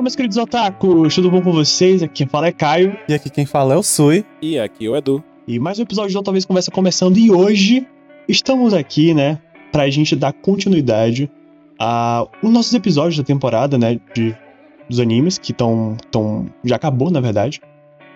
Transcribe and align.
Fala, 0.00 0.06
meus 0.06 0.16
queridos 0.16 0.38
otakus, 0.38 1.14
tudo 1.14 1.30
bom 1.30 1.42
com 1.42 1.52
vocês? 1.52 2.02
Aqui 2.02 2.14
quem 2.14 2.26
fala 2.26 2.46
é 2.46 2.52
Caio. 2.52 2.96
E 3.06 3.12
aqui 3.12 3.28
quem 3.28 3.44
fala 3.44 3.74
é 3.74 3.76
o 3.76 3.82
Sui. 3.82 4.24
E 4.40 4.58
aqui 4.58 4.86
é 4.86 4.88
o 4.88 4.96
Edu. 4.96 5.22
E 5.46 5.58
mais 5.58 5.78
um 5.78 5.82
episódio 5.82 6.14
do 6.14 6.22
Talvez 6.22 6.46
Conversa 6.46 6.70
começando. 6.70 7.18
E 7.18 7.30
hoje 7.30 7.86
estamos 8.26 8.72
aqui, 8.72 9.12
né, 9.12 9.38
pra 9.70 9.90
gente 9.90 10.16
dar 10.16 10.32
continuidade 10.32 11.30
a 11.78 12.26
os 12.42 12.50
nossos 12.50 12.72
episódios 12.72 13.18
da 13.18 13.24
temporada, 13.24 13.76
né, 13.76 14.00
de, 14.14 14.34
dos 14.88 14.98
animes, 15.00 15.36
que 15.36 15.52
estão. 15.52 15.98
Tão, 16.10 16.46
já 16.64 16.76
acabou, 16.76 17.10
na 17.10 17.20
verdade. 17.20 17.60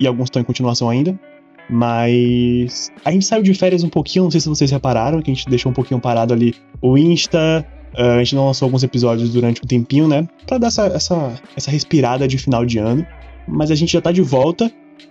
E 0.00 0.06
alguns 0.06 0.28
estão 0.28 0.40
em 0.40 0.44
continuação 0.46 0.88
ainda. 0.88 1.20
Mas 1.68 2.90
a 3.04 3.10
gente 3.10 3.26
saiu 3.26 3.42
de 3.42 3.52
férias 3.52 3.84
um 3.84 3.90
pouquinho, 3.90 4.24
não 4.24 4.30
sei 4.30 4.40
se 4.40 4.48
vocês 4.48 4.70
repararam, 4.70 5.20
que 5.20 5.30
a 5.30 5.34
gente 5.34 5.50
deixou 5.50 5.70
um 5.70 5.74
pouquinho 5.74 6.00
parado 6.00 6.32
ali 6.32 6.54
o 6.80 6.96
Insta, 6.96 7.66
Uh, 7.97 8.17
a 8.17 8.19
gente 8.19 8.34
não 8.34 8.47
lançou 8.47 8.67
alguns 8.67 8.83
episódios 8.83 9.31
durante 9.31 9.62
um 9.62 9.67
tempinho, 9.67 10.09
né? 10.09 10.27
Pra 10.47 10.59
dar 10.59 10.67
essa, 10.69 10.87
essa, 10.87 11.34
essa 11.56 11.70
respirada 11.70 12.27
de 12.27 12.39
final 12.39 12.64
de 12.67 12.78
ano. 12.78 13.06
Mas 13.47 13.70
a 13.70 13.75
gente 13.75 13.92
já 13.92 14.00
tá 14.00 14.11
de 14.11 14.23
volta. 14.23 14.70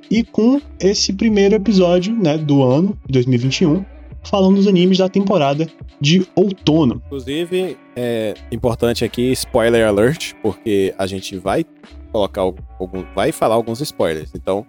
E 0.10 0.24
com 0.24 0.62
esse 0.80 1.14
primeiro 1.14 1.56
episódio, 1.56 2.14
né, 2.14 2.38
do 2.38 2.64
ano, 2.64 2.98
2021, 3.10 3.86
falando 4.24 4.56
dos 4.56 4.68
animes 4.68 4.98
da 4.98 5.10
temporada 5.10 5.68
de 6.00 6.28
outono. 6.36 7.02
Inclusive, 7.06 7.78
é 7.96 8.34
importante 8.52 9.06
aqui, 9.06 9.32
spoiler 9.32 9.88
alert, 9.88 10.34
porque 10.42 10.94
a 10.98 11.06
gente 11.06 11.38
vai 11.38 11.66
colocar 12.12 12.42
algum, 12.42 13.04
vai 13.16 13.32
falar 13.32 13.56
alguns 13.56 13.82
spoilers. 13.82 14.32
Então, 14.36 14.66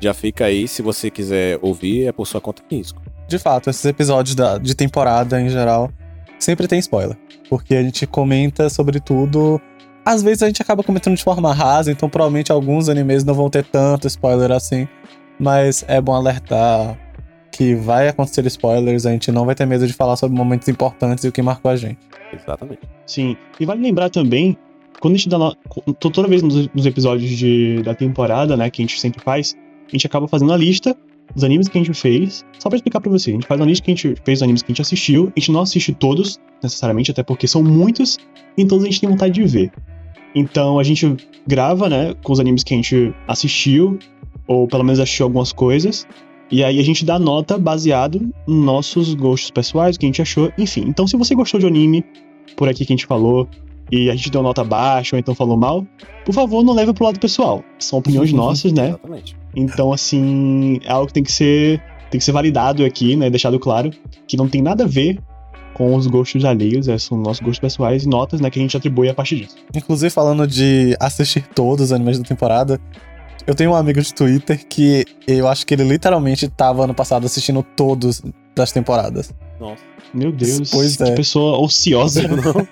já 0.00 0.14
fica 0.14 0.46
aí, 0.46 0.68
se 0.68 0.82
você 0.82 1.10
quiser 1.10 1.58
ouvir, 1.62 2.06
é 2.06 2.12
por 2.12 2.26
sua 2.26 2.40
conta 2.40 2.62
e 2.70 2.76
risco. 2.76 3.00
De 3.28 3.38
fato, 3.38 3.70
esses 3.70 3.84
episódios 3.84 4.34
da, 4.34 4.58
de 4.58 4.74
temporada 4.74 5.40
em 5.40 5.48
geral 5.48 5.90
sempre 6.38 6.66
tem 6.66 6.78
spoiler. 6.78 7.16
Porque 7.48 7.74
a 7.74 7.82
gente 7.82 8.06
comenta 8.06 8.68
sobre 8.68 9.00
tudo. 9.00 9.60
Às 10.04 10.22
vezes 10.22 10.42
a 10.42 10.46
gente 10.46 10.62
acaba 10.62 10.82
comentando 10.82 11.16
de 11.16 11.24
forma 11.24 11.52
rasa, 11.52 11.90
então 11.90 12.08
provavelmente 12.08 12.52
alguns 12.52 12.88
animes 12.88 13.24
não 13.24 13.34
vão 13.34 13.50
ter 13.50 13.64
tanto 13.64 14.06
spoiler 14.06 14.52
assim. 14.52 14.86
Mas 15.38 15.84
é 15.88 16.00
bom 16.00 16.14
alertar 16.14 16.96
que 17.52 17.74
vai 17.74 18.08
acontecer 18.08 18.44
spoilers, 18.46 19.06
a 19.06 19.12
gente 19.12 19.32
não 19.32 19.46
vai 19.46 19.54
ter 19.54 19.66
medo 19.66 19.86
de 19.86 19.92
falar 19.92 20.16
sobre 20.16 20.36
momentos 20.36 20.68
importantes 20.68 21.24
e 21.24 21.28
o 21.28 21.32
que 21.32 21.40
marcou 21.40 21.70
a 21.70 21.76
gente. 21.76 21.98
Exatamente. 22.32 22.80
Sim. 23.06 23.36
E 23.58 23.64
vale 23.64 23.80
lembrar 23.80 24.10
também, 24.10 24.56
quando 25.00 25.14
a 25.14 25.16
gente 25.16 25.28
dá. 25.28 25.38
No... 25.38 25.56
Toda 25.98 26.28
vez 26.28 26.42
nos 26.42 26.86
episódios 26.86 27.30
de, 27.30 27.82
da 27.82 27.94
temporada, 27.94 28.56
né, 28.56 28.68
que 28.68 28.82
a 28.82 28.84
gente 28.84 29.00
sempre 29.00 29.22
faz, 29.22 29.56
a 29.88 29.90
gente 29.90 30.06
acaba 30.06 30.28
fazendo 30.28 30.52
a 30.52 30.56
lista 30.56 30.94
os 31.34 31.44
animes 31.44 31.68
que 31.68 31.78
a 31.78 31.82
gente 31.82 31.94
fez, 31.94 32.44
só 32.58 32.68
pra 32.68 32.76
explicar 32.76 33.00
pra 33.00 33.10
você, 33.10 33.30
a 33.30 33.34
gente 33.34 33.46
faz 33.46 33.60
uma 33.60 33.66
lista 33.66 33.84
que 33.84 33.90
a 33.90 33.94
gente 33.94 34.14
fez, 34.24 34.38
os 34.38 34.42
animes 34.42 34.62
que 34.62 34.70
a 34.70 34.72
gente 34.72 34.82
assistiu, 34.82 35.32
a 35.36 35.40
gente 35.40 35.52
não 35.52 35.60
assiste 35.60 35.92
todos, 35.92 36.38
necessariamente, 36.62 37.10
até 37.10 37.22
porque 37.22 37.46
são 37.46 37.62
muitos, 37.62 38.18
e 38.56 38.64
todos 38.64 38.84
a 38.84 38.86
gente 38.86 39.00
tem 39.00 39.10
vontade 39.10 39.34
de 39.34 39.44
ver. 39.44 39.72
Então 40.34 40.78
a 40.78 40.82
gente 40.82 41.16
grava, 41.46 41.88
né, 41.88 42.14
com 42.22 42.32
os 42.32 42.40
animes 42.40 42.62
que 42.62 42.74
a 42.74 42.76
gente 42.76 43.14
assistiu, 43.26 43.98
ou 44.46 44.66
pelo 44.66 44.84
menos 44.84 45.00
assistiu 45.00 45.24
algumas 45.24 45.52
coisas, 45.52 46.06
e 46.50 46.62
aí 46.62 46.78
a 46.78 46.82
gente 46.82 47.04
dá 47.04 47.18
nota 47.18 47.58
baseado 47.58 48.20
nos 48.46 48.64
nossos 48.64 49.14
gostos 49.14 49.50
pessoais, 49.50 49.96
o 49.96 49.98
que 49.98 50.06
a 50.06 50.08
gente 50.08 50.22
achou, 50.22 50.52
enfim. 50.56 50.84
Então 50.86 51.06
se 51.06 51.16
você 51.16 51.34
gostou 51.34 51.58
de 51.58 51.66
anime, 51.66 52.04
por 52.56 52.68
aqui 52.68 52.84
que 52.84 52.92
a 52.92 52.96
gente 52.96 53.06
falou, 53.06 53.48
e 53.90 54.10
a 54.10 54.16
gente 54.16 54.30
deu 54.30 54.42
nota 54.42 54.64
baixa 54.64 55.14
ou 55.14 55.20
então 55.20 55.34
falou 55.34 55.56
mal, 55.56 55.86
por 56.24 56.34
favor, 56.34 56.64
não 56.64 56.74
leve 56.74 56.92
pro 56.92 57.04
lado 57.04 57.20
pessoal. 57.20 57.62
São 57.78 57.98
opiniões 57.98 58.32
nossas, 58.32 58.72
né? 58.72 58.88
Exatamente. 58.88 59.36
Então, 59.56 59.92
assim, 59.92 60.78
é 60.84 60.92
algo 60.92 61.06
que 61.06 61.14
tem 61.14 61.22
que 61.22 61.32
ser, 61.32 61.82
tem 62.10 62.18
que 62.18 62.24
ser 62.24 62.32
validado 62.32 62.84
aqui, 62.84 63.16
né? 63.16 63.30
Deixado 63.30 63.58
claro 63.58 63.90
que 64.28 64.36
não 64.36 64.48
tem 64.48 64.60
nada 64.60 64.84
a 64.84 64.86
ver 64.86 65.18
com 65.72 65.94
os 65.94 66.06
gostos 66.06 66.44
alheios, 66.44 66.88
é, 66.88 66.96
são 66.96 67.18
nossos 67.18 67.40
gostos 67.40 67.58
pessoais 67.58 68.04
e 68.04 68.08
notas, 68.08 68.40
né, 68.40 68.48
que 68.48 68.58
a 68.58 68.62
gente 68.62 68.74
atribui 68.74 69.10
a 69.10 69.14
partir 69.14 69.36
disso. 69.36 69.56
Inclusive, 69.74 70.08
falando 70.08 70.46
de 70.46 70.96
assistir 70.98 71.46
todos 71.48 71.86
os 71.86 71.92
animes 71.92 72.18
da 72.18 72.24
temporada, 72.24 72.80
eu 73.46 73.54
tenho 73.54 73.72
um 73.72 73.76
amigo 73.76 74.00
de 74.00 74.14
Twitter 74.14 74.66
que 74.66 75.04
eu 75.28 75.46
acho 75.46 75.66
que 75.66 75.74
ele 75.74 75.84
literalmente 75.84 76.48
tava 76.48 76.84
ano 76.84 76.94
passado 76.94 77.26
assistindo 77.26 77.62
todos 77.62 78.22
das 78.54 78.72
temporadas. 78.72 79.34
Nossa. 79.60 79.82
Meu 80.14 80.32
Deus, 80.32 80.70
Pois 80.70 80.96
que 80.96 81.02
é. 81.02 81.14
pessoa 81.14 81.58
ociosa. 81.58 82.22
Não, 82.28 82.66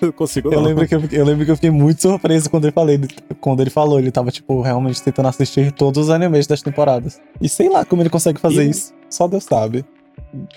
não 0.00 0.12
consigo 0.12 0.48
Eu 0.52 0.60
não. 0.60 0.68
lembro, 0.68 0.86
que 0.88 0.94
eu, 0.94 1.02
eu 1.12 1.24
lembro 1.24 1.44
que 1.44 1.50
eu 1.50 1.54
fiquei 1.56 1.70
muito 1.70 2.02
surpreso 2.02 2.50
quando 2.50 2.64
ele, 2.64 2.72
falei, 2.72 3.00
quando 3.40 3.60
ele 3.60 3.70
falou. 3.70 3.98
Ele 3.98 4.10
tava, 4.10 4.30
tipo, 4.30 4.60
realmente 4.60 5.00
tentando 5.02 5.28
assistir 5.28 5.70
todos 5.72 6.04
os 6.04 6.10
animes 6.10 6.46
das 6.46 6.60
temporadas. 6.62 7.20
E 7.40 7.48
sei 7.48 7.68
lá 7.68 7.84
como 7.84 8.02
ele 8.02 8.10
consegue 8.10 8.40
fazer 8.40 8.64
E- 8.66 8.70
isso. 8.70 8.92
Só 9.08 9.28
Deus 9.28 9.44
sabe. 9.44 9.84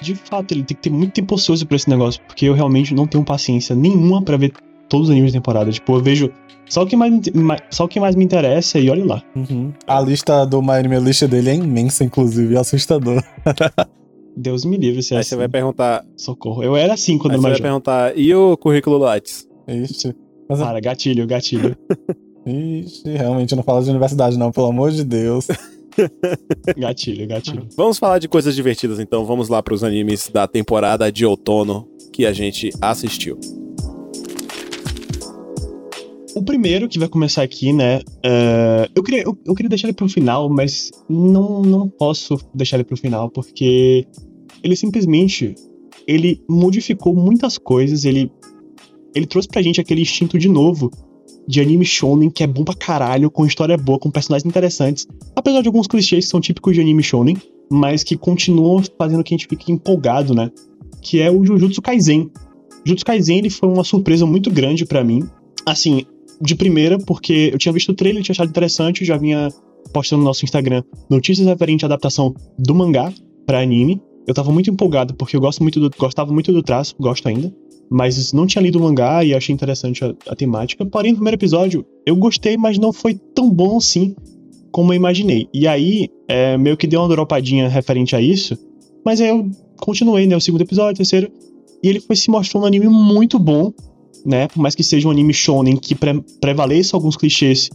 De 0.02 0.16
fato, 0.16 0.52
ele 0.54 0.64
tem 0.64 0.76
que 0.76 0.84
ter 0.84 0.90
muito 0.90 1.14
tempo 1.14 1.36
ocioso 1.36 1.66
pra 1.66 1.76
esse 1.76 1.90
negócio, 1.90 2.22
porque 2.28 2.46
eu 2.46 2.54
realmente 2.54 2.94
não 2.94 3.06
tenho 3.06 3.24
paciência 3.24 3.76
nenhuma 3.76 4.22
pra 4.22 4.36
ver 4.38 4.54
todos 4.90 5.08
os 5.10 5.12
animes 5.12 5.32
da 5.34 5.40
temporada. 5.40 5.72
Tipo, 5.72 5.96
eu 5.98 6.02
vejo 6.02 6.32
só 6.68 6.84
o 6.84 6.88
que 6.88 6.96
mais, 6.96 7.14
ma- 7.34 7.60
só 7.70 7.86
o 7.86 7.88
que 7.88 8.00
mais 8.00 8.16
me 8.16 8.24
interessa 8.24 8.80
e 8.80 8.90
olha 8.90 9.06
lá. 9.06 9.22
Uhum. 9.36 9.72
A 9.86 10.00
lista 10.02 10.46
do 10.46 10.62
My 10.62 10.72
Anime 10.74 11.00
List 11.00 11.24
dele 11.26 11.50
é 11.52 11.56
imensa, 11.56 12.04
inclusive, 12.04 12.56
é 12.56 12.60
assustador. 12.60 13.24
Deus 14.36 14.66
me 14.66 14.78
livre 14.78 15.02
se 15.02 15.14
é 15.14 15.18
Aí 15.18 15.22
assim. 15.22 15.30
você 15.30 15.36
vai 15.36 15.48
perguntar. 15.48 16.06
Socorro. 16.18 16.64
Eu 16.64 16.76
era 16.76 16.94
assim 16.94 17.18
quando 17.18 17.32
Aí 17.32 17.38
eu 17.38 17.42
você 17.42 17.48
vai 17.48 17.58
jovem. 17.58 17.64
perguntar, 17.64 18.18
e 18.18 18.34
o 18.34 18.58
currículo 18.58 18.98
Lattes? 18.98 19.48
Ixi. 19.68 20.16
Mas, 20.50 20.60
Para, 20.60 20.80
gatilho, 20.80 21.26
gatilho. 21.26 21.76
ixi, 22.46 23.10
realmente 23.10 23.56
não 23.56 23.64
fala 23.64 23.82
de 23.84 23.90
universidade, 23.90 24.38
não, 24.38 24.52
pelo 24.52 24.68
amor 24.68 24.92
de 24.92 25.04
Deus. 25.04 25.48
gatilho, 26.78 27.28
gatilho. 27.28 27.68
Vamos 27.76 27.98
falar 27.98 28.20
de 28.20 28.28
coisas 28.28 28.56
divertidas 28.56 29.00
então. 29.00 29.26
Vamos 29.26 29.50
lá 29.50 29.62
pros 29.64 29.84
animes 29.84 30.30
da 30.30 30.48
temporada 30.48 31.12
de 31.12 31.26
outono 31.26 31.88
que 32.12 32.26
a 32.26 32.34
gente 32.34 32.70
assistiu. 32.82 33.40
O 36.36 36.44
primeiro 36.44 36.90
que 36.90 37.00
vai 37.00 37.08
começar 37.08 37.44
aqui, 37.44 37.72
né? 37.72 38.02
é, 38.22 38.90
eu, 38.94 39.02
queria, 39.02 39.24
eu, 39.24 39.38
eu 39.46 39.56
queria 39.56 39.70
deixar 39.70 39.88
ele 39.88 39.96
pro 39.96 40.10
final, 40.10 40.50
mas 40.50 40.92
não, 41.10 41.62
não 41.62 41.88
posso 41.88 42.38
deixar 42.54 42.76
ele 42.76 42.84
pro 42.84 42.98
final, 42.98 43.30
porque 43.30 44.06
ele 44.62 44.76
simplesmente 44.76 45.56
ele 46.06 46.44
modificou 46.50 47.16
muitas 47.16 47.58
coisas, 47.58 48.04
ele, 48.04 48.30
ele 49.16 49.26
trouxe 49.26 49.48
pra 49.48 49.62
gente 49.62 49.80
aquele 49.80 50.02
instinto 50.02 50.38
de 50.38 50.50
novo 50.50 50.92
de 51.48 51.62
anime 51.62 51.86
shonen 51.86 52.30
que 52.30 52.44
é 52.44 52.48
bom 52.48 52.66
pra 52.66 52.76
caralho, 52.76 53.32
com 53.32 53.46
história 53.46 53.78
boa, 53.78 53.98
com 53.98 54.12
personagens 54.12 54.46
interessantes, 54.46 55.08
apesar 55.36 55.62
de 55.62 55.68
alguns 55.68 55.88
clichês 55.88 56.26
que 56.26 56.32
são 56.32 56.42
típicos 56.42 56.76
de 56.76 56.82
anime 56.82 57.02
shonen, 57.02 57.38
mas 57.72 58.04
que 58.04 58.18
continuam 58.18 58.84
fazendo 58.98 59.24
que 59.24 59.34
a 59.34 59.38
gente 59.38 59.48
fique 59.48 59.72
empolgado, 59.72 60.36
né? 60.36 60.52
Que 61.02 61.22
é 61.22 61.32
o 61.32 61.46
Jujutsu 61.46 61.82
Kaisen. 61.82 62.30
Jujutsu 62.86 63.06
Kaisen 63.06 63.38
ele 63.38 63.50
foi 63.50 63.70
uma 63.70 63.84
surpresa 63.84 64.26
muito 64.26 64.52
grande 64.52 64.86
pra 64.86 65.04
mim. 65.04 65.24
Assim, 65.66 66.06
de 66.42 66.56
primeira, 66.56 66.98
porque 66.98 67.50
eu 67.54 67.58
tinha 67.58 67.74
visto 67.74 67.90
o 67.90 67.96
trailer, 67.96 68.24
tinha 68.24 68.34
achado 68.34 68.50
interessante, 68.50 69.06
já 69.06 69.18
vinha 69.18 69.50
postando 69.94 70.22
no 70.22 70.26
nosso 70.26 70.44
Instagram 70.44 70.84
notícias 71.10 71.48
referentes 71.48 71.84
à 71.84 71.88
adaptação 71.88 72.34
do 72.58 72.76
mangá 72.76 73.14
pra 73.46 73.62
anime. 73.62 74.02
Eu 74.28 74.34
tava 74.34 74.52
muito 74.52 74.70
empolgado, 74.70 75.14
porque 75.14 75.36
eu 75.36 75.42
gosto 75.42 75.62
muito 75.62 75.80
do, 75.80 75.90
gostava 75.98 76.34
muito 76.34 76.52
do 76.52 76.64
traço, 76.64 76.96
gosto 77.00 77.28
ainda. 77.28 77.54
Mas 77.90 78.34
não 78.34 78.48
tinha 78.48 78.62
lido 78.62 78.80
o 78.80 78.82
mangá 78.82 79.24
e 79.24 79.34
achei 79.34 79.54
interessante 79.54 80.04
a, 80.04 80.14
a 80.28 80.36
temática. 80.36 80.84
Porém, 80.86 81.12
no 81.12 81.18
primeiro 81.18 81.38
episódio, 81.38 81.86
eu 82.06 82.16
gostei, 82.16 82.58
mas 82.58 82.80
não 82.80 82.92
foi 82.92 83.14
tão 83.14 83.50
bom 83.50 83.78
assim 83.78 84.16
como 84.72 84.92
eu 84.92 84.98
imaginei. 84.98 85.48
E 85.54 85.68
aí, 85.68 86.10
é, 86.28 86.58
meio 86.58 86.76
que 86.76 86.88
deu 86.88 87.02
uma 87.02 87.08
dropadinha 87.08 87.70
referente 87.70 88.16
a 88.16 88.22
isso. 88.22 88.58
Mas 89.06 89.22
aí 89.22 89.30
eu 89.30 89.48
continuei, 89.78 90.26
né? 90.26 90.36
O 90.36 90.42
segundo 90.42 90.62
episódio, 90.62 90.94
o 90.94 90.98
terceiro. 90.98 91.32
E 91.84 91.88
ele 91.88 92.00
foi 92.00 92.16
se 92.16 92.32
mostrando 92.32 92.64
um 92.64 92.68
anime 92.68 92.88
muito 92.88 93.38
bom 93.38 93.72
né? 94.26 94.48
Por 94.48 94.60
mais 94.60 94.74
que 94.74 94.84
seja 94.84 95.08
um 95.08 95.12
anime 95.12 95.34
shonen 95.34 95.78
que 95.78 95.94
pre 95.94 96.22
prevaleça 96.42 96.98
alguns 96.98 97.16
clichês 97.16 97.70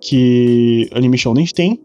que 0.00 0.88
anime 0.92 1.16
shonen 1.16 1.46
tem, 1.46 1.80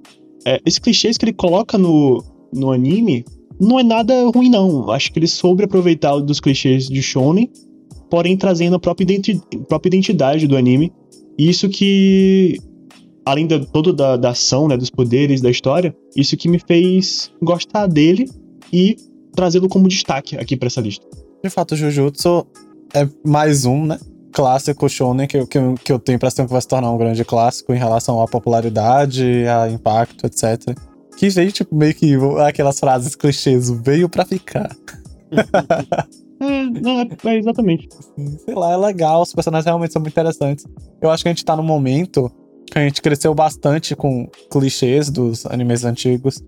é, 0.46 0.60
esses 0.66 0.80
clichês 0.80 1.18
que 1.18 1.26
ele 1.26 1.34
coloca 1.34 1.78
no, 1.78 2.24
no 2.54 2.72
anime 2.72 3.24
não 3.60 3.80
é 3.80 3.84
nada 3.84 4.14
ruim, 4.34 4.50
não. 4.50 4.90
Acho 4.90 5.12
que 5.12 5.20
ele 5.20 5.28
soube 5.28 5.64
aproveitar 5.64 6.18
dos 6.20 6.40
clichês 6.40 6.88
de 6.88 7.02
shonen, 7.02 7.52
porém 8.10 8.38
trazendo 8.38 8.78
a 8.78 8.80
própria, 8.80 9.04
identi 9.04 9.40
própria 9.68 9.90
identidade 9.90 10.48
do 10.48 10.56
anime. 10.56 10.92
Isso 11.38 11.70
que, 11.70 12.58
além 13.26 13.46
de 13.46 13.66
toda 13.68 13.94
da, 13.94 14.18
da 14.18 14.30
ação, 14.30 14.68
né, 14.68 14.78
dos 14.78 14.90
poderes, 14.90 15.42
da 15.42 15.50
história, 15.50 15.96
isso 16.16 16.36
que 16.38 16.48
me 16.48 16.60
fez 16.60 17.32
gostar 17.42 17.88
dele 17.88 18.30
e 18.72 18.96
trazê-lo 19.34 19.70
como 19.70 19.88
destaque 19.88 20.38
aqui 20.38 20.56
pra 20.56 20.68
essa 20.68 20.82
lista. 20.82 21.06
De 21.44 21.50
fato, 21.50 21.76
Jujutsu 21.76 22.46
é 22.94 23.08
mais 23.26 23.66
um, 23.66 23.86
né? 23.86 24.00
Clássico 24.32 24.88
shonen 24.88 25.28
que, 25.28 25.38
eu- 25.38 25.48
que, 25.48 25.58
eu- 25.58 25.76
que 25.84 25.92
eu 25.92 26.00
tenho 26.00 26.16
a 26.16 26.18
impressão 26.18 26.46
que 26.46 26.52
vai 26.52 26.62
se 26.62 26.68
tornar 26.68 26.92
um 26.92 26.98
grande 26.98 27.26
clássico 27.26 27.74
em 27.74 27.78
relação 27.78 28.22
à 28.22 28.28
popularidade, 28.28 29.46
a 29.48 29.70
impacto, 29.70 30.26
etc. 30.26 30.76
Que 31.18 31.30
veio, 31.30 31.52
tipo, 31.52 31.76
meio 31.76 31.94
que 31.94 32.16
aquelas 32.46 32.80
frases 32.80 33.16
clichês, 33.16 33.70
veio 33.70 34.08
pra 34.10 34.26
ficar. 34.26 34.70
É, 36.42 36.64
não, 36.68 37.02
é, 37.02 37.08
é 37.26 37.38
exatamente. 37.38 37.90
Sei 38.46 38.56
lá, 38.56 38.72
é 38.72 38.78
legal, 38.78 39.22
os 39.22 39.34
personagens 39.34 39.66
realmente 39.66 39.92
são 39.92 40.02
muito 40.02 40.14
interessantes. 40.14 40.66
Eu 41.02 41.12
acho 41.12 41.22
que 41.22 41.28
a 41.28 41.32
gente 41.34 41.44
tá 41.44 41.54
num 41.54 41.64
momento 41.64 42.32
que 42.66 42.80
a 42.80 42.82
gente 42.82 43.02
cresceu 43.02 43.36
bastante 43.36 43.94
com 43.94 44.26
clichês 44.50 45.10
dos 45.10 45.46
animes 45.46 45.84
antigos. 45.84 46.42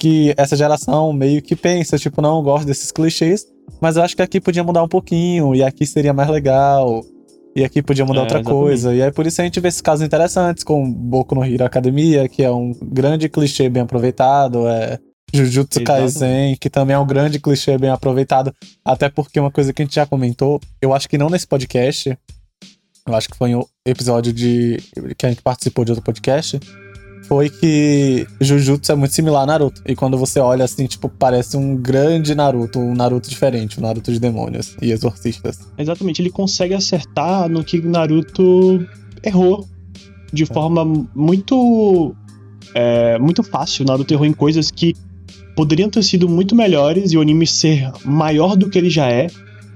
Que 0.00 0.32
essa 0.34 0.56
geração 0.56 1.12
meio 1.12 1.42
que 1.42 1.54
pensa, 1.54 1.98
tipo, 1.98 2.22
não 2.22 2.38
eu 2.38 2.42
gosto 2.42 2.66
desses 2.66 2.90
clichês, 2.90 3.44
mas 3.82 3.96
eu 3.96 4.02
acho 4.02 4.16
que 4.16 4.22
aqui 4.22 4.40
podia 4.40 4.64
mudar 4.64 4.82
um 4.82 4.88
pouquinho, 4.88 5.54
e 5.54 5.62
aqui 5.62 5.84
seria 5.84 6.14
mais 6.14 6.30
legal. 6.30 7.04
E 7.54 7.62
aqui 7.62 7.82
podia 7.82 8.06
mudar 8.06 8.20
É, 8.20 8.22
outra 8.22 8.38
exatamente. 8.38 8.62
coisa. 8.62 8.94
E 8.94 9.02
aí 9.02 9.12
por 9.12 9.26
isso 9.26 9.42
a 9.42 9.44
gente 9.44 9.60
vê 9.60 9.68
esses 9.68 9.82
casos 9.82 10.02
interessantes, 10.06 10.64
com 10.64 10.90
Boku 10.90 11.34
no 11.34 11.44
Hero 11.44 11.64
Academia, 11.66 12.26
que 12.28 12.42
é 12.42 12.50
um 12.50 12.72
grande 12.82 13.28
clichê 13.28 13.68
bem 13.68 13.82
aproveitado, 13.82 14.66
é 14.66 14.98
Jujutsu 15.34 15.82
Kaisen, 15.84 16.56
que 16.58 16.70
também 16.70 16.94
é 16.96 16.98
um 16.98 17.06
grande 17.06 17.38
clichê 17.38 17.76
bem 17.76 17.90
aproveitado. 17.90 18.54
Até 18.82 19.10
porque 19.10 19.38
uma 19.38 19.50
coisa 19.50 19.70
que 19.70 19.82
a 19.82 19.84
gente 19.84 19.94
já 19.96 20.06
comentou, 20.06 20.60
eu 20.80 20.94
acho 20.94 21.06
que 21.08 21.18
não 21.18 21.28
nesse 21.28 21.46
podcast, 21.46 22.16
eu 23.06 23.14
acho 23.14 23.28
que 23.28 23.36
foi 23.36 23.50
em 23.50 23.56
um 23.56 23.64
episódio 23.84 24.32
de 24.32 24.78
que 25.18 25.26
a 25.26 25.28
gente 25.28 25.42
participou 25.42 25.84
de 25.84 25.90
outro 25.90 26.04
podcast, 26.04 26.58
foi 27.30 27.48
que 27.48 28.26
Jujutsu 28.40 28.90
é 28.90 28.94
muito 28.96 29.14
similar 29.14 29.44
a 29.44 29.46
Naruto. 29.46 29.80
E 29.86 29.94
quando 29.94 30.18
você 30.18 30.40
olha 30.40 30.64
assim, 30.64 30.88
tipo, 30.88 31.08
parece 31.08 31.56
um 31.56 31.76
grande 31.76 32.34
Naruto, 32.34 32.80
um 32.80 32.92
Naruto 32.92 33.30
diferente, 33.30 33.78
um 33.78 33.82
Naruto 33.84 34.12
de 34.12 34.18
demônios 34.18 34.76
e 34.82 34.90
exorcistas. 34.90 35.60
Exatamente, 35.78 36.20
ele 36.20 36.30
consegue 36.30 36.74
acertar 36.74 37.48
no 37.48 37.62
que 37.62 37.80
Naruto 37.80 38.84
errou 39.22 39.64
de 40.32 40.44
forma 40.44 40.84
muito 41.14 42.16
é, 42.74 43.16
muito 43.20 43.44
fácil. 43.44 43.84
Naruto 43.84 44.12
errou 44.12 44.26
em 44.26 44.32
coisas 44.32 44.68
que 44.68 44.96
poderiam 45.54 45.88
ter 45.88 46.02
sido 46.02 46.28
muito 46.28 46.56
melhores 46.56 47.12
e 47.12 47.16
o 47.16 47.20
anime 47.20 47.46
ser 47.46 47.92
maior 48.04 48.56
do 48.56 48.68
que 48.68 48.76
ele 48.76 48.90
já 48.90 49.08
é. 49.08 49.28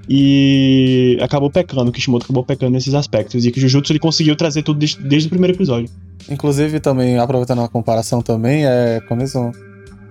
E 0.07 1.17
acabou 1.21 1.49
pecando, 1.49 1.91
Kishimoto 1.91 2.25
acabou 2.25 2.43
pecando 2.43 2.71
nesses 2.71 2.93
aspectos. 2.93 3.45
E 3.45 3.51
que 3.51 3.59
Jujutsu 3.59 3.91
ele 3.91 3.99
conseguiu 3.99 4.35
trazer 4.35 4.61
tudo 4.63 4.79
desde, 4.79 5.01
desde 5.01 5.27
o 5.27 5.29
primeiro 5.29 5.55
episódio. 5.55 5.89
Inclusive, 6.29 6.79
também, 6.79 7.17
aproveitando 7.17 7.61
a 7.61 7.67
comparação 7.67 8.21
também, 8.21 8.65
é. 8.65 9.01
Como 9.07 9.23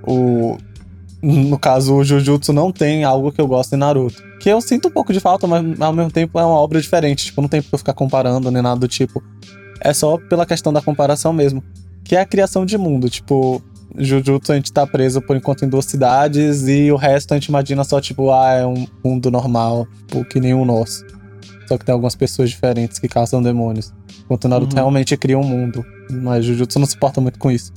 O. 0.07 0.57
No 1.23 1.59
caso, 1.59 1.95
o 1.95 2.05
Jujutsu 2.05 2.53
não 2.53 2.71
tem 2.71 3.03
algo 3.03 3.33
que 3.33 3.41
eu 3.41 3.47
gosto 3.47 3.73
em 3.73 3.79
Naruto. 3.79 4.23
Que 4.41 4.51
eu 4.51 4.61
sinto 4.61 4.89
um 4.89 4.91
pouco 4.91 5.11
de 5.11 5.21
falta, 5.21 5.47
mas 5.47 5.81
ao 5.81 5.93
mesmo 5.93 6.11
tempo 6.11 6.39
é 6.39 6.45
uma 6.45 6.59
obra 6.59 6.79
diferente. 6.81 7.27
Tipo, 7.27 7.41
não 7.41 7.49
tem 7.49 7.63
por 7.63 7.69
que 7.71 7.75
eu 7.75 7.79
ficar 7.79 7.95
comparando 7.95 8.51
nem 8.51 8.63
nada 8.63 8.79
do 8.79 8.87
tipo. 8.87 9.23
É 9.81 9.95
só 9.95 10.19
pela 10.19 10.45
questão 10.45 10.71
da 10.71 10.83
comparação 10.83 11.33
mesmo. 11.33 11.65
Que 12.05 12.15
é 12.15 12.21
a 12.21 12.27
criação 12.27 12.67
de 12.67 12.77
mundo. 12.77 13.09
Tipo, 13.09 13.63
Jujutsu 13.97 14.53
a 14.53 14.57
gente 14.57 14.73
tá 14.73 14.87
preso 14.87 15.23
por 15.23 15.37
enquanto 15.37 15.65
em 15.65 15.69
duas 15.69 15.85
cidades 15.85 16.67
e 16.67 16.91
o 16.91 16.97
resto 16.97 17.33
a 17.33 17.37
gente 17.37 17.47
imagina 17.47 17.85
só, 17.85 18.01
tipo, 18.01 18.31
ah, 18.33 18.53
é 18.55 18.67
um 18.67 18.87
mundo 19.05 19.31
normal, 19.31 19.87
tipo, 20.07 20.25
que 20.25 20.41
nem 20.41 20.53
o 20.55 20.65
nosso. 20.65 21.05
Só 21.69 21.79
que 21.79 21.85
tem 21.85 21.93
algumas 21.93 22.15
pessoas 22.15 22.51
diferentes 22.51 22.99
que 22.99 23.09
caçam 23.09 23.43
demônios. 23.43 23.93
Enquanto 24.25 24.45
o 24.45 24.49
Naruto 24.49 24.75
Uhum. 24.75 24.83
realmente 24.83 25.17
cria 25.17 25.39
um 25.39 25.45
mundo. 25.45 25.85
Mas 26.11 26.45
Jujutsu 26.45 26.79
não 26.79 26.87
se 26.87 26.97
importa 26.97 27.21
muito 27.21 27.39
com 27.39 27.51
isso. 27.51 27.73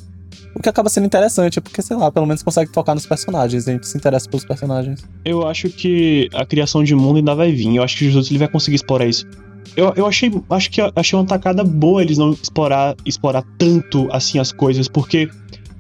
O 0.56 0.60
que 0.62 0.68
acaba 0.68 0.90
sendo 0.90 1.06
interessante, 1.06 1.62
porque, 1.62 1.82
sei 1.82 1.96
lá, 1.96 2.12
pelo 2.12 2.26
menos 2.26 2.42
consegue 2.42 2.72
focar 2.74 2.96
nos 2.96 3.06
personagens. 3.06 3.68
A 3.68 3.72
gente 3.72 3.88
se 3.88 3.96
interessa 3.96 4.28
pelos 4.28 4.44
personagens. 4.44 5.06
Eu 5.24 5.48
acho 5.48 5.70
que 5.70 6.28
a 6.34 6.46
criação 6.46 6.84
de 6.84 6.96
mundo 6.96 7.18
ainda 7.18 7.36
vai 7.36 7.52
vir. 7.52 7.76
Eu 7.76 7.84
acho 7.84 7.96
que 7.98 8.06
o 8.06 8.08
Jujutsu 8.12 8.32
ele 8.32 8.40
vai 8.40 8.48
conseguir 8.48 8.76
explorar 8.76 9.06
isso. 9.06 9.26
Eu, 9.76 9.94
eu 9.96 10.08
achei, 10.08 10.32
acho 10.50 10.72
que 10.72 10.82
achei 10.96 11.18
uma 11.20 11.26
tacada 11.26 11.64
boa 11.64 12.02
eles 12.02 12.18
não 12.18 12.32
explorar, 12.32 12.96
explorar 13.06 13.44
tanto 13.60 14.08
assim 14.12 14.40
as 14.40 14.52
coisas, 14.52 14.88
porque 14.88 15.30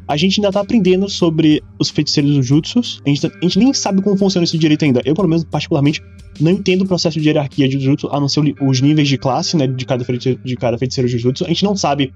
a 0.07 0.15
gente 0.18 0.39
ainda 0.39 0.51
tá 0.51 0.62
aprendendo 0.62 1.09
sobre 1.09 1.62
os 1.80 1.89
feiticeiros 1.89 2.33
do 2.36 2.42
Jutsus. 2.44 3.01
A 3.06 3.09
gente, 3.09 3.21
tá- 3.21 3.31
a 3.42 3.44
gente 3.45 3.59
nem 3.59 3.74
sabe 3.74 4.01
como 4.01 4.15
funciona 4.18 4.45
isso 4.45 4.57
direito 4.57 4.86
ainda. 4.86 5.01
Eu, 5.06 5.13
pelo 5.13 5.27
menos, 5.27 5.44
particularmente, 5.44 6.01
não 6.39 6.51
entendo 6.51 6.83
o 6.83 6.88
processo 6.88 7.19
de 7.19 7.27
hierarquia 7.27 7.68
de 7.68 7.74
Jujutsu, 7.80 8.07
a 8.12 8.19
não 8.19 8.30
ser 8.30 8.39
o 8.39 8.69
os 8.69 8.80
níveis 8.81 9.07
de 9.07 9.18
classe, 9.18 9.57
né, 9.57 9.68
de 9.68 9.86
cada 9.86 10.04
feiticeiro, 10.06 10.39
de 10.44 10.56
cada 10.56 10.77
feiticeiro 10.77 11.07
Jujutsu. 11.07 11.44
A 11.45 11.48
gente 11.50 11.63
não 11.63 11.75
sabe. 11.75 12.13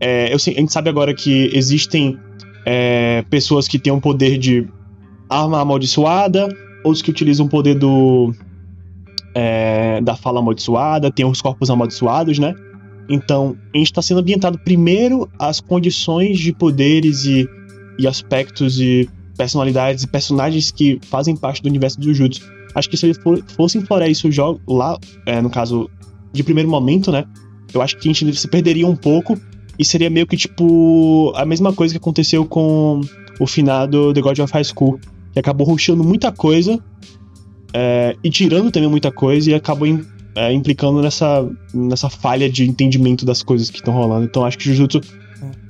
é, 0.00 0.32
eu 0.32 0.38
sei- 0.38 0.54
a 0.56 0.60
gente 0.60 0.72
sabe 0.72 0.90
agora 0.90 1.14
que 1.14 1.50
existem 1.54 2.18
é, 2.66 3.22
pessoas 3.30 3.68
que 3.68 3.78
têm 3.78 3.92
um 3.92 4.00
poder 4.00 4.36
de 4.38 4.66
arma 5.30 5.60
amaldiçoada, 5.60 6.48
outros 6.84 7.00
que 7.02 7.10
utilizam 7.10 7.46
o 7.46 7.48
poder 7.48 7.74
do. 7.74 8.34
é, 9.34 10.00
da 10.00 10.14
fala 10.16 10.40
amaldiçoada, 10.40 11.10
tem 11.10 11.24
os 11.24 11.40
corpos 11.40 11.70
amaldiçoados, 11.70 12.38
né? 12.38 12.54
Então, 13.08 13.56
a 13.74 13.78
gente 13.78 13.88
está 13.88 14.00
sendo 14.00 14.20
ambientado 14.20 14.58
primeiro 14.58 15.28
às 15.38 15.60
condições 15.60 16.38
de 16.38 16.52
poderes 16.52 17.24
e, 17.24 17.46
e 17.98 18.06
aspectos 18.06 18.80
e 18.80 19.08
personalidades 19.36 20.04
e 20.04 20.06
personagens 20.06 20.70
que 20.70 20.98
fazem 21.02 21.36
parte 21.36 21.62
do 21.62 21.68
universo 21.68 21.98
do 22.00 22.04
Jujutsu. 22.06 22.42
Acho 22.74 22.88
que 22.88 22.96
se 22.96 23.06
eles 23.06 23.18
fossem 23.56 23.80
explorar 23.80 24.08
isso 24.08 24.28
lá, 24.66 24.98
é, 25.26 25.40
no 25.40 25.50
caso, 25.50 25.88
de 26.32 26.42
primeiro 26.42 26.68
momento, 26.68 27.12
né? 27.12 27.24
Eu 27.72 27.82
acho 27.82 27.96
que 27.98 28.08
a 28.08 28.12
gente 28.12 28.34
se 28.36 28.48
perderia 28.48 28.86
um 28.86 28.96
pouco 28.96 29.38
e 29.78 29.84
seria 29.84 30.08
meio 30.08 30.26
que 30.26 30.36
tipo 30.36 31.32
a 31.36 31.44
mesma 31.44 31.72
coisa 31.72 31.92
que 31.94 31.98
aconteceu 31.98 32.44
com 32.46 33.00
o 33.38 33.46
finado 33.46 34.12
The 34.14 34.20
God 34.20 34.38
of 34.38 34.52
High 34.52 34.64
School, 34.64 34.98
que 35.32 35.38
acabou 35.38 35.66
rushando 35.66 36.02
muita 36.04 36.30
coisa 36.32 36.78
é, 37.72 38.16
e 38.22 38.30
tirando 38.30 38.70
também 38.70 38.88
muita 38.88 39.10
coisa 39.10 39.50
e 39.50 39.54
acabou 39.54 39.86
im- 39.86 40.04
é, 40.34 40.52
implicando 40.52 41.00
nessa, 41.02 41.48
nessa 41.72 42.08
falha 42.10 42.48
de 42.50 42.68
entendimento 42.68 43.24
das 43.24 43.42
coisas 43.42 43.70
que 43.70 43.78
estão 43.78 43.94
rolando. 43.94 44.24
Então 44.24 44.44
acho 44.44 44.58
que 44.58 44.64
Jujutsu 44.64 45.00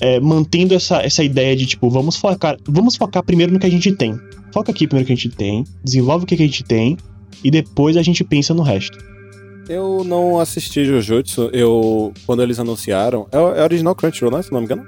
é, 0.00 0.20
mantendo 0.20 0.75
essa, 0.75 1.02
essa 1.02 1.22
ideia 1.25 1.55
de 1.56 1.66
tipo, 1.66 1.90
vamos 1.90 2.16
focar, 2.16 2.56
vamos 2.66 2.96
focar 2.96 3.22
primeiro 3.25 3.52
no 3.52 3.58
que 3.58 3.66
a 3.66 3.70
gente 3.70 3.93
tem. 3.93 4.19
Foca 4.52 4.70
aqui 4.70 4.87
primeiro 4.87 5.05
no 5.05 5.06
que 5.06 5.12
a 5.12 5.16
gente 5.16 5.37
tem, 5.37 5.64
desenvolve 5.82 6.25
o 6.25 6.26
que 6.26 6.34
a 6.34 6.38
gente 6.38 6.62
tem 6.62 6.96
e 7.43 7.50
depois 7.50 7.96
a 7.96 8.02
gente 8.02 8.22
pensa 8.25 8.55
no 8.55 8.62
resto. 8.62 8.96
Eu 9.69 10.05
não 10.05 10.38
assisti 10.38 10.84
Jujutsu, 10.84 11.49
eu. 11.52 12.12
Quando 12.26 12.43
eles 12.43 12.58
anunciaram. 12.58 13.26
É, 13.32 13.38
o- 13.38 13.55
é 13.55 13.62
original 13.62 13.94
Crunchyroll, 13.94 14.31
né? 14.37 14.43
Se 14.43 14.52
não 14.52 14.61
me 14.61 14.66
engano. 14.66 14.84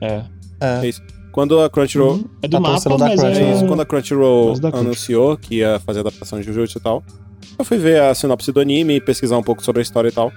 É. 0.00 0.22
É. 0.60 0.80
Quando 1.34 1.60
a 1.60 1.68
Crunchyroll. 1.68 2.12
Uhum. 2.12 2.24
É 2.42 2.46
do 2.46 2.52
Tá 2.52 2.60
mapa, 2.60 2.96
mas 2.96 3.20
é... 3.20 3.66
Quando 3.66 3.80
a 3.80 3.84
Crunchyroll 3.84 4.54
anunciou 4.72 5.36
que 5.36 5.56
ia 5.56 5.80
fazer 5.80 5.98
a 5.98 6.02
adaptação 6.02 6.38
de 6.38 6.46
Jujutsu 6.46 6.78
e 6.78 6.80
tal, 6.80 7.02
eu 7.58 7.64
fui 7.64 7.76
ver 7.76 8.00
a 8.00 8.14
sinopse 8.14 8.52
do 8.52 8.60
anime, 8.60 9.00
pesquisar 9.00 9.36
um 9.36 9.42
pouco 9.42 9.60
sobre 9.60 9.80
a 9.80 9.82
história 9.82 10.08
e 10.08 10.12
tal. 10.12 10.32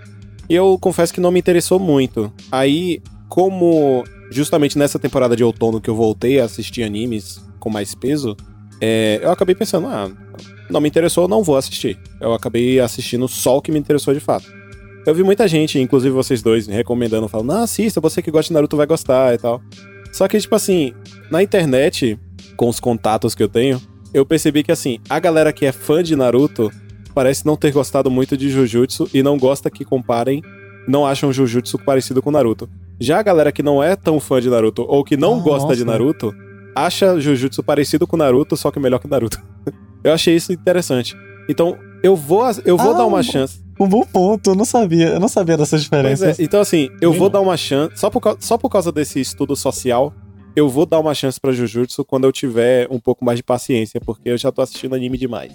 E 0.50 0.56
eu 0.56 0.76
confesso 0.82 1.14
que 1.14 1.22
não 1.22 1.30
me 1.30 1.38
interessou 1.38 1.78
muito. 1.78 2.34
Aí, 2.52 3.00
como 3.30 4.04
justamente 4.32 4.76
nessa 4.76 4.98
temporada 4.98 5.36
de 5.36 5.44
outono 5.44 5.80
que 5.80 5.88
eu 5.88 5.94
voltei 5.94 6.42
a 6.42 6.46
assistir 6.46 6.82
animes 6.82 7.40
com 7.60 7.70
mais 7.70 7.94
peso, 7.94 8.36
é, 8.82 9.20
eu 9.22 9.30
acabei 9.30 9.54
pensando, 9.54 9.86
ah, 9.86 10.10
não 10.68 10.82
me 10.82 10.88
interessou, 10.88 11.28
não 11.28 11.44
vou 11.44 11.58
assistir. 11.58 12.00
Eu 12.20 12.34
acabei 12.34 12.80
assistindo 12.80 13.28
só 13.28 13.58
o 13.58 13.62
que 13.62 13.72
me 13.72 13.78
interessou 13.78 14.16
de 14.16 14.20
fato. 14.20 14.52
Eu 15.06 15.14
vi 15.14 15.22
muita 15.22 15.48
gente, 15.48 15.78
inclusive 15.80 16.12
vocês 16.12 16.42
dois, 16.42 16.68
me 16.68 16.74
recomendando, 16.74 17.28
falando, 17.28 17.50
não, 17.50 17.62
assista, 17.62 18.02
você 18.02 18.20
que 18.20 18.32
gosta 18.32 18.48
de 18.48 18.56
Naruto 18.56 18.76
vai 18.76 18.88
gostar 18.88 19.36
e 19.36 19.38
tal. 19.38 19.62
Só 20.18 20.28
que, 20.28 20.40
tipo 20.40 20.56
assim, 20.56 20.94
na 21.30 21.44
internet, 21.44 22.20
com 22.56 22.68
os 22.68 22.80
contatos 22.80 23.36
que 23.36 23.44
eu 23.44 23.48
tenho, 23.48 23.80
eu 24.12 24.26
percebi 24.26 24.64
que, 24.64 24.72
assim, 24.72 24.98
a 25.08 25.20
galera 25.20 25.54
que 25.54 25.64
é 25.64 25.72
fã 25.72 26.02
de 26.02 26.16
Naruto 26.16 26.72
parece 27.14 27.46
não 27.46 27.56
ter 27.56 27.72
gostado 27.72 28.10
muito 28.10 28.36
de 28.36 28.50
Jujutsu 28.50 29.08
e 29.14 29.22
não 29.22 29.38
gosta 29.38 29.70
que 29.70 29.86
comparem, 29.86 30.42
não 30.88 31.06
acham 31.06 31.32
Jujutsu 31.32 31.78
parecido 31.78 32.20
com 32.20 32.32
Naruto. 32.32 32.68
Já 33.00 33.20
a 33.20 33.22
galera 33.22 33.52
que 33.52 33.62
não 33.62 33.84
é 33.84 33.96
tão 33.96 34.20
fã 34.20 34.42
de 34.42 34.50
Naruto 34.50 34.84
ou 34.88 35.04
que 35.04 35.16
não 35.16 35.38
Ah, 35.40 35.44
gosta 35.44 35.76
de 35.76 35.86
nossa. 35.86 36.00
Naruto, 36.00 36.34
acha 36.76 37.20
Jujutsu 37.20 37.62
parecido 37.62 38.08
com 38.08 38.18
Naruto, 38.18 38.58
só 38.58 38.72
que 38.72 38.80
melhor 38.80 38.98
que 38.98 39.08
Naruto. 39.08 39.40
eu 40.04 40.12
achei 40.14 40.36
isso 40.36 40.52
interessante. 40.52 41.16
Então, 41.48 41.78
eu 42.02 42.16
vou, 42.16 42.44
eu 42.66 42.76
vou 42.76 42.90
Ah, 42.96 42.98
dar 42.98 43.06
uma 43.06 43.20
um- 43.20 43.24
chance. 43.24 43.62
Um 43.80 43.88
bom 43.88 44.04
ponto, 44.04 44.52
eu 44.52 44.56
não 44.56 44.66
sabia. 44.66 45.10
Eu 45.10 45.20
não 45.20 45.28
sabia 45.28 45.56
dessas 45.58 45.88
Pois 45.88 46.02
é, 46.04 46.12
diferenças. 46.14 46.40
então 46.40 46.60
assim, 46.60 46.90
eu 47.02 47.14
vou 47.14 47.30
dar 47.30 47.42
uma 47.42 47.56
chance, 47.58 47.96
só 47.98 48.10
por, 48.10 48.20
cau- 48.22 48.38
só 48.40 48.58
por 48.58 48.70
causa 48.70 48.92
desse 48.92 49.20
estudo 49.20 49.56
social, 49.56 50.14
eu 50.56 50.68
vou 50.68 50.86
dar 50.86 51.00
uma 51.00 51.14
chance 51.14 51.40
pra 51.40 51.52
Jujutsu 51.52 52.04
quando 52.04 52.24
eu 52.24 52.32
tiver 52.32 52.88
um 52.90 53.00
pouco 53.00 53.24
mais 53.24 53.38
de 53.38 53.44
paciência, 53.44 54.02
porque 54.02 54.30
eu 54.30 54.38
já 54.38 54.52
tô 54.52 54.62
assistindo 54.64 54.96
anime 54.96 55.18
demais. 55.18 55.52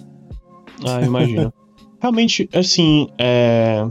Ah, 0.85 1.01
imagino. 1.01 1.51
Realmente, 2.01 2.49
assim, 2.53 3.07
é... 3.17 3.85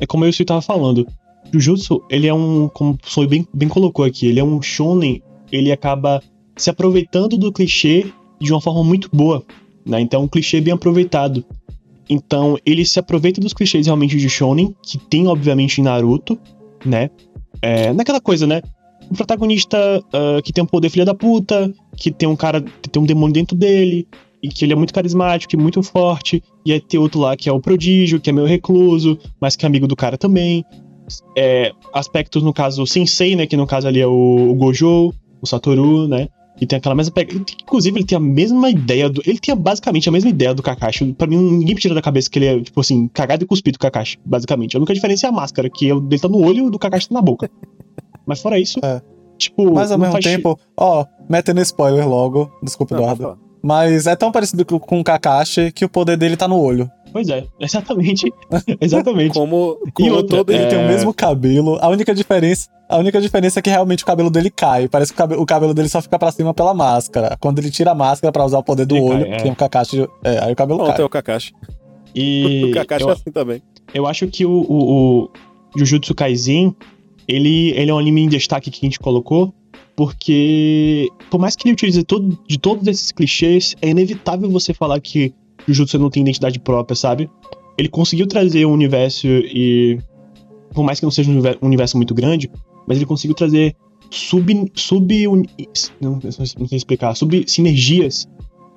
é 0.00 0.06
como 0.06 0.24
eu 0.24 0.28
estava 0.30 0.60
falando. 0.62 1.06
Jujutsu, 1.52 2.02
ele 2.10 2.26
é 2.26 2.34
um, 2.34 2.68
como 2.68 2.98
o 3.16 3.26
bem, 3.26 3.46
bem 3.54 3.68
colocou 3.68 4.04
aqui, 4.04 4.26
ele 4.26 4.38
é 4.40 4.44
um 4.44 4.60
shonen, 4.60 5.22
ele 5.50 5.72
acaba 5.72 6.22
se 6.56 6.68
aproveitando 6.68 7.38
do 7.38 7.50
clichê 7.52 8.06
de 8.40 8.52
uma 8.52 8.60
forma 8.60 8.84
muito 8.84 9.08
boa, 9.12 9.42
né? 9.86 10.00
Então, 10.00 10.22
um 10.24 10.28
clichê 10.28 10.60
bem 10.60 10.74
aproveitado. 10.74 11.44
Então, 12.08 12.56
ele 12.64 12.84
se 12.84 12.98
aproveita 12.98 13.40
dos 13.40 13.52
clichês 13.52 13.86
realmente 13.86 14.16
de 14.16 14.28
shonen, 14.30 14.74
que 14.82 14.98
tem, 14.98 15.26
obviamente, 15.26 15.80
em 15.80 15.84
Naruto, 15.84 16.38
né? 16.84 17.10
É, 17.60 17.92
naquela 17.92 18.20
coisa, 18.20 18.46
né? 18.46 18.62
O 19.10 19.14
protagonista 19.14 19.78
ah, 20.12 20.40
que 20.42 20.52
tem 20.52 20.62
um 20.64 20.66
poder 20.66 20.90
filha 20.90 21.04
da 21.04 21.14
puta, 21.14 21.72
que 21.96 22.10
tem 22.10 22.28
um 22.28 22.36
cara, 22.36 22.60
que 22.60 22.88
tem 22.88 23.02
um 23.02 23.06
demônio 23.06 23.34
dentro 23.34 23.56
dele, 23.56 24.06
e 24.42 24.48
que 24.48 24.64
ele 24.64 24.72
é 24.72 24.76
muito 24.76 24.94
carismático 24.94 25.54
e 25.54 25.58
muito 25.58 25.82
forte, 25.82 26.42
e 26.64 26.72
aí 26.72 26.80
tem 26.80 26.98
outro 27.00 27.20
lá 27.20 27.36
que 27.36 27.48
é 27.48 27.52
o 27.52 27.60
prodígio, 27.60 28.20
que 28.20 28.30
é 28.30 28.32
meio 28.32 28.46
recluso, 28.46 29.18
mas 29.40 29.56
que 29.56 29.64
é 29.64 29.68
amigo 29.68 29.86
do 29.86 29.96
cara 29.96 30.16
também. 30.16 30.64
É, 31.36 31.72
aspectos, 31.92 32.42
no 32.42 32.52
caso, 32.52 32.82
o 32.82 32.86
Sensei, 32.86 33.34
né? 33.34 33.46
Que 33.46 33.56
no 33.56 33.66
caso 33.66 33.88
ali 33.88 34.00
é 34.00 34.06
o, 34.06 34.50
o 34.50 34.54
Gojo, 34.54 35.12
o 35.40 35.46
Satoru, 35.46 36.06
né? 36.06 36.28
E 36.60 36.66
tem 36.66 36.76
aquela 36.78 36.94
mesma 36.94 37.12
pegada. 37.12 37.40
Inclusive, 37.62 37.98
ele 37.98 38.06
tem 38.06 38.16
a 38.16 38.20
mesma 38.20 38.68
ideia 38.70 39.08
do. 39.08 39.22
Ele 39.26 39.38
tem 39.38 39.54
basicamente 39.56 40.08
a 40.08 40.12
mesma 40.12 40.28
ideia 40.30 40.52
do 40.54 40.62
Kakashi. 40.62 41.12
Pra 41.12 41.26
mim, 41.26 41.36
ninguém 41.36 41.74
me 41.74 41.80
tira 41.80 41.94
da 41.94 42.02
cabeça 42.02 42.28
que 42.28 42.38
ele 42.38 42.46
é, 42.46 42.60
tipo 42.60 42.80
assim, 42.80 43.08
cagado 43.08 43.44
e 43.44 43.46
cuspido 43.46 43.78
Kakashi, 43.78 44.18
basicamente. 44.24 44.76
A 44.76 44.78
única 44.80 44.92
diferença 44.94 45.26
é 45.26 45.28
a 45.28 45.32
máscara, 45.32 45.70
que 45.70 45.92
o 45.92 46.00
dele 46.00 46.20
tá 46.20 46.28
no 46.28 46.44
olho 46.44 46.58
e 46.58 46.62
o 46.62 46.70
do 46.70 46.78
Kakashi 46.78 47.08
tá 47.08 47.14
na 47.14 47.22
boca. 47.22 47.48
Mas 48.26 48.40
fora 48.42 48.58
isso, 48.58 48.78
É. 48.82 49.00
tipo. 49.38 49.72
Mas 49.72 49.90
ao 49.92 49.98
mesmo 49.98 50.12
faz- 50.12 50.24
tempo, 50.24 50.58
ó, 50.76 51.04
metendo 51.28 51.60
spoiler 51.60 52.08
logo. 52.08 52.50
Desculpa, 52.62 52.94
Não, 52.96 53.02
Eduardo. 53.12 53.38
Mas 53.62 54.06
é 54.06 54.14
tão 54.14 54.30
parecido 54.30 54.64
com 54.64 54.78
com 54.78 55.00
o 55.00 55.04
Kakashi 55.04 55.72
que 55.72 55.84
o 55.84 55.88
poder 55.88 56.16
dele 56.16 56.36
tá 56.36 56.46
no 56.46 56.58
olho. 56.60 56.88
Pois 57.12 57.28
é, 57.28 57.44
exatamente. 57.60 58.32
exatamente. 58.80 59.32
Como, 59.34 59.78
E 59.86 59.90
como 59.92 60.12
outra, 60.14 60.38
todo 60.38 60.52
Ele 60.52 60.66
tem 60.66 60.78
o 60.78 60.82
É. 60.82 60.88
mesmo 60.88 61.12
cabelo. 61.14 61.78
A 61.80 61.88
única 61.88 62.14
diferença. 62.14 62.68
A 62.88 62.96
única 62.96 63.20
diferença 63.20 63.58
é 63.58 63.62
que 63.62 63.68
realmente 63.68 64.02
o 64.02 64.06
cabelo 64.06 64.30
dele 64.30 64.50
cai. 64.50 64.88
Parece 64.88 65.12
que 65.12 65.16
o 65.16 65.18
cabelo, 65.18 65.42
o 65.42 65.46
cabelo 65.46 65.74
dele 65.74 65.88
só 65.88 66.00
fica 66.00 66.18
pra 66.18 66.30
cima 66.32 66.54
pela 66.54 66.72
máscara. 66.72 67.36
Quando 67.38 67.58
ele 67.58 67.70
tira 67.70 67.90
a 67.90 67.94
máscara 67.94 68.32
pra 68.32 68.44
usar 68.44 68.58
o 68.58 68.62
poder 68.62 68.86
do 68.86 68.96
Ele 68.96 69.04
olho, 69.04 69.24
cai, 69.26 69.34
é. 69.34 69.36
tem 69.42 69.50
um 69.50 69.54
Kakashi. 69.54 70.08
É, 70.24 70.38
aí 70.44 70.52
o 70.52 70.56
cabelo 70.56 70.78
Não, 70.78 70.86
cai. 70.86 70.96
tem 70.96 71.04
o 71.04 71.08
Kakashi. 71.08 71.52
E 72.14 72.64
o 72.70 72.70
Kakashi 72.72 73.04
eu, 73.04 73.10
é 73.10 73.12
assim 73.12 73.30
também. 73.30 73.62
eu 73.92 74.06
acho 74.06 74.26
que 74.28 74.46
o, 74.46 74.50
o, 74.50 75.24
o 75.24 75.30
Jujutsu 75.76 76.14
Kaisen, 76.14 76.74
ele, 77.28 77.70
ele 77.76 77.90
é 77.90 77.94
um 77.94 77.98
anime 77.98 78.22
em 78.22 78.28
destaque 78.28 78.70
que 78.70 78.78
a 78.84 78.86
gente 78.88 78.98
colocou, 78.98 79.52
porque 79.94 81.08
por 81.30 81.38
mais 81.38 81.54
que 81.56 81.68
ele 81.68 81.74
utilize 81.74 82.02
todo, 82.04 82.38
de 82.48 82.58
todos 82.58 82.86
esses 82.86 83.12
clichês, 83.12 83.74
é 83.82 83.88
inevitável 83.90 84.48
você 84.50 84.72
falar 84.72 84.98
que 85.00 85.34
Jujutsu 85.68 85.98
não 85.98 86.10
tem 86.10 86.22
identidade 86.22 86.58
própria, 86.58 86.96
sabe? 86.96 87.30
Ele 87.76 87.88
conseguiu 87.88 88.26
trazer 88.26 88.66
um 88.66 88.72
universo 88.72 89.26
e. 89.26 89.98
Por 90.74 90.82
mais 90.84 90.98
que 90.98 91.04
não 91.04 91.10
seja 91.10 91.30
um 91.30 91.34
univer- 91.34 91.58
universo 91.62 91.96
muito 91.96 92.14
grande, 92.14 92.50
mas 92.86 92.96
ele 92.96 93.06
conseguiu 93.06 93.34
trazer 93.34 93.74
sub. 94.10 94.70
sub 94.74 95.26
não, 96.00 96.20
não 96.58 96.68
sei 96.68 96.76
explicar. 96.76 97.14
Sub 97.14 97.44
sinergias 97.46 98.28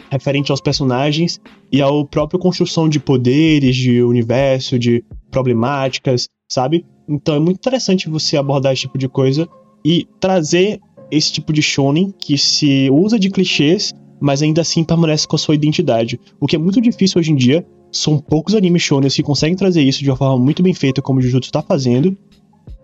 referente 0.09 0.51
aos 0.51 0.59
personagens 0.59 1.39
e 1.71 1.81
ao 1.81 2.05
próprio 2.05 2.39
construção 2.39 2.89
de 2.89 2.99
poderes, 2.99 3.75
de 3.75 4.03
universo, 4.03 4.77
de 4.77 5.03
problemáticas, 5.31 6.27
sabe? 6.49 6.85
Então 7.07 7.35
é 7.35 7.39
muito 7.39 7.57
interessante 7.57 8.09
você 8.09 8.35
abordar 8.35 8.73
esse 8.73 8.81
tipo 8.81 8.97
de 8.97 9.07
coisa 9.07 9.47
e 9.85 10.05
trazer 10.19 10.79
esse 11.09 11.31
tipo 11.31 11.53
de 11.53 11.61
shonen 11.61 12.13
que 12.17 12.37
se 12.37 12.89
usa 12.91 13.17
de 13.17 13.29
clichês, 13.29 13.93
mas 14.21 14.41
ainda 14.41 14.61
assim 14.61 14.83
permanece 14.83 15.27
com 15.27 15.35
a 15.35 15.39
sua 15.39 15.55
identidade. 15.55 16.19
O 16.39 16.45
que 16.45 16.55
é 16.55 16.59
muito 16.59 16.79
difícil 16.79 17.19
hoje 17.19 17.31
em 17.31 17.35
dia, 17.35 17.65
são 17.91 18.17
poucos 18.19 18.55
animes 18.55 18.83
shonen 18.83 19.09
que 19.09 19.23
conseguem 19.23 19.55
trazer 19.57 19.81
isso 19.81 20.03
de 20.03 20.09
uma 20.09 20.15
forma 20.15 20.37
muito 20.37 20.61
bem 20.63 20.73
feita, 20.73 21.01
como 21.01 21.19
o 21.19 21.21
Jujutsu 21.21 21.49
está 21.49 21.61
fazendo. 21.61 22.15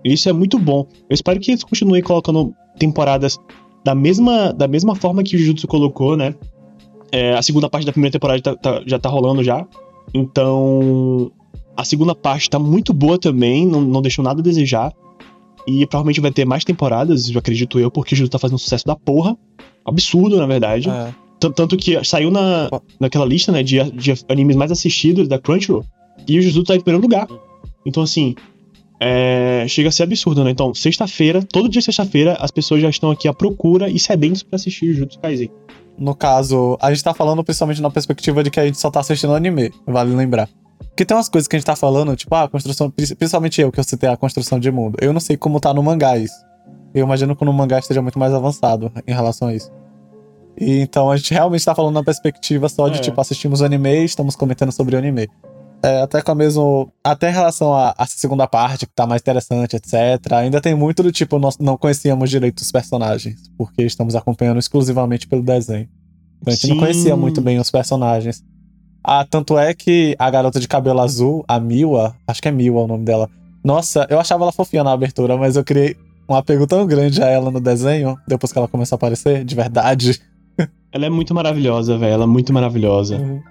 E 0.04 0.14
isso 0.14 0.28
é 0.28 0.34
muito 0.34 0.58
bom. 0.60 0.86
Eu 1.10 1.14
espero 1.14 1.40
que 1.40 1.52
eles 1.52 1.64
continuem 1.64 2.02
colocando 2.02 2.54
temporadas 2.78 3.38
da 3.86 3.96
mesma, 3.96 4.52
da 4.52 4.68
mesma 4.68 4.96
forma 4.96 5.24
que 5.24 5.36
o 5.36 5.40
Jujutsu 5.40 5.68
colocou, 5.68 6.18
né? 6.18 6.36
É, 7.12 7.34
a 7.34 7.42
segunda 7.42 7.70
parte 7.70 7.86
da 7.86 7.94
primeira 7.94 8.12
temporada 8.12 8.42
tá- 8.42 8.56
tá- 8.56 8.84
já 8.86 9.00
tá 9.00 9.08
rolando 9.08 9.44
já. 9.44 9.66
Então, 10.14 11.32
a 11.76 11.86
segunda 11.86 12.14
parte 12.16 12.50
tá 12.50 12.60
muito 12.60 12.94
boa 12.94 13.18
também, 13.18 13.66
não, 13.66 13.82
não 13.82 14.02
deixou 14.02 14.24
nada 14.24 14.42
a 14.42 14.44
desejar. 14.44 14.92
E 15.66 15.86
provavelmente 15.86 16.22
vai 16.22 16.32
ter 16.32 16.46
mais 16.46 16.64
temporadas, 16.64 17.30
eu 17.30 17.38
acredito 17.38 17.80
eu, 17.80 17.92
porque 17.92 18.14
o 18.14 18.18
Jujutsu 18.18 18.32
tá 18.32 18.40
fazendo 18.40 18.56
um 18.56 18.60
sucesso 18.60 18.86
da 18.86 18.96
porra. 18.96 19.38
Absurdo, 19.86 20.38
na 20.38 20.46
verdade. 20.46 20.90
É. 20.90 21.14
Tanto 21.40 21.78
que 21.78 22.04
saiu 22.04 22.32
na, 22.32 22.70
naquela 23.00 23.26
lista, 23.26 23.52
né, 23.52 23.62
de, 23.62 23.80
de 23.92 24.14
animes 24.28 24.56
mais 24.56 24.72
assistidos 24.72 25.28
da 25.28 25.38
Crunchyroll. 25.38 25.86
E 26.28 26.40
o 26.40 26.42
Jujutsu 26.42 26.64
tá 26.64 26.76
em 26.76 26.82
primeiro 26.82 27.04
lugar. 27.04 27.28
Então, 27.86 28.02
assim, 28.04 28.34
é, 29.00 29.66
chega 29.68 29.90
a 29.90 29.92
ser 29.92 30.04
absurdo, 30.04 30.44
né? 30.44 30.50
Então, 30.52 30.74
sexta-feira, 30.74 31.44
todo 31.44 31.70
dia 31.70 31.82
sexta-feira, 31.82 32.36
as 32.40 32.50
pessoas 32.50 32.82
já 32.82 32.90
estão 32.90 33.12
aqui 33.12 33.28
à 33.28 33.34
procura 33.34 33.90
e 33.90 34.00
sedentos 34.00 34.42
pra 34.42 34.56
assistir 34.56 34.90
o 34.90 34.94
Jujutsu 34.94 35.20
Kaisen. 35.20 35.50
No 35.98 36.16
caso, 36.16 36.78
a 36.82 36.92
gente 36.92 37.04
tá 37.04 37.14
falando 37.14 37.44
principalmente 37.44 37.82
na 37.82 37.90
perspectiva 37.90 38.44
de 38.44 38.50
que 38.50 38.60
a 38.60 38.66
gente 38.66 38.80
só 38.80 38.90
tá 38.90 39.00
assistindo 39.00 39.34
anime, 39.34 39.72
vale 39.86 40.16
lembrar. 40.16 40.50
Porque 40.90 41.06
tem 41.06 41.16
umas 41.16 41.30
coisas 41.30 41.48
que 41.48 41.56
a 41.56 41.60
gente 41.60 41.66
tá 41.66 41.76
falando, 41.76 42.16
tipo, 42.16 42.34
ah, 42.34 42.44
a 42.44 42.48
construção, 42.48 42.90
pri- 42.90 43.16
principalmente 43.16 43.62
eu, 43.62 43.72
que 43.72 43.80
eu 43.80 43.84
citei 43.84 44.10
a 44.10 44.18
construção 44.18 44.60
de 44.60 44.72
mundo. 44.72 44.98
Eu 45.00 45.14
não 45.14 45.20
sei 45.20 45.38
como 45.38 45.60
tá 45.60 45.74
no 45.74 45.84
mangá 45.84 46.18
isso. 46.18 46.36
Eu 46.94 47.06
imagino 47.06 47.36
que 47.36 47.46
no 47.46 47.54
mangá 47.54 47.78
esteja 47.80 48.02
muito 48.02 48.18
mais 48.18 48.34
avançado 48.34 48.92
em 49.08 49.14
relação 49.14 49.48
a 49.50 49.54
isso. 49.56 49.72
E 50.60 50.80
então 50.80 51.12
a 51.12 51.18
gente 51.18 51.34
realmente 51.34 51.64
tá 51.64 51.76
falando 51.76 51.94
na 51.94 52.04
perspectiva 52.04 52.68
só 52.68 52.88
de, 52.90 52.98
É. 52.98 53.02
tipo, 53.02 53.20
assistimos 53.22 53.62
o 53.62 53.66
anime 53.66 54.02
e 54.02 54.06
estamos 54.06 54.36
comentando 54.36 54.72
sobre 54.72 54.96
o 54.96 55.00
anime. 55.00 55.28
É, 55.84 56.02
até 56.02 56.22
com 56.24 56.32
a 56.32 56.36
mesmo. 56.36 56.92
Até 57.04 57.30
em 57.30 57.34
relação 57.34 57.72
à 57.74 57.94
segunda 58.08 58.48
parte, 58.48 58.88
que 58.88 58.94
tá 58.96 59.06
mais 59.06 59.22
interessante, 59.22 59.76
etc. 59.76 59.94
Ainda 60.34 60.60
tem 60.60 60.74
muito 60.74 61.04
do 61.04 61.12
tipo, 61.12 61.38
nós 61.38 61.58
não 61.60 61.78
conhecíamos 61.78 62.30
direito 62.32 62.60
os 62.60 62.72
personagens, 62.72 63.38
porque 63.56 63.84
estamos 63.84 64.16
acompanhando 64.16 64.58
exclusivamente 64.58 65.28
pelo 65.28 65.44
desenho. 65.44 65.88
Então 66.42 66.52
a 66.52 66.56
gente 66.56 66.68
não 66.68 66.76
Sim. 66.78 66.82
conhecia 66.82 67.16
muito 67.16 67.42
bem 67.42 67.60
os 67.60 67.70
personagens. 67.70 68.44
Ah, 69.04 69.24
tanto 69.30 69.58
é 69.58 69.74
que 69.74 70.16
a 70.18 70.30
garota 70.32 70.60
de 70.60 70.68
cabelo 70.68 71.00
azul, 71.00 71.46
a 71.48 71.60
Miwa, 71.60 72.16
acho 72.28 72.42
que 72.42 72.48
é 72.48 72.52
Miwa 72.52 72.82
o 72.82 72.88
nome 72.88 73.06
dela. 73.06 73.30
Nossa, 73.64 74.08
eu 74.10 74.20
achava 74.20 74.44
ela 74.44 74.52
fofinha 74.52 74.84
na 74.84 74.92
abertura, 74.92 75.38
mas 75.38 75.56
eu 75.56 75.64
criei 75.64 75.96
um 76.28 76.34
apego 76.34 76.66
tão 76.66 76.86
grande 76.88 77.22
a 77.24 77.28
ela 77.28 77.52
no 77.52 77.62
desenho, 77.62 78.18
depois 78.28 78.52
que 78.52 78.58
ela 78.58 78.68
começou 78.68 78.96
a 78.96 78.98
aparecer, 78.98 79.46
de 79.46 79.56
verdade. 79.56 80.20
Ela 80.92 81.06
é 81.06 81.10
muito 81.10 81.34
maravilhosa, 81.34 81.98
velho. 81.98 82.14
Ela 82.14 82.24
é 82.24 82.28
muito 82.28 82.54
maravilhosa. 82.54 83.42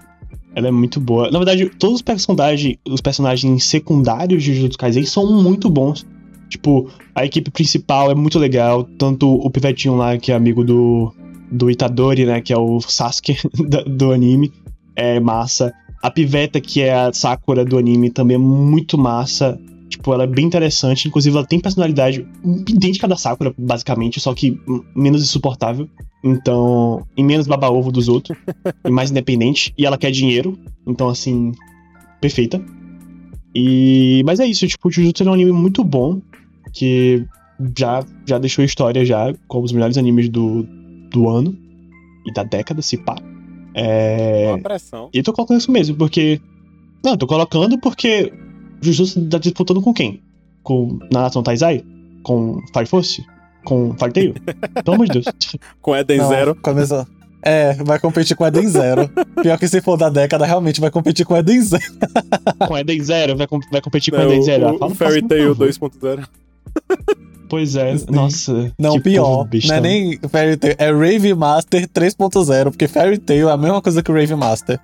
Ela 0.54 0.68
é 0.68 0.70
muito 0.70 1.00
boa. 1.00 1.30
Na 1.30 1.38
verdade, 1.38 1.68
todos 1.78 1.96
os 1.96 2.02
personagens, 2.02 2.76
os 2.88 3.00
personagens 3.00 3.64
secundários 3.64 4.42
de 4.42 4.54
Jujutsu 4.54 4.78
Kaisen 4.78 5.04
são 5.04 5.42
muito 5.42 5.68
bons. 5.68 6.06
Tipo, 6.48 6.88
a 7.14 7.24
equipe 7.24 7.50
principal 7.50 8.10
é 8.10 8.14
muito 8.14 8.38
legal. 8.38 8.84
Tanto 8.84 9.30
o 9.30 9.50
pivetinho 9.50 9.96
lá, 9.96 10.16
que 10.16 10.32
é 10.32 10.34
amigo 10.34 10.64
do, 10.64 11.12
do 11.52 11.70
Itadori, 11.70 12.24
né? 12.24 12.40
Que 12.40 12.52
é 12.52 12.58
o 12.58 12.80
Sasuke 12.80 13.36
do 13.86 14.12
anime. 14.12 14.52
É 14.94 15.20
massa. 15.20 15.72
A 16.02 16.10
piveta, 16.10 16.60
que 16.60 16.80
é 16.80 16.94
a 16.94 17.12
Sakura 17.12 17.64
do 17.64 17.76
anime, 17.76 18.10
também 18.10 18.36
é 18.36 18.38
muito 18.38 18.96
massa. 18.96 19.58
Tipo, 19.88 20.12
ela 20.12 20.24
é 20.24 20.26
bem 20.26 20.44
interessante. 20.44 21.08
Inclusive, 21.08 21.36
ela 21.36 21.46
tem 21.46 21.60
personalidade 21.60 22.26
idêntica 22.68 23.06
da 23.06 23.16
Sakura, 23.16 23.54
basicamente, 23.56 24.20
só 24.20 24.34
que 24.34 24.60
menos 24.94 25.22
insuportável. 25.22 25.88
Então, 26.24 27.06
e 27.16 27.22
menos 27.22 27.46
baba-ovo 27.46 27.92
dos 27.92 28.08
outros. 28.08 28.36
e 28.84 28.90
mais 28.90 29.10
independente. 29.10 29.72
E 29.78 29.86
ela 29.86 29.96
quer 29.96 30.10
dinheiro. 30.10 30.58
Então, 30.86 31.08
assim, 31.08 31.52
perfeita. 32.20 32.60
E. 33.54 34.22
Mas 34.26 34.40
é 34.40 34.46
isso, 34.46 34.66
tipo, 34.66 34.88
o 34.88 34.90
Jujutsu 34.90 35.22
é 35.22 35.30
um 35.30 35.34
anime 35.34 35.52
muito 35.52 35.84
bom. 35.84 36.20
Que 36.72 37.24
já, 37.78 38.04
já 38.26 38.38
deixou 38.38 38.64
história 38.64 39.04
já 39.04 39.32
como 39.48 39.64
os 39.64 39.72
melhores 39.72 39.96
animes 39.96 40.28
do, 40.28 40.66
do 41.10 41.28
ano. 41.28 41.56
E 42.26 42.32
da 42.32 42.42
década, 42.42 42.82
se 42.82 42.96
pá. 42.96 43.16
É. 43.72 44.48
Uma 44.48 44.58
pressão. 44.58 45.08
E 45.12 45.22
tô 45.22 45.32
colocando 45.32 45.58
isso 45.58 45.70
mesmo, 45.70 45.96
porque. 45.96 46.40
Não, 47.04 47.16
tô 47.16 47.26
colocando 47.26 47.78
porque. 47.78 48.32
Jujutsu 48.92 49.28
tá 49.28 49.38
disputando 49.38 49.80
com 49.82 49.92
quem? 49.92 50.20
Com 50.62 50.98
Nanatsu 51.12 51.38
no 51.38 51.42
Taizai? 51.44 51.84
Com 52.22 52.60
Fire 52.72 52.86
Force? 52.86 53.24
Com 53.64 53.94
Fire 53.98 54.12
Tail? 54.12 54.34
Pelo 54.84 54.94
amor 54.94 55.06
de 55.06 55.12
Deus. 55.20 55.26
Com 55.80 55.94
Eden 55.96 56.18
Não, 56.18 56.28
Zero. 56.28 56.54
Começou. 56.56 57.06
É, 57.42 57.74
vai 57.74 57.98
competir 58.00 58.36
com 58.36 58.44
Eden 58.46 58.66
Zero. 58.68 59.08
Pior 59.40 59.56
que 59.58 59.68
se 59.68 59.80
for 59.80 59.96
da 59.96 60.08
década, 60.08 60.44
realmente 60.44 60.80
vai 60.80 60.90
competir 60.90 61.24
com 61.24 61.36
Eden 61.36 61.60
Zero. 61.62 61.84
com 62.66 62.76
Eden 62.76 63.02
Zero? 63.04 63.36
Vai, 63.36 63.46
com- 63.46 63.60
vai 63.70 63.80
competir 63.80 64.12
com 64.12 64.20
É, 64.20 64.24
Eden 64.26 64.42
Zero? 64.42 64.66
Ah, 64.80 64.86
o, 64.86 64.90
o 64.90 64.94
Fairy 64.94 65.14
faça 65.20 65.24
um 65.24 65.28
Tail 65.28 65.54
favor. 65.54 65.68
2.0. 65.68 66.26
Pois 67.48 67.76
é, 67.76 67.96
Sim. 67.96 68.06
nossa. 68.10 68.72
Não, 68.76 69.00
pior. 69.00 69.48
Não 69.68 69.74
é 69.76 69.80
nem 69.80 70.18
Fairy 70.28 70.56
Tail, 70.56 70.74
é 70.78 70.90
Rave 70.90 71.32
Master 71.34 71.86
3.0, 71.88 72.64
porque 72.70 72.88
Fairy 72.88 73.18
Tail 73.18 73.48
é 73.48 73.52
a 73.52 73.56
mesma 73.56 73.80
coisa 73.80 74.02
que 74.02 74.10
o 74.10 74.14
Rave 74.14 74.34
Master. 74.34 74.80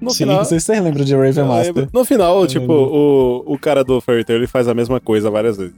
No 0.00 0.10
Sim, 0.10 0.18
final. 0.18 0.36
Não 0.38 0.44
sei 0.44 0.58
se 0.60 0.66
vocês 0.66 0.82
lembram 0.82 1.04
de 1.04 1.14
Rave 1.14 1.38
eu 1.38 1.44
Master. 1.46 1.74
lembro. 1.74 1.90
No 1.92 2.04
final, 2.04 2.40
Eu 2.40 2.46
tipo, 2.46 2.60
lembro. 2.72 2.94
o, 3.46 3.54
o 3.54 3.58
cara 3.58 3.84
do 3.84 4.00
Fairy 4.00 4.24
Tail 4.24 4.38
ele 4.38 4.46
faz 4.46 4.66
a 4.68 4.74
mesma 4.74 4.98
coisa 5.00 5.30
várias 5.30 5.56
vezes. 5.58 5.74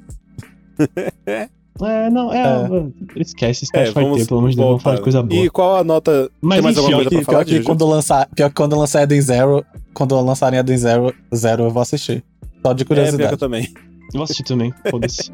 É, 1.80 2.10
não, 2.10 2.30
é. 2.32 2.38
É. 2.38 3.20
Esquece, 3.20 3.64
esquece 3.64 3.90
É, 3.90 3.92
vamos, 3.92 4.16
Tail, 4.18 4.26
pelo 4.28 4.40
amor 4.40 4.50
de 4.50 4.56
Deus, 4.56 4.68
vamos 4.68 4.82
falar 4.82 4.96
de 4.96 5.02
coisa 5.02 5.22
boa. 5.22 5.42
E 5.44 5.48
qual 5.50 5.76
a 5.78 5.82
nota? 5.82 6.30
Mas 6.40 6.56
tem 6.56 6.62
mais 6.62 6.76
enfim, 6.76 6.84
alguma 6.84 6.96
coisa 7.02 7.08
Que, 7.10 7.16
pra 7.16 7.24
falar 7.32 7.44
pior, 7.46 7.58
que 7.58 7.64
quando 7.64 7.86
lançar, 7.86 8.28
pior 8.36 8.48
que 8.50 8.54
quando 8.54 8.78
lançar 8.78 9.02
Eden 9.02 9.20
Zero, 9.22 9.64
quando 9.94 10.20
lançarem 10.20 10.60
Eden 10.60 10.76
Zero, 10.76 11.14
Zero 11.34 11.64
eu 11.64 11.70
vou 11.70 11.80
assistir. 11.82 12.22
Só 12.64 12.72
de 12.74 12.82
É, 12.82 12.84
pior 12.84 12.84
que 12.84 12.84
curiosidade. 12.84 13.32
eu 13.32 13.38
também. 13.38 13.62
Eu 13.64 14.12
vou 14.14 14.22
assistir 14.24 14.44
também, 14.44 14.72
foda-se. 14.90 15.32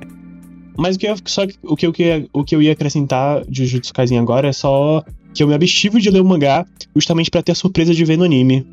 Mas 0.76 0.94
o 0.94 0.98
que, 1.00 1.08
eu, 1.08 1.16
só, 1.26 1.44
que- 1.44 1.56
o, 1.64 1.76
que 1.76 1.86
eu, 1.86 1.92
o 2.32 2.44
que 2.44 2.54
eu 2.54 2.62
ia 2.62 2.70
acrescentar 2.72 3.44
de 3.44 3.66
Jujutsu 3.66 3.92
Kaisen 3.92 4.18
agora 4.20 4.46
é 4.48 4.52
só 4.52 5.02
que 5.34 5.42
eu 5.42 5.48
me 5.48 5.54
abstive 5.54 6.00
de 6.00 6.08
ler 6.08 6.20
o 6.20 6.24
mangá 6.24 6.64
justamente 6.94 7.30
pra 7.32 7.42
ter 7.42 7.50
a 7.50 7.54
surpresa 7.56 7.92
de 7.92 8.04
ver 8.04 8.16
no 8.16 8.22
anime. 8.24 8.64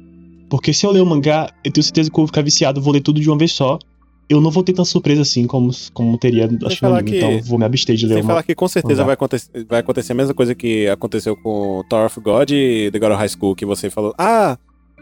Porque 0.50 0.74
se 0.74 0.86
eu 0.86 0.92
ler 0.92 1.02
o 1.02 1.06
mangá, 1.06 1.52
eu 1.64 1.72
tenho 1.72 1.84
certeza 1.84 2.10
que 2.10 2.14
eu 2.16 2.22
vou 2.22 2.28
ficar 2.28 2.42
viciado, 2.44 2.82
vou 2.82 2.94
ler 2.94 3.02
tudo 3.02 3.20
de 3.20 3.30
uma 3.30 3.38
vez 3.38 3.52
só. 3.52 3.80
Eu 4.28 4.42
não 4.42 4.50
vou 4.50 4.64
ter 4.64 4.74
tanta 4.74 4.86
surpresa 4.86 5.22
assim 5.22 5.46
como, 5.46 5.70
como 5.94 6.18
teria 6.18 6.46
assistindo 6.46 6.68
o 6.74 6.76
falar 6.78 6.98
anime, 7.00 7.12
que- 7.12 7.18
então 7.18 7.32
eu 7.32 7.44
vou 7.44 7.60
me 7.60 7.66
abster 7.66 7.96
de 7.96 8.08
ler 8.08 8.16
Sem 8.16 8.24
falar 8.24 8.42
que 8.44 8.56
com 8.56 8.68
certeza 8.68 8.94
mangá. 8.96 9.06
vai 9.06 9.14
acontecer, 9.14 9.66
vai 9.70 9.80
acontecer 9.82 10.12
a 10.14 10.16
mesma 10.16 10.34
coisa 10.34 10.56
que 10.56 10.88
aconteceu 10.88 11.36
com 11.38 11.84
Tower 11.90 12.08
of 12.08 12.20
God 12.22 12.50
e 12.52 12.90
The 12.92 12.98
God 13.00 13.12
of 13.12 13.20
High 13.20 13.30
School, 13.30 13.56
que 13.56 13.66
você 13.68 13.90
falou, 13.90 14.14
ah, 14.18 14.58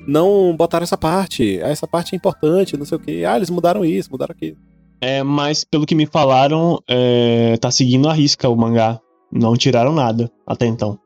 não 0.05 0.53
botaram 0.57 0.83
essa 0.83 0.97
parte, 0.97 1.59
ah, 1.63 1.69
essa 1.69 1.87
parte 1.87 2.13
é 2.13 2.17
importante, 2.17 2.75
não 2.75 2.85
sei 2.85 2.97
o 2.97 2.99
que. 3.01 3.23
Ah, 3.23 3.37
eles 3.37 3.49
mudaram 3.49 3.85
isso, 3.85 4.09
mudaram 4.11 4.33
aquilo. 4.33 4.57
É, 4.99 5.23
mas 5.23 5.63
pelo 5.63 5.85
que 5.85 5.95
me 5.95 6.05
falaram, 6.05 6.79
é, 6.89 7.55
tá 7.57 7.71
seguindo 7.71 8.09
a 8.09 8.13
risca 8.13 8.49
o 8.49 8.55
mangá. 8.57 8.99
Não 9.31 9.55
tiraram 9.55 9.93
nada 9.93 10.29
até 10.45 10.65
então. 10.65 10.99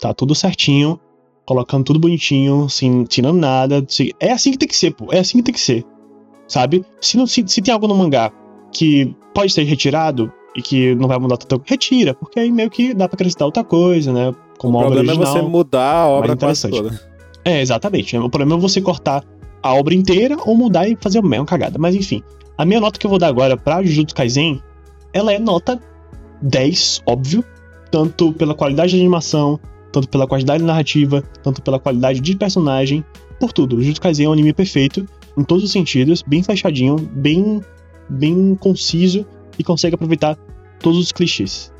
Tá 0.00 0.12
tudo 0.12 0.34
certinho, 0.34 0.98
colocando 1.44 1.84
tudo 1.84 1.98
bonitinho, 1.98 2.68
sem 2.68 3.04
tirando 3.04 3.38
nada. 3.38 3.84
se- 3.88 4.14
É 4.20 4.32
assim 4.32 4.52
que 4.52 4.58
tem 4.58 4.68
que 4.68 4.76
ser, 4.76 4.92
pô. 4.92 5.08
É 5.12 5.18
assim 5.18 5.38
que 5.38 5.44
tem 5.44 5.54
que 5.54 5.60
ser. 5.60 5.84
Sabe? 6.48 6.84
Se, 7.00 7.16
não, 7.16 7.26
se, 7.26 7.42
se 7.46 7.62
tem 7.62 7.72
algo 7.72 7.86
no 7.88 7.94
mangá 7.94 8.30
que 8.72 9.14
pode 9.34 9.52
ser 9.52 9.62
retirado 9.64 10.32
e 10.54 10.60
que 10.62 10.94
não 10.94 11.08
vai 11.08 11.18
mudar 11.18 11.36
tanto, 11.38 11.62
retira, 11.64 12.12
porque 12.14 12.38
aí 12.40 12.50
meio 12.52 12.68
que 12.70 12.92
dá 12.92 13.08
pra 13.08 13.14
acrescentar 13.16 13.46
outra 13.46 13.64
coisa, 13.64 14.12
né? 14.12 14.34
Como 14.58 14.76
o 14.76 14.80
obra 14.80 14.90
problema 14.96 15.20
original. 15.20 15.36
é 15.36 15.42
você 15.42 15.48
mudar 15.50 15.92
a 15.94 16.08
obra 16.08 16.32
interessante. 16.32 16.76
toda. 16.76 17.00
É, 17.44 17.60
exatamente. 17.60 18.16
O 18.18 18.28
problema 18.30 18.56
é 18.56 18.60
você 18.60 18.80
cortar 18.80 19.24
a 19.62 19.74
obra 19.74 19.94
inteira 19.94 20.36
ou 20.44 20.54
mudar 20.56 20.88
e 20.88 20.96
fazer 21.00 21.20
uma 21.20 21.44
cagada. 21.46 21.78
Mas 21.78 21.94
enfim, 21.94 22.22
a 22.58 22.64
minha 22.64 22.80
nota 22.80 22.98
que 22.98 23.06
eu 23.06 23.10
vou 23.10 23.18
dar 23.18 23.28
agora 23.28 23.56
pra 23.56 23.82
Jujutsu 23.82 24.14
Kaisen, 24.14 24.62
ela 25.12 25.32
é 25.32 25.38
nota 25.38 25.80
10, 26.42 27.02
óbvio, 27.06 27.44
tanto 27.90 28.32
pela 28.32 28.54
qualidade 28.54 28.92
da 28.94 28.98
animação, 29.00 29.58
tanto 29.92 30.08
pela 30.08 30.26
qualidade 30.26 30.64
narrativa, 30.64 31.22
tanto 31.42 31.62
pela 31.62 31.78
qualidade 31.78 32.20
de 32.20 32.36
personagem, 32.36 33.04
por 33.38 33.52
tudo. 33.52 33.76
Jujutsu 33.76 34.00
Kaisen 34.00 34.26
é 34.26 34.28
um 34.28 34.32
anime 34.32 34.52
perfeito 34.52 35.06
em 35.36 35.44
todos 35.44 35.64
os 35.64 35.72
sentidos, 35.72 36.22
bem 36.22 36.42
fechadinho, 36.42 36.96
bem 36.96 37.60
bem 38.08 38.54
conciso 38.56 39.26
e 39.58 39.64
consegue 39.64 39.94
aproveitar 39.94 40.36
todos 40.80 40.98
os 40.98 41.12
clichês. 41.12 41.72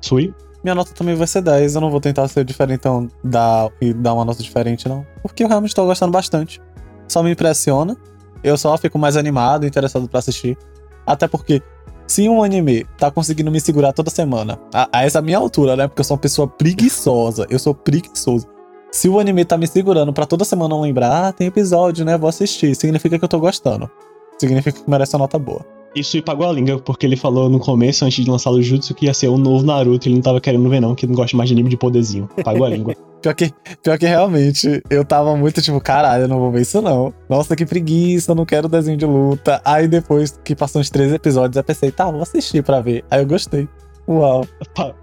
Sui? 0.00 0.34
Minha 0.62 0.74
nota 0.74 0.92
também 0.92 1.14
vai 1.14 1.26
ser 1.26 1.42
10. 1.42 1.76
Eu 1.76 1.80
não 1.80 1.90
vou 1.90 2.00
tentar 2.00 2.26
ser 2.28 2.44
diferentão 2.44 3.08
dar, 3.22 3.70
e 3.80 3.92
dar 3.92 4.14
uma 4.14 4.24
nota 4.24 4.42
diferente, 4.42 4.88
não. 4.88 5.06
Porque 5.22 5.44
eu 5.44 5.48
realmente 5.48 5.74
tô 5.74 5.84
gostando 5.84 6.12
bastante. 6.12 6.60
Só 7.06 7.22
me 7.22 7.30
impressiona. 7.30 7.96
Eu 8.42 8.56
só 8.56 8.76
fico 8.76 8.98
mais 8.98 9.16
animado, 9.16 9.66
interessado 9.66 10.08
para 10.08 10.18
assistir. 10.18 10.58
Até 11.06 11.28
porque, 11.28 11.62
se 12.08 12.26
um 12.26 12.42
anime 12.42 12.86
tá 12.96 13.10
conseguindo 13.10 13.50
me 13.50 13.60
segurar 13.60 13.92
toda 13.92 14.10
semana, 14.10 14.58
a, 14.72 14.88
a 14.90 15.04
essa 15.04 15.20
minha 15.20 15.36
altura, 15.36 15.76
né? 15.76 15.86
Porque 15.86 16.00
eu 16.00 16.04
sou 16.04 16.16
uma 16.16 16.20
pessoa 16.20 16.48
preguiçosa. 16.48 17.46
Eu 17.50 17.58
sou 17.58 17.74
preguiçoso. 17.74 18.46
Se 18.90 19.10
o 19.10 19.20
anime 19.20 19.44
tá 19.44 19.58
me 19.58 19.66
segurando 19.66 20.10
para 20.10 20.24
toda 20.24 20.42
semana 20.42 20.70
não 20.70 20.80
lembrar, 20.80 21.28
ah, 21.28 21.32
tem 21.32 21.46
episódio, 21.46 22.06
né? 22.06 22.16
Vou 22.16 22.28
assistir. 22.28 22.74
Significa 22.74 23.18
que 23.18 23.24
eu 23.24 23.28
tô 23.28 23.38
gostando. 23.38 23.90
Significa 24.38 24.80
que 24.80 24.90
merece 24.90 25.14
uma 25.14 25.24
nota 25.24 25.38
boa. 25.38 25.60
Isso 25.94 26.16
e 26.16 26.22
pagou 26.22 26.48
a 26.48 26.52
língua, 26.52 26.78
porque 26.78 27.04
ele 27.04 27.16
falou 27.16 27.50
no 27.50 27.58
começo, 27.58 28.04
antes 28.06 28.24
de 28.24 28.30
lançar 28.30 28.50
o 28.50 28.62
Jutsu, 28.62 28.94
que 28.94 29.04
ia 29.04 29.12
ser 29.12 29.28
o 29.28 29.36
novo 29.36 29.64
Naruto. 29.64 30.08
Ele 30.08 30.14
não 30.14 30.22
tava 30.22 30.40
querendo 30.40 30.68
ver, 30.70 30.80
não, 30.80 30.94
que 30.94 31.06
não 31.06 31.14
gosta 31.14 31.36
mais 31.36 31.48
de 31.48 31.54
anime 31.54 31.68
de 31.68 31.76
poderzinho. 31.76 32.26
Pagou 32.42 32.64
a 32.64 32.70
língua. 32.70 32.94
pior, 33.22 33.34
que, 33.34 33.52
pior 33.82 33.98
que 33.98 34.06
realmente, 34.06 34.82
eu 34.90 35.04
tava 35.04 35.36
muito 35.36 35.60
tipo, 35.60 35.80
caralho, 35.80 36.24
eu 36.24 36.28
não 36.28 36.38
vou 36.38 36.50
ver 36.50 36.62
isso 36.62 36.80
não. 36.80 37.12
Nossa, 37.28 37.56
que 37.56 37.66
preguiça, 37.66 38.34
não 38.34 38.44
quero 38.44 38.68
desenho 38.68 38.96
de 38.96 39.06
luta. 39.06 39.60
Aí 39.64 39.88
depois 39.88 40.38
que 40.44 40.54
passou 40.54 40.80
uns 40.80 40.90
três 40.90 41.12
episódios, 41.12 41.56
eu 41.56 41.64
pensei, 41.64 41.90
tá, 41.90 42.10
vou 42.10 42.22
assistir 42.22 42.62
pra 42.62 42.80
ver. 42.80 43.04
Aí 43.10 43.20
eu 43.20 43.26
gostei. 43.26 43.68
Uau. 44.08 44.46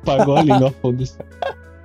pagou 0.03 0.35
a 0.35 0.41
língua, 0.41 0.73
foda-se. 0.81 1.17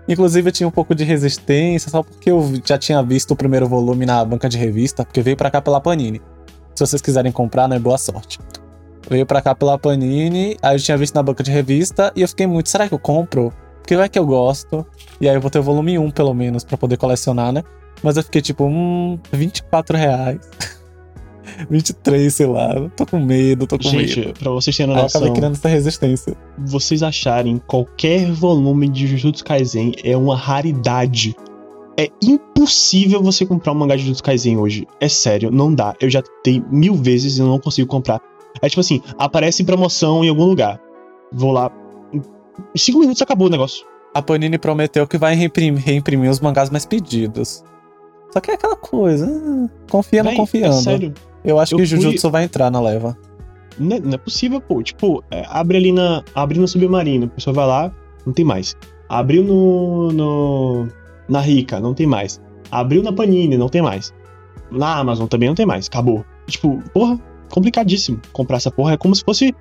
Inclusive, 0.09 0.49
eu 0.49 0.53
tinha 0.53 0.67
um 0.67 0.73
pouco 0.73 0.95
de 0.95 1.05
resistência, 1.05 1.91
só 1.91 2.03
porque 2.03 2.31
eu 2.31 2.53
já 2.65 2.77
tinha 2.77 3.03
visto 3.03 3.31
o 3.31 3.37
primeiro 3.37 3.69
volume 3.69 4.07
na 4.07 4.25
banca 4.25 4.49
de 4.49 4.59
revista, 4.59 5.05
porque 5.05 5.23
veio 5.23 5.37
para 5.37 5.51
cá 5.51 5.61
pela 5.61 5.81
Panini. 5.81 6.21
Se 6.75 6.85
vocês 6.85 7.03
quiserem 7.03 7.31
comprar, 7.31 7.69
né, 7.69 7.79
boa 7.79 7.99
sorte. 7.99 8.39
Veio 9.09 9.27
pra 9.27 9.43
cá 9.43 9.55
pela 9.55 9.79
Panini, 9.79 10.57
aí 10.63 10.77
eu 10.77 10.81
tinha 10.81 10.97
visto 10.97 11.15
na 11.15 11.23
banca 11.23 11.43
de 11.43 11.51
revista 11.51 12.13
e 12.17 12.23
eu 12.23 12.29
fiquei 12.29 12.47
muito, 12.47 12.69
será 12.69 12.89
que 12.89 12.95
eu 12.95 12.99
compro? 12.99 13.53
Porque 13.91 13.97
vai 13.99 14.09
que 14.09 14.21
eu 14.21 14.25
gosto. 14.25 14.87
E 15.21 15.29
aí 15.29 15.35
eu 15.35 15.41
vou 15.41 15.51
ter 15.51 15.59
o 15.59 15.65
volume 15.65 15.99
1, 15.99 16.13
pelo 16.13 16.33
menos, 16.33 16.63
para 16.63 16.79
poder 16.79 16.97
colecionar, 16.97 17.53
né? 17.53 17.65
Mas 18.05 18.17
eu 18.17 18.23
fiquei 18.23 18.41
tipo, 18.41 18.65
hum, 18.65 19.19
24 19.33 19.97
reais. 19.97 20.39
23, 21.69 22.33
sei 22.33 22.47
lá. 22.47 22.89
Tô 22.97 23.05
com 23.05 23.19
medo, 23.19 23.67
tô 23.67 23.77
com 23.77 23.89
Gente, 23.89 24.21
medo. 24.21 24.39
pra 24.39 24.53
vocês 24.53 24.77
terem 24.77 24.95
noção. 24.95 25.03
Aí 25.03 25.13
eu 25.13 25.19
acabei 25.19 25.33
criando 25.33 25.55
essa 25.55 25.69
resistência. 25.69 26.37
Vocês 26.57 27.03
acharem 27.03 27.61
qualquer 27.67 28.31
volume 28.31 28.89
de 28.89 29.09
Jujutsu 29.09 29.45
Kaisen 29.45 29.93
é 30.05 30.17
uma 30.17 30.37
raridade. 30.37 31.35
É 31.99 32.09
impossível 32.23 33.21
você 33.21 33.45
comprar 33.45 33.73
um 33.73 33.75
mangá 33.75 33.97
de 33.97 34.03
Jujutsu 34.03 34.23
Kaisen 34.23 34.57
hoje. 34.57 34.87
É 35.01 35.09
sério, 35.09 35.51
não 35.51 35.75
dá. 35.75 35.97
Eu 36.01 36.09
já 36.09 36.23
tentei 36.23 36.63
mil 36.71 36.95
vezes 36.95 37.39
e 37.39 37.43
não 37.43 37.59
consigo 37.59 37.89
comprar. 37.89 38.21
É 38.63 38.69
tipo 38.69 38.83
assim, 38.83 39.03
aparece 39.19 39.65
promoção 39.65 40.25
em 40.25 40.29
algum 40.29 40.45
lugar. 40.45 40.81
Vou 41.33 41.51
lá. 41.51 41.73
Em 42.13 42.79
cinco 42.79 43.01
minutos 43.01 43.21
acabou 43.21 43.49
o 43.49 43.51
negócio. 43.51 43.90
A 44.13 44.21
Panini 44.21 44.59
prometeu 44.59 45.07
que 45.07 45.17
vai 45.17 45.35
reimprimir, 45.35 45.83
reimprimir 45.83 46.31
os 46.31 46.41
mangás 46.41 46.69
mais 46.71 46.85
pedidos. 46.85 47.65
Só 48.33 48.41
que 48.41 48.51
é 48.51 48.55
aquela 48.55 48.77
coisa. 48.77 49.27
Ah, 49.27 49.69
confia 49.91 50.23
não 50.23 50.35
confiando. 50.35 50.77
É 50.77 50.81
sério. 50.81 51.15
Eu 51.45 51.59
acho 51.59 51.75
eu 51.75 51.79
que 51.79 51.87
fui... 51.87 51.97
Jujutsu 51.97 52.31
vai 52.31 52.45
entrar 52.45 52.71
na 52.71 52.81
leva. 52.81 53.17
Não 53.79 53.97
é, 53.97 54.01
não 54.01 54.15
é 54.15 54.19
possível, 54.19 54.61
pô. 54.61 54.83
Tipo, 54.83 55.23
é, 55.31 55.45
abre 55.49 55.77
ali 55.79 55.93
na. 55.93 56.23
Abre 56.35 56.59
no 56.59 56.69
submarino. 56.69 57.27
A 57.27 57.29
pessoa 57.29 57.55
vai 57.55 57.67
lá, 57.67 57.93
não 58.27 58.33
tem 58.33 58.45
mais. 58.45 58.77
Abriu 59.09 59.43
no. 59.43 60.13
no 60.13 60.89
na 61.29 61.41
Rica, 61.41 61.81
não 61.81 61.95
tem 61.95 62.07
mais. 62.07 62.41
Abriu 62.71 63.03
na 63.03 63.13
Panini, 63.13 63.57
não 63.57 63.69
tem 63.69 63.81
mais. 63.81 64.13
Na 64.71 64.97
Amazon 64.99 65.27
também 65.27 65.49
não 65.49 65.55
tem 65.55 65.67
mais. 65.67 65.87
Acabou. 65.87 66.25
Tipo, 66.47 66.83
porra, 66.93 67.19
complicadíssimo 67.49 68.21
comprar 68.33 68.57
essa 68.57 68.71
porra. 68.71 68.95
É 68.95 68.97
como 68.97 69.15
se 69.15 69.25
fosse 69.25 69.49
é, 69.49 69.55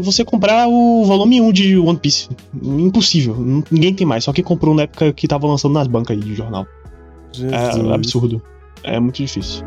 você 0.00 0.24
comprar 0.24 0.68
o 0.68 1.04
volume 1.04 1.40
1 1.40 1.52
de 1.52 1.78
One 1.78 1.98
Piece. 1.98 2.28
Impossível. 2.62 3.36
Ninguém 3.70 3.94
tem 3.94 4.06
mais. 4.06 4.24
Só 4.24 4.32
que 4.32 4.42
comprou 4.42 4.74
na 4.74 4.82
época 4.82 5.12
que 5.12 5.28
tava 5.28 5.46
lançando 5.46 5.74
nas 5.74 5.86
bancas 5.86 6.16
aí 6.16 6.22
de 6.22 6.34
jornal. 6.34 6.66
É 7.50 7.94
absurdo. 7.94 8.42
É 8.82 8.98
muito 8.98 9.16
difícil. 9.16 9.64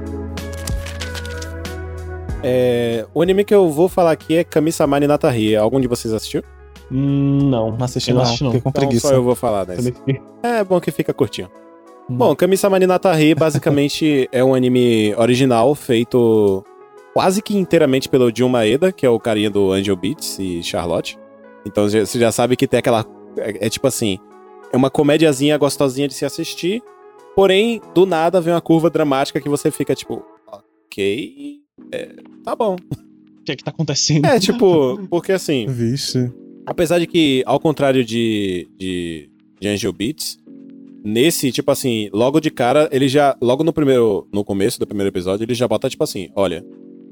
É, 2.43 3.05
o 3.13 3.21
anime 3.21 3.43
que 3.43 3.55
eu 3.55 3.69
vou 3.71 3.89
falar 3.89 4.11
aqui 4.11 4.35
é 4.35 4.43
Kami-sama 4.43 4.99
Natari. 4.99 5.55
Algum 5.55 5.79
de 5.79 5.87
vocês 5.87 6.13
assistiu? 6.13 6.43
Hum, 6.91 7.49
não, 7.49 7.71
não 7.71 7.83
assisti 7.83 8.13
não. 8.13 8.21
Assisti, 8.21 8.43
não. 8.43 8.51
Fiquei 8.51 8.61
com 8.61 8.69
então, 8.69 8.81
preguiça. 8.83 9.07
Só 9.07 9.13
eu 9.15 9.23
vou 9.23 9.35
falar 9.35 9.65
dessa. 9.65 9.91
É 10.43 10.63
bom 10.63 10.79
que 10.79 10.91
fica 10.91 11.13
curtinho. 11.13 11.49
Hum. 12.09 12.17
Bom, 12.17 12.35
Kami-sama 12.35 12.77
Natari 12.79 13.33
basicamente 13.33 14.29
é 14.31 14.43
um 14.43 14.53
anime 14.53 15.15
original 15.15 15.73
feito 15.73 16.63
quase 17.15 17.41
que 17.41 17.57
inteiramente 17.57 18.09
pelo 18.09 18.29
Jun 18.35 18.49
Maeda, 18.49 18.91
que 18.91 19.05
é 19.05 19.09
o 19.09 19.17
carinha 19.17 19.49
do 19.49 19.71
Angel 19.71 19.95
Beats 19.95 20.37
e 20.37 20.61
Charlotte. 20.61 21.17
Então 21.65 21.87
você 21.87 22.19
já 22.19 22.29
sabe 22.29 22.57
que 22.57 22.67
tem 22.67 22.79
aquela. 22.79 23.05
É, 23.37 23.67
é, 23.67 23.69
tipo 23.69 23.87
assim. 23.87 24.19
É 24.73 24.75
uma 24.75 24.89
comédiazinha 24.89 25.57
gostosinha 25.57 26.09
de 26.09 26.13
se 26.13 26.25
assistir. 26.25 26.83
Porém, 27.33 27.81
do 27.93 28.05
nada 28.05 28.41
vem 28.41 28.53
uma 28.53 28.59
curva 28.59 28.89
dramática 28.89 29.39
que 29.39 29.47
você 29.47 29.71
fica 29.71 29.95
tipo. 29.95 30.25
Ok. 30.51 31.61
É, 31.93 32.15
tá 32.43 32.53
bom. 32.53 32.75
O 32.75 33.43
que 33.45 33.53
é 33.53 33.55
que 33.55 33.63
tá 33.63 33.71
acontecendo? 33.71 34.25
É, 34.25 34.37
tipo, 34.37 34.99
porque 35.09 35.31
assim. 35.31 35.67
Vixe. 35.67 36.29
Apesar 36.65 36.99
de 36.99 37.07
que, 37.07 37.43
ao 37.45 37.59
contrário 37.59 38.03
de, 38.03 38.67
de, 38.75 39.29
de 39.61 39.67
Angel 39.67 39.93
Beats, 39.93 40.37
nesse, 41.03 41.51
tipo 41.51 41.71
assim, 41.71 42.09
logo 42.11 42.41
de 42.41 42.51
cara, 42.51 42.89
ele 42.91 43.07
já. 43.07 43.37
Logo 43.41 43.63
no 43.63 43.71
primeiro. 43.71 44.27
No 44.33 44.43
começo 44.43 44.77
do 44.79 44.87
primeiro 44.87 45.09
episódio, 45.09 45.45
ele 45.45 45.53
já 45.53 45.67
bota, 45.67 45.89
tipo 45.89 46.03
assim, 46.03 46.29
olha, 46.35 46.65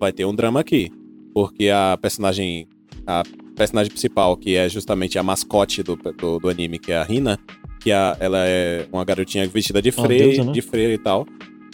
vai 0.04 0.14
ter 0.14 0.26
um 0.26 0.36
drama 0.36 0.60
aqui. 0.60 0.92
Porque 1.34 1.70
a 1.70 1.98
personagem. 2.02 2.68
A 3.06 3.24
personagem 3.56 3.92
principal, 3.92 4.38
que 4.38 4.56
é 4.56 4.70
justamente 4.70 5.20
a 5.20 5.24
mascote 5.24 5.84
do, 5.84 5.96
do, 5.96 6.40
do 6.40 6.50
anime, 6.50 6.80
que 6.80 6.92
é 6.92 6.98
a 6.98 7.04
Rina, 7.04 7.38
que 7.80 7.92
a, 7.92 8.16
ela 8.20 8.48
é 8.48 8.88
uma 8.92 9.04
garotinha 9.04 9.46
vestida 9.48 9.82
de 9.82 9.92
freira, 9.92 10.44
né? 10.44 10.52
de 10.52 10.62
freira 10.62 10.94
e 10.94 10.98
tal. 10.98 11.26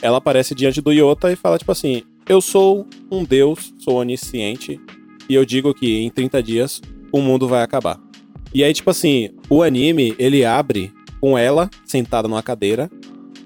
Ela 0.02 0.18
aparece 0.18 0.56
diante 0.56 0.82
do 0.82 0.92
Yota 0.92 1.32
e 1.32 1.36
fala, 1.36 1.58
tipo 1.58 1.72
assim: 1.72 2.02
Eu 2.28 2.42
sou 2.42 2.88
um 3.12 3.24
deus, 3.24 3.74
sou 3.78 3.98
onisciente, 3.98 4.80
e 5.30 5.36
eu 5.36 5.46
digo 5.46 5.74
que 5.74 6.00
em 6.00 6.10
30 6.10 6.42
dias 6.42 6.82
o 7.12 7.22
mundo 7.22 7.48
vai 7.48 7.62
acabar. 7.62 8.00
E 8.54 8.64
aí, 8.64 8.74
tipo 8.74 8.90
assim, 8.90 9.30
o 9.48 9.62
anime, 9.62 10.16
ele 10.18 10.44
abre 10.44 10.92
com 11.22 11.38
ela 11.38 11.70
sentada 11.86 12.28
numa 12.28 12.42
cadeira, 12.42 12.90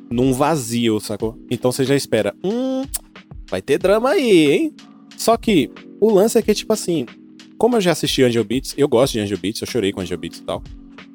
num 0.10 0.32
vazio, 0.32 1.00
sacou? 1.00 1.38
Então 1.50 1.72
você 1.72 1.84
já 1.84 1.96
espera, 1.96 2.34
hum, 2.44 2.84
vai 3.54 3.62
ter 3.62 3.78
drama 3.78 4.10
aí, 4.10 4.52
hein? 4.52 4.76
Só 5.16 5.38
que 5.38 5.70
o 6.02 6.12
lance 6.12 6.36
é 6.40 6.42
que, 6.42 6.56
tipo 6.56 6.74
assim, 6.74 7.06
como 7.56 7.76
eu 7.78 7.82
já 7.82 7.92
assisti 7.92 8.24
Angel 8.24 8.44
Beats, 8.44 8.74
eu 8.76 8.88
gosto 8.88 9.14
de 9.14 9.20
Angel 9.20 9.38
Beats, 9.38 9.62
eu 9.62 9.68
chorei 9.68 9.92
com 9.92 10.02
Angel 10.02 10.18
Beats 10.18 10.40
e 10.40 10.42
tal, 10.42 10.64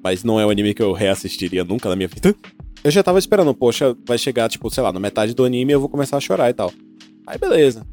mas 0.05 0.23
não 0.23 0.39
é 0.39 0.47
um 0.47 0.51
anime 0.51 0.73
que 0.73 0.81
eu 0.81 0.93
reassistiria 0.93 1.65
nunca 1.65 1.89
na 1.89 1.97
minha 1.97 2.07
vida. 2.07 2.37
Eu 2.85 2.93
já 2.93 3.03
tava 3.03 3.19
esperando, 3.19 3.53
poxa, 3.53 3.97
vai 4.07 4.17
chegar, 4.17 4.49
tipo, 4.49 4.71
sei 4.71 4.85
lá, 4.85 4.93
na 4.93 5.01
metade 5.01 5.35
do 5.35 5.45
anime 5.45 5.73
eu 5.73 5.81
vou 5.81 5.89
começar 5.89 6.17
a 6.17 6.21
chorar 6.21 6.49
e 6.49 6.55
tal. 6.55 6.73
Aí 7.27 7.37
beleza. 7.37 7.85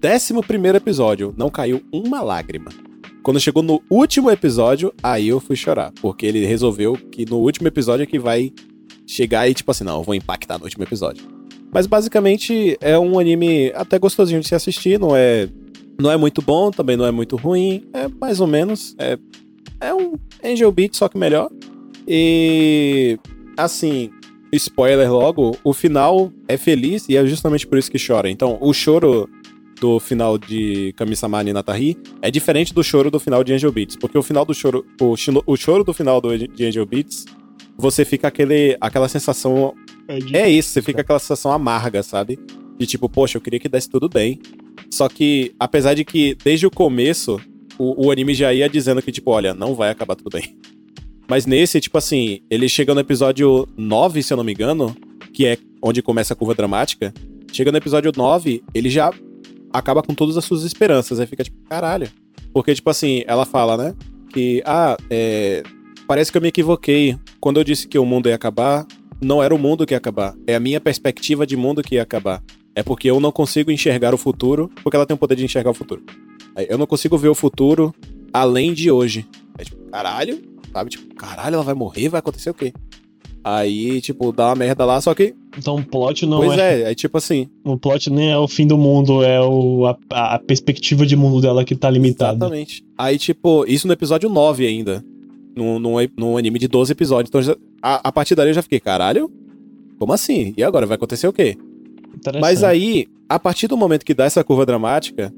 Décimo 0.00 0.42
primeiro 0.42 0.78
episódio, 0.78 1.34
não 1.36 1.50
caiu 1.50 1.82
uma 1.92 2.22
lágrima. 2.22 2.70
Quando 3.22 3.38
chegou 3.38 3.62
no 3.62 3.82
último 3.90 4.30
episódio, 4.30 4.94
aí 5.02 5.28
eu 5.28 5.40
fui 5.40 5.56
chorar. 5.56 5.92
Porque 6.00 6.24
ele 6.24 6.46
resolveu 6.46 6.94
que 6.94 7.26
no 7.26 7.36
último 7.36 7.68
episódio 7.68 8.04
é 8.04 8.06
que 8.06 8.18
vai 8.18 8.50
chegar 9.06 9.46
e, 9.46 9.52
tipo 9.52 9.70
assim, 9.70 9.84
não, 9.84 9.98
eu 9.98 10.02
vou 10.02 10.14
impactar 10.14 10.56
no 10.56 10.64
último 10.64 10.84
episódio. 10.84 11.33
Mas 11.74 11.88
basicamente 11.88 12.78
é 12.80 12.96
um 12.96 13.18
anime 13.18 13.72
até 13.74 13.98
gostosinho 13.98 14.40
de 14.40 14.46
se 14.46 14.54
assistir, 14.54 15.00
não 15.00 15.16
é 15.16 15.48
não 16.00 16.10
é 16.10 16.16
muito 16.16 16.40
bom, 16.40 16.70
também 16.70 16.96
não 16.96 17.04
é 17.04 17.10
muito 17.10 17.36
ruim, 17.36 17.84
é 17.92 18.06
mais 18.08 18.40
ou 18.40 18.46
menos, 18.46 18.94
é 18.98 19.18
é 19.80 19.92
um 19.92 20.14
Angel 20.42 20.70
Beat 20.70 20.94
só 20.94 21.08
que 21.08 21.18
melhor. 21.18 21.50
E 22.06 23.18
assim, 23.56 24.10
spoiler 24.52 25.12
logo, 25.12 25.58
o 25.64 25.72
final 25.72 26.32
é 26.46 26.56
feliz 26.56 27.08
e 27.08 27.16
é 27.16 27.26
justamente 27.26 27.66
por 27.66 27.76
isso 27.76 27.90
que 27.90 27.98
chora. 27.98 28.30
Então, 28.30 28.56
o 28.60 28.72
choro 28.72 29.28
do 29.80 29.98
final 29.98 30.38
de 30.38 30.94
Kami-sama 30.96 31.42
Ninatari 31.42 31.98
é 32.22 32.30
diferente 32.30 32.72
do 32.72 32.84
choro 32.84 33.10
do 33.10 33.18
final 33.18 33.42
de 33.42 33.52
Angel 33.52 33.72
Beats, 33.72 33.96
porque 33.96 34.16
o 34.16 34.22
final 34.22 34.44
do 34.44 34.54
choro, 34.54 34.86
o, 35.00 35.14
o 35.46 35.56
choro 35.56 35.82
do 35.82 35.92
final 35.92 36.20
do, 36.20 36.36
de 36.38 36.64
Angel 36.64 36.86
Beats, 36.86 37.24
você 37.76 38.04
fica 38.04 38.28
aquele, 38.28 38.76
aquela 38.80 39.08
sensação 39.08 39.74
é, 40.08 40.48
isso, 40.48 40.70
você 40.70 40.82
fica 40.82 41.00
aquela 41.00 41.18
sensação 41.18 41.52
amarga, 41.52 42.02
sabe? 42.02 42.38
De 42.78 42.86
tipo, 42.86 43.08
poxa, 43.08 43.38
eu 43.38 43.40
queria 43.40 43.60
que 43.60 43.68
desse 43.68 43.88
tudo 43.88 44.08
bem. 44.08 44.40
Só 44.90 45.08
que, 45.08 45.54
apesar 45.58 45.94
de 45.94 46.04
que 46.04 46.36
desde 46.42 46.66
o 46.66 46.70
começo 46.70 47.40
o, 47.78 48.06
o 48.06 48.10
anime 48.10 48.34
já 48.34 48.52
ia 48.52 48.68
dizendo 48.68 49.02
que, 49.02 49.12
tipo, 49.12 49.30
olha, 49.30 49.54
não 49.54 49.74
vai 49.74 49.90
acabar 49.90 50.14
tudo 50.14 50.30
bem. 50.30 50.56
Mas 51.28 51.46
nesse, 51.46 51.80
tipo 51.80 51.96
assim, 51.96 52.40
ele 52.50 52.68
chega 52.68 52.94
no 52.94 53.00
episódio 53.00 53.66
9, 53.76 54.22
se 54.22 54.32
eu 54.32 54.36
não 54.36 54.44
me 54.44 54.52
engano, 54.52 54.94
que 55.32 55.46
é 55.46 55.56
onde 55.82 56.02
começa 56.02 56.34
a 56.34 56.36
curva 56.36 56.54
dramática. 56.54 57.12
Chega 57.52 57.72
no 57.72 57.78
episódio 57.78 58.12
9, 58.14 58.62
ele 58.74 58.90
já 58.90 59.12
acaba 59.72 60.02
com 60.02 60.14
todas 60.14 60.36
as 60.36 60.44
suas 60.44 60.64
esperanças. 60.64 61.18
Aí 61.18 61.26
fica 61.26 61.42
tipo, 61.44 61.56
caralho. 61.68 62.08
Porque, 62.52 62.74
tipo 62.74 62.90
assim, 62.90 63.24
ela 63.26 63.44
fala, 63.44 63.76
né? 63.76 63.94
Que, 64.32 64.62
ah, 64.66 64.96
é, 65.08 65.62
parece 66.06 66.30
que 66.30 66.38
eu 66.38 66.42
me 66.42 66.48
equivoquei. 66.48 67.16
Quando 67.40 67.58
eu 67.58 67.64
disse 67.64 67.88
que 67.88 67.98
o 67.98 68.04
mundo 68.04 68.28
ia 68.28 68.34
acabar, 68.34 68.86
não 69.20 69.42
era 69.42 69.54
o 69.54 69.58
mundo 69.58 69.86
que 69.86 69.94
ia 69.94 69.98
acabar. 69.98 70.34
É 70.46 70.54
a 70.54 70.60
minha 70.60 70.80
perspectiva 70.80 71.46
de 71.46 71.56
mundo 71.56 71.82
que 71.82 71.96
ia 71.96 72.02
acabar. 72.02 72.42
É 72.74 72.82
porque 72.82 73.08
eu 73.08 73.20
não 73.20 73.30
consigo 73.30 73.70
enxergar 73.70 74.12
o 74.14 74.18
futuro, 74.18 74.70
porque 74.82 74.96
ela 74.96 75.06
tem 75.06 75.14
o 75.14 75.18
poder 75.18 75.36
de 75.36 75.44
enxergar 75.44 75.70
o 75.70 75.74
futuro. 75.74 76.02
Eu 76.68 76.78
não 76.78 76.86
consigo 76.86 77.16
ver 77.16 77.28
o 77.28 77.34
futuro 77.34 77.94
além 78.32 78.72
de 78.72 78.90
hoje. 78.90 79.26
É 79.56 79.64
tipo, 79.64 79.90
caralho, 79.90 80.42
sabe? 80.72 80.90
Tipo, 80.90 81.14
caralho, 81.14 81.54
ela 81.54 81.62
vai 81.62 81.74
morrer, 81.74 82.08
vai 82.08 82.18
acontecer 82.18 82.50
o 82.50 82.54
quê? 82.54 82.72
Aí, 83.44 84.00
tipo, 84.00 84.32
dá 84.32 84.46
uma 84.48 84.54
merda 84.54 84.86
lá, 84.86 84.98
só 85.00 85.14
que. 85.14 85.34
Então 85.56 85.76
o 85.76 85.84
plot 85.84 86.24
não 86.24 86.38
pois 86.38 86.58
é. 86.58 86.82
é, 86.82 86.90
é 86.90 86.94
tipo 86.94 87.18
assim. 87.18 87.46
O 87.62 87.76
plot 87.76 88.08
nem 88.08 88.32
é 88.32 88.38
o 88.38 88.48
fim 88.48 88.66
do 88.66 88.78
mundo, 88.78 89.22
é 89.22 89.38
o, 89.40 89.86
a, 89.86 90.34
a 90.34 90.38
perspectiva 90.38 91.04
de 91.04 91.14
mundo 91.14 91.42
dela 91.42 91.62
que 91.62 91.76
tá 91.76 91.90
limitada. 91.90 92.36
Exatamente. 92.36 92.82
Aí, 92.96 93.18
tipo, 93.18 93.66
isso 93.68 93.86
no 93.86 93.92
episódio 93.92 94.30
9 94.30 94.66
ainda. 94.66 95.04
Num, 95.54 95.78
num, 95.78 95.94
num 96.16 96.36
anime 96.36 96.58
de 96.58 96.68
12 96.68 96.92
episódios. 96.92 97.28
Então, 97.28 97.56
a, 97.80 98.08
a 98.08 98.12
partir 98.12 98.34
daí 98.34 98.48
eu 98.48 98.54
já 98.54 98.62
fiquei, 98.62 98.80
caralho? 98.80 99.30
Como 99.98 100.12
assim? 100.12 100.52
E 100.56 100.64
agora? 100.64 100.86
Vai 100.86 100.96
acontecer 100.96 101.28
o 101.28 101.32
quê? 101.32 101.56
Mas 102.40 102.64
aí, 102.64 103.06
a 103.28 103.38
partir 103.38 103.66
do 103.68 103.76
momento 103.76 104.04
que 104.04 104.14
dá 104.14 104.24
essa 104.24 104.42
curva 104.42 104.66
dramática, 104.66 105.32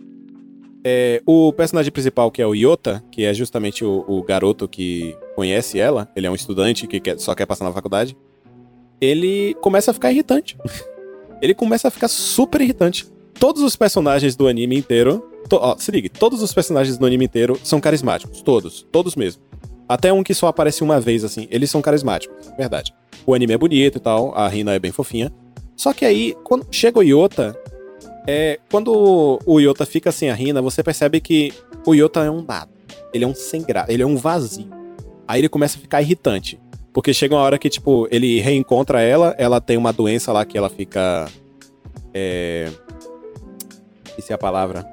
é, 0.85 1.21
o 1.27 1.53
personagem 1.53 1.91
principal, 1.91 2.31
que 2.31 2.41
é 2.41 2.47
o 2.47 2.55
Yota, 2.55 3.03
que 3.11 3.25
é 3.25 3.35
justamente 3.35 3.85
o, 3.85 4.05
o, 4.07 4.23
garoto 4.23 4.69
que 4.69 5.17
conhece 5.35 5.81
ela, 5.81 6.09
ele 6.15 6.27
é 6.27 6.31
um 6.31 6.35
estudante 6.35 6.87
que 6.87 7.01
quer, 7.01 7.19
só 7.19 7.35
quer 7.35 7.45
passar 7.45 7.65
na 7.65 7.73
faculdade, 7.73 8.17
ele 9.01 9.55
começa 9.61 9.91
a 9.91 9.95
ficar 9.95 10.13
irritante. 10.13 10.57
ele 11.43 11.55
começa 11.55 11.89
a 11.89 11.91
ficar 11.91 12.09
super 12.09 12.61
irritante. 12.61 13.07
Todos 13.39 13.63
os 13.63 13.75
personagens 13.75 14.37
do 14.37 14.47
anime 14.47 14.79
inteiro. 14.79 15.29
To, 15.49 15.57
ó, 15.57 15.77
se 15.77 15.91
ligue, 15.91 16.09
todos 16.09 16.43
os 16.43 16.53
personagens 16.55 16.97
do 16.97 17.05
anime 17.05 17.25
inteiro 17.25 17.59
são 17.63 17.81
carismáticos. 17.81 18.41
Todos. 18.43 18.87
Todos 18.91 19.17
mesmo. 19.17 19.43
Até 19.89 20.13
um 20.13 20.23
que 20.23 20.35
só 20.35 20.49
aparece 20.49 20.83
uma 20.83 21.01
vez, 21.01 21.25
assim. 21.25 21.47
Eles 21.51 21.71
são 21.71 21.81
carismáticos, 21.81 22.51
verdade. 22.57 22.95
O 23.25 23.35
anime 23.35 23.53
é 23.53 23.59
bonito 23.59 23.99
e 23.99 24.01
tal, 24.01 24.35
a 24.37 24.49
Rina 24.49 24.75
é 24.75 24.79
bem 24.79 24.93
fofinha. 24.93 25.33
Só 25.77 25.93
que 25.93 26.05
aí, 26.05 26.35
quando 26.43 26.67
chega 26.71 26.99
o 26.99 27.03
Yota, 27.03 27.57
é, 28.27 28.59
quando 28.71 29.39
o 29.45 29.61
Yota 29.61 29.87
fica 29.87 30.11
sem 30.11 30.31
a 30.31 30.35
Rina, 30.35 30.61
você 30.61 30.83
percebe 30.83 31.21
que 31.21 31.53
o 31.87 31.95
Yota 31.95 32.25
é 32.25 32.31
um 32.31 32.43
nada. 32.43 32.71
Ele 33.13 33.25
é 33.25 33.29
um 33.29 33.35
sem 33.35 33.63
graça, 33.63 33.93
ele 33.93 34.03
é 34.03 34.07
um 34.07 34.17
vazio. 34.17 34.69
Aí 35.29 35.41
ele 35.41 35.49
começa 35.49 35.79
a 35.79 35.81
ficar 35.81 36.03
irritante. 36.03 36.61
Porque 36.93 37.13
chega 37.13 37.35
uma 37.35 37.43
hora 37.43 37.59
que, 37.59 37.69
tipo, 37.69 38.09
ele 38.11 38.41
reencontra 38.41 39.03
ela, 39.03 39.35
ela 39.39 39.61
tem 39.61 39.77
uma 39.77 39.93
doença 39.93 40.33
lá 40.33 40.45
que 40.45 40.57
ela 40.57 40.71
fica. 40.71 41.29
É. 42.15 42.71
Esqueci 44.07 44.33
a 44.33 44.39
palavra. 44.39 44.87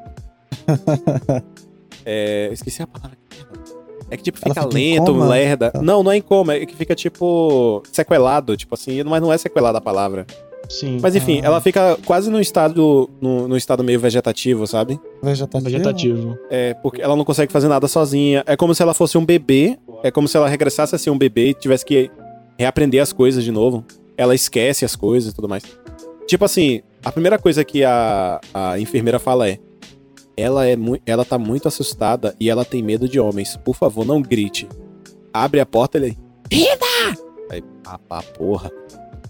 é, 2.06 2.50
esqueci 2.52 2.84
a 2.84 2.88
palavra. 2.88 3.23
É 4.14 4.18
que, 4.18 4.24
tipo, 4.24 4.38
fica, 4.38 4.54
fica 4.54 4.66
lento, 4.72 5.12
lerda. 5.12 5.72
Tá. 5.72 5.82
Não, 5.82 6.04
não 6.04 6.12
é 6.12 6.18
em 6.18 6.22
coma, 6.22 6.54
é 6.54 6.66
que 6.68 6.76
fica, 6.76 6.94
tipo, 6.94 7.82
sequelado, 7.92 8.56
tipo 8.56 8.76
assim, 8.76 9.02
mas 9.04 9.20
não 9.20 9.34
é 9.34 9.38
sequelada 9.40 9.80
a 9.80 9.82
palavra. 9.82 10.28
Sim. 10.70 11.00
Mas 11.02 11.16
enfim, 11.16 11.42
ah. 11.42 11.48
ela 11.48 11.62
fica 11.62 11.98
quase 12.06 12.30
no 12.30 12.40
estado, 12.40 13.10
no, 13.20 13.48
no, 13.48 13.58
estado 13.58 13.84
meio 13.84 14.00
vegetativo, 14.00 14.68
sabe? 14.68 15.00
Vegetativo. 15.22 15.64
Vegetativo. 15.70 16.38
É, 16.48 16.76
porque 16.76 17.02
ela 17.02 17.16
não 17.16 17.26
consegue 17.26 17.52
fazer 17.52 17.68
nada 17.68 17.88
sozinha. 17.88 18.44
É 18.46 18.56
como 18.56 18.74
se 18.74 18.84
ela 18.84 18.94
fosse 18.94 19.18
um 19.18 19.26
bebê. 19.26 19.78
É 20.04 20.12
como 20.12 20.28
se 20.28 20.38
ela 20.38 20.48
regressasse 20.48 20.96
a 20.96 20.98
ser 20.98 21.10
um 21.10 21.18
bebê 21.18 21.50
e 21.50 21.54
tivesse 21.54 21.84
que 21.84 22.10
reaprender 22.58 23.02
as 23.02 23.12
coisas 23.12 23.44
de 23.44 23.52
novo. 23.52 23.84
Ela 24.16 24.36
esquece 24.36 24.86
as 24.86 24.96
coisas 24.96 25.32
e 25.32 25.36
tudo 25.36 25.50
mais. 25.50 25.64
Tipo 26.28 26.46
assim, 26.46 26.82
a 27.04 27.12
primeira 27.12 27.38
coisa 27.38 27.64
que 27.66 27.84
a, 27.84 28.40
a 28.54 28.80
enfermeira 28.80 29.20
fala 29.20 29.50
é: 29.50 29.60
ela, 30.36 30.68
é 30.68 30.76
ela 31.06 31.24
tá 31.24 31.38
muito 31.38 31.68
assustada 31.68 32.36
e 32.40 32.50
ela 32.50 32.66
tem 32.66 32.82
medo 32.82 33.08
de 33.08 33.20
homens. 33.20 33.58
Por 33.58 33.76
favor, 33.76 34.06
não 34.06 34.22
grite. 34.22 34.68
Abre 35.34 35.60
a 35.60 35.66
porta 35.66 35.98
ele. 35.98 36.18
Rida! 36.52 37.20
Aí, 37.50 37.64
ah, 37.86 38.00
porra. 38.38 38.72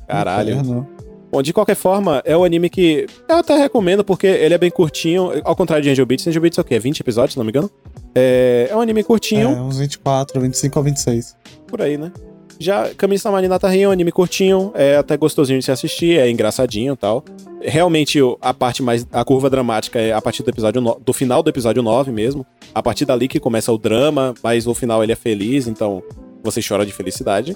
Caralho. 0.08 0.52
Inferno. 0.52 0.88
Bom, 1.34 1.42
de 1.42 1.52
qualquer 1.52 1.76
forma, 1.76 2.22
é 2.26 2.38
um 2.38 2.44
anime 2.44 2.70
que 2.70 3.08
eu 3.28 3.38
até 3.38 3.58
recomendo 3.58 4.04
porque 4.04 4.28
ele 4.28 4.54
é 4.54 4.58
bem 4.58 4.70
curtinho. 4.70 5.32
Ao 5.44 5.56
contrário 5.56 5.84
de 5.84 5.90
Angel 5.90 6.06
Beats. 6.06 6.28
Angel 6.28 6.40
Beats 6.40 6.60
é 6.60 6.62
o 6.62 6.64
quê? 6.64 6.78
20 6.78 7.00
episódios, 7.00 7.34
se 7.34 7.40
não 7.40 7.44
me 7.44 7.50
engano? 7.50 7.72
É, 8.14 8.68
é 8.70 8.76
um 8.76 8.82
anime 8.82 9.04
curtinho. 9.04 9.50
É, 9.50 9.60
uns 9.60 9.80
24, 9.80 10.40
25 10.40 10.78
ou 10.78 10.86
26. 10.86 11.36
Por 11.66 11.82
aí, 11.82 11.98
né? 11.98 12.12
Já 12.60 12.94
Kamisa 12.94 13.32
Marinata 13.32 13.68
Rin 13.68 13.82
é 13.82 13.88
um 13.88 13.92
anime 13.92 14.12
curtinho, 14.12 14.72
é 14.76 14.98
até 14.98 15.18
gostosinho 15.18 15.60
de 15.60 15.66
se 15.66 15.72
assistir, 15.72 16.20
é 16.20 16.30
engraçadinho 16.30 16.94
e 16.94 16.98
tal. 16.98 17.24
Realmente, 17.62 18.20
a 18.42 18.54
parte 18.54 18.84
mais. 18.84 19.08
A 19.12 19.24
curva 19.24 19.50
dramática 19.50 20.00
é 20.00 20.12
a 20.12 20.22
partir 20.22 20.44
do 20.44 20.50
episódio 20.50 20.82
no, 20.82 21.00
do 21.00 21.14
final 21.14 21.42
do 21.42 21.50
episódio 21.50 21.82
9 21.82 22.12
mesmo. 22.12 22.46
A 22.74 22.84
partir 22.84 23.06
dali 23.06 23.28
que 23.28 23.40
começa 23.40 23.72
o 23.72 23.78
drama, 23.78 24.34
mas 24.44 24.66
no 24.66 24.74
final 24.74 25.04
ele 25.04 25.12
é 25.12 25.16
feliz, 25.16 25.68
então 25.68 26.04
você 26.44 26.62
chora 26.66 26.86
de 26.86 26.92
felicidade. 26.92 27.56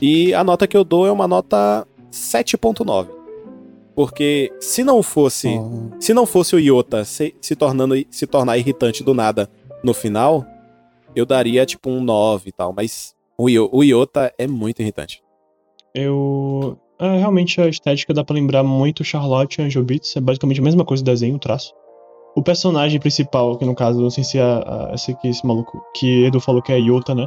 E 0.00 0.34
a 0.34 0.44
nota 0.44 0.66
que 0.66 0.76
eu 0.76 0.84
dou 0.84 1.06
é 1.06 1.12
uma 1.12 1.26
nota 1.26 1.86
7.9. 2.12 3.08
Porque 3.94 4.52
se 4.60 4.82
não 4.82 5.02
fosse. 5.02 5.48
Oh. 5.48 5.90
Se 6.00 6.12
não 6.12 6.26
fosse 6.26 6.56
o 6.56 6.58
Iota 6.58 7.04
se, 7.04 7.34
se, 7.40 7.54
tornando, 7.54 7.94
se 8.10 8.26
tornar 8.26 8.58
irritante 8.58 9.04
do 9.04 9.14
nada 9.14 9.48
no 9.82 9.94
final, 9.94 10.44
eu 11.14 11.24
daria 11.24 11.64
tipo 11.64 11.90
um 11.90 12.02
9 12.02 12.48
e 12.48 12.52
tal. 12.52 12.72
Mas 12.72 13.13
o, 13.38 13.46
o 13.72 13.84
Iota 13.84 14.32
é 14.38 14.46
muito 14.46 14.80
irritante. 14.80 15.22
Eu. 15.94 16.78
É, 16.98 17.18
realmente 17.18 17.60
a 17.60 17.68
estética 17.68 18.14
dá 18.14 18.22
pra 18.22 18.34
lembrar 18.34 18.62
muito 18.62 19.04
Charlotte 19.04 19.60
e 19.60 19.64
Angel 19.64 19.82
Beats. 19.82 20.16
É 20.16 20.20
basicamente 20.20 20.60
a 20.60 20.64
mesma 20.64 20.84
coisa 20.84 21.02
do 21.02 21.06
desenho, 21.06 21.36
o 21.36 21.38
traço. 21.38 21.72
O 22.36 22.42
personagem 22.42 22.98
principal, 23.00 23.56
que 23.56 23.64
no 23.64 23.74
caso, 23.74 24.00
não 24.00 24.10
sei 24.10 24.24
se 24.24 24.38
é 24.38 24.42
a, 24.42 24.90
esse 24.94 25.12
aqui, 25.12 25.28
esse 25.28 25.46
maluco, 25.46 25.80
que 25.94 26.24
Edu 26.24 26.40
falou 26.40 26.62
que 26.62 26.72
é 26.72 26.78
Iota, 26.78 27.14
né? 27.14 27.26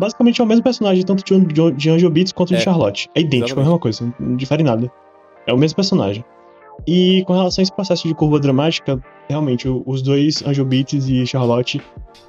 basicamente 0.00 0.40
é 0.40 0.44
o 0.44 0.46
mesmo 0.46 0.64
personagem, 0.64 1.04
tanto 1.04 1.22
de, 1.22 1.72
de 1.72 1.90
Angel 1.90 2.10
Beats 2.10 2.32
quanto 2.32 2.54
é, 2.54 2.56
de 2.56 2.62
Charlotte. 2.62 3.08
É 3.14 3.20
idêntico, 3.20 3.36
exatamente. 3.36 3.58
é 3.58 3.60
a 3.60 3.64
mesma 3.64 3.78
coisa, 3.78 4.14
não 4.18 4.36
difere 4.36 4.62
nada. 4.62 4.90
É 5.46 5.52
o 5.52 5.58
mesmo 5.58 5.76
personagem. 5.76 6.24
E 6.86 7.22
com 7.26 7.32
relação 7.32 7.60
a 7.60 7.64
esse 7.64 7.72
processo 7.72 8.08
de 8.08 8.14
curva 8.14 8.40
dramática, 8.40 9.02
realmente, 9.28 9.68
os 9.68 10.02
dois, 10.02 10.42
Angel 10.44 10.64
Beats 10.64 11.08
e 11.08 11.26
Charlotte, 11.26 11.80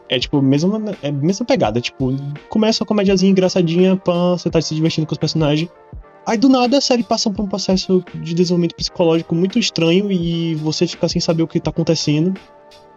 é 0.10 0.20
tipo, 0.20 0.42
mesma, 0.42 0.82
é 1.02 1.12
mesma 1.12 1.46
pegada. 1.46 1.80
Tipo, 1.80 2.14
começa 2.50 2.84
a 2.84 2.88
comédiazinha 2.88 3.32
engraçadinha, 3.32 3.96
pã, 3.96 4.38
você 4.38 4.50
tá 4.50 4.62
se 4.62 4.76
divertindo 4.76 5.08
com 5.08 5.14
os 5.14 5.18
personagens. 5.18 5.70
Aí 6.28 6.38
do 6.38 6.48
nada 6.48 6.78
a 6.78 6.82
série 6.82 7.02
passa 7.02 7.32
por 7.32 7.44
um 7.44 7.48
processo 7.48 8.04
de 8.14 8.34
desenvolvimento 8.34 8.76
psicológico 8.76 9.34
muito 9.34 9.58
estranho 9.58 10.12
e 10.12 10.54
você 10.56 10.86
fica 10.86 11.10
sem 11.10 11.20
saber 11.20 11.42
o 11.42 11.48
que 11.48 11.60
tá 11.60 11.72
acontecendo. 11.72 12.34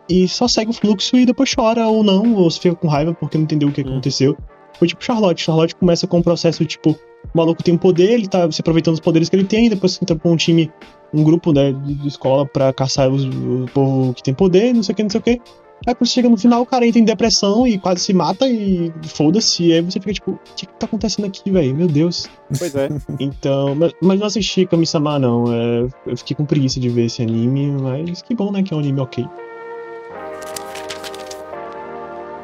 E 0.08 0.28
só 0.28 0.46
segue 0.46 0.70
o 0.70 0.74
fluxo 0.74 1.16
e 1.16 1.24
depois 1.24 1.54
chora 1.54 1.86
ou 1.86 2.02
não, 2.02 2.34
ou 2.34 2.50
você 2.50 2.60
fica 2.60 2.74
com 2.74 2.88
raiva 2.88 3.14
porque 3.14 3.38
não 3.38 3.44
entendeu 3.44 3.68
o 3.68 3.72
que 3.72 3.80
hum. 3.80 3.88
aconteceu. 3.88 4.36
Foi 4.78 4.88
tipo 4.88 5.02
Charlotte. 5.02 5.42
Charlotte 5.42 5.74
começa 5.74 6.06
com 6.06 6.18
um 6.18 6.22
processo 6.22 6.64
tipo, 6.66 6.90
o 6.90 6.98
maluco 7.38 7.62
tem 7.62 7.72
um 7.72 7.78
poder, 7.78 8.12
ele 8.12 8.28
tá 8.28 8.50
se 8.50 8.60
aproveitando 8.60 8.94
dos 8.94 9.00
poderes 9.00 9.28
que 9.28 9.36
ele 9.36 9.44
tem, 9.44 9.70
depois 9.70 9.98
entra 10.02 10.16
com 10.16 10.32
um 10.32 10.36
time, 10.36 10.70
um 11.14 11.22
grupo, 11.22 11.52
né, 11.52 11.72
de, 11.72 11.94
de 11.94 12.08
escola 12.08 12.44
pra 12.44 12.72
caçar 12.72 13.08
os, 13.08 13.24
o 13.24 13.66
povo 13.72 14.12
que 14.12 14.22
tem 14.22 14.34
poder, 14.34 14.74
não 14.74 14.82
sei 14.82 14.92
o 14.92 14.96
que, 14.96 15.02
não 15.04 15.10
sei 15.10 15.20
o 15.20 15.22
que. 15.22 15.40
Aí 15.86 15.94
quando 15.94 16.08
chega 16.08 16.28
no 16.28 16.36
final, 16.36 16.62
o 16.62 16.66
cara 16.66 16.86
entra 16.86 16.98
em 16.98 17.04
depressão 17.04 17.66
e 17.66 17.78
quase 17.78 18.00
se 18.00 18.12
mata 18.14 18.48
e 18.48 18.90
foda-se. 19.06 19.64
E 19.64 19.72
aí 19.74 19.80
você 19.82 20.00
fica 20.00 20.14
tipo, 20.14 20.32
o 20.32 20.38
que, 20.56 20.66
que 20.66 20.72
tá 20.74 20.86
acontecendo 20.86 21.26
aqui, 21.26 21.50
velho? 21.50 21.74
Meu 21.74 21.86
Deus. 21.86 22.26
Pois 22.58 22.74
é. 22.74 22.88
então, 23.20 23.74
mas, 23.74 23.92
mas 24.00 24.18
não 24.18 24.26
assisti 24.26 24.66
Kami-sama, 24.66 25.18
não. 25.18 25.44
É, 25.52 25.86
eu 26.06 26.16
fiquei 26.16 26.34
com 26.34 26.46
preguiça 26.46 26.80
de 26.80 26.88
ver 26.88 27.06
esse 27.06 27.22
anime, 27.22 27.70
mas 27.72 28.22
que 28.22 28.34
bom, 28.34 28.50
né, 28.50 28.62
que 28.62 28.72
é 28.72 28.76
um 28.76 28.80
anime 28.80 29.00
ok. 29.00 29.26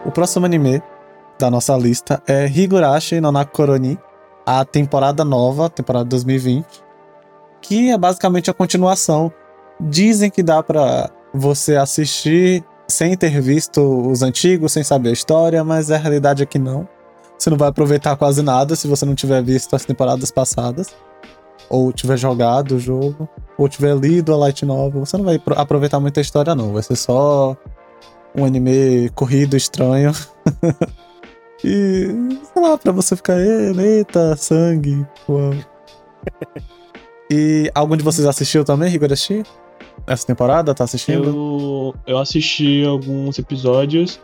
O 0.05 0.11
próximo 0.11 0.45
anime 0.45 0.83
da 1.39 1.51
nossa 1.51 1.77
lista 1.77 2.23
é 2.27 2.47
Higurashi 2.47 3.21
no 3.21 3.33
Nakoroni, 3.33 3.99
a 4.45 4.65
temporada 4.65 5.25
nova, 5.25 5.71
temporada 5.71 6.05
2020, 6.07 6.67
que 7.61 7.91
é 7.91 7.99
basicamente 7.99 8.51
a 8.51 8.55
continuação. 8.55 9.33
Dizem 9.81 10.31
que 10.31 10.43
dá 10.43 10.63
para 10.63 11.11
você 11.33 11.77
assistir 11.77 12.65
sem 12.89 13.17
ter 13.17 13.41
visto 13.41 13.81
os 14.11 14.23
antigos, 14.23 14.73
sem 14.73 14.83
saber 14.83 15.11
a 15.11 15.13
história, 15.13 15.63
mas 15.65 15.91
a 15.91 15.97
realidade 15.97 16.43
é 16.43 16.47
que 16.47 16.59
não. 16.59 16.89
Você 17.39 17.49
não 17.49 17.57
vai 17.57 17.69
aproveitar 17.69 18.17
quase 18.17 18.43
nada 18.43 18.77
se 18.77 18.87
você 18.87 19.07
não 19.07 19.15
tiver 19.15 19.43
visto 19.43 19.75
as 19.75 19.85
temporadas 19.85 20.31
passadas, 20.31 20.95
ou 21.69 21.93
tiver 21.93 22.19
jogado 22.19 22.73
o 22.73 22.79
jogo, 22.79 23.29
ou 23.57 23.69
tiver 23.69 23.97
lido 23.97 24.35
a 24.35 24.37
light 24.37 24.67
novel. 24.67 25.07
Você 25.07 25.17
não 25.17 25.25
vai 25.25 25.41
aproveitar 25.57 26.01
muita 26.01 26.21
história 26.21 26.55
não, 26.55 26.73
vai 26.73 26.83
ser 26.83 26.97
só 26.97 27.57
um 28.35 28.45
anime 28.45 29.09
corrido 29.15 29.57
estranho. 29.57 30.13
E, 31.63 32.07
sei 32.55 32.63
lá, 32.63 32.79
pra 32.79 32.91
você 32.91 33.15
ficar, 33.15 33.39
eita, 33.39 34.35
sangue. 34.37 35.07
Uau. 35.29 35.53
E 37.31 37.71
algum 37.75 37.97
de 37.97 38.03
vocês 38.03 38.27
assistiu 38.27 38.65
também, 38.65 38.93
Higurashi? 38.93 39.43
Essa 40.07 40.27
temporada, 40.27 40.75
tá 40.75 40.85
assistindo? 40.85 41.25
Eu, 41.25 41.95
eu 42.07 42.19
assisti 42.19 42.85
alguns 42.85 43.39
episódios, 43.39 44.19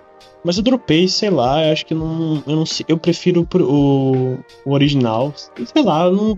mas 0.44 0.56
eu 0.56 0.62
dropei, 0.62 1.06
sei 1.06 1.30
lá, 1.30 1.64
eu 1.64 1.72
acho 1.72 1.84
que 1.86 1.94
não. 1.94 2.42
Eu 2.46 2.56
não 2.56 2.66
sei, 2.66 2.84
eu 2.88 2.98
prefiro 2.98 3.46
o, 3.54 4.38
o 4.64 4.72
original. 4.72 5.32
Sei 5.36 5.82
lá, 5.84 6.06
eu 6.06 6.12
não. 6.12 6.28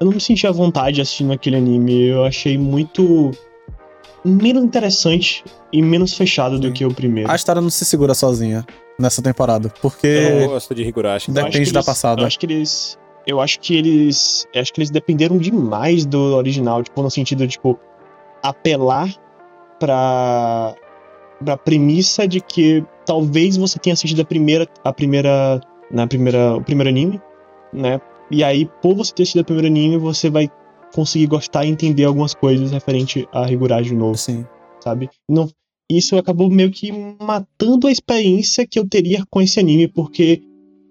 eu 0.00 0.06
não 0.06 0.12
me 0.12 0.20
senti 0.20 0.46
à 0.46 0.50
vontade 0.50 1.00
assistindo 1.00 1.32
aquele 1.32 1.56
anime. 1.56 2.08
Eu 2.08 2.24
achei 2.24 2.56
muito 2.58 3.30
menos 4.24 4.64
interessante 4.64 5.44
e 5.72 5.80
menos 5.82 6.14
fechado 6.14 6.58
do 6.58 6.68
Sim. 6.68 6.72
que 6.72 6.84
o 6.84 6.92
primeiro. 6.92 7.30
A 7.30 7.36
história 7.36 7.60
não 7.60 7.70
se 7.70 7.84
segura 7.84 8.14
sozinha 8.14 8.64
nessa 8.98 9.22
temporada, 9.22 9.72
porque 9.80 10.06
Eu 10.06 10.48
gosto 10.48 10.74
de 10.74 10.82
Higurashi. 10.82 11.30
Depende 11.30 11.66
que 11.66 11.72
da 11.72 11.78
eles- 11.80 11.86
passada. 11.86 12.22
Eu 12.22 12.26
acho 12.26 12.38
que 12.38 12.46
eles. 12.46 12.98
Eu 13.28 13.42
acho 13.42 13.60
que 13.60 13.76
eles. 13.76 14.48
acho 14.56 14.72
que 14.72 14.80
eles 14.80 14.90
dependeram 14.90 15.36
demais 15.36 16.06
do 16.06 16.34
original, 16.34 16.82
tipo, 16.82 17.02
no 17.02 17.10
sentido 17.10 17.46
de, 17.46 17.52
tipo, 17.52 17.78
apelar 18.42 19.14
pra. 19.78 20.74
pra 21.44 21.58
premissa 21.58 22.26
de 22.26 22.40
que 22.40 22.82
talvez 23.04 23.58
você 23.58 23.78
tenha 23.78 23.92
assistido 23.92 24.22
a 24.22 24.24
primeira. 24.24 24.66
a 24.82 24.92
primeira. 24.94 25.60
Na 25.90 26.06
primeira. 26.06 26.56
o 26.56 26.64
primeiro 26.64 26.88
anime, 26.88 27.20
né? 27.70 28.00
E 28.30 28.42
aí, 28.42 28.64
por 28.80 28.94
você 28.94 29.12
ter 29.12 29.24
assistido 29.24 29.42
o 29.42 29.44
primeiro 29.44 29.68
anime, 29.68 29.98
você 29.98 30.30
vai 30.30 30.48
conseguir 30.94 31.26
gostar 31.26 31.66
e 31.66 31.68
entender 31.68 32.04
algumas 32.04 32.32
coisas 32.32 32.72
referente 32.72 33.28
a 33.30 33.50
Higurashi 33.52 33.94
novo 33.94 34.12
assim, 34.12 34.46
sabe? 34.80 35.10
Não, 35.28 35.50
isso 35.90 36.16
acabou 36.16 36.48
meio 36.48 36.70
que 36.70 36.90
matando 37.20 37.88
a 37.88 37.92
experiência 37.92 38.66
que 38.66 38.78
eu 38.78 38.88
teria 38.88 39.22
com 39.28 39.42
esse 39.42 39.60
anime, 39.60 39.86
porque 39.86 40.42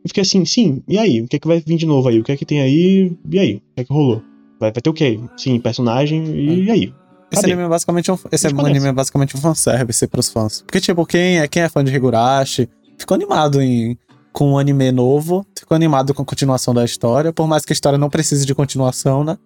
eu 0.07 0.09
fiquei 0.09 0.21
assim, 0.21 0.45
sim, 0.45 0.81
e 0.87 0.97
aí? 0.97 1.21
O 1.21 1.27
que 1.27 1.35
é 1.35 1.39
que 1.39 1.47
vai 1.47 1.59
vir 1.59 1.77
de 1.77 1.85
novo 1.85 2.07
aí? 2.07 2.19
O 2.19 2.23
que 2.23 2.31
é 2.31 2.37
que 2.37 2.45
tem 2.45 2.61
aí? 2.61 3.15
E 3.29 3.39
aí? 3.39 3.55
O 3.55 3.75
que 3.75 3.81
é 3.81 3.83
que 3.83 3.93
rolou? 3.93 4.21
Vai, 4.59 4.71
vai 4.71 4.81
ter 4.81 4.89
o 4.89 4.93
quê? 4.93 5.19
Sim, 5.37 5.59
personagem, 5.59 6.23
e, 6.25 6.63
e 6.63 6.71
aí? 6.71 6.93
esse 7.31 7.41
Cadê? 7.41 7.53
anime 7.53 7.63
é 7.63 7.69
basicamente 7.69 8.11
um, 8.11 8.17
esse 8.31 8.47
anime 8.47 8.63
começa? 8.63 8.87
é 8.87 8.91
basicamente 8.91 9.37
um 9.37 9.39
fanservice 9.39 10.07
pros 10.07 10.29
fãs. 10.29 10.61
Porque, 10.61 10.79
tipo, 10.79 11.05
quem 11.05 11.39
é, 11.39 11.47
quem 11.47 11.61
é 11.61 11.69
fã 11.69 11.83
de 11.83 11.93
Higurashi 11.93 12.69
ficou 12.97 13.15
animado 13.15 13.61
em, 13.61 13.97
com 14.31 14.53
um 14.53 14.57
anime 14.57 14.91
novo, 14.91 15.45
ficou 15.57 15.75
animado 15.75 16.13
com 16.13 16.21
a 16.21 16.25
continuação 16.25 16.73
da 16.73 16.85
história, 16.85 17.33
por 17.33 17.47
mais 17.47 17.65
que 17.65 17.73
a 17.73 17.75
história 17.75 17.97
não 17.97 18.09
precise 18.09 18.45
de 18.45 18.55
continuação, 18.55 19.23
né? 19.23 19.37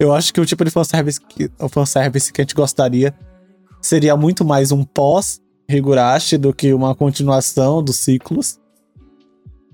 Eu 0.00 0.12
acho 0.12 0.32
que 0.32 0.40
o 0.40 0.46
tipo 0.46 0.64
de 0.64 0.70
fanservice 0.70 1.20
que, 1.20 1.50
o 1.58 1.68
fanservice 1.68 2.32
que 2.32 2.40
a 2.40 2.44
gente 2.44 2.54
gostaria 2.54 3.14
seria 3.80 4.16
muito 4.16 4.44
mais 4.44 4.72
um 4.72 4.84
pós-Higurashi 4.84 6.36
do 6.38 6.52
que 6.52 6.72
uma 6.72 6.94
continuação 6.94 7.82
dos 7.82 7.96
ciclos. 7.96 8.58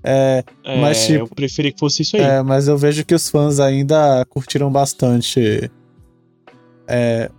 É, 0.07 0.43
Mas, 0.79 1.07
tipo, 1.07 1.23
eu 1.23 1.27
preferia 1.27 1.71
que 1.71 1.79
fosse 1.79 2.03
isso 2.03 2.15
aí. 2.15 2.21
É, 2.21 2.43
mas 2.43 2.67
eu 2.67 2.77
vejo 2.77 3.03
que 3.03 3.15
os 3.15 3.27
fãs 3.27 3.59
ainda 3.59 4.23
curtiram 4.29 4.71
bastante. 4.71 5.71
É, 6.87 7.31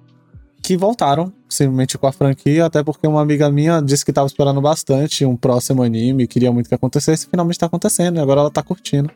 que 0.61 0.77
voltaram 0.77 1.33
simplesmente 1.49 1.97
com 1.97 2.09
a 2.09 2.13
franquia, 2.13 2.67
até 2.67 2.83
porque 2.83 3.07
uma 3.07 3.23
amiga 3.23 3.49
minha 3.53 3.81
disse 3.81 4.05
que 4.05 4.13
tava 4.13 4.27
esperando 4.27 4.61
bastante 4.61 5.25
um 5.25 5.37
próximo 5.37 5.81
anime, 5.81 6.27
queria 6.27 6.51
muito 6.51 6.69
que 6.69 6.75
acontecesse, 6.75 7.27
e 7.27 7.31
finalmente 7.31 7.57
tá 7.57 7.67
acontecendo, 7.67 8.17
e 8.17 8.21
agora 8.21 8.41
ela 8.41 8.51
tá 8.51 8.65
curtindo. 8.65 9.09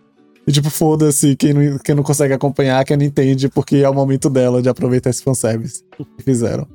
E 0.46 0.52
tipo, 0.52 0.70
foda-se 0.70 1.34
quem 1.34 1.52
não, 1.52 1.78
quem 1.78 1.96
não 1.96 2.04
consegue 2.04 2.32
acompanhar, 2.32 2.84
quem 2.84 2.96
não 2.96 3.04
entende, 3.04 3.48
porque 3.48 3.78
é 3.78 3.90
o 3.90 3.94
momento 3.94 4.30
dela 4.30 4.62
de 4.62 4.68
aproveitar 4.68 5.10
esse 5.10 5.24
fanservice 5.24 5.82
que 6.16 6.22
fizeram. 6.22 6.68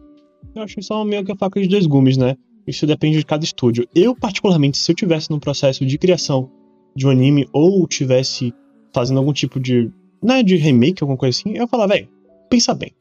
Eu 0.53 0.63
acho 0.63 0.81
só 0.81 1.05
meio 1.05 1.23
que 1.23 1.31
a 1.31 1.37
faca 1.37 1.61
de 1.61 1.69
dois 1.69 1.85
gumes, 1.85 2.17
né? 2.17 2.35
Isso 2.67 2.85
depende 2.85 3.17
de 3.17 3.25
cada 3.25 3.45
estúdio. 3.45 3.87
Eu, 3.95 4.13
particularmente, 4.13 4.77
se 4.77 4.91
eu 4.91 4.95
tivesse 4.95 5.31
num 5.31 5.39
processo 5.39 5.85
de 5.85 5.97
criação 5.97 6.51
de 6.95 7.05
um 7.05 7.09
anime 7.09 7.47
ou 7.51 7.85
tivesse 7.87 8.53
fazendo 8.93 9.17
algum 9.17 9.33
tipo 9.33 9.59
de. 9.59 9.91
Né, 10.23 10.41
de 10.41 10.55
remake, 10.55 11.03
alguma 11.03 11.17
coisa 11.17 11.37
assim, 11.37 11.49
eu 11.49 11.63
ia 11.63 11.67
falar, 11.67 11.87
velho, 11.87 12.07
pensa 12.49 12.73
bem. 12.73 12.91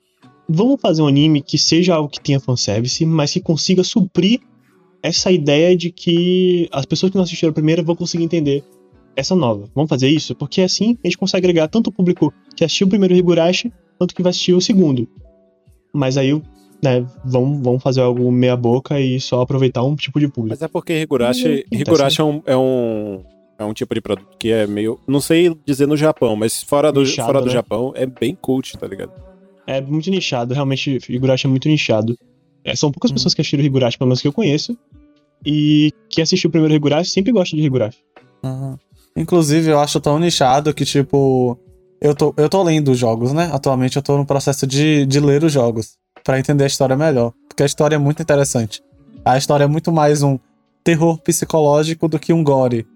Vamos 0.47 0.79
fazer 0.81 1.01
um 1.01 1.07
anime 1.07 1.41
que 1.41 1.57
seja 1.57 1.95
algo 1.95 2.09
que 2.09 2.21
tenha 2.21 2.39
fanservice, 2.39 3.07
mas 3.07 3.33
que 3.33 3.41
consiga 3.41 3.83
suprir 3.83 4.41
essa 5.03 5.31
ideia 5.31 5.75
de 5.77 5.91
que 5.91 6.69
as 6.71 6.85
pessoas 6.85 7.11
que 7.11 7.17
não 7.17 7.25
assistiram 7.25 7.51
a 7.51 7.55
primeira 7.55 7.83
vão 7.83 7.97
conseguir 7.97 8.25
entender 8.25 8.63
essa 9.17 9.35
nova. 9.35 9.71
Vamos 9.75 9.89
fazer 9.89 10.09
isso? 10.09 10.35
Porque 10.35 10.61
assim 10.61 10.99
a 11.03 11.07
gente 11.07 11.17
consegue 11.17 11.47
agregar 11.47 11.69
tanto 11.69 11.89
o 11.89 11.93
público 11.93 12.33
que 12.57 12.65
assistiu 12.65 12.87
o 12.87 12.91
primeiro 12.91 13.15
Higurashi, 13.15 13.73
quanto 13.97 14.15
que 14.15 14.23
vai 14.23 14.31
assistir 14.31 14.53
o 14.53 14.61
segundo. 14.61 15.09
Mas 15.93 16.17
aí 16.17 16.33
né, 16.83 17.07
vão, 17.25 17.63
vão 17.63 17.79
fazer 17.79 18.01
algo 18.03 18.31
meia 18.31 18.57
boca 18.57 19.01
e 19.01 19.19
só 19.21 19.41
aproveitar 19.41 19.83
um 19.83 19.97
tipo 19.97 20.21
de 20.21 20.29
público. 20.29 20.51
Mas 20.51 20.63
é 20.63 20.69
porque 20.69 21.03
Higurashi, 21.03 21.65
Hum, 21.73 21.79
Higurashi 21.79 22.21
é, 22.21 22.25
um, 22.25 22.43
é, 22.45 22.57
um, 22.57 23.23
é 23.65 23.69
um 23.71 23.75
tipo 23.75 23.95
de 23.95 24.01
produto 24.01 24.29
que 24.39 24.51
é 24.51 24.67
meio. 24.67 24.99
Não 25.07 25.21
sei 25.21 25.55
dizer 25.67 25.87
no 25.87 25.97
Japão, 25.97 26.37
mas 26.37 26.63
fora 26.63 26.93
do, 26.93 27.01
Nichado, 27.01 27.27
fora 27.27 27.41
do 27.41 27.47
né? 27.47 27.53
Japão 27.53 27.93
é 27.97 28.07
bem 28.07 28.35
cult, 28.41 28.77
tá 28.79 28.87
ligado? 28.87 29.13
É 29.67 29.81
muito 29.81 30.11
nichado, 30.11 30.53
realmente 30.53 30.99
Higurashi 31.09 31.47
é 31.47 31.51
muito 31.51 31.69
nichado. 31.69 32.17
É, 32.65 32.77
são 32.77 32.91
poucas 32.93 33.11
Hum. 33.11 33.15
pessoas 33.15 33.33
que 33.35 33.41
assistiram 33.41 33.65
Higurashi, 33.65 33.97
pelo 33.99 34.09
menos 34.09 34.21
que 34.21 34.29
eu 34.29 34.33
conheço. 34.33 34.77
E 35.45 35.91
quem 36.11 36.23
assistiu 36.23 36.49
o 36.49 36.51
primeiro 36.51 36.75
Higurashi 36.75 37.11
sempre 37.11 37.33
gosta 37.33 37.57
de 37.57 37.63
Higurashi. 37.63 37.99
Aham. 38.43 38.79
Inclusive, 39.17 39.71
eu 39.71 39.79
acho 39.79 40.01
tão 40.01 40.19
nichado 40.19 40.75
que, 40.75 40.85
tipo, 40.85 41.59
eu 42.01 42.15
tô, 42.15 42.35
eu 42.37 42.49
tô 42.49 42.63
lendo 42.63 42.91
os 42.91 42.99
jogos, 42.99 43.33
né? 43.33 43.49
Atualmente 43.53 43.97
eu 43.97 44.03
tô 44.03 44.17
no 44.19 44.27
processo 44.27 44.67
de, 44.67 45.07
de 45.07 45.21
ler 45.21 45.45
os 45.45 45.53
jogos 45.53 45.97
pra 46.25 46.39
entender 46.39 46.65
a 46.65 46.67
história 46.67 46.97
melhor. 46.97 47.33
Porque 47.49 47.63
a 47.63 47.67
história 47.67 47.95
é 47.97 47.99
muito 47.99 48.21
interessante. 48.23 48.83
A 49.25 49.39
história 49.39 49.65
é 49.65 49.69
muito 49.69 49.93
mais 49.93 50.23
um 50.23 50.39
terror 50.83 51.19
psicológico 51.23 52.09
do 52.09 52.19
que 52.19 52.33
um 52.33 52.43
gore. 52.43 52.87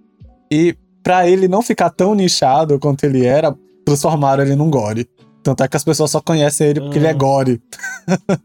E 0.51 0.77
pra 1.03 1.29
ele 1.29 1.49
não 1.49 1.63
ficar 1.63 1.91
tão 1.91 2.15
nichado 2.15 2.79
quanto 2.79 3.05
ele 3.05 3.25
era, 3.25 3.57
transformaram 3.85 4.43
ele 4.43 4.57
num 4.57 4.71
gore. 4.71 5.09
Tanto 5.43 5.63
é 5.63 5.69
que 5.69 5.77
as 5.77 5.85
pessoas 5.85 6.11
só 6.11 6.21
conhecem 6.21 6.67
ele 6.69 6.81
porque 6.81 6.99
ele 6.99 7.07
é 7.07 7.11
Ah. 7.11 7.15
gore. 7.15 7.63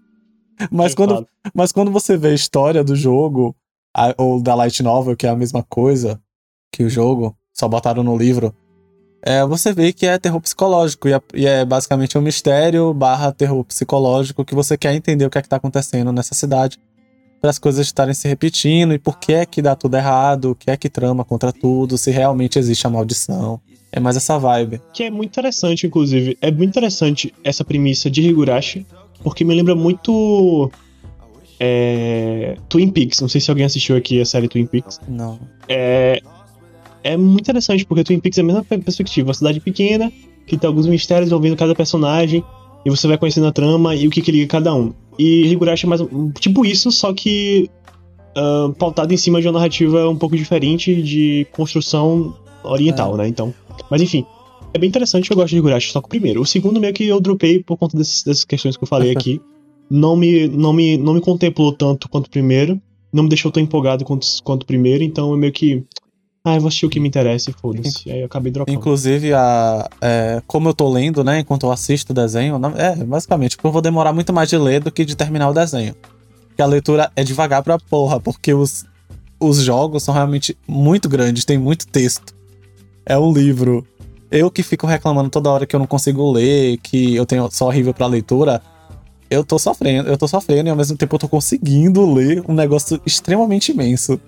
Mas 0.71 0.93
quando, 0.93 1.09
claro. 1.09 1.27
mas 1.53 1.71
quando 1.71 1.91
você 1.91 2.15
vê 2.15 2.29
a 2.29 2.33
história 2.33 2.83
do 2.83 2.95
jogo, 2.95 3.55
a- 3.95 4.13
ou 4.17 4.41
da 4.41 4.53
Light 4.55 4.81
Novel, 4.83 5.15
que 5.17 5.25
é 5.25 5.29
a 5.29 5.35
mesma 5.35 5.63
coisa 5.63 6.21
que 6.71 6.83
o 6.83 6.89
jogo, 6.89 7.35
só 7.53 7.67
botaram 7.67 8.03
no 8.03 8.15
livro, 8.15 8.53
é, 9.25 9.43
você 9.45 9.73
vê 9.73 9.91
que 9.91 10.05
é 10.05 10.17
terror 10.17 10.39
psicológico. 10.39 11.07
E 11.07 11.13
é, 11.13 11.21
e 11.33 11.45
é 11.47 11.65
basicamente 11.65 12.17
um 12.17 12.21
mistério 12.21 12.93
barra 12.93 13.31
terror 13.31 13.63
psicológico 13.65 14.45
que 14.45 14.55
você 14.55 14.77
quer 14.77 14.93
entender 14.93 15.25
o 15.25 15.29
que 15.29 15.37
é 15.37 15.41
que 15.41 15.49
tá 15.49 15.55
acontecendo 15.57 16.11
nessa 16.13 16.35
cidade. 16.35 16.77
Para 17.43 17.49
as 17.49 17.59
coisas 17.59 17.85
estarem 17.85 18.13
se 18.13 18.25
repetindo 18.25 18.93
e 18.93 18.97
por 18.97 19.19
que 19.19 19.33
é 19.33 19.45
que 19.45 19.61
dá 19.61 19.75
tudo 19.75 19.97
errado, 19.97 20.51
o 20.51 20.55
que 20.55 20.71
é 20.71 20.77
que 20.77 20.87
trama 20.87 21.25
contra 21.25 21.51
tudo, 21.51 21.97
se 21.97 22.09
realmente 22.09 22.57
existe 22.57 22.87
a 22.87 22.89
maldição. 22.89 23.59
É 23.91 23.99
mais 23.99 24.15
essa 24.15 24.39
vibe. 24.39 24.79
Que 24.93 25.03
é 25.03 25.11
muito 25.11 25.31
interessante, 25.31 25.85
inclusive. 25.85 26.37
É 26.39 26.49
muito 26.49 26.69
interessante 26.69 27.33
essa 27.43 27.65
premissa 27.65 28.09
de 28.09 28.21
Higurashi, 28.21 28.87
porque 29.21 29.43
me 29.43 29.53
lembra 29.53 29.75
muito. 29.75 30.71
é, 31.59 32.55
Twin 32.69 32.89
Peaks. 32.89 33.19
Não 33.19 33.27
sei 33.27 33.41
se 33.41 33.51
alguém 33.51 33.65
assistiu 33.65 33.97
aqui 33.97 34.21
a 34.21 34.25
série 34.25 34.47
Twin 34.47 34.65
Peaks. 34.65 35.01
Não. 35.05 35.37
É, 35.67 36.21
é 37.03 37.17
muito 37.17 37.41
interessante, 37.41 37.85
porque 37.85 38.05
Twin 38.05 38.21
Peaks 38.21 38.37
é 38.37 38.41
a 38.41 38.45
mesma 38.45 38.63
perspectiva. 38.63 39.27
Uma 39.27 39.33
cidade 39.33 39.59
pequena, 39.59 40.09
que 40.47 40.57
tem 40.57 40.65
alguns 40.65 40.87
mistérios 40.87 41.27
envolvendo 41.27 41.57
cada 41.57 41.75
personagem, 41.75 42.41
e 42.85 42.89
você 42.89 43.07
vai 43.07 43.17
conhecendo 43.17 43.47
a 43.47 43.51
trama 43.51 43.95
e 43.95 44.07
o 44.07 44.09
que, 44.11 44.21
que 44.21 44.31
liga 44.31 44.47
cada 44.47 44.73
um. 44.73 44.93
E 45.17 45.45
Higurashi 45.47 45.85
é 45.85 45.89
mais 45.89 46.01
tipo 46.39 46.65
isso, 46.65 46.91
só 46.91 47.13
que 47.13 47.69
ah, 48.35 48.71
pautado 48.77 49.13
em 49.13 49.17
cima 49.17 49.41
de 49.41 49.47
uma 49.47 49.53
narrativa 49.53 50.09
um 50.09 50.15
pouco 50.15 50.35
diferente 50.35 51.01
de 51.01 51.45
construção 51.51 52.35
oriental, 52.63 53.15
né? 53.15 53.27
Então. 53.27 53.53
Mas 53.89 54.01
enfim. 54.01 54.25
É 54.75 54.79
bem 54.79 54.89
interessante, 54.89 55.29
eu 55.29 55.37
gosto 55.37 55.49
de 55.51 55.57
Higurashi, 55.57 55.91
só 55.91 56.01
que 56.01 56.07
o 56.07 56.09
primeiro. 56.09 56.41
O 56.41 56.45
segundo 56.47 56.79
meio 56.79 56.93
que 56.95 57.03
eu 57.05 57.21
dropei 57.21 57.61
por 57.61 57.77
conta 57.77 57.95
desses- 57.95 58.23
dessas 58.23 58.43
questões 58.43 58.75
que 58.75 58.83
eu 58.83 58.87
falei 58.87 59.11
aqui. 59.15 59.39
Não 59.87 60.15
me, 60.15 60.47
não, 60.47 60.73
me, 60.73 60.97
não 60.97 61.13
me 61.13 61.21
contemplou 61.21 61.71
tanto 61.71 62.09
quanto 62.09 62.25
o 62.25 62.29
primeiro. 62.29 62.81
Não 63.11 63.21
me 63.21 63.29
deixou 63.29 63.51
tão 63.51 63.61
empolgado 63.61 64.03
quanto, 64.03 64.25
quanto 64.43 64.63
o 64.63 64.65
primeiro, 64.65 65.03
então 65.03 65.29
eu 65.31 65.37
meio 65.37 65.53
que. 65.53 65.83
Ah, 66.45 66.55
eu 66.55 66.59
vou 66.59 66.67
assistir 66.67 66.85
o 66.85 66.89
que 66.89 66.99
me 66.99 67.07
interessa 67.07 67.51
e 67.51 67.53
foda-se. 67.53 68.11
Aí 68.11 68.19
eu 68.19 68.25
acabei 68.25 68.51
dropando. 68.51 68.77
Inclusive, 68.77 69.33
a, 69.33 69.89
é, 70.01 70.41
como 70.45 70.67
eu 70.67 70.73
tô 70.73 70.91
lendo, 70.91 71.23
né, 71.23 71.39
enquanto 71.39 71.65
eu 71.65 71.71
assisto 71.71 72.11
o 72.11 72.15
desenho, 72.15 72.59
é, 72.75 72.97
basicamente, 72.97 73.55
porque 73.55 73.67
eu 73.67 73.71
vou 73.71 73.81
demorar 73.81 74.11
muito 74.11 74.33
mais 74.33 74.49
de 74.49 74.57
ler 74.57 74.81
do 74.81 74.91
que 74.91 75.05
de 75.05 75.15
terminar 75.15 75.49
o 75.49 75.53
desenho. 75.53 75.95
Porque 76.49 76.61
a 76.61 76.65
leitura 76.65 77.09
é 77.15 77.23
devagar 77.23 77.63
pra 77.63 77.79
porra, 77.79 78.19
porque 78.19 78.53
os, 78.53 78.85
os 79.39 79.59
jogos 79.59 80.03
são 80.03 80.13
realmente 80.13 80.57
muito 80.67 81.07
grandes, 81.07 81.45
tem 81.45 81.57
muito 81.57 81.87
texto. 81.87 82.35
É 83.05 83.17
um 83.17 83.31
livro. 83.31 83.87
Eu 84.29 84.51
que 84.51 84.63
fico 84.63 84.85
reclamando 84.85 85.29
toda 85.29 85.49
hora 85.49 85.65
que 85.65 85.73
eu 85.73 85.79
não 85.79 85.87
consigo 85.87 86.29
ler, 86.29 86.77
que 86.79 87.15
eu 87.15 87.25
tenho 87.25 87.49
só 87.51 87.67
horrível 87.67 87.93
pra 87.93 88.05
leitura, 88.05 88.61
eu 89.29 89.45
tô 89.45 89.57
sofrendo, 89.57 90.09
eu 90.09 90.17
tô 90.17 90.27
sofrendo 90.27 90.67
e 90.67 90.71
ao 90.71 90.75
mesmo 90.75 90.97
tempo 90.97 91.15
eu 91.15 91.19
tô 91.19 91.29
conseguindo 91.29 92.05
ler 92.13 92.43
um 92.49 92.53
negócio 92.53 92.99
extremamente 93.05 93.71
imenso. 93.71 94.19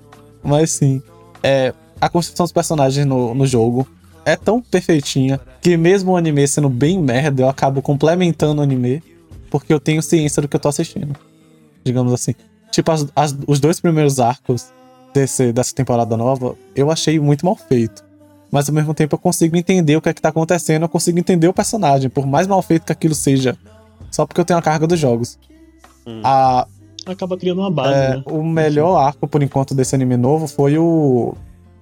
Mas 0.42 0.72
sim, 0.72 1.02
é, 1.44 1.74
a 2.00 2.10
construção 2.10 2.44
dos 2.46 2.52
personagens 2.52 3.06
no, 3.06 3.34
no 3.34 3.46
jogo 3.46 3.88
é 4.26 4.36
tão 4.36 4.62
perfeitinha 4.62 5.40
que 5.62 5.78
mesmo 5.78 6.12
o 6.14 6.18
anime 6.18 6.48
sendo 6.48 6.70
bem 6.70 7.00
merda, 7.00 7.44
eu 7.44 7.50
acabo 7.50 7.82
complementando 7.82 8.60
o 8.62 8.64
anime 8.64 9.02
porque 9.50 9.72
eu 9.74 9.80
tenho 9.80 10.02
ciência 10.02 10.42
do 10.42 10.48
que 10.48 10.56
eu 10.56 10.60
tô 10.60 10.68
assistindo. 10.68 11.16
Digamos 11.84 12.12
assim. 12.12 12.34
Tipo, 12.72 12.92
as- 12.92 13.06
as- 13.16 13.38
os 13.48 13.60
dois 13.60 13.80
primeiros 13.80 14.20
arcos 14.20 14.68
desse, 15.14 15.54
dessa 15.54 15.74
temporada 15.74 16.18
nova, 16.18 16.56
eu 16.76 16.92
achei 16.92 17.20
muito 17.20 17.46
mal 17.46 17.56
feito. 17.56 18.04
Mas 18.52 18.68
ao 18.68 18.76
mesmo 18.76 18.94
tempo 18.94 19.16
eu 19.16 19.20
consigo 19.20 19.56
entender 19.56 19.96
o 19.96 20.02
que 20.02 20.10
é 20.10 20.14
que 20.14 20.22
tá 20.22 20.30
acontecendo, 20.30 20.84
eu 20.84 20.90
consigo 20.90 21.18
entender 21.20 21.48
o 21.48 21.54
personagem, 21.54 22.10
por 22.10 22.26
mais 22.26 22.48
mal 22.48 22.62
feito 22.62 22.86
que 22.86 22.92
aquilo 22.92 23.16
seja. 23.16 23.58
Só 24.12 24.26
porque 24.26 24.42
eu 24.42 24.46
tenho 24.46 24.60
a 24.60 24.62
carga 24.62 24.88
dos 24.88 25.00
jogos. 25.00 25.38
Hum. 26.06 26.22
A, 26.24 26.68
Acaba 27.06 27.38
criando 27.38 27.60
uma 27.60 27.70
base, 27.70 27.94
é, 27.94 28.10
né? 28.18 28.24
o 28.26 28.44
melhor 28.44 28.98
arco, 28.98 29.28
por 29.28 29.44
enquanto, 29.44 29.76
desse 29.76 29.94
anime 29.94 30.18
novo 30.18 30.48
foi 30.48 30.76
o 30.78 31.36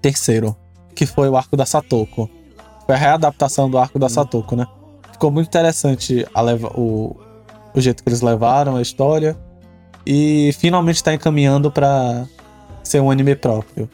terceiro, 0.03 0.55
que 0.93 1.07
foi 1.07 1.29
o 1.29 1.35
arco 1.35 1.57
da 1.57 1.65
Satoko. 1.65 2.29
Foi 2.85 2.93
a 2.93 2.97
readaptação 2.97 3.69
do 3.69 3.77
arco 3.77 3.97
da 3.97 4.09
Satoko, 4.09 4.55
né? 4.55 4.67
ficou 5.23 5.31
muito 5.31 5.47
interessante 5.47 6.27
a 6.33 6.41
leva, 6.41 6.67
o, 6.75 7.15
o 7.73 7.79
jeito 7.79 8.03
que 8.03 8.09
eles 8.09 8.21
levaram 8.21 8.75
a 8.75 8.81
história. 8.81 9.37
E 10.05 10.51
finalmente 10.59 11.01
tá 11.01 11.13
encaminhando 11.13 11.71
para 11.71 12.25
ser 12.83 12.99
um 12.99 13.09
anime 13.09 13.33
próprio. 13.33 13.89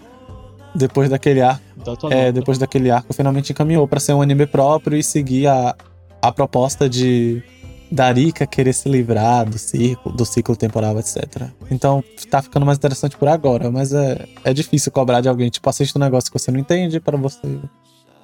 Depois 0.73 1.07
daquele 1.07 1.41
arco. 1.41 1.61
É, 2.09 2.31
depois 2.31 2.57
daquele 2.57 2.89
arco, 2.89 3.13
finalmente 3.13 3.51
encaminhou 3.51 3.87
para 3.87 3.99
ser 3.99 4.13
um 4.13 4.21
anime 4.23 4.47
próprio 4.47 4.97
e 4.97 5.03
seguir 5.03 5.45
a, 5.45 5.75
a 6.19 6.31
proposta 6.31 6.89
de 6.89 7.43
Darika 7.91 8.45
querer 8.45 8.73
se 8.73 8.87
livrar 8.87 9.49
do 9.49 9.57
ciclo, 9.57 10.11
do 10.11 10.25
ciclo 10.25 10.55
temporal, 10.55 10.97
etc. 10.99 11.49
Então 11.71 12.03
tá 12.29 12.41
ficando 12.41 12.65
mais 12.65 12.77
interessante 12.77 13.17
por 13.17 13.27
agora, 13.27 13.71
mas 13.71 13.93
é, 13.93 14.27
é 14.43 14.53
difícil 14.53 14.91
cobrar 14.91 15.21
de 15.21 15.29
alguém, 15.29 15.49
tipo, 15.49 15.67
assiste 15.69 15.95
um 15.95 15.99
negócio 15.99 16.31
que 16.31 16.37
você 16.37 16.51
não 16.51 16.59
entende 16.59 16.99
para 16.99 17.17
você 17.17 17.59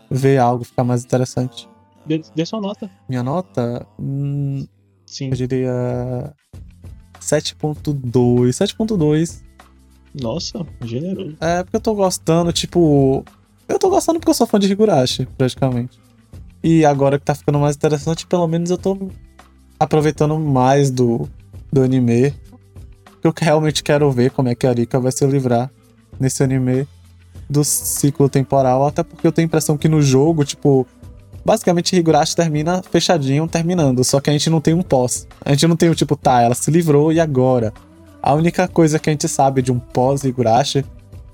ver 0.10 0.38
algo 0.38 0.64
ficar 0.64 0.84
mais 0.84 1.04
interessante. 1.04 1.68
Dê, 2.06 2.22
dê 2.36 2.46
sua 2.46 2.62
nota. 2.62 2.90
Minha 3.10 3.24
nota? 3.24 3.88
Hum, 4.00 4.68
Sim. 5.06 5.30
eu 5.30 5.36
diria 5.36 6.34
7.2. 7.20 8.50
7.2. 8.50 9.44
Nossa, 10.22 10.66
generoso. 10.84 11.36
É, 11.42 11.64
porque 11.64 11.76
eu 11.76 11.82
tô 11.82 11.94
gostando, 11.96 12.54
tipo. 12.54 13.26
Eu 13.68 13.80
tô 13.80 13.90
gostando 13.90 14.20
porque 14.20 14.30
eu 14.30 14.36
sou 14.36 14.46
fã 14.46 14.60
de 14.60 14.72
Higurashi, 14.72 15.26
praticamente. 15.38 16.00
E 16.64 16.86
agora 16.86 17.20
que 17.20 17.26
tá 17.26 17.36
ficando 17.36 17.60
mais 17.60 17.76
interessante, 17.76 18.26
pelo 18.26 18.48
menos 18.48 18.70
eu 18.70 18.78
tô 18.78 19.10
aproveitando 19.80 20.38
mais 20.40 20.90
do, 20.90 21.28
do 21.72 21.84
anime. 21.84 22.34
Eu 23.24 23.34
realmente 23.36 23.84
quero 23.84 24.10
ver 24.12 24.32
como 24.32 24.50
é 24.50 24.56
que 24.56 24.68
a 24.68 24.72
Rika 24.72 25.00
vai 25.00 25.12
se 25.12 25.26
livrar 25.26 25.72
nesse 26.20 26.44
anime 26.44 26.88
do 27.50 27.64
ciclo 27.64 28.30
temporal, 28.30 28.88
até 28.88 29.04
porque 29.04 29.26
eu 29.26 29.32
tenho 29.32 29.46
a 29.46 29.48
impressão 29.48 29.78
que 29.78 29.88
no 29.88 30.02
jogo, 30.02 30.44
tipo, 30.44 30.88
basicamente 31.44 31.96
Higurashi 31.96 32.36
termina 32.36 32.82
fechadinho, 32.84 33.48
terminando, 33.48 34.04
só 34.04 34.20
que 34.20 34.30
a 34.30 34.34
gente 34.34 34.50
não 34.50 34.62
tem 34.62 34.74
um 34.74 34.82
pós. 34.82 35.28
A 35.44 35.52
gente 35.52 35.68
não 35.68 35.76
tem 35.76 35.90
o 35.90 35.96
tipo, 35.96 36.16
tá, 36.16 36.42
ela 36.42 36.56
se 36.56 36.72
livrou 36.72 37.12
e 37.12 37.20
agora? 37.20 37.74
A 38.22 38.34
única 38.34 38.68
coisa 38.68 38.98
que 38.98 39.10
a 39.10 39.14
gente 39.14 39.28
sabe 39.28 39.62
de 39.62 39.72
um 39.72 39.80
pós-Higurashi 39.80 40.84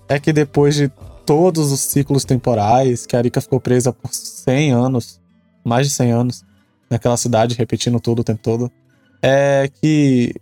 é 0.09 0.19
que 0.19 0.33
depois 0.33 0.75
de 0.75 0.91
todos 1.25 1.71
os 1.71 1.79
ciclos 1.79 2.25
temporais, 2.25 3.05
que 3.05 3.15
a 3.15 3.21
Rika 3.21 3.39
ficou 3.39 3.59
presa 3.61 3.93
por 3.93 4.13
100 4.13 4.71
anos, 4.71 5.21
mais 5.63 5.87
de 5.87 5.93
100 5.93 6.11
anos, 6.11 6.43
naquela 6.91 7.15
cidade, 7.15 7.55
repetindo 7.55 7.99
tudo 7.99 8.19
o 8.19 8.23
tempo 8.23 8.41
todo, 8.43 8.71
é 9.23 9.69
que 9.81 10.35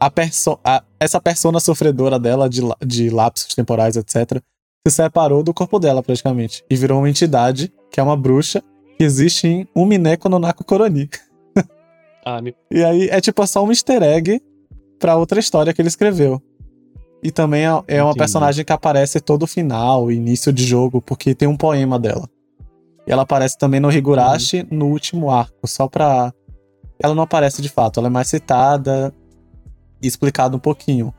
a 0.00 0.10
perso 0.10 0.58
a, 0.64 0.82
essa 0.98 1.20
persona 1.20 1.60
sofredora 1.60 2.18
dela 2.18 2.48
de, 2.48 2.62
de 2.84 3.10
lapsos 3.10 3.54
temporais, 3.54 3.96
etc., 3.96 4.42
se 4.86 4.96
separou 4.96 5.44
do 5.44 5.54
corpo 5.54 5.78
dela 5.78 6.02
praticamente 6.02 6.64
e 6.68 6.74
virou 6.74 6.98
uma 6.98 7.10
entidade 7.10 7.72
que 7.90 8.00
é 8.00 8.02
uma 8.02 8.16
bruxa 8.16 8.62
que 8.98 9.04
existe 9.04 9.46
em 9.46 9.68
Umineko 9.76 10.28
no 10.28 10.38
Naku 10.38 10.64
Koroni. 10.64 11.08
Ah. 12.24 12.40
E 12.70 12.84
aí 12.84 13.08
é 13.08 13.20
tipo 13.20 13.44
só 13.48 13.64
um 13.64 13.70
easter 13.70 14.00
egg 14.00 14.40
pra 14.96 15.16
outra 15.16 15.40
história 15.40 15.74
que 15.74 15.82
ele 15.82 15.88
escreveu. 15.88 16.40
E 17.20 17.32
também 17.32 17.62
é, 17.62 17.66
é 17.66 18.00
uma 18.00 18.10
Entendi. 18.10 18.18
personagem 18.18 18.64
que 18.64 18.72
aparece 18.72 19.20
todo 19.20 19.44
final, 19.44 20.08
início 20.08 20.52
de 20.52 20.64
jogo, 20.64 21.02
porque 21.02 21.34
tem 21.34 21.48
um 21.48 21.56
poema 21.56 21.98
dela. 21.98 22.30
E 23.06 23.12
ela 23.12 23.22
aparece 23.22 23.58
também 23.58 23.80
no 23.80 23.90
Higurashi 23.90 24.66
no 24.70 24.86
último 24.86 25.30
arco, 25.30 25.66
só 25.66 25.88
pra. 25.88 26.32
Ela 26.98 27.14
não 27.14 27.22
aparece 27.24 27.60
de 27.60 27.68
fato, 27.68 27.98
ela 27.98 28.06
é 28.06 28.10
mais 28.10 28.28
citada 28.28 29.12
e 30.00 30.06
explicada 30.06 30.56
um 30.56 30.60
pouquinho. 30.60 31.12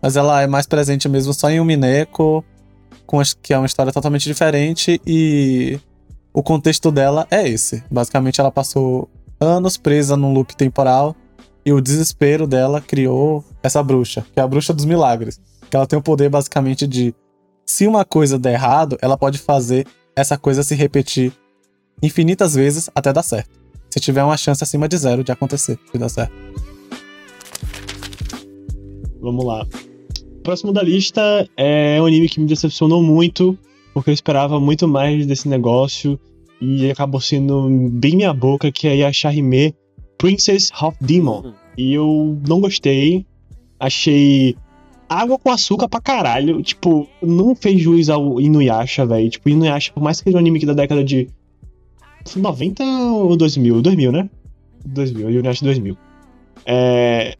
Mas 0.00 0.16
ela 0.16 0.42
é 0.42 0.46
mais 0.46 0.66
presente 0.66 1.08
mesmo 1.08 1.32
só 1.34 1.50
em 1.50 1.58
Umineko, 1.60 2.44
com 3.06 3.18
as- 3.18 3.34
que 3.34 3.52
é 3.52 3.58
uma 3.58 3.66
história 3.66 3.92
totalmente 3.92 4.24
diferente 4.24 5.00
e 5.06 5.80
o 6.32 6.42
contexto 6.42 6.92
dela 6.92 7.26
é 7.30 7.48
esse. 7.48 7.82
Basicamente, 7.90 8.40
ela 8.40 8.50
passou 8.52 9.08
anos 9.40 9.76
presa 9.76 10.16
num 10.16 10.32
loop 10.32 10.54
temporal 10.54 11.16
e 11.66 11.72
o 11.72 11.80
desespero 11.80 12.46
dela 12.46 12.80
criou 12.80 13.44
essa 13.62 13.82
bruxa, 13.82 14.24
que 14.32 14.38
é 14.38 14.42
a 14.42 14.46
bruxa 14.46 14.72
dos 14.72 14.84
milagres. 14.84 15.40
Que 15.68 15.76
ela 15.76 15.86
tem 15.86 15.98
o 15.98 16.02
poder 16.02 16.28
basicamente 16.28 16.86
de 16.86 17.12
se 17.66 17.86
uma 17.88 18.04
coisa 18.04 18.38
der 18.38 18.52
errado, 18.52 18.96
ela 19.00 19.16
pode 19.16 19.38
fazer 19.38 19.86
essa 20.16 20.38
coisa 20.38 20.62
se 20.62 20.74
repetir 20.74 21.32
infinitas 22.02 22.54
vezes 22.54 22.90
até 22.94 23.12
dar 23.12 23.22
certo. 23.22 23.50
Se 23.90 24.00
tiver 24.00 24.24
uma 24.24 24.36
chance 24.36 24.62
acima 24.62 24.88
de 24.88 24.96
zero 24.96 25.22
de 25.22 25.32
acontecer, 25.32 25.78
de 25.92 25.98
dar 25.98 26.08
certo. 26.08 26.32
Vamos 29.20 29.44
lá. 29.44 29.66
Próximo 30.42 30.72
da 30.72 30.82
lista 30.82 31.48
é 31.56 32.00
um 32.00 32.06
anime 32.06 32.28
que 32.28 32.40
me 32.40 32.46
decepcionou 32.46 33.02
muito, 33.02 33.56
porque 33.94 34.10
eu 34.10 34.14
esperava 34.14 34.60
muito 34.60 34.86
mais 34.86 35.24
desse 35.26 35.48
negócio 35.48 36.18
e 36.60 36.90
acabou 36.90 37.20
sendo 37.20 37.68
bem 37.90 38.16
minha 38.16 38.34
boca, 38.34 38.70
que 38.70 38.86
é 38.86 38.96
Yashahime 38.96 39.74
Princess 40.18 40.70
of 40.82 40.96
Demon. 41.00 41.54
E 41.78 41.94
eu 41.94 42.38
não 42.46 42.60
gostei. 42.60 43.26
Achei 43.80 44.56
água 45.08 45.38
com 45.38 45.50
açúcar 45.50 45.88
pra 45.88 46.00
caralho. 46.00 46.62
Tipo, 46.62 47.06
não 47.22 47.54
fez 47.54 47.80
juiz 47.80 48.08
ao 48.08 48.40
Inuyasha, 48.40 49.04
velho. 49.06 49.30
Tipo, 49.30 49.48
Inuyasha, 49.48 49.92
por 49.92 50.02
mais 50.02 50.18
que 50.18 50.24
seja 50.24 50.36
um 50.36 50.40
anime 50.40 50.58
que 50.60 50.66
da 50.66 50.72
década 50.74 51.02
de 51.04 51.28
90 52.36 52.82
ou 52.84 53.36
2000? 53.36 53.82
2000, 53.82 54.12
né? 54.12 54.28
2000, 54.84 55.30
Inuyasha 55.30 55.64
2000. 55.64 55.96
É, 56.66 57.36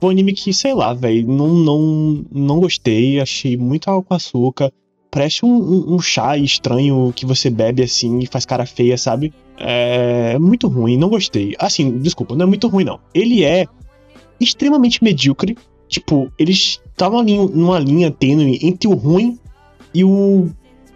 foi 0.00 0.08
um 0.08 0.12
anime 0.12 0.32
que, 0.32 0.52
sei 0.52 0.74
lá, 0.74 0.92
velho, 0.94 1.26
não, 1.26 1.48
não, 1.48 2.24
não 2.32 2.60
gostei, 2.60 3.20
achei 3.20 3.56
muito 3.56 3.88
água 3.90 4.02
com 4.02 4.14
açúcar. 4.14 4.72
Parece 5.10 5.44
um, 5.44 5.48
um- 5.56 5.94
um 5.96 5.98
chá 6.00 6.36
estranho 6.36 7.12
que 7.16 7.26
você 7.26 7.50
bebe 7.50 7.82
assim 7.82 8.20
e 8.20 8.26
faz 8.26 8.46
cara 8.46 8.64
feia, 8.64 8.96
sabe? 8.96 9.32
É 9.58 10.38
muito 10.38 10.68
ruim, 10.68 10.96
não 10.96 11.08
gostei. 11.08 11.54
Assim, 11.58 11.98
desculpa, 11.98 12.36
não 12.36 12.44
é 12.44 12.46
muito 12.48 12.68
ruim, 12.68 12.84
não. 12.84 13.00
Ele 13.12 13.42
é 13.42 13.66
extremamente 14.38 15.02
medíocre. 15.02 15.56
Tipo, 15.88 16.30
eles 16.38 16.80
estavam 17.00 17.18
ali 17.18 17.38
numa 17.38 17.78
linha 17.78 18.10
tênue 18.10 18.58
entre 18.60 18.86
o 18.86 18.92
ruim 18.92 19.38
e 19.94 20.04
o 20.04 20.50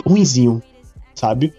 ruinzinho, 0.07 0.63
sabe? 1.15 1.55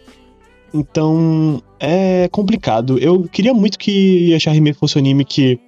Então, 0.72 1.64
é 1.80 2.28
complicado. 2.32 3.00
Eu 3.00 3.24
queria 3.24 3.56
muito 3.56 3.80
que 3.80 4.30
Yashahime 4.32 4.74
fosse 4.74 4.98
um 4.98 5.00
anime 5.00 5.26
que 5.26 5.60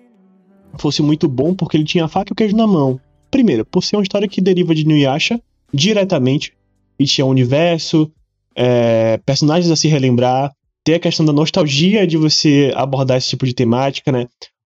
fosse 0.77 1.01
muito 1.01 1.27
bom, 1.27 1.55
porque 1.55 1.75
ele 1.75 1.85
tinha 1.85 2.05
a 2.05 2.07
faca 2.07 2.31
e 2.31 2.33
o 2.33 2.35
queijo 2.35 2.55
na 2.55 2.67
mão. 2.67 2.99
Primeiro, 3.31 3.65
por 3.65 3.83
ser 3.83 3.95
uma 3.95 4.03
história 4.03 4.27
que 4.27 4.39
deriva 4.39 4.75
de 4.75 4.85
Nuyasha 4.85 5.41
diretamente, 5.73 6.53
e 6.99 7.05
tinha 7.05 7.25
um 7.25 7.29
universo, 7.29 8.11
é, 8.55 9.17
personagens 9.25 9.71
a 9.71 9.75
se 9.75 9.87
relembrar, 9.87 10.51
ter 10.83 10.95
a 10.95 10.99
questão 10.99 11.25
da 11.25 11.33
nostalgia 11.33 12.05
de 12.05 12.15
você 12.15 12.71
abordar 12.75 13.17
esse 13.17 13.29
tipo 13.29 13.45
de 13.45 13.53
temática, 13.55 14.11
né? 14.11 14.27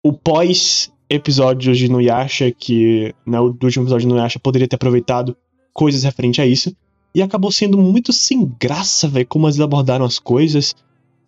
O 0.04 0.12
pós-episódio 1.12 1.74
de 1.74 1.88
Nuyasha, 1.88 2.50
que 2.50 3.14
né, 3.26 3.40
o 3.40 3.44
último 3.44 3.84
episódio 3.84 4.06
de 4.08 4.14
Nuyasha 4.14 4.38
poderia 4.38 4.68
ter 4.68 4.76
aproveitado 4.76 5.36
coisas 5.72 6.04
referentes 6.04 6.40
a 6.40 6.46
isso, 6.46 6.74
e 7.14 7.20
acabou 7.20 7.52
sendo 7.52 7.76
muito 7.78 8.12
sem 8.12 8.50
graça, 8.60 9.08
velho, 9.08 9.26
como 9.26 9.46
eles 9.46 9.60
abordaram 9.60 10.04
as 10.04 10.18
coisas 10.18 10.74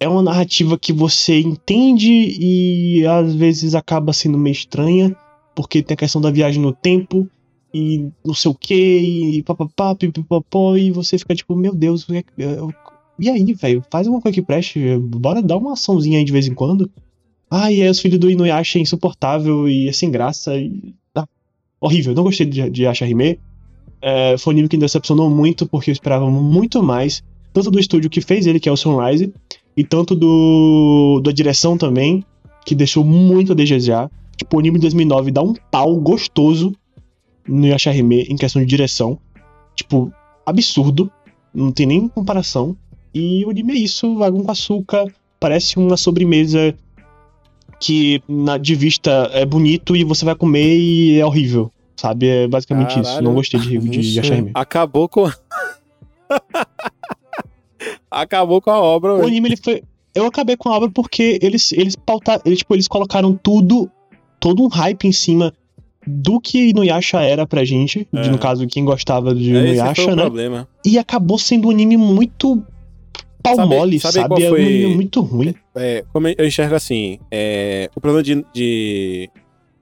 é 0.01 0.09
uma 0.09 0.23
narrativa 0.23 0.79
que 0.79 0.93
você 0.93 1.41
entende 1.41 2.11
e 2.11 3.07
às 3.07 3.35
vezes 3.35 3.75
acaba 3.75 4.13
sendo 4.13 4.37
meio 4.37 4.53
estranha, 4.53 5.17
porque 5.55 5.83
tem 5.83 5.95
a 5.95 5.99
questão 5.99 6.21
da 6.21 6.31
viagem 6.31 6.61
no 6.61 6.73
tempo 6.73 7.29
e 7.73 8.09
não 8.25 8.35
sei 8.35 8.51
o 8.51 8.55
que, 8.55 8.75
e 8.75 9.43
papapá, 9.43 9.95
pipipopó, 9.95 10.77
e 10.77 10.91
você 10.91 11.17
fica 11.17 11.35
tipo, 11.35 11.57
meu 11.57 11.75
Deus, 11.75 12.07
é 12.11 12.23
e 13.19 13.31
aí, 13.31 13.53
velho, 13.55 13.83
faz 13.91 14.07
alguma 14.07 14.21
coisa 14.21 14.35
que 14.35 14.43
preste, 14.43 14.99
bora 14.99 15.41
dar 15.41 15.57
uma 15.57 15.73
açãozinha 15.73 16.19
aí 16.19 16.25
de 16.25 16.33
vez 16.33 16.49
em 16.49 16.55
quando. 16.55 16.91
Ah, 17.51 17.71
e 17.71 17.83
aí 17.83 17.89
os 17.89 18.01
filhos 18.01 18.19
do 18.19 18.31
Inuyasha 18.31 18.79
é 18.79 18.83
insuportável 18.83 19.69
e 19.69 19.89
é 19.89 19.93
sem 19.93 20.11
graça, 20.11 20.57
e... 20.57 20.95
ah, 21.15 21.27
horrível, 21.81 22.15
não 22.15 22.25
gostei 22.25 22.47
de, 22.47 22.69
de 22.71 22.87
Ashahime. 22.87 23.39
É, 24.01 24.37
foi 24.37 24.53
um 24.53 24.55
anime 24.55 24.69
que 24.69 24.77
me 24.77 24.83
decepcionou 24.83 25.31
muito, 25.31 25.67
porque 25.67 25.91
eu 25.91 25.93
esperava 25.93 26.29
muito 26.29 26.83
mais, 26.83 27.23
tanto 27.53 27.71
do 27.71 27.79
estúdio 27.79 28.11
que 28.11 28.21
fez 28.21 28.47
ele, 28.47 28.61
que 28.61 28.69
é 28.69 28.73
o 28.73 28.77
Sunrise, 28.77 29.33
e 29.77 29.83
tanto 29.83 30.15
do 30.15 31.21
da 31.25 31.33
direção 31.33 31.77
também, 31.79 32.25
que 32.65 32.75
deixou 32.75 33.05
muito 33.05 33.53
a 33.53 33.55
desejar. 33.55 34.11
Tipo, 34.37 34.57
o 34.57 34.61
anime 34.61 34.79
de 34.79 34.83
2009 34.83 35.31
dá 35.31 35.43
um 35.43 35.55
pau 35.71 35.97
gostoso 35.97 36.75
no 37.47 37.67
Yashahime 37.67 38.23
em 38.23 38.37
questão 38.37 38.61
de 38.61 38.67
direção. 38.67 39.19
Tipo, 39.75 40.13
absurdo, 40.45 41.11
não 41.55 41.71
tem 41.71 41.87
nem 41.87 42.09
comparação. 42.09 42.77
E 43.15 43.45
o 43.45 43.51
anime 43.51 43.75
é 43.75 43.77
isso, 43.77 44.23
água 44.23 44.43
com 44.43 44.51
açúcar, 44.51 45.07
parece 45.39 45.77
uma 45.77 45.97
sobremesa 45.97 46.75
que 47.81 48.23
na, 48.29 48.57
de 48.59 48.75
vista 48.75 49.31
é 49.33 49.45
bonito 49.45 49.95
e 49.97 50.05
você 50.05 50.25
vai 50.25 50.35
comer 50.35 50.77
e 50.79 51.19
é 51.19 51.27
horrível, 51.27 51.71
sabe? 51.97 52.27
É 52.29 52.49
basicamente 52.49 52.93
isso. 52.93 53.03
Caralho. 53.03 53.25
Não 53.25 53.35
gostei 53.35 53.61
de, 53.61 53.69
de 53.71 53.79
Vixe. 53.79 54.17
Yashahime. 54.17 54.51
Acabou 54.55 55.09
com. 55.09 55.31
Acabou 58.11 58.61
com 58.61 58.71
a 58.71 58.81
obra, 58.81 59.15
O 59.15 59.27
anime 59.27 59.49
ele 59.49 59.57
foi. 59.57 59.83
Eu 60.15 60.27
acabei 60.27 60.57
com 60.57 60.69
a 60.69 60.77
obra 60.77 60.89
porque 60.91 61.39
eles 61.43 61.73
eles 61.73 61.97
pautaram, 61.97 62.41
eles, 62.45 62.59
tipo, 62.61 62.75
eles 62.75 62.87
colocaram 62.87 63.35
tudo, 63.35 63.91
todo 64.39 64.63
um 64.63 64.69
hype 64.69 65.09
em 65.09 65.13
cima 65.13 65.53
do 66.07 66.39
que 66.41 66.69
Inuyasha 66.69 67.21
era 67.21 67.47
pra 67.47 67.65
gente, 67.65 68.07
de, 68.13 68.21
É. 68.21 68.29
no 68.29 68.39
caso 68.39 68.67
quem 68.69 68.85
gostava 68.85 69.35
de 69.35 69.51
foi 69.51 69.61
Inuyasha, 69.61 70.15
né? 70.15 70.23
problema. 70.23 70.69
E 70.85 70.99
acabou 70.99 71.39
sendo 71.39 71.69
um 71.69 71.71
anime 71.71 71.97
muito 71.97 72.63
pau 73.45 73.55
Sabe- 73.57 73.75
mole, 73.77 74.01
sabe 74.01 74.15
sabe? 74.15 74.29
qual 74.29 74.41
É 74.41 74.49
foi- 74.49 74.87
muito 74.95 75.21
ruim. 75.21 75.55
É, 75.77 76.03
como 76.13 76.27
eu 76.29 76.47
enxergo 76.47 76.75
assim, 76.75 77.19
é, 77.31 77.91
o 77.95 78.01
problema 78.01 78.23
de, 78.23 78.45
de 78.55 79.31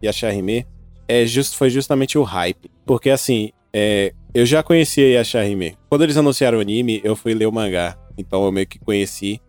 Yashahime 0.02 0.66
é 1.08 1.24
just, 1.24 1.54
foi 1.54 1.70
justamente 1.70 2.18
o 2.18 2.22
hype. 2.24 2.68
Porque 2.84 3.08
assim, 3.08 3.50
é, 3.72 4.12
eu 4.34 4.44
já 4.44 4.62
conhecia 4.62 5.08
Yashahime. 5.10 5.76
Quando 5.88 6.02
eles 6.02 6.16
anunciaram 6.16 6.58
o 6.58 6.60
anime, 6.60 7.00
eu 7.04 7.14
fui 7.14 7.32
ler 7.34 7.46
o 7.46 7.52
mangá. 7.52 7.96
Então 8.18 8.44
eu 8.44 8.50
meio 8.52 8.66
que 8.66 8.78
conheci. 8.80 9.40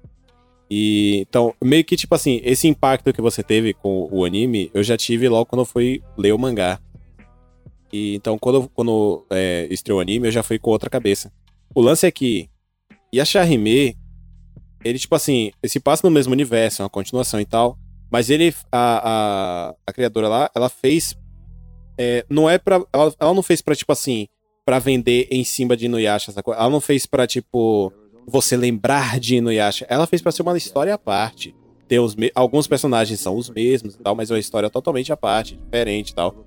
E 0.70 1.18
então, 1.28 1.54
meio 1.64 1.84
que 1.84 1.96
tipo 1.96 2.14
assim, 2.16 2.40
esse 2.44 2.68
impacto 2.68 3.12
que 3.14 3.22
você 3.22 3.42
teve 3.44 3.74
com 3.74 4.08
o 4.12 4.24
anime, 4.26 4.70
eu 4.74 4.84
já 4.84 4.96
tive 4.96 5.28
logo 5.28 5.46
quando 5.48 5.62
eu 5.62 5.66
fui 5.66 6.02
ler 6.18 6.34
o 6.34 6.40
mangá. 6.40 6.80
E 7.92 8.16
então, 8.16 8.38
quando, 8.40 8.70
quando 8.74 9.26
é, 9.32 9.68
estreou 9.72 10.00
o 10.00 10.02
anime, 10.02 10.28
eu 10.28 10.32
já 10.32 10.42
fui 10.44 10.58
com 10.60 10.72
outra 10.72 10.90
cabeça. 10.90 11.32
O 11.76 11.82
lance 11.82 12.06
é 12.08 12.12
que 12.12 12.48
Yashahime, 13.14 13.96
ele, 14.84 15.00
tipo 15.00 15.16
assim, 15.16 15.52
ele 15.62 15.70
se 15.70 15.80
passa 15.80 16.08
no 16.08 16.12
mesmo 16.14 16.34
universo, 16.34 16.82
é 16.82 16.84
uma 16.84 16.90
continuação 16.90 17.40
e 17.40 17.46
tal. 17.46 17.78
Mas 18.12 18.30
ele, 18.30 18.54
a, 18.72 19.02
a, 19.72 19.76
a 19.88 19.94
criadora 19.94 20.28
lá, 20.28 20.52
ela 20.56 20.70
fez. 20.70 21.16
é, 21.98 22.26
não 22.30 22.50
é 22.50 22.58
pra. 22.58 22.84
Ela, 22.94 23.14
ela 23.20 23.34
não 23.34 23.42
fez 23.44 23.62
pra, 23.62 23.76
tipo 23.76 23.92
assim, 23.92 24.28
pra 24.66 24.80
vender 24.80 25.28
em 25.32 25.44
cima 25.44 25.76
de 25.76 25.86
Inuyasha, 25.86 26.32
sacou? 26.32 26.54
Ela 26.54 26.70
não 26.70 26.80
fez 26.80 27.06
pra, 27.06 27.26
tipo, 27.26 27.92
você 28.28 28.56
lembrar 28.56 29.20
de 29.20 29.38
Inuyasha. 29.38 29.86
Ela 29.90 30.06
fez 30.06 30.22
pra 30.22 30.32
ser 30.32 30.44
uma 30.44 30.56
história 30.58 30.94
à 30.94 30.98
parte. 30.98 31.56
Tem 31.88 32.00
os 32.00 32.16
alguns 32.34 32.68
personagens 32.68 33.20
são 33.20 33.36
os 33.36 33.50
mesmos 33.50 33.96
e 33.96 34.00
tal, 34.00 34.16
mas 34.16 34.32
é 34.32 34.34
uma 34.34 34.40
história 34.40 34.70
totalmente 34.70 35.12
à 35.12 35.18
parte, 35.18 35.58
diferente 35.58 36.10
e 36.12 36.16
tal. 36.16 36.46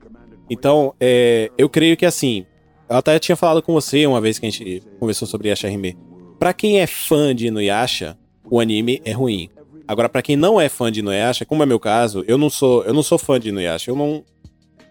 Então, 0.49 0.95
é, 1.01 1.51
eu 1.59 1.69
creio 1.69 1.97
que 1.97 2.07
assim. 2.07 2.47
Eu 2.89 2.97
até 2.97 3.19
tinha 3.19 3.35
falado 3.35 3.61
com 3.61 3.73
você 3.73 4.07
uma 4.07 4.21
vez 4.21 4.39
que 4.39 4.47
a 4.47 4.51
gente 4.51 4.83
conversou 5.01 5.27
sobre 5.27 5.49
Yashahime. 5.49 5.99
Pra 6.39 6.53
quem 6.53 6.81
é 6.81 6.87
fã 6.87 7.35
de 7.35 7.49
Inuyasha, 7.49 8.17
o 8.51 8.61
anime 8.61 9.01
é 9.05 9.13
ruim. 9.13 9.49
Agora, 9.89 10.09
pra 10.09 10.23
quem 10.23 10.37
não 10.37 10.61
é 10.61 10.69
fã 10.69 10.91
de 10.91 11.01
Inuyasha, 11.01 11.45
como 11.45 11.63
é 11.63 11.67
meu 11.67 11.79
caso, 11.79 12.25
eu 12.27 12.37
não 12.37 12.51
sou, 12.51 12.83
eu 12.85 12.93
não 12.93 13.03
sou 13.03 13.19
fã 13.19 13.39
de 13.39 13.51
Inuyasha. 13.51 13.91
Eu 13.91 13.97
não, 13.97 14.25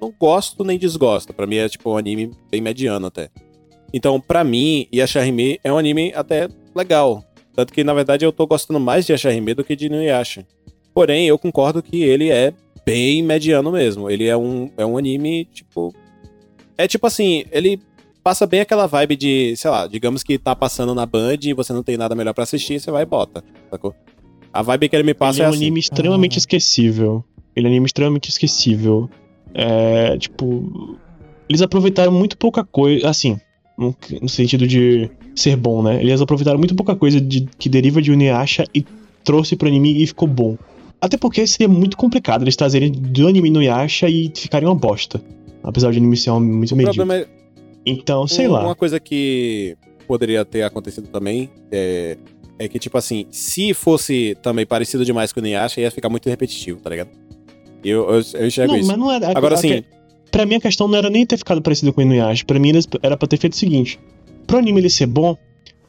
não 0.01 0.13
gosto 0.17 0.63
nem 0.63 0.77
desgosto. 0.77 1.33
Pra 1.33 1.45
mim 1.45 1.57
é 1.57 1.67
tipo 1.67 1.91
um 1.91 1.97
anime 1.97 2.31
bem 2.49 2.61
mediano 2.61 3.07
até. 3.07 3.29
Então, 3.93 4.19
pra 4.19 4.43
mim, 4.43 4.87
Yashahime 4.93 5.59
é 5.63 5.71
um 5.71 5.77
anime 5.77 6.13
até 6.15 6.47
legal. 6.73 7.23
Tanto 7.53 7.73
que, 7.73 7.83
na 7.83 7.93
verdade, 7.93 8.25
eu 8.25 8.31
tô 8.31 8.45
gostando 8.47 8.79
mais 8.79 9.05
de 9.05 9.13
Yashahime 9.13 9.53
do 9.53 9.63
que 9.63 9.75
de 9.75 9.87
Inuyasha. 9.87 10.45
Porém, 10.93 11.27
eu 11.27 11.37
concordo 11.37 11.83
que 11.83 12.01
ele 12.01 12.29
é 12.29 12.53
bem 12.85 13.21
mediano 13.21 13.71
mesmo. 13.71 14.09
Ele 14.09 14.25
é 14.25 14.37
um, 14.37 14.69
é 14.77 14.85
um 14.85 14.97
anime, 14.97 15.45
tipo. 15.45 15.93
É 16.77 16.87
tipo 16.87 17.07
assim, 17.07 17.45
ele 17.51 17.79
passa 18.25 18.47
bem 18.47 18.59
aquela 18.59 18.87
vibe 18.87 19.15
de, 19.15 19.55
sei 19.55 19.69
lá, 19.69 19.85
digamos 19.85 20.23
que 20.23 20.39
tá 20.39 20.55
passando 20.55 20.95
na 20.95 21.05
Band 21.05 21.37
e 21.43 21.53
você 21.53 21.71
não 21.71 21.83
tem 21.83 21.95
nada 21.95 22.15
melhor 22.15 22.33
pra 22.33 22.43
assistir, 22.43 22.79
você 22.79 22.89
vai 22.89 23.03
e 23.03 23.05
bota, 23.05 23.43
sacou? 23.69 23.93
A 24.51 24.63
vibe 24.63 24.89
que 24.89 24.95
ele 24.95 25.03
me 25.03 25.13
passa 25.13 25.37
Ele 25.39 25.43
é 25.43 25.45
é 25.45 25.49
um 25.49 25.53
assim. 25.53 25.61
anime 25.65 25.79
extremamente 25.79 26.37
Ah. 26.37 26.39
esquecível. 26.39 27.23
Ele 27.55 27.67
é 27.67 27.69
um 27.69 27.71
anime 27.73 27.85
extremamente 27.85 28.29
esquecível. 28.29 29.07
É, 29.53 30.17
tipo, 30.17 30.97
eles 31.47 31.61
aproveitaram 31.61 32.11
muito 32.11 32.35
pouca 32.35 32.63
coisa, 32.63 33.07
assim, 33.07 33.39
no, 33.77 33.95
no 34.21 34.27
sentido 34.27 34.65
de 34.67 35.09
ser 35.35 35.55
bom, 35.55 35.83
né? 35.83 36.01
Eles 36.01 36.19
aproveitaram 36.19 36.57
muito 36.57 36.73
pouca 36.73 36.95
coisa 36.95 37.21
de, 37.21 37.47
que 37.59 37.69
deriva 37.69 38.01
de 38.01 38.11
Inuyasha 38.11 38.65
e 38.73 38.83
trouxe 39.23 39.55
pro 39.55 39.67
anime 39.67 40.01
e 40.01 40.07
ficou 40.07 40.27
bom. 40.27 40.57
Até 40.99 41.15
porque 41.17 41.45
seria 41.45 41.67
muito 41.67 41.95
complicado 41.95 42.41
eles 42.43 42.55
trazerem 42.55 42.91
do 42.91 43.27
anime 43.27 43.49
Inuyasha 43.49 44.09
e 44.09 44.31
ficarem 44.35 44.67
uma 44.67 44.73
bosta. 44.75 45.21
Apesar 45.63 45.91
de 45.91 45.97
o 45.97 46.01
anime 46.01 46.17
ser 46.17 46.31
um- 46.31 46.39
muito 46.39 46.71
O 46.73 46.75
medíocre. 46.77 46.97
problema 46.97 47.21
é, 47.23 47.27
Então, 47.85 48.27
sei 48.27 48.47
Um- 48.47 48.51
lá. 48.51 48.63
Uma 48.65 48.75
coisa 48.75 48.99
que 48.99 49.77
poderia 50.07 50.43
ter 50.45 50.63
acontecido 50.63 51.07
também 51.07 51.49
é, 51.71 52.17
é 52.59 52.67
que, 52.67 52.79
tipo 52.79 52.97
assim, 52.97 53.25
se 53.31 53.73
fosse 53.73 54.35
também 54.41 54.65
parecido 54.65 55.03
demais 55.05 55.31
com 55.31 55.39
o 55.39 55.43
Inuyasha, 55.43 55.81
ia 55.81 55.91
ficar 55.91 56.09
muito 56.09 56.29
repetitivo, 56.29 56.79
tá 56.79 56.89
ligado? 56.89 57.09
Eu, 57.83 58.09
eu, 58.09 58.21
eu 58.33 58.47
enxergo 58.47 58.71
Não, 58.73 58.79
isso. 58.79 58.87
mas 58.87 58.97
não 58.97 59.11
era. 59.11 59.37
Agora 59.37 59.53
a- 59.55 59.57
sim, 59.57 59.73
a- 59.73 59.83
Pra 60.31 60.45
mim, 60.45 60.55
a 60.55 60.59
questão 60.59 60.87
não 60.87 60.97
era 60.97 61.09
nem 61.09 61.25
ter 61.25 61.37
ficado 61.37 61.61
parecido 61.61 61.93
com 61.93 62.01
o 62.01 62.03
Inuyasha. 62.03 62.43
Pra 62.45 62.59
mim, 62.59 62.71
era 63.01 63.15
pra 63.15 63.27
ter 63.27 63.37
feito 63.37 63.53
o 63.53 63.55
seguinte: 63.57 63.97
pro 64.45 64.57
anime 64.57 64.81
ele 64.81 64.89
ser 64.89 65.05
bom, 65.05 65.37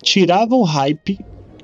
tirava 0.02 0.54
o 0.54 0.62
hype 0.62 1.18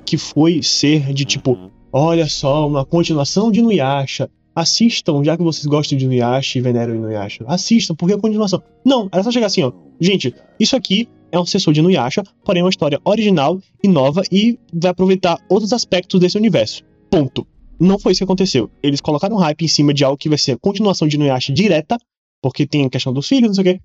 que 0.04 0.16
foi 0.18 0.62
ser 0.62 1.12
de 1.12 1.24
tipo, 1.24 1.52
Uhum. 1.52 1.70
olha 1.92 2.26
só, 2.26 2.66
uma 2.66 2.84
continuação 2.84 3.52
de 3.52 3.60
Inuyasha. 3.60 4.28
Assistam, 4.54 5.24
já 5.24 5.36
que 5.36 5.42
vocês 5.42 5.66
gostam 5.66 5.96
de 5.96 6.04
Inuyasha 6.04 6.58
e 6.58 6.62
veneram 6.62 6.94
Inuyasha. 6.94 7.44
Assistam, 7.46 7.94
porque 7.94 8.12
é 8.12 8.16
a 8.16 8.20
continuação. 8.20 8.62
Não, 8.84 9.08
era 9.10 9.22
só 9.22 9.30
chegar 9.30 9.46
assim, 9.46 9.62
ó. 9.62 9.72
Gente, 10.00 10.34
isso 10.60 10.76
aqui 10.76 11.08
é 11.30 11.38
um 11.38 11.44
sucessor 11.44 11.72
de 11.72 11.80
Inuyasha, 11.80 12.22
porém 12.44 12.60
é 12.60 12.64
uma 12.64 12.70
história 12.70 13.00
original 13.04 13.60
e 13.82 13.88
nova 13.88 14.22
e 14.30 14.58
vai 14.72 14.90
aproveitar 14.90 15.38
outros 15.48 15.72
aspectos 15.72 16.20
desse 16.20 16.36
universo. 16.36 16.82
Ponto. 17.10 17.46
Não 17.80 17.98
foi 17.98 18.12
isso 18.12 18.20
que 18.20 18.24
aconteceu. 18.24 18.70
Eles 18.82 19.00
colocaram 19.00 19.36
hype 19.36 19.64
em 19.64 19.68
cima 19.68 19.94
de 19.94 20.04
algo 20.04 20.18
que 20.18 20.28
vai 20.28 20.38
ser 20.38 20.52
a 20.52 20.58
continuação 20.58 21.08
de 21.08 21.16
Inuyasha 21.16 21.52
direta, 21.52 21.98
porque 22.40 22.66
tem 22.66 22.84
a 22.84 22.90
questão 22.90 23.12
dos 23.12 23.26
filhos, 23.26 23.48
não 23.48 23.54
sei 23.54 23.62
o 23.62 23.64
quê. 23.64 23.80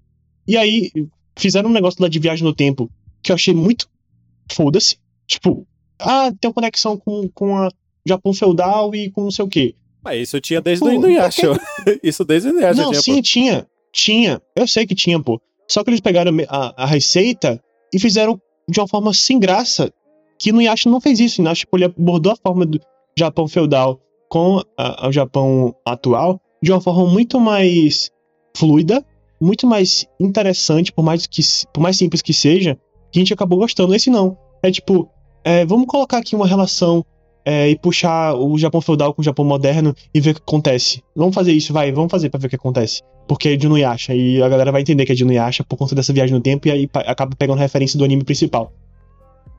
E 0.48 0.58
aí, 0.58 0.92
fizeram 1.38 1.70
um 1.70 1.74
negócio 1.74 2.02
lá 2.02 2.10
de 2.10 2.20
viagem 2.20 2.44
no 2.44 2.54
tempo 2.54 2.90
que 3.24 3.32
eu 3.32 3.36
achei 3.36 3.54
muito 3.54 3.90
foda-se. 4.52 4.98
Tipo, 5.26 5.66
ah, 6.00 6.32
tem 6.40 6.50
uma 6.50 6.54
conexão 6.54 6.98
com, 6.98 7.28
com 7.30 7.58
a 7.58 7.70
Japão 8.06 8.34
feudal 8.34 8.94
e 8.94 9.10
com 9.10 9.24
não 9.24 9.32
sei 9.32 9.46
o 9.46 9.48
quê. 9.48 9.76
Mas 10.04 10.22
isso 10.22 10.40
tinha 10.40 10.62
desde 10.62 10.84
Pô, 10.84 10.90
o 10.90 10.94
Inuyasha. 10.94 11.52
isso 12.04 12.24
desde 12.24 12.50
o 12.50 12.52
Inuyasha 12.52 12.82
não, 12.82 12.92
tinha, 12.92 13.02
sim, 13.02 13.16
pô. 13.16 13.22
tinha. 13.22 13.68
Tinha. 13.92 14.42
Eu 14.56 14.68
sei 14.68 14.86
que 14.86 14.96
tinha, 14.96 15.22
pô. 15.22 15.40
Só 15.68 15.84
que 15.84 15.90
eles 15.90 16.00
pegaram 16.02 16.32
a, 16.48 16.84
a 16.84 16.86
receita 16.86 17.62
e 17.94 18.00
fizeram 18.00 18.40
de 18.70 18.80
uma 18.80 18.88
forma 18.88 19.14
sem 19.14 19.40
graça. 19.40 19.92
Que 20.40 20.52
no 20.52 20.62
Yasha 20.62 20.90
não 20.90 21.02
fez 21.02 21.20
isso. 21.20 21.42
Inuyasha, 21.42 21.62
tipo, 21.62 21.78
ele 21.78 21.86
abordou 21.86 22.32
a 22.32 22.36
forma 22.36 22.66
do 22.66 22.80
Japão 23.18 23.48
feudal 23.48 24.00
com 24.30 24.62
a- 24.78 25.08
o 25.08 25.12
Japão 25.12 25.74
atual 25.86 26.40
de 26.62 26.72
uma 26.72 26.82
forma 26.82 27.06
muito 27.08 27.40
mais 27.40 28.10
fluida, 28.56 29.04
muito 29.40 29.66
mais 29.68 30.06
interessante, 30.20 30.92
por 30.92 31.04
mais, 31.04 31.26
que, 31.28 31.42
por 31.74 31.80
mais 31.82 31.98
simples 31.98 32.22
que 32.22 32.34
seja, 32.34 32.78
que 33.12 33.20
a 33.20 33.22
gente 33.22 33.34
acabou 33.34 33.60
gostando. 33.60 33.94
Esse 33.96 34.10
não. 34.10 34.38
É 34.64 34.72
tipo, 34.72 35.10
é, 35.44 35.66
vamos 35.66 35.88
colocar 35.88 36.18
aqui 36.18 36.36
uma 36.36 36.48
relação 36.48 37.06
é, 37.50 37.70
e 37.70 37.78
puxar 37.78 38.36
o 38.36 38.58
Japão 38.58 38.82
feudal 38.82 39.14
com 39.14 39.22
o 39.22 39.24
Japão 39.24 39.46
moderno 39.46 39.96
e 40.14 40.20
ver 40.20 40.32
o 40.32 40.34
que 40.34 40.42
acontece. 40.46 41.02
Vamos 41.16 41.34
fazer 41.34 41.54
isso, 41.54 41.72
vai, 41.72 41.94
vamos 41.94 42.12
fazer 42.12 42.30
pra 42.30 42.38
ver 42.38 42.48
o 42.48 42.50
que 42.50 42.58
acontece. 42.58 43.02
Porque 43.26 43.48
é 43.48 43.56
de 43.56 43.68
Inuyasha, 43.68 44.14
e 44.14 44.44
a 44.44 44.50
galera 44.50 44.70
vai 44.70 44.82
entender 44.82 45.06
que 45.06 45.14
é 45.14 45.16
de 45.16 45.24
Inuyasha 45.24 45.64
por 45.64 45.78
conta 45.78 45.96
dessa 45.96 46.12
viagem 46.12 46.36
no 46.36 46.42
tempo, 46.42 46.68
e 46.68 46.72
aí 46.72 46.90
acaba 46.94 47.34
pegando 47.38 47.58
referência 47.60 47.98
do 47.98 48.04
anime 48.04 48.26
principal. 48.26 48.74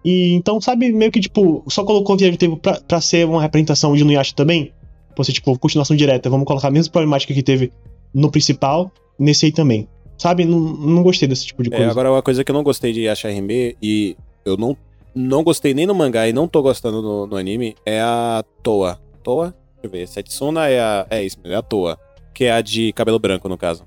E 0.05 0.35
então, 0.35 0.61
sabe, 0.61 0.93
meio 0.93 1.11
que, 1.11 1.19
tipo, 1.19 1.65
só 1.67 1.83
colocou 1.83 2.15
viagem 2.15 2.33
no 2.33 2.39
tempo 2.39 2.59
pra, 2.59 2.79
pra 2.79 3.01
ser 3.01 3.25
uma 3.27 3.41
representação 3.41 3.95
de 3.95 4.03
Inuyasha 4.03 4.35
também? 4.37 4.71
Você, 5.17 5.33
tipo, 5.33 5.59
continuação 5.59 5.97
direta, 5.97 6.29
vamos 6.29 6.47
colocar 6.47 6.69
a 6.69 6.71
mesma 6.71 6.93
problemática 6.93 7.33
que 7.33 7.43
teve 7.43 7.73
no 8.13 8.31
principal, 8.31 8.93
nesse 9.19 9.47
aí 9.47 9.53
também. 9.53 9.89
Sabe, 10.19 10.45
não, 10.45 10.61
não 10.61 11.03
gostei 11.03 11.27
desse 11.27 11.47
tipo 11.47 11.63
de 11.63 11.73
É, 11.73 11.77
coisa. 11.77 11.91
agora 11.91 12.11
uma 12.13 12.23
coisa 12.23 12.45
que 12.45 12.51
eu 12.51 12.55
não 12.55 12.63
gostei 12.63 12.93
de 12.93 13.05
Yashahime 13.05 13.77
e 13.83 14.15
eu 14.45 14.59
não, 14.59 14.77
não 15.19 15.43
gostei 15.43 15.75
nem 15.75 15.87
no 15.87 15.95
mangá 15.95 16.29
e 16.29 16.33
não 16.33 16.47
tô 16.49 16.63
gostando 16.63 17.03
no, 17.03 17.27
no 17.27 17.37
anime 17.37 17.75
é 17.85 18.01
a 18.01 18.45
Toa. 18.63 19.01
Toa? 19.23 19.55
Deixa 19.75 19.81
eu 19.85 19.91
ver. 19.91 20.09
Setsuna 20.09 20.69
é 20.69 20.81
a. 20.81 21.07
É 21.11 21.23
isso, 21.23 21.39
mesmo, 21.41 21.55
é 21.55 21.57
a 21.59 21.63
Toa. 21.63 21.99
Que 22.35 22.45
é 22.45 22.53
a 22.53 22.61
de 22.61 22.93
cabelo 22.93 23.19
branco, 23.19 23.49
no 23.49 23.57
caso. 23.59 23.85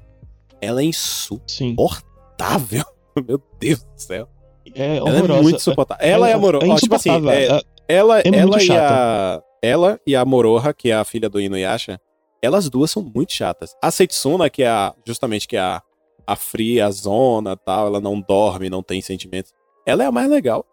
Ela 0.61 0.82
é 0.82 0.86
insuportável. 0.86 2.84
Meu 3.27 3.41
Deus 3.59 3.79
do 3.84 3.89
céu. 3.97 4.27
É 4.75 4.97
Ela 4.97 5.09
horrorosa. 5.09 5.39
é 5.39 5.41
muito 5.43 5.55
insuportável. 5.57 6.07
Ela 6.07 6.29
é, 6.29 6.34
amorosa. 6.34 6.65
É 6.65 6.69
Ó, 6.69 6.75
tipo 6.75 6.95
assim, 6.95 7.09
é- 7.29 7.45
é- 7.57 7.61
ela, 7.88 8.19
É 8.21 8.23
ela 8.34 8.57
e 8.57 8.61
chata. 8.61 9.39
a. 9.39 9.43
Ela 9.63 9.99
e 10.07 10.15
a 10.15 10.23
Moroha, 10.25 10.73
que 10.73 10.89
é 10.89 10.93
a 10.95 11.03
filha 11.03 11.29
do 11.29 11.39
Inuyasha, 11.39 11.99
elas 12.41 12.67
duas 12.69 12.89
são 12.89 13.03
muito 13.03 13.32
chatas. 13.34 13.75
A 13.84 13.91
Setsuna, 13.91 14.49
que 14.49 14.63
é 14.63 14.67
a, 14.69 14.93
justamente 15.05 15.47
que 15.47 15.55
é 15.55 15.59
a, 15.59 15.82
a 16.25 16.36
fria, 16.36 16.88
a 16.88 16.91
zona 16.91 17.55
tal, 17.55 17.88
ela 17.88 17.99
não 17.99 18.19
dorme, 18.21 18.69
não 18.69 18.82
tem 18.82 19.01
sentimentos. 19.01 19.51
Ela 19.86 20.03
é 20.03 20.07
a 20.07 20.11
mais 20.11 20.29
legal. 20.29 20.65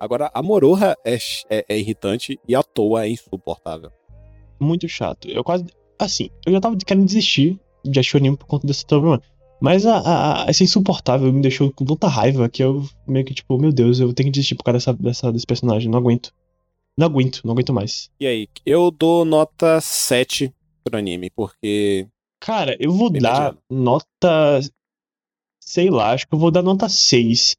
Agora, 0.00 0.30
a 0.32 0.42
Moroha 0.42 0.96
é, 1.04 1.18
é, 1.50 1.64
é 1.68 1.78
irritante 1.78 2.38
e 2.46 2.54
a 2.54 2.62
Toa 2.62 3.04
é 3.04 3.08
insuportável. 3.10 3.90
muito 4.60 4.88
chato. 4.88 5.28
Eu 5.28 5.42
quase. 5.44 5.64
Assim, 5.98 6.30
eu 6.46 6.52
já 6.52 6.60
tava 6.60 6.76
querendo 6.76 7.04
desistir 7.06 7.58
de 7.84 7.98
o 8.00 8.16
anime 8.16 8.36
por 8.36 8.46
conta 8.46 8.66
desse 8.66 8.84
problema. 8.86 9.20
Mas 9.60 9.84
a, 9.86 9.96
a, 9.98 10.44
a- 10.44 10.46
essa 10.48 10.62
insuportável 10.62 11.32
me 11.32 11.40
deixou 11.42 11.72
com 11.72 11.84
tanta 11.84 12.06
raiva 12.06 12.48
que 12.48 12.62
eu 12.62 12.84
meio 13.06 13.24
que, 13.24 13.34
tipo, 13.34 13.58
meu 13.58 13.72
Deus, 13.72 13.98
eu 13.98 14.12
tenho 14.12 14.28
que 14.28 14.32
desistir 14.32 14.54
por 14.54 14.62
causa 14.64 14.78
dessa, 14.78 14.92
dessa, 14.94 15.32
desse 15.32 15.46
personagem. 15.46 15.90
Não 15.90 15.98
aguento. 15.98 16.32
Não 16.96 17.06
aguento, 17.06 17.40
não 17.44 17.52
aguento 17.52 17.72
mais. 17.72 18.10
E 18.20 18.26
aí, 18.26 18.48
eu 18.66 18.90
dou 18.90 19.24
nota 19.24 19.80
7 19.80 20.52
pro 20.84 20.96
anime, 20.98 21.30
porque. 21.30 22.06
Cara, 22.40 22.76
eu 22.78 22.92
vou 22.92 23.10
Bem 23.10 23.20
dar 23.22 23.52
mediano. 23.54 23.58
nota. 23.68 24.60
Sei 25.60 25.90
lá, 25.90 26.12
acho 26.12 26.26
que 26.28 26.34
eu 26.34 26.38
vou 26.38 26.50
dar 26.50 26.62
nota 26.62 26.88
6. 26.88 27.56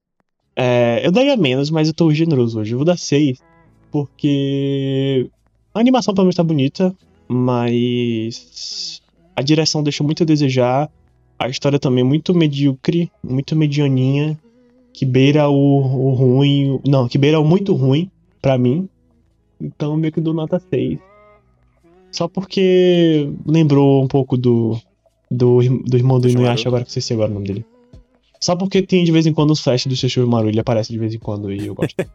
É, 0.61 0.99
eu 1.05 1.11
daria 1.11 1.37
menos, 1.37 1.71
mas 1.71 1.87
eu 1.87 1.93
tô 1.93 2.13
generoso 2.13 2.59
hoje. 2.59 2.73
Eu 2.73 2.79
vou 2.79 2.85
dar 2.85 2.97
6. 2.97 3.39
Porque. 3.89 5.29
A 5.73 5.79
animação 5.79 6.13
pelo 6.13 6.25
menos 6.25 6.35
tá 6.35 6.43
bonita, 6.43 6.93
mas. 7.29 9.01
A 9.33 9.41
direção 9.41 9.81
deixa 9.81 10.03
muito 10.03 10.23
a 10.23 10.25
desejar. 10.25 10.91
A 11.37 11.47
história 11.47 11.79
também 11.79 12.01
é 12.01 12.07
muito 12.07 12.35
medíocre, 12.35 13.09
muito 13.23 13.55
medianinha. 13.55 14.37
Que 14.91 15.05
beira 15.05 15.47
o, 15.49 15.55
o 15.55 16.11
ruim. 16.11 16.81
Não, 16.85 17.07
que 17.07 17.17
beira 17.17 17.39
o 17.39 17.45
muito 17.45 17.73
ruim. 17.73 18.11
pra 18.41 18.57
mim. 18.57 18.89
Então 19.61 19.95
meio 19.95 20.11
que 20.11 20.19
dou 20.19 20.33
nota 20.33 20.61
6. 20.69 20.99
Só 22.11 22.27
porque 22.27 23.31
lembrou 23.45 24.03
um 24.03 24.07
pouco 24.09 24.35
do. 24.35 24.77
Do, 25.31 25.61
do 25.85 25.95
irmão 25.95 26.19
do. 26.19 26.27
Inuyasha, 26.27 26.67
agora 26.67 26.83
que 26.83 26.97
eu 26.97 27.01
sei 27.01 27.15
agora 27.15 27.31
o 27.31 27.35
nome 27.35 27.47
dele. 27.47 27.65
Só 28.39 28.55
porque 28.55 28.81
tem 28.81 29.03
de 29.03 29.11
vez 29.11 29.25
em 29.25 29.33
quando 29.33 29.51
os 29.51 29.59
flash 29.59 29.85
do 29.85 29.95
Sesshomaru, 29.95 30.49
ele 30.49 30.59
aparece 30.59 30.91
de 30.91 30.97
vez 30.97 31.13
em 31.13 31.19
quando 31.19 31.51
e 31.51 31.67
eu 31.67 31.75
gosto. 31.75 31.95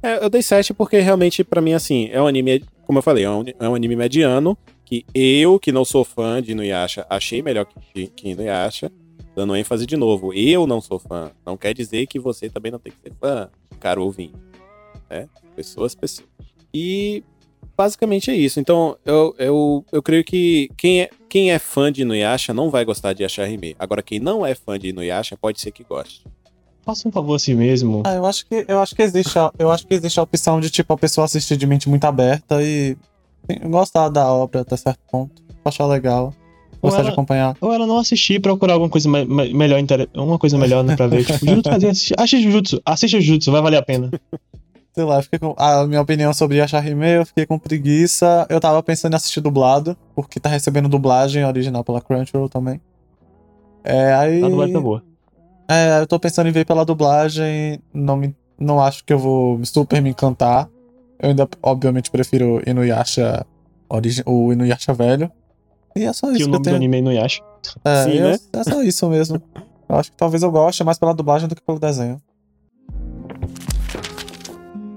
É, 0.00 0.24
eu 0.24 0.30
dei 0.30 0.40
7 0.40 0.72
porque 0.74 1.00
realmente, 1.00 1.42
pra 1.42 1.60
mim, 1.60 1.72
assim, 1.72 2.08
é 2.12 2.22
um 2.22 2.28
anime, 2.28 2.62
como 2.86 3.00
eu 3.00 3.02
falei, 3.02 3.24
é 3.24 3.30
um, 3.30 3.42
é 3.58 3.68
um 3.68 3.74
anime 3.74 3.96
mediano, 3.96 4.56
que 4.84 5.04
eu, 5.12 5.58
que 5.58 5.72
não 5.72 5.84
sou 5.84 6.04
fã 6.04 6.40
de 6.40 6.52
Inuyasha, 6.52 7.04
achei 7.10 7.42
melhor 7.42 7.66
que, 7.66 8.06
que 8.06 8.28
Inuyasha, 8.28 8.92
dando 9.34 9.56
ênfase 9.56 9.86
de 9.86 9.96
novo. 9.96 10.32
Eu 10.32 10.66
não 10.66 10.80
sou 10.80 10.98
fã. 10.98 11.30
Não 11.44 11.56
quer 11.56 11.74
dizer 11.74 12.06
que 12.06 12.18
você 12.18 12.48
também 12.48 12.72
não 12.72 12.78
tem 12.78 12.92
que 12.92 12.98
ser 13.00 13.14
fã, 13.20 13.50
caro 13.78 14.04
ouvinte. 14.04 14.34
Né? 15.10 15.28
Pessoas, 15.54 15.94
pessoas. 15.94 16.28
E 16.72 17.22
basicamente 17.76 18.30
é 18.30 18.34
isso. 18.34 18.58
Então, 18.58 18.96
eu, 19.04 19.34
eu, 19.38 19.84
eu 19.92 20.02
creio 20.02 20.24
que 20.24 20.70
quem 20.76 21.02
é, 21.02 21.10
quem 21.28 21.50
é 21.52 21.58
fã 21.58 21.92
de 21.92 22.02
Inuyasha 22.02 22.52
não 22.54 22.70
vai 22.70 22.84
gostar 22.84 23.12
de 23.12 23.24
Asharime. 23.24 23.76
Agora, 23.78 24.02
quem 24.02 24.18
não 24.18 24.44
é 24.46 24.54
fã 24.54 24.78
de 24.78 24.88
Inuyasha 24.88 25.36
pode 25.36 25.60
ser 25.60 25.70
que 25.70 25.84
goste. 25.84 26.22
Faça 26.84 27.06
um 27.06 27.12
favor 27.12 27.34
a 27.34 27.38
si 27.38 27.54
mesmo. 27.54 28.02
Ah, 28.06 28.14
eu 28.14 28.24
acho 28.24 28.46
que 28.46 28.64
eu 28.66 28.80
acho 28.80 28.94
que 28.94 29.02
existe 29.02 29.38
a, 29.38 29.52
eu 29.58 29.70
acho 29.70 29.86
que 29.86 29.94
existe 29.94 30.18
a 30.18 30.22
opção 30.22 30.58
de 30.58 30.70
tipo 30.70 30.92
a 30.92 30.96
pessoa 30.96 31.26
assistir 31.26 31.56
de 31.56 31.66
mente 31.66 31.88
muito 31.88 32.04
aberta 32.04 32.62
e 32.62 32.96
gostar 33.68 34.08
da 34.08 34.26
obra 34.32 34.62
até 34.62 34.74
certo 34.76 35.00
ponto, 35.10 35.42
achar 35.64 35.86
legal, 35.86 36.32
gostar 36.80 36.98
de 37.02 37.06
ela- 37.08 37.12
acompanhar. 37.12 37.56
Ou 37.60 37.72
ela 37.74 37.86
não 37.86 37.98
assistir 37.98 38.34
e 38.34 38.40
procurar 38.40 38.72
alguma 38.74 38.88
coisa 38.90 39.08
me- 39.08 39.24
me- 39.26 39.52
melhor, 39.52 39.78
uma 40.14 40.38
coisa 40.38 40.56
melhor 40.56 40.82
né, 40.82 40.96
pra 40.96 41.06
ver. 41.06 41.24
Tipo, 41.26 41.44
Jujutsu 41.46 41.70
assiste, 41.70 42.14
assiste 42.16 42.42
Jujutsu, 42.42 42.82
assiste 42.86 43.20
Jujutsu, 43.20 43.52
vai 43.52 43.60
valer 43.60 43.76
a 43.76 43.82
pena. 43.82 44.10
Sei 44.94 45.04
lá, 45.04 45.22
fiquei 45.22 45.38
com 45.38 45.54
a 45.56 45.86
minha 45.86 46.00
opinião 46.00 46.32
sobre 46.34 46.60
Asharime, 46.60 47.06
eu 47.08 47.26
fiquei 47.26 47.46
com 47.46 47.58
preguiça. 47.58 48.46
Eu 48.48 48.60
tava 48.60 48.82
pensando 48.82 49.12
em 49.12 49.16
assistir 49.16 49.40
dublado, 49.40 49.96
porque 50.14 50.40
tá 50.40 50.48
recebendo 50.48 50.88
dublagem 50.88 51.44
original 51.44 51.84
pela 51.84 52.00
Crunchyroll 52.00 52.48
também. 52.48 52.80
É, 53.84 54.12
aí 54.14 54.42
A 54.42 54.48
dublagem 54.48 54.74
tá 54.74 54.80
boa. 54.80 55.02
É, 55.68 56.00
eu 56.00 56.06
tô 56.06 56.18
pensando 56.18 56.48
em 56.48 56.52
ver 56.52 56.66
pela 56.66 56.84
dublagem. 56.84 57.78
Não, 57.94 58.16
me, 58.16 58.34
não 58.58 58.80
acho 58.80 59.04
que 59.04 59.12
eu 59.12 59.18
vou 59.18 59.64
super 59.64 60.02
me 60.02 60.10
encantar. 60.10 60.68
Eu 61.20 61.30
ainda, 61.30 61.48
obviamente, 61.62 62.10
prefiro 62.10 62.60
Inuyasha, 62.66 63.46
origi 63.88 64.22
o 64.26 64.52
Inuyasha 64.52 64.92
velho. 64.92 65.30
E 65.94 66.04
é 66.04 66.12
só 66.12 66.28
Que 66.28 66.38
isso 66.38 66.42
o 66.42 66.46
que, 66.46 66.50
nome 66.52 66.56
eu 66.56 66.60
do 66.60 66.64
tenho. 66.64 66.76
anime 66.76 66.96
é 66.96 67.00
Inuyasha. 67.00 67.40
É, 67.84 68.04
Sim, 68.04 68.10
eu- 68.14 68.28
né? 68.30 68.38
é 68.52 68.64
só 68.64 68.82
isso 68.82 69.08
mesmo. 69.08 69.40
Eu 69.88 69.96
acho 69.96 70.10
que 70.10 70.16
talvez 70.16 70.42
eu 70.42 70.50
goste 70.50 70.82
mais 70.82 70.98
pela 70.98 71.14
dublagem 71.14 71.48
do 71.48 71.54
que 71.54 71.62
pelo 71.62 71.78
desenho. 71.78 72.20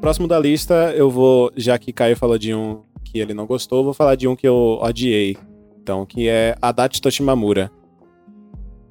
Próximo 0.01 0.27
da 0.27 0.39
lista, 0.39 0.91
eu 0.95 1.11
vou, 1.11 1.51
já 1.55 1.77
que 1.77 1.93
Caio 1.93 2.17
falou 2.17 2.35
de 2.35 2.55
um 2.55 2.81
que 3.03 3.19
ele 3.19 3.35
não 3.35 3.45
gostou, 3.45 3.83
vou 3.83 3.93
falar 3.93 4.15
de 4.15 4.27
um 4.27 4.35
que 4.35 4.47
eu 4.47 4.79
odiei. 4.81 5.37
Então, 5.79 6.07
que 6.07 6.27
é 6.27 6.55
Adachi 6.59 6.99
Toshimamura. 6.99 7.71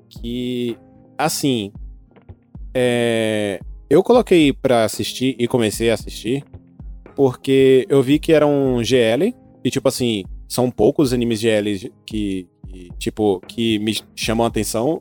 Que, 0.08 0.78
assim, 1.18 1.72
é, 2.72 3.58
eu 3.88 4.04
coloquei 4.04 4.52
pra 4.52 4.84
assistir 4.84 5.34
e 5.36 5.48
comecei 5.48 5.90
a 5.90 5.94
assistir 5.94 6.44
porque 7.16 7.86
eu 7.88 8.00
vi 8.02 8.20
que 8.20 8.32
era 8.32 8.46
um 8.46 8.82
GL 8.82 9.34
e, 9.64 9.70
tipo 9.70 9.88
assim, 9.88 10.24
são 10.48 10.70
poucos 10.70 11.12
animes 11.12 11.40
GL 11.40 11.90
que, 12.06 12.46
que, 12.68 12.88
tipo, 12.98 13.40
que 13.48 13.80
me 13.80 13.98
chamam 14.14 14.44
a 14.44 14.48
atenção. 14.48 15.00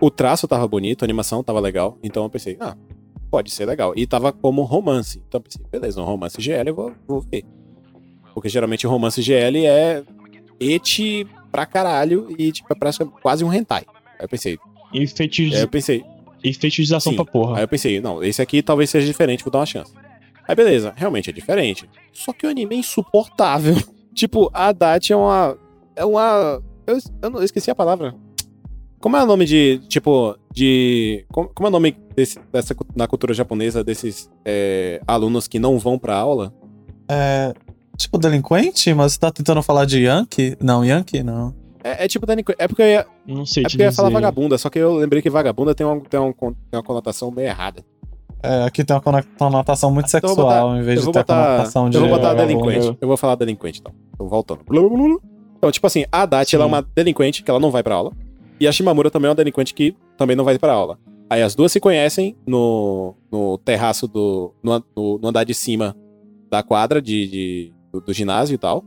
O 0.00 0.10
traço 0.10 0.48
tava 0.48 0.66
bonito, 0.66 1.02
a 1.02 1.06
animação 1.06 1.44
tava 1.44 1.60
legal, 1.60 1.98
então 2.02 2.24
eu 2.24 2.30
pensei, 2.30 2.56
ah, 2.58 2.74
pode 3.32 3.50
ser 3.50 3.64
legal. 3.64 3.94
E 3.96 4.06
tava 4.06 4.30
como 4.30 4.62
romance. 4.62 5.20
Então 5.26 5.38
eu 5.38 5.42
pensei, 5.42 5.62
beleza, 5.72 6.00
um 6.00 6.04
romance 6.04 6.36
GL 6.40 6.68
eu 6.68 6.74
vou, 6.74 6.92
vou 7.08 7.20
ver. 7.22 7.42
Porque 8.34 8.48
geralmente 8.50 8.86
o 8.86 8.90
romance 8.90 9.20
GL 9.22 9.64
é 9.66 10.02
eti 10.60 11.26
pra 11.50 11.64
caralho 11.66 12.28
e 12.38 12.52
tipo, 12.52 12.70
é 12.70 12.76
pratica- 12.76 13.06
quase 13.22 13.42
um 13.44 13.52
hentai. 13.52 13.84
Aí 14.18 14.24
eu 14.24 14.28
pensei, 14.28 14.58
E, 14.92 14.98
aí 15.54 15.60
eu 15.62 15.68
pensei, 15.68 16.04
e 16.44 16.52
fetichização 16.52 17.12
Sim. 17.12 17.16
pra 17.16 17.24
porra. 17.24 17.56
aí 17.58 17.64
eu 17.64 17.68
pensei, 17.68 18.00
não, 18.00 18.22
esse 18.22 18.40
aqui 18.42 18.62
talvez 18.62 18.90
seja 18.90 19.06
diferente, 19.06 19.42
vou 19.42 19.50
dar 19.50 19.60
uma 19.60 19.66
chance. 19.66 19.92
Aí 20.46 20.54
beleza, 20.54 20.92
realmente 20.96 21.30
é 21.30 21.32
diferente. 21.32 21.88
Só 22.12 22.32
que 22.32 22.46
o 22.46 22.50
anime 22.50 22.76
é 22.76 22.78
insuportável. 22.78 23.74
tipo, 24.14 24.50
a 24.52 24.68
Haddad 24.68 25.12
é 25.12 25.16
uma. 25.16 25.56
É 25.96 26.04
uma. 26.04 26.62
Eu, 26.86 26.98
eu, 27.22 27.30
não- 27.30 27.38
eu 27.38 27.44
esqueci 27.44 27.70
a 27.70 27.74
palavra. 27.74 28.14
Como 29.02 29.16
é 29.16 29.22
o 29.22 29.26
nome 29.26 29.44
de. 29.44 29.78
Tipo, 29.88 30.36
de. 30.52 31.24
Como, 31.30 31.48
como 31.52 31.66
é 31.66 31.68
o 31.68 31.72
nome 31.72 31.96
desse, 32.16 32.38
dessa, 32.52 32.74
na 32.96 33.06
cultura 33.06 33.34
japonesa 33.34 33.82
desses 33.84 34.30
é, 34.44 35.00
alunos 35.06 35.46
que 35.48 35.58
não 35.58 35.78
vão 35.78 35.98
pra 35.98 36.16
aula? 36.16 36.54
É. 37.10 37.52
Tipo, 37.98 38.16
delinquente? 38.16 38.94
Mas 38.94 39.12
você 39.14 39.18
tá 39.18 39.30
tentando 39.30 39.62
falar 39.62 39.84
de 39.84 40.00
Yankee? 40.04 40.56
Não, 40.60 40.84
Yankee 40.84 41.22
não. 41.22 41.54
É, 41.84 42.04
é 42.04 42.08
tipo 42.08 42.24
delinquente. 42.24 42.56
É 42.60 42.66
porque 42.68 42.80
eu 42.82 42.86
ia, 42.86 43.06
Não 43.26 43.44
sei 43.44 43.62
é 43.62 43.68
porque 43.68 43.82
eu 43.82 43.84
ia 43.86 43.90
dizer. 43.90 43.96
falar 43.96 44.08
vagabunda, 44.10 44.56
só 44.56 44.70
que 44.70 44.78
eu 44.78 44.94
lembrei 44.94 45.20
que 45.20 45.28
vagabunda 45.28 45.74
tem 45.74 45.84
uma, 45.86 46.00
tem 46.00 46.18
uma, 46.18 46.32
tem 46.32 46.54
uma 46.72 46.82
conotação 46.82 47.30
meio 47.30 47.48
errada. 47.48 47.84
É, 48.42 48.64
aqui 48.64 48.82
tem 48.84 48.94
uma 48.96 49.02
cono- 49.02 49.22
conotação 49.38 49.90
muito 49.92 50.06
Então 50.08 50.20
sexual, 50.30 50.68
botar- 50.68 50.78
em 50.78 50.82
vez 50.82 51.00
de 51.00 51.12
ter 51.12 51.18
a 51.18 51.22
botar, 51.22 51.44
conotação 51.46 51.90
de. 51.90 51.96
eu 51.96 52.00
vou 52.02 52.10
botar 52.10 52.34
delinquente. 52.34 52.96
Eu 53.00 53.08
vou 53.08 53.16
falar 53.16 53.34
delinquente, 53.34 53.80
então. 53.80 53.92
Tô 54.16 54.26
voltando. 54.28 54.60
Então, 55.58 55.70
tipo 55.70 55.86
assim, 55.86 56.04
a 56.10 56.22
Adachi, 56.22 56.54
ela 56.56 56.64
é 56.64 56.68
uma 56.68 56.82
delinquente 56.94 57.42
que 57.42 57.50
ela 57.50 57.60
não 57.60 57.70
vai 57.70 57.82
pra 57.82 57.94
aula. 57.96 58.12
E 58.62 58.68
a 58.68 58.72
Shimamura 58.72 59.10
também 59.10 59.26
é 59.26 59.30
uma 59.30 59.34
delinquente 59.34 59.74
que 59.74 59.94
também 60.16 60.36
não 60.36 60.44
vai 60.44 60.58
pra 60.58 60.72
aula. 60.72 60.98
Aí 61.28 61.42
as 61.42 61.54
duas 61.54 61.72
se 61.72 61.80
conhecem 61.80 62.36
no, 62.46 63.14
no 63.30 63.58
terraço 63.58 64.06
do. 64.06 64.54
No, 64.62 64.84
no- 64.96 65.18
no 65.18 65.28
andar 65.28 65.44
de 65.44 65.52
cima 65.54 65.96
da 66.50 66.62
quadra 66.62 67.00
de, 67.02 67.26
de- 67.26 67.72
do, 67.92 68.00
do 68.00 68.12
ginásio 68.12 68.54
e 68.54 68.58
tal. 68.58 68.84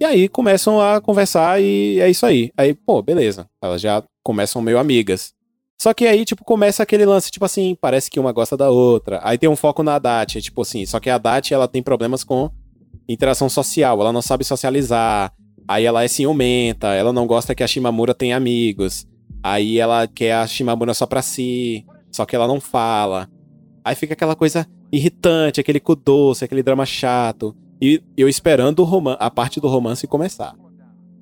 E 0.00 0.04
aí 0.04 0.28
começam 0.28 0.80
a 0.80 1.00
conversar 1.00 1.60
e 1.60 1.98
é 2.00 2.08
isso 2.10 2.24
aí. 2.26 2.50
Aí, 2.56 2.74
pô, 2.74 3.00
beleza. 3.02 3.46
Elas 3.62 3.80
já 3.80 4.02
começam 4.22 4.60
meio 4.62 4.78
amigas. 4.78 5.32
Só 5.80 5.92
que 5.92 6.06
aí, 6.06 6.24
tipo, 6.24 6.44
começa 6.44 6.82
aquele 6.82 7.04
lance, 7.04 7.30
tipo 7.30 7.44
assim, 7.44 7.76
parece 7.80 8.08
que 8.10 8.20
uma 8.20 8.30
gosta 8.32 8.56
da 8.56 8.70
outra. 8.70 9.20
Aí 9.24 9.36
tem 9.38 9.48
um 9.48 9.56
foco 9.56 9.82
na 9.82 9.98
Dati, 9.98 10.40
tipo 10.40 10.62
assim, 10.62 10.86
só 10.86 11.00
que 11.00 11.10
a 11.10 11.18
Dati, 11.18 11.52
ela 11.52 11.66
tem 11.66 11.82
problemas 11.82 12.22
com 12.22 12.48
interação 13.08 13.48
social, 13.48 14.00
ela 14.00 14.12
não 14.12 14.22
sabe 14.22 14.44
socializar. 14.44 15.32
Aí 15.66 15.84
ela 15.84 16.04
é 16.04 16.08
ciumenta, 16.08 16.88
ela 16.88 17.12
não 17.12 17.26
gosta 17.26 17.54
que 17.54 17.62
a 17.62 17.66
Shimamura 17.66 18.14
tenha 18.14 18.36
amigos. 18.36 19.06
Aí 19.42 19.78
ela 19.78 20.06
quer 20.06 20.34
a 20.34 20.46
Shimamura 20.46 20.94
só 20.94 21.06
pra 21.06 21.22
si, 21.22 21.84
só 22.10 22.24
que 22.24 22.36
ela 22.36 22.46
não 22.46 22.60
fala. 22.60 23.28
Aí 23.84 23.94
fica 23.94 24.14
aquela 24.14 24.34
coisa 24.34 24.66
irritante, 24.92 25.60
aquele 25.60 25.80
cu 25.80 25.94
doce, 25.94 26.44
aquele 26.44 26.62
drama 26.62 26.86
chato. 26.86 27.56
E 27.80 28.02
eu 28.16 28.28
esperando 28.28 28.86
a 29.18 29.30
parte 29.30 29.60
do 29.60 29.68
romance 29.68 30.06
começar. 30.06 30.54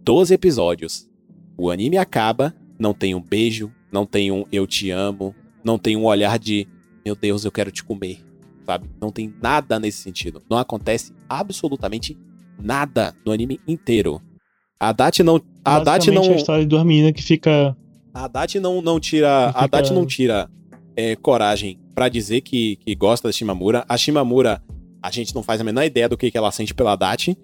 12 0.04 0.34
episódios. 0.34 1.08
O 1.56 1.70
anime 1.70 1.96
acaba, 1.96 2.54
não 2.78 2.92
tem 2.92 3.14
um 3.14 3.20
beijo, 3.20 3.72
não 3.90 4.06
tem 4.06 4.30
um 4.30 4.44
eu 4.52 4.66
te 4.66 4.90
amo, 4.90 5.34
não 5.64 5.78
tem 5.78 5.96
um 5.96 6.04
olhar 6.04 6.38
de 6.38 6.68
meu 7.04 7.16
Deus, 7.16 7.44
eu 7.44 7.50
quero 7.50 7.72
te 7.72 7.82
comer, 7.82 8.24
sabe? 8.64 8.88
Não 9.00 9.10
tem 9.10 9.34
nada 9.42 9.78
nesse 9.78 9.98
sentido. 9.98 10.40
Não 10.48 10.56
acontece 10.56 11.12
absolutamente 11.28 12.16
nada 12.58 13.14
no 13.26 13.32
anime 13.32 13.60
inteiro. 13.66 14.22
A 14.82 14.90
Dati 14.92 15.22
não, 15.22 15.40
a 15.64 15.78
Dati 15.78 16.10
não, 16.10 16.24
é 16.24 16.32
a 16.32 16.36
história 16.36 16.66
de 16.66 16.76
menina 16.84 17.12
que 17.12 17.22
fica. 17.22 17.76
a 18.12 18.24
Haddad 18.24 18.58
não, 18.58 18.82
não 18.82 18.98
tira. 18.98 19.46
A 19.50 19.52
Fica- 19.52 19.64
Haddad 19.64 19.92
não 19.92 20.04
tira 20.04 20.50
é, 20.96 21.14
coragem 21.14 21.78
pra 21.94 22.08
dizer 22.08 22.40
que, 22.40 22.74
que 22.84 22.92
gosta 22.96 23.28
da 23.28 23.32
Shimamura. 23.32 23.84
A 23.88 23.96
Shimamura, 23.96 24.60
a 25.00 25.08
gente 25.12 25.32
não 25.36 25.42
faz 25.42 25.60
a 25.60 25.64
menor 25.64 25.84
ideia 25.84 26.08
do 26.08 26.16
que, 26.16 26.32
que 26.32 26.36
ela 26.36 26.50
sente 26.50 26.74
pela 26.74 26.94
Haddad. 26.94 27.38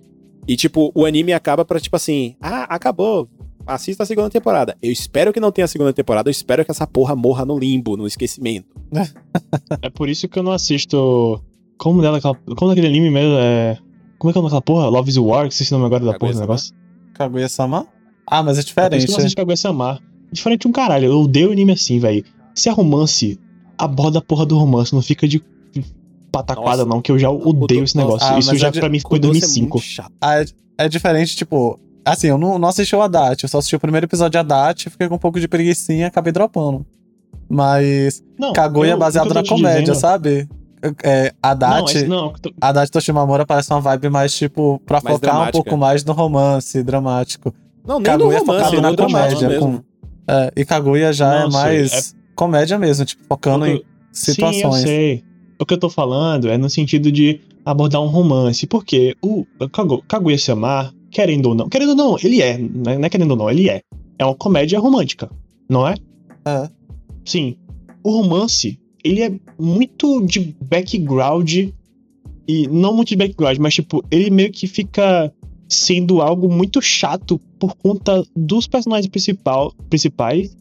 E, 0.49 0.57
tipo, 0.57 0.91
o 0.97 1.07
anime 1.07 1.33
acaba 1.33 1.65
pra, 1.65 1.79
tipo 1.79 1.95
assim, 1.95 2.35
ah, 2.41 2.65
acabou. 2.65 3.29
Assista 3.65 4.03
a 4.03 4.07
segunda 4.07 4.31
temporada. 4.31 4.77
Eu 4.83 4.91
espero 4.91 5.33
que 5.33 5.39
não 5.39 5.53
tenha 5.53 5.67
a 5.67 5.69
segunda 5.69 5.93
temporada. 5.93 6.29
Eu 6.29 6.33
espero 6.33 6.65
que 6.65 6.73
essa 6.73 6.89
porra 6.89 7.15
morra 7.15 7.45
no 7.45 7.57
limbo, 7.57 7.97
no 7.97 8.07
esquecimento. 8.07 8.67
É 9.81 9.91
por 9.91 10.09
isso 10.09 10.27
que 10.27 10.39
eu 10.39 10.43
não 10.43 10.51
assisto. 10.51 11.41
Como 11.77 12.03
dela. 12.03 12.21
Como 12.21 12.69
daquele 12.71 12.89
anime 12.89 13.11
mesmo 13.11 13.37
é. 13.39 13.79
Como 14.19 14.31
é 14.31 14.33
que 14.33 14.39
é 14.39 14.41
o 14.41 14.43
nome 14.43 14.51
daquela 14.51 14.63
porra? 14.63 14.89
Love 14.89 15.09
is 15.11 15.17
War, 15.19 15.47
que 15.47 15.53
esqueci 15.53 15.73
o 15.73 15.79
nome 15.79 15.87
agora 15.87 16.05
da 16.05 16.19
porra 16.19 16.33
do 16.33 16.39
Kaguya-sama? 16.41 16.43
negócio. 16.47 16.75
Kaguya-sama? 17.15 17.87
Ah, 18.27 18.43
mas 18.43 18.59
é 18.59 18.61
É 18.61 18.65
diferente. 18.65 19.05
eu 19.07 19.11
não 19.13 19.19
assisto 19.19 19.37
Kaguya-sama. 19.37 20.01
Diferente 20.33 20.69
um 20.69 20.73
caralho. 20.73 21.07
Eu 21.07 21.21
odeio 21.23 21.51
anime 21.53 21.73
assim, 21.73 21.99
velho. 21.99 22.25
Se 22.55 22.69
é 22.69 22.73
romance, 22.73 23.39
aborda 23.77 24.19
a 24.19 24.23
porra 24.23 24.45
do 24.45 24.59
romance. 24.59 24.93
Não 24.95 25.01
fica 25.03 25.27
de 25.27 25.43
pataquada, 26.31 26.85
Nossa. 26.85 26.87
não, 26.95 27.01
que 27.01 27.11
eu 27.11 27.19
já 27.19 27.31
odeio 27.31 27.85
esse 27.85 27.97
negócio. 27.97 28.27
ah, 28.29 28.39
Isso 28.39 28.55
já 28.57 28.69
é 28.69 28.71
de- 28.71 28.81
pra 28.81 28.89
mim 28.89 28.99
ficou 28.99 29.17
em 29.17 29.21
Doce 29.21 29.39
é 29.39 29.41
2005. 29.41 29.79
muito 29.79 29.87
chato. 29.87 30.13
Ah, 30.21 30.41
é, 30.43 30.47
é 30.79 30.89
diferente, 30.89 31.35
tipo. 31.37 31.79
Assim, 32.05 32.29
eu 32.29 32.39
não, 32.39 32.59
não 32.59 32.69
assisti 32.69 32.95
o 32.97 33.03
Haddad, 33.03 33.43
eu 33.43 33.49
só 33.49 33.59
assisti 33.59 33.77
o 33.77 33.81
primeiro 33.81 34.07
episódio 34.07 34.31
de 34.33 34.39
Haddad, 34.39 34.89
fiquei 34.91 35.09
com 35.09 35.17
um 35.17 35.19
pouco 35.19 35.39
de 35.39 35.47
preguicinha 35.49 36.01
e 36.01 36.05
acabei 36.05 36.33
dropando. 36.33 36.87
Mas 37.49 38.23
Não, 38.39 38.53
Kaguya 38.53 38.91
é 38.91 38.93
eu- 38.93 38.97
o 38.97 39.01
baseado 39.01 39.33
na 39.33 39.43
comédia, 39.45 39.81
dizendo- 39.81 39.99
sabe? 40.01 40.49
É, 41.03 41.25
Não, 41.25 41.39
Haddad, 41.43 42.05
não, 42.07 42.27
eu 42.27 42.39
tô- 42.41 42.53
Haddad 42.61 42.91
Toshimamura 42.91 43.45
parece 43.47 43.71
uma 43.73 43.81
vibe 43.81 44.09
mais, 44.11 44.35
tipo, 44.37 44.81
pra 44.87 45.01
Mais 45.03 45.17
focar 45.17 45.31
um 45.31 45.37
dramática. 45.39 45.53
pouco 45.65 45.77
mais 45.77 46.05
no 46.05 46.13
romance 46.13 46.83
dramático. 46.83 47.55
Não, 47.87 47.97
nem 47.97 48.05
Kaguya 48.05 48.39
no 48.41 48.47
romance, 48.47 48.81
na 48.81 48.97
comédia. 48.97 49.59
Com, 49.61 49.81
é, 50.29 50.53
e 50.57 50.65
Kaguya 50.65 51.13
já 51.13 51.41
Não, 51.41 51.49
é 51.49 51.51
mais 51.51 52.15
comédia 52.37 52.79
mesmo, 52.79 53.05
tipo, 53.05 53.25
focando 53.29 53.65
o 53.65 53.69
que 53.69 53.73
em 53.73 53.77
eu- 53.77 53.85
Sim, 54.13 54.31
eu 54.31 54.35
situações. 54.35 54.83
sei. 54.83 55.25
O 55.61 55.67
que 55.67 55.75
eu 55.75 55.79
tô 55.79 55.91
falando 55.91 56.49
é 56.49 56.57
no 56.57 56.71
sentido 56.71 57.11
de 57.11 57.41
abordar 57.65 58.01
um 58.01 58.07
romance, 58.07 58.67
porque 58.67 59.17
o 59.23 59.45
Kagu- 59.73 60.03
Kaguya-sama, 60.07 60.93
querendo 61.11 61.47
ou 61.47 61.55
não, 61.55 61.69
querendo 61.69 61.91
ou 61.91 61.95
não, 61.97 62.17
ele 62.23 62.41
é, 62.41 62.57
né? 62.59 62.97
não 62.99 63.05
é 63.05 63.09
querendo 63.09 63.33
ou 63.33 63.37
não, 63.37 63.51
ele 63.51 63.69
é. 63.69 63.81
É 64.19 64.25
uma 64.25 64.35
comédia 64.35 64.79
romântica, 64.79 65.29
não 65.69 65.87
é? 65.87 65.95
É. 66.45 66.69
Sim. 67.25 67.57
O 68.03 68.21
romance, 68.23 68.79
ele 69.09 69.23
é 69.23 69.33
muito 69.59 70.21
de 70.27 70.55
background 70.69 71.51
e 72.47 72.67
não 72.69 72.95
muito 72.95 73.09
de 73.09 73.17
background, 73.17 73.59
mas 73.59 73.75
tipo, 73.75 74.03
ele 74.11 74.31
meio 74.31 74.51
que 74.51 74.67
fica 74.67 75.33
sendo 75.69 76.21
algo 76.23 76.49
muito 76.51 76.81
chato 76.81 77.39
por 77.59 77.75
conta 77.77 78.25
dos 78.35 78.67
personagens 78.67 79.09
principal, 79.11 79.73
principais 79.91 80.57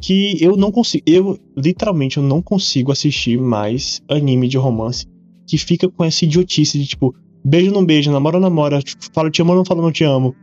que 0.00 0.36
eu 0.40 0.56
não 0.56 0.70
consigo, 0.70 1.02
eu 1.06 1.38
literalmente 1.56 2.18
eu 2.18 2.22
não 2.22 2.40
consigo 2.40 2.92
assistir 2.92 3.38
mais 3.38 4.00
anime 4.08 4.46
de 4.48 4.56
romance 4.56 5.06
que 5.46 5.58
fica 5.58 5.88
com 5.88 6.04
essa 6.04 6.24
idiotice 6.24 6.78
de 6.78 6.86
tipo, 6.86 7.14
beijo 7.44 7.72
não 7.72 7.84
beijo, 7.84 8.10
namora 8.10 8.38
não 8.38 8.48
namora, 8.48 8.80
fala 9.12 9.30
te 9.30 9.42
amo 9.42 9.54
não 9.54 9.64
fala 9.64 9.82
não 9.82 9.90
te 9.92 10.04
amo. 10.04 10.34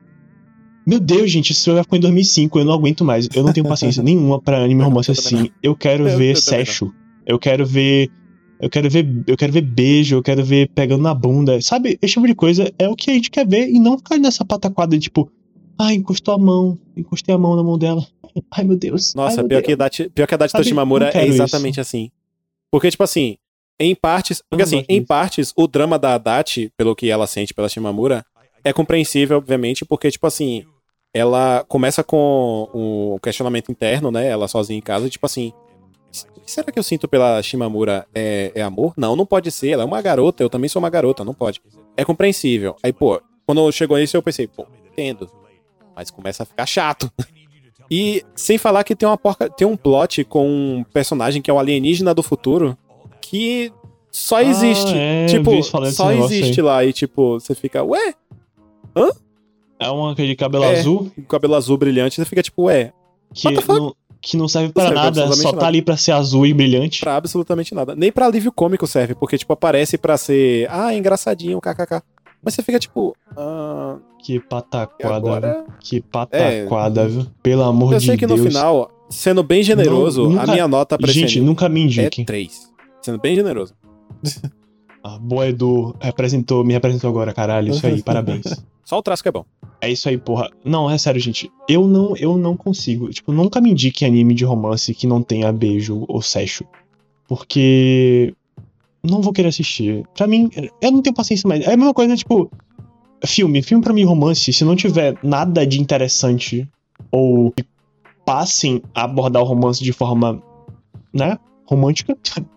Meu 0.86 1.00
Deus, 1.00 1.32
gente, 1.32 1.52
isso 1.52 1.74
já 1.74 1.82
ficou 1.84 1.98
em 1.98 2.02
2005, 2.02 2.60
eu 2.60 2.66
não 2.66 2.74
aguento 2.74 3.04
mais. 3.04 3.28
Eu 3.34 3.44
não 3.44 3.52
tenho 3.52 3.68
paciência 3.68 4.04
nenhuma 4.04 4.40
pra 4.40 4.64
anime 4.64 4.84
romance 4.84 5.10
assim. 5.10 5.50
Eu 5.64 5.76
quero 5.76 6.08
Eu- 6.08 6.18
ver 6.18 6.38
sexo. 6.38 6.94
Eu 7.26 7.40
quero 7.40 7.66
ver 7.66 8.10
eu 8.60 8.70
quero 8.70 8.90
ver, 8.90 9.24
eu 9.28 9.36
quero 9.36 9.52
ver 9.52 9.62
beijo, 9.62 10.16
eu 10.16 10.24
quero 10.24 10.44
ver 10.44 10.70
pegando 10.70 11.04
na 11.04 11.14
bunda. 11.14 11.62
Sabe, 11.62 12.00
esse 12.02 12.14
tipo 12.14 12.26
de 12.26 12.34
coisa 12.36 12.72
é 12.80 12.88
o 12.88 12.96
que 12.96 13.12
a 13.12 13.14
gente 13.14 13.30
quer 13.30 13.46
ver 13.46 13.68
e 13.68 13.80
não 13.80 13.98
ficar 13.98 14.18
nessa 14.18 14.46
pataquada 14.46 14.98
de 14.98 15.04
tipo, 15.04 15.30
ai, 15.78 15.96
encostou 15.96 16.34
a 16.34 16.38
mão, 16.38 16.78
encostei 16.96 17.36
a 17.36 17.38
mão 17.38 17.56
na 17.56 17.64
mão 17.64 17.78
dela. 17.78 18.06
Ai, 18.52 18.66
meu 18.66 18.78
Deus. 18.78 19.14
ai, 19.16 19.24
Nossa, 19.24 19.38
meu 19.38 19.48
pior 19.48 19.58
Deus. 19.60 19.66
que, 19.66 19.72
a 19.72 19.76
Dati, 19.78 20.10
pior 20.10 20.28
que 20.28 20.34
a 20.34 20.38
Dati 20.38 20.52
Toshimamura 20.54 21.10
é 21.14 21.26
exatamente 21.26 21.80
assim. 21.80 22.12
Porque, 22.70 22.92
tipo 22.92 23.04
assim, 23.04 23.38
em 23.80 23.96
partes. 23.96 24.42
Porque 24.50 24.64
assim, 24.64 24.84
em 24.90 24.98
disso. 25.00 25.08
partes, 25.08 25.54
o 25.56 25.68
drama 25.68 25.98
da 25.98 26.18
Dati, 26.18 26.70
pelo 26.76 26.94
que 26.96 27.10
ela 27.10 27.28
sente 27.28 27.54
pela 27.54 27.70
Shimamura, 27.70 28.26
é 28.62 28.74
compreensível, 28.74 29.38
obviamente, 29.38 29.86
porque, 29.86 30.12
tipo 30.12 30.28
assim, 30.28 30.66
ela 31.14 31.64
começa 31.70 32.04
com 32.04 32.70
um 32.74 33.18
questionamento 33.24 33.72
interno, 33.72 34.12
né? 34.12 34.28
Ela 34.28 34.50
sozinha 34.50 34.78
em 34.78 34.82
casa, 34.82 35.10
tipo 35.10 35.26
assim. 35.26 35.54
Será 36.46 36.72
que 36.72 36.78
eu 36.78 36.84
sinto 36.84 37.08
pela 37.08 37.42
Shimamura 37.42 38.06
é, 38.14 38.52
é 38.56 38.62
amor? 38.62 38.94
Não, 38.96 39.16
não 39.16 39.26
pode 39.26 39.52
ser. 39.52 39.70
Ela 39.70 39.84
é 39.84 39.86
uma 39.86 40.02
garota, 40.02 40.44
eu 40.44 40.50
também 40.50 40.70
sou 40.70 40.82
uma 40.82 40.90
garota, 40.90 41.24
não 41.26 41.34
pode. 41.34 41.62
É 41.98 42.06
compreensível. 42.06 42.76
Aí, 42.84 42.94
pô, 42.94 43.22
quando 43.46 43.72
chegou 43.72 43.98
nisso, 43.98 44.16
eu 44.16 44.22
pensei, 44.24 44.48
pô, 44.48 44.66
entendo. 44.92 45.30
Mas 45.96 46.12
começa 46.12 46.44
a 46.44 46.46
ficar 46.46 46.66
chato. 46.66 47.12
E 47.90 48.24
sem 48.36 48.58
falar 48.58 48.84
que 48.84 48.96
tem 48.96 49.08
uma 49.08 49.18
porca, 49.18 49.50
tem 49.50 49.68
um 49.68 49.78
plot 49.78 50.24
com 50.24 50.48
um 50.48 50.84
personagem 50.92 51.42
que 51.42 51.50
é 51.52 51.54
o 51.54 51.60
alienígena 51.60 52.14
do 52.14 52.24
futuro 52.24 52.78
que 53.22 53.72
só 54.12 54.38
Ah, 54.38 54.44
existe. 54.44 54.94
é, 54.96 55.26
tipo, 55.28 55.54
isso 55.54 55.72
só 55.92 56.12
existe 56.12 56.62
lá 56.62 56.84
e 56.86 56.92
tipo, 56.94 57.40
você 57.40 57.54
fica, 57.54 57.84
ué, 57.84 58.14
É 59.80 59.90
uma 59.90 60.12
é 60.14 60.16
de 60.16 60.36
cabelo 60.36 60.64
É. 60.64 60.80
azul 60.80 61.12
cabelo 61.28 61.56
azul 61.56 61.78
brilhante, 61.78 62.16
você 62.16 62.26
fica 62.26 62.42
tipo, 62.42 62.64
ué, 62.64 62.94
que 63.34 63.52
não, 63.68 63.96
que 64.28 64.36
não 64.36 64.48
serve 64.48 64.74
pra 64.74 64.90
nada, 64.90 65.32
só 65.34 65.50
tá 65.52 65.56
nada. 65.58 65.68
ali 65.68 65.82
pra 65.84 65.96
ser 65.96 66.12
azul 66.12 66.48
e 66.48 66.54
brilhante. 66.54 67.00
pra 67.00 67.16
absolutamente 67.16 67.76
nada. 67.76 67.96
Nem 67.96 68.12
pra 68.12 68.26
alívio 68.26 68.52
cômico 68.52 68.88
serve, 68.88 69.14
porque 69.14 69.38
tipo, 69.38 69.54
aparece 69.54 69.98
pra 70.00 70.18
ser, 70.18 70.68
ah, 70.72 70.92
engraçadinho, 70.96 71.62
kkk. 71.62 72.02
Mas 72.44 72.56
você 72.56 72.64
fica 72.64 72.80
tipo, 72.80 73.16
ah, 73.38 73.98
Que 74.24 74.40
pataquada, 74.40 75.16
agora? 75.16 75.54
viu? 75.54 75.74
Que 75.80 76.02
pataquada, 76.02 77.08
viu? 77.08 77.28
Pelo 77.44 77.62
amor 77.64 77.94
Eu 77.94 78.00
de 78.00 78.06
sei 78.08 78.18
que 78.18 78.26
Deus. 78.26 78.40
no 78.42 78.48
final, 78.48 78.90
sendo 79.12 79.44
bem 79.44 79.62
generoso, 79.62 80.24
Não, 80.24 80.32
nunca- 80.32 80.44
a 80.44 80.48
minha 80.54 80.68
nota 80.68 80.98
pra 80.98 81.12
Gente, 81.12 81.40
nunca 81.40 81.70
me 81.70 81.82
é 81.82 81.84
indiquem. 81.84 82.26
3. 82.26 82.72
Sendo 83.04 83.20
bem 83.20 83.36
generoso. 83.36 83.74
Ah, 85.08 85.20
boa 85.22 85.48
Edu, 85.48 85.96
representou, 86.02 86.64
me 86.64 86.74
representou 86.74 87.12
agora, 87.12 87.32
caralho. 87.32 87.70
Isso 87.70 87.86
aí, 87.86 88.02
parabéns. 88.02 88.44
Só 88.86 89.00
o 89.00 89.02
traço 89.02 89.24
que 89.24 89.30
é 89.30 89.32
bom. 89.32 89.44
É 89.82 89.92
isso 89.92 90.08
aí, 90.08 90.18
porra. 90.18 90.50
Não, 90.64 90.90
é 90.90 90.98
sério, 90.98 91.20
gente. 91.20 91.52
Eu 91.68 91.88
não, 91.88 92.16
eu 92.16 92.38
não 92.38 92.56
consigo. 92.56 93.10
Tipo, 93.10 93.32
nunca 93.32 93.60
me 93.60 93.72
indique 93.72 94.06
anime 94.06 94.36
de 94.36 94.46
romance 94.46 94.94
que 94.94 95.08
não 95.08 95.22
tenha 95.24 95.52
beijo 95.52 96.06
ou 96.08 96.22
sexo. 96.22 96.64
Porque. 97.28 98.34
Não 99.04 99.22
vou 99.22 99.34
querer 99.34 99.50
assistir. 99.50 100.04
Pra 100.16 100.28
mim, 100.28 100.50
eu 100.82 100.92
não 100.92 101.02
tenho 101.02 101.16
paciência 101.16 101.48
mais. 101.48 101.66
É 101.66 101.74
a 101.74 101.78
mesma 101.78 101.94
coisa, 101.94 102.16
tipo. 102.16 102.50
Filme. 103.26 103.62
Filme 103.64 103.84
pra 103.84 103.94
mim, 103.94 104.04
romance, 104.04 104.54
se 104.54 104.64
não 104.64 104.76
tiver 104.76 105.18
nada 105.24 105.66
de 105.66 105.82
interessante 105.82 106.68
ou 107.12 107.52
que 107.52 107.66
passem 108.26 108.82
a 108.94 109.04
abordar 109.04 109.42
o 109.42 109.46
romance 109.46 109.84
de 109.84 109.92
forma. 109.92 110.42
né? 111.14 111.38
Romântica. 111.66 112.16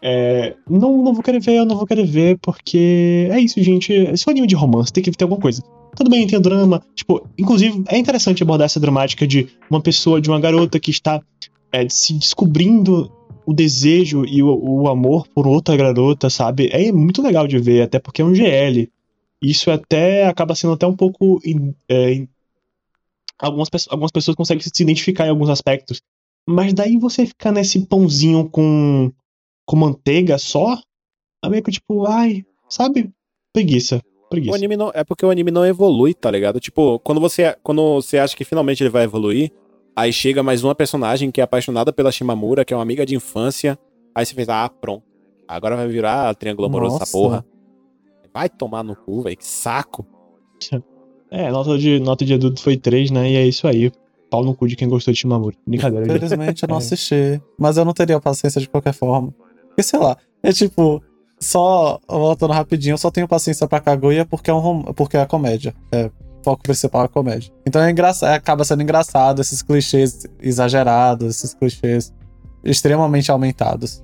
É, 0.00 0.54
não, 0.68 1.02
não 1.02 1.12
vou 1.12 1.22
querer 1.22 1.40
ver, 1.40 1.58
eu 1.58 1.66
não 1.66 1.76
vou 1.76 1.86
querer 1.86 2.06
ver, 2.06 2.38
porque 2.38 3.28
é 3.30 3.40
isso, 3.40 3.60
gente. 3.62 4.16
Se 4.16 4.28
é 4.28 4.30
um 4.30 4.32
anime 4.32 4.46
de 4.46 4.54
romance, 4.54 4.92
tem 4.92 5.02
que 5.02 5.10
ter 5.10 5.24
alguma 5.24 5.40
coisa. 5.40 5.62
Tudo 5.96 6.10
bem, 6.10 6.26
tem 6.26 6.40
drama. 6.40 6.82
Tipo, 6.94 7.26
inclusive, 7.36 7.82
é 7.88 7.98
interessante 7.98 8.42
abordar 8.42 8.66
essa 8.66 8.78
dramática 8.78 9.26
de 9.26 9.48
uma 9.68 9.80
pessoa, 9.80 10.20
de 10.20 10.28
uma 10.28 10.38
garota 10.38 10.78
que 10.78 10.90
está 10.90 11.20
é, 11.72 11.88
se 11.88 12.14
descobrindo 12.14 13.10
o 13.44 13.52
desejo 13.52 14.24
e 14.24 14.42
o, 14.42 14.48
o 14.48 14.88
amor 14.88 15.26
por 15.28 15.46
outra 15.46 15.76
garota, 15.76 16.28
sabe? 16.28 16.68
É 16.70 16.92
muito 16.92 17.22
legal 17.22 17.48
de 17.48 17.58
ver, 17.58 17.82
até 17.82 17.98
porque 17.98 18.22
é 18.22 18.24
um 18.24 18.34
GL. 18.34 18.88
Isso 19.42 19.70
até 19.70 20.26
acaba 20.26 20.54
sendo 20.54 20.74
até 20.74 20.86
um 20.86 20.94
pouco. 20.94 21.40
é, 21.88 22.26
algumas, 23.38 23.68
algumas 23.88 24.10
pessoas 24.10 24.36
conseguem 24.36 24.62
se 24.62 24.82
identificar 24.82 25.26
em 25.26 25.30
alguns 25.30 25.48
aspectos. 25.48 26.02
Mas 26.46 26.72
daí 26.72 26.96
você 26.96 27.26
ficar 27.26 27.52
nesse 27.52 27.80
pãozinho 27.86 28.48
com, 28.48 29.12
com 29.68 29.76
manteiga 29.76 30.38
só, 30.38 30.78
é 31.44 31.48
meio 31.50 31.62
que 31.62 31.70
tipo, 31.70 32.06
ai, 32.06 32.42
sabe? 32.70 33.10
Preguiça. 33.52 34.00
O 34.24 34.28
Preguiça. 34.30 34.56
anime 34.56 34.78
não, 34.78 34.90
é 34.94 35.04
porque 35.04 35.26
o 35.26 35.30
anime 35.30 35.50
não 35.50 35.66
evolui, 35.66 36.14
tá 36.14 36.30
ligado? 36.30 36.58
Tipo, 36.58 36.98
quando 37.00 37.20
você, 37.20 37.54
quando 37.62 37.96
você 37.96 38.16
acha 38.16 38.34
que 38.34 38.44
finalmente 38.44 38.82
ele 38.82 38.88
vai 38.88 39.04
evoluir, 39.04 39.52
aí 39.94 40.10
chega 40.10 40.42
mais 40.42 40.64
uma 40.64 40.74
personagem 40.74 41.30
que 41.30 41.38
é 41.42 41.44
apaixonada 41.44 41.92
pela 41.92 42.10
Shimamura, 42.10 42.64
que 42.64 42.72
é 42.72 42.76
uma 42.76 42.82
amiga 42.82 43.04
de 43.04 43.14
infância, 43.14 43.78
aí 44.14 44.24
você 44.24 44.34
fez, 44.34 44.48
ah, 44.48 44.70
pronto. 44.70 45.04
Agora 45.46 45.76
vai 45.76 45.86
virar 45.86 46.34
triângulo 46.34 46.66
amoroso 46.66 46.96
essa 46.96 47.12
porra. 47.12 47.44
Vai 48.32 48.48
tomar 48.48 48.82
no 48.82 48.96
cu, 48.96 49.20
velho, 49.22 49.36
que 49.36 49.46
saco. 49.46 50.06
É, 51.30 51.50
nota 51.50 51.76
de, 51.76 52.00
nota 52.00 52.24
de 52.24 52.32
adulto 52.32 52.62
foi 52.62 52.74
3, 52.78 53.10
né? 53.10 53.30
E 53.30 53.36
é 53.36 53.46
isso 53.46 53.68
aí. 53.68 53.92
Pau 54.30 54.42
no 54.42 54.54
cu 54.54 54.66
de 54.66 54.74
quem 54.76 54.88
gostou 54.88 55.12
de 55.12 55.20
Shimamura. 55.20 55.54
Brincadeira. 55.66 56.06
Infelizmente 56.06 56.62
eu 56.62 56.68
não 56.70 56.76
É. 56.76 56.78
assisti. 56.78 57.42
Mas 57.58 57.76
eu 57.76 57.84
não 57.84 57.92
teria 57.92 58.18
paciência 58.18 58.58
de 58.62 58.66
qualquer 58.66 58.94
forma. 58.94 59.34
Porque, 59.78 59.82
sei 59.84 60.00
lá, 60.00 60.16
é 60.42 60.50
tipo, 60.52 61.00
só 61.38 62.00
voltando 62.08 62.52
rapidinho, 62.52 62.94
eu 62.94 62.98
só 62.98 63.12
tenho 63.12 63.28
paciência 63.28 63.68
pra 63.68 63.78
Kaguya 63.78 64.26
porque 64.26 64.50
é, 64.50 64.54
um 64.54 64.58
rom- 64.58 64.82
porque 64.92 65.16
é 65.16 65.24
comédia. 65.24 65.72
É, 65.92 66.06
o 66.06 66.12
foco 66.44 66.64
principal 66.64 67.04
é 67.04 67.08
comédia. 67.08 67.52
Então 67.64 67.80
é 67.80 67.88
engraçado, 67.88 68.32
acaba 68.34 68.64
sendo 68.64 68.82
engraçado 68.82 69.40
esses 69.40 69.62
clichês 69.62 70.26
exagerados, 70.40 71.28
esses 71.36 71.54
clichês 71.54 72.12
extremamente 72.64 73.30
aumentados. 73.30 74.02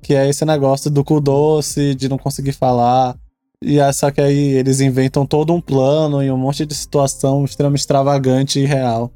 Que 0.00 0.14
é 0.14 0.26
esse 0.26 0.46
negócio 0.46 0.90
do 0.90 1.04
cu 1.04 1.20
doce, 1.20 1.94
de 1.94 2.08
não 2.08 2.16
conseguir 2.16 2.52
falar. 2.52 3.14
E 3.62 3.78
é 3.78 3.92
só 3.92 4.10
que 4.10 4.22
aí 4.22 4.52
eles 4.54 4.80
inventam 4.80 5.26
todo 5.26 5.52
um 5.52 5.60
plano 5.60 6.22
e 6.22 6.30
um 6.32 6.38
monte 6.38 6.64
de 6.64 6.74
situação 6.74 7.44
extremamente 7.44 7.80
extravagante 7.80 8.58
e 8.58 8.64
real 8.64 9.12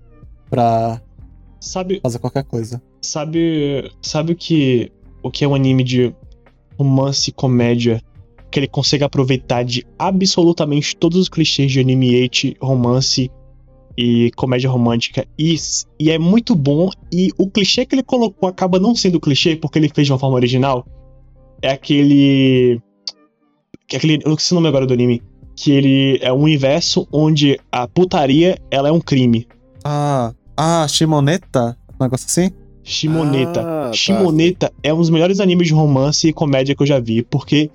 pra 0.51 1.01
Sabe, 1.59 1.99
fazer 2.03 2.19
qualquer 2.19 2.45
coisa. 2.45 2.83
sabe, 3.01 3.91
sabe 4.03 4.33
o 4.35 4.37
que 4.37 4.93
o 5.25 5.31
que 5.31 5.43
é 5.43 5.49
um 5.49 5.55
anime 5.55 5.83
de 5.83 6.15
romance 6.79 7.31
e 7.31 7.33
comédia 7.33 8.01
que 8.51 8.61
ele 8.61 8.69
consegue 8.69 9.03
aproveitar 9.03 9.65
de 9.65 9.85
absolutamente 9.99 10.95
todos 10.95 11.19
os 11.19 11.29
clichês 11.29 11.73
de 11.73 11.81
anime 11.81 12.15
ete, 12.15 12.57
romance 12.61 13.31
e 13.97 14.31
comédia 14.37 14.69
romântica 14.69 15.27
e, 15.39 15.57
e 15.99 16.11
é 16.11 16.19
muito 16.19 16.55
bom 16.55 16.91
e 17.13 17.31
o 17.39 17.49
clichê 17.49 17.87
que 17.87 17.95
ele 17.95 18.03
colocou 18.03 18.49
acaba 18.49 18.79
não 18.79 18.95
sendo 18.95 19.19
clichê 19.19 19.57
porque 19.57 19.79
ele 19.79 19.89
fez 19.89 20.07
de 20.07 20.13
uma 20.13 20.19
forma 20.19 20.37
original 20.37 20.87
é 21.63 21.71
aquele 21.71 22.81
que 23.89 23.97
é 23.97 23.99
aquele 23.99 24.21
eu 24.25 24.31
não 24.31 24.39
sei 24.39 24.55
o 24.55 24.61
nome 24.61 24.69
agora 24.69 24.87
do 24.87 24.93
anime 24.93 25.23
que 25.57 25.71
ele 25.71 26.19
é 26.21 26.33
um 26.33 26.43
universo 26.43 27.09
onde 27.11 27.59
a 27.73 27.89
putaria 27.89 28.59
ela 28.71 28.89
é 28.89 28.93
um 28.93 29.01
crime 29.01 29.47
Ah, 29.85 30.33
ah, 30.57 30.87
Shimoneta? 30.89 31.77
Um 31.99 32.05
negócio 32.05 32.27
assim? 32.27 32.51
Shimoneta 32.85 33.61
Ah, 33.63 33.87
tá. 33.87 33.93
Shimoneta 33.93 34.73
é 34.83 34.93
um 34.93 34.99
dos 34.99 35.11
melhores 35.11 35.41
animes 35.41 35.67
de 35.67 35.75
romance 35.75 36.29
e 36.29 36.33
comédia 36.33 36.75
que 36.77 36.83
eu 36.83 36.87
já 36.87 37.01
vi, 37.01 37.23
porque 37.23 37.71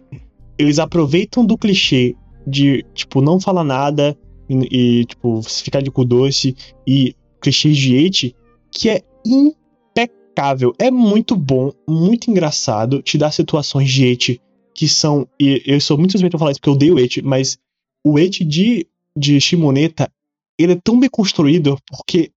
eles 0.58 0.78
aproveitam 0.78 1.46
do 1.46 1.58
clichê 1.58 2.16
de, 2.46 2.86
tipo, 2.94 3.22
não 3.22 3.40
falar 3.40 3.64
nada 3.64 4.18
e, 4.48 5.00
e, 5.00 5.06
tipo, 5.06 5.42
ficar 5.42 5.82
de 5.82 5.92
cu 5.92 6.06
doce 6.06 6.56
e 6.88 7.16
clichês 7.42 7.78
de 7.78 7.96
ete, 7.96 8.36
que 8.72 8.90
é 8.90 9.02
impecável. 9.26 10.74
É 10.78 10.92
muito 10.92 11.36
bom, 11.36 11.72
muito 11.88 12.30
engraçado, 12.30 13.02
te 13.02 13.18
dá 13.18 13.32
situações 13.32 13.90
de 13.90 14.06
ete 14.06 14.42
que 14.74 14.88
são. 14.88 15.28
E 15.40 15.62
eu 15.66 15.82
sou 15.82 15.98
muito 15.98 16.12
suspeito 16.12 16.32
pra 16.32 16.40
falar 16.40 16.52
isso 16.52 16.60
porque 16.60 16.70
eu 16.70 16.74
odeio 16.74 17.00
ete, 17.00 17.22
mas 17.22 17.58
o 18.06 18.18
ete 18.20 18.46
de, 18.46 18.88
de 19.16 19.40
Shimoneta, 19.42 20.12
ele 20.58 20.74
é 20.74 20.80
tão 20.82 21.00
bem 21.00 21.10
construído 21.10 21.78
porque 21.90 22.32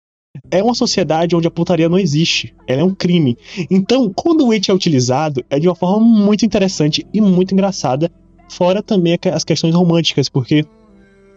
é 0.50 0.64
uma 0.64 0.74
sociedade 0.74 1.36
onde 1.36 1.48
a 1.48 1.52
putaria 1.52 1.90
não 1.90 2.00
existe. 2.00 2.54
Ela 2.68 2.82
é 2.82 2.84
um 2.84 2.96
crime. 2.96 3.38
Então, 3.70 4.12
quando 4.14 4.46
o 4.46 4.54
ete 4.54 4.72
é 4.72 4.74
utilizado, 4.74 5.44
é 5.50 5.60
de 5.60 5.68
uma 5.68 5.76
forma 5.76 6.06
muito 6.06 6.46
interessante 6.46 7.06
e 7.14 7.20
muito 7.22 7.54
engraçada, 7.54 8.12
Fora 8.52 8.84
também 8.84 9.18
as 9.34 9.46
questões 9.46 9.74
românticas, 9.74 10.28
porque 10.28 10.66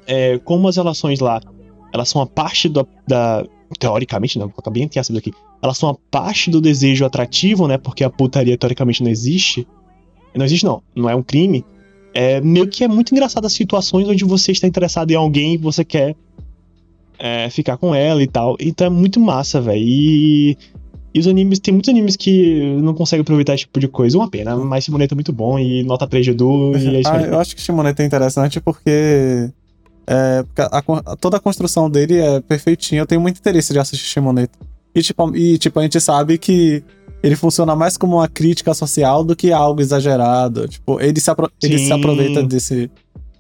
é, 0.05 0.37
como 0.39 0.67
as 0.67 0.77
relações 0.77 1.21
lá, 1.21 1.41
elas 1.93 2.09
são 2.09 2.21
a 2.21 2.27
parte 2.27 2.69
do, 2.69 2.87
da. 3.07 3.47
Teoricamente, 3.79 4.39
não, 4.39 4.47
vou 4.47 4.55
colocar 4.55 4.71
bem 4.71 4.83
entre 4.83 4.99
aspas 4.99 5.17
aqui. 5.17 5.33
Elas 5.63 5.79
são 5.79 5.89
a 5.89 5.95
parte 6.11 6.51
do 6.51 6.61
desejo 6.61 7.05
atrativo, 7.05 7.69
né? 7.69 7.79
Porque 7.79 8.03
a 8.03 8.11
putaria 8.11 8.59
teoricamente 8.59 9.03
não 9.03 9.11
existe. 9.11 9.67
Não 10.35 10.45
existe, 10.45 10.65
não. 10.65 10.83
Não 10.95 11.09
é 11.09 11.15
um 11.15 11.23
crime. 11.23 11.65
É 12.13 12.41
meio 12.41 12.69
que 12.69 12.83
é 12.83 12.89
muito 12.89 13.13
engraçado 13.13 13.47
as 13.47 13.53
situações 13.53 14.09
onde 14.09 14.25
você 14.25 14.51
está 14.51 14.67
interessado 14.67 15.13
em 15.13 15.15
alguém 15.15 15.55
e 15.55 15.57
você 15.57 15.85
quer 15.85 16.17
é, 17.19 17.49
ficar 17.51 17.77
com 17.77 17.95
ela 17.95 18.23
e 18.23 18.27
tal. 18.27 18.57
Então 18.61 18.87
é 18.87 18.91
muito 18.91 19.21
massa, 19.21 19.61
velho. 19.61 19.83
E, 19.83 20.57
e, 21.13 21.21
os 21.21 21.27
animes, 21.27 21.59
tem 21.59 21.73
muitos 21.73 21.89
animes 21.89 22.17
que 22.17 22.77
não 22.81 22.95
conseguem 22.95 23.23
aproveitar 23.23 23.55
esse 23.55 23.65
tipo 23.65 23.81
de 23.81 23.89
coisa. 23.89 24.19
Uma 24.19 24.29
pena, 24.29 24.57
mas 24.57 24.85
Shimoneta 24.85 25.15
é 25.15 25.17
muito 25.17 25.33
bom 25.33 25.59
e 25.59 25.83
nota 25.85 26.07
3 26.07 26.25
de 26.25 26.31
Edu. 26.33 26.77
e 26.77 26.97
é 26.97 27.01
isso 27.01 27.11
ah, 27.13 27.17
aí. 27.17 27.27
eu 27.27 27.39
acho 27.39 27.55
que 27.55 27.63
Shimoneta 27.63 28.03
é 28.03 28.07
interessante 28.07 28.61
porque. 28.61 29.51
É, 30.07 30.45
a, 30.71 30.79
a, 30.79 31.17
toda 31.17 31.39
a 31.39 31.41
construção 31.41 31.89
dele 31.89 32.19
é 32.19 32.41
perfeitinha. 32.41 33.01
Eu 33.01 33.07
tenho 33.07 33.21
muito 33.21 33.39
interesse 33.39 33.73
de 33.73 33.79
assistir 33.79 34.07
Shimoneta. 34.07 34.59
E 34.95 35.03
tipo, 35.03 35.35
e, 35.35 35.59
tipo, 35.59 35.79
a 35.81 35.83
gente 35.83 36.01
sabe 36.01 36.39
que 36.39 36.85
ele 37.23 37.37
funciona 37.37 37.75
mais 37.75 37.97
como 37.97 38.17
uma 38.17 38.29
crítica 38.29 38.75
social 38.75 39.25
do 39.25 39.35
que 39.35 39.51
algo 39.51 39.81
exagerado. 39.81 40.69
Tipo, 40.69 41.01
ele 41.01 41.19
se, 41.19 41.31
ele 41.63 41.79
se 41.79 41.91
aproveita 41.91 42.43
desse 42.43 42.91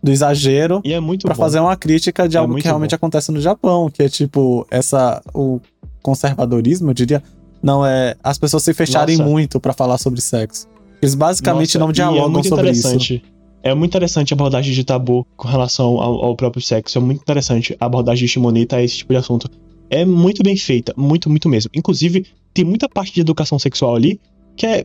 do 0.04 0.12
exagero 0.12 0.82
e 0.84 0.92
é 0.92 1.00
muito 1.00 1.24
para 1.24 1.34
fazer 1.34 1.58
uma 1.60 1.74
crítica 1.76 2.28
de 2.28 2.36
é 2.36 2.40
algo 2.40 2.54
que 2.56 2.62
realmente 2.62 2.90
bom. 2.90 2.96
acontece 2.96 3.32
no 3.32 3.40
Japão, 3.40 3.90
que 3.90 4.02
é 4.02 4.08
tipo 4.08 4.66
essa 4.70 5.22
o 5.32 5.58
conservadorismo, 6.02 6.90
eu 6.90 6.94
diria, 6.94 7.22
não 7.62 7.86
é 7.86 8.14
as 8.22 8.36
pessoas 8.36 8.62
se 8.62 8.74
fecharem 8.74 9.16
Nossa. 9.16 9.30
muito 9.30 9.58
para 9.58 9.72
falar 9.72 9.96
sobre 9.96 10.20
sexo. 10.20 10.68
Eles 11.00 11.14
basicamente 11.14 11.78
Nossa, 11.78 11.78
não 11.78 11.88
é 11.88 11.92
dialogam 11.92 12.40
é 12.40 12.44
sobre 12.44 12.70
isso. 12.70 13.22
É 13.62 13.74
muito 13.74 13.92
interessante 13.92 14.34
a 14.34 14.36
abordagem 14.36 14.74
de 14.74 14.84
tabu 14.84 15.26
com 15.38 15.48
relação 15.48 15.98
ao, 15.98 16.22
ao, 16.22 16.36
próprio 16.36 16.62
sexo. 16.62 16.98
É 16.98 17.00
muito 17.00 17.22
interessante 17.22 17.74
a 17.80 17.86
abordagem 17.86 18.26
de 18.26 18.32
Shimoneta 18.32 18.76
a 18.76 18.82
esse 18.82 18.98
tipo 18.98 19.14
de 19.14 19.18
assunto. 19.18 19.50
É 19.88 20.04
muito 20.04 20.42
bem 20.42 20.54
feita, 20.54 20.92
muito, 20.98 21.30
muito 21.30 21.48
mesmo. 21.48 21.70
Inclusive, 21.74 22.26
tem 22.52 22.62
muita 22.62 22.90
parte 22.90 23.14
de 23.14 23.22
educação 23.22 23.58
sexual 23.58 23.96
ali 23.96 24.20
que 24.54 24.66
é 24.66 24.84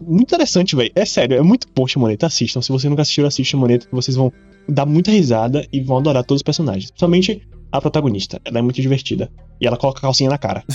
muito 0.00 0.28
interessante, 0.28 0.76
velho. 0.76 0.92
É 0.94 1.04
sério, 1.04 1.36
é 1.36 1.42
muito 1.42 1.66
bom 1.74 1.84
Shimoneta. 1.84 2.26
Assistam. 2.26 2.62
Se 2.62 2.70
você 2.70 2.88
nunca 2.88 3.02
assistiu, 3.02 3.26
assiste 3.26 3.50
Shimoneta, 3.50 3.88
que 3.88 3.94
vocês 3.94 4.16
vão 4.16 4.32
dar 4.68 4.86
muita 4.86 5.10
risada 5.10 5.66
e 5.72 5.80
vão 5.80 5.98
adorar 5.98 6.24
todos 6.24 6.40
os 6.40 6.42
personagens. 6.42 6.90
Principalmente 6.90 7.46
a 7.70 7.80
protagonista. 7.80 8.40
Ela 8.44 8.58
é 8.58 8.62
muito 8.62 8.80
divertida. 8.80 9.30
E 9.60 9.66
ela 9.66 9.76
coloca 9.76 9.98
a 9.98 10.02
calcinha 10.02 10.30
na 10.30 10.38
cara. 10.38 10.64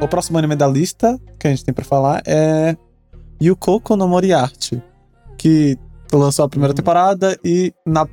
o 0.00 0.08
próximo 0.08 0.38
anime 0.38 0.56
da 0.56 0.66
lista 0.66 1.20
que 1.38 1.46
a 1.46 1.50
gente 1.50 1.64
tem 1.64 1.74
pra 1.74 1.84
falar 1.84 2.22
é 2.26 2.76
Yukoko 3.42 3.96
no 3.96 4.08
Moriarty. 4.08 4.82
Que 5.38 5.78
lançou 6.12 6.44
a 6.44 6.48
primeira 6.48 6.74
temporada 6.74 7.38
e 7.44 7.72
na 7.86 8.06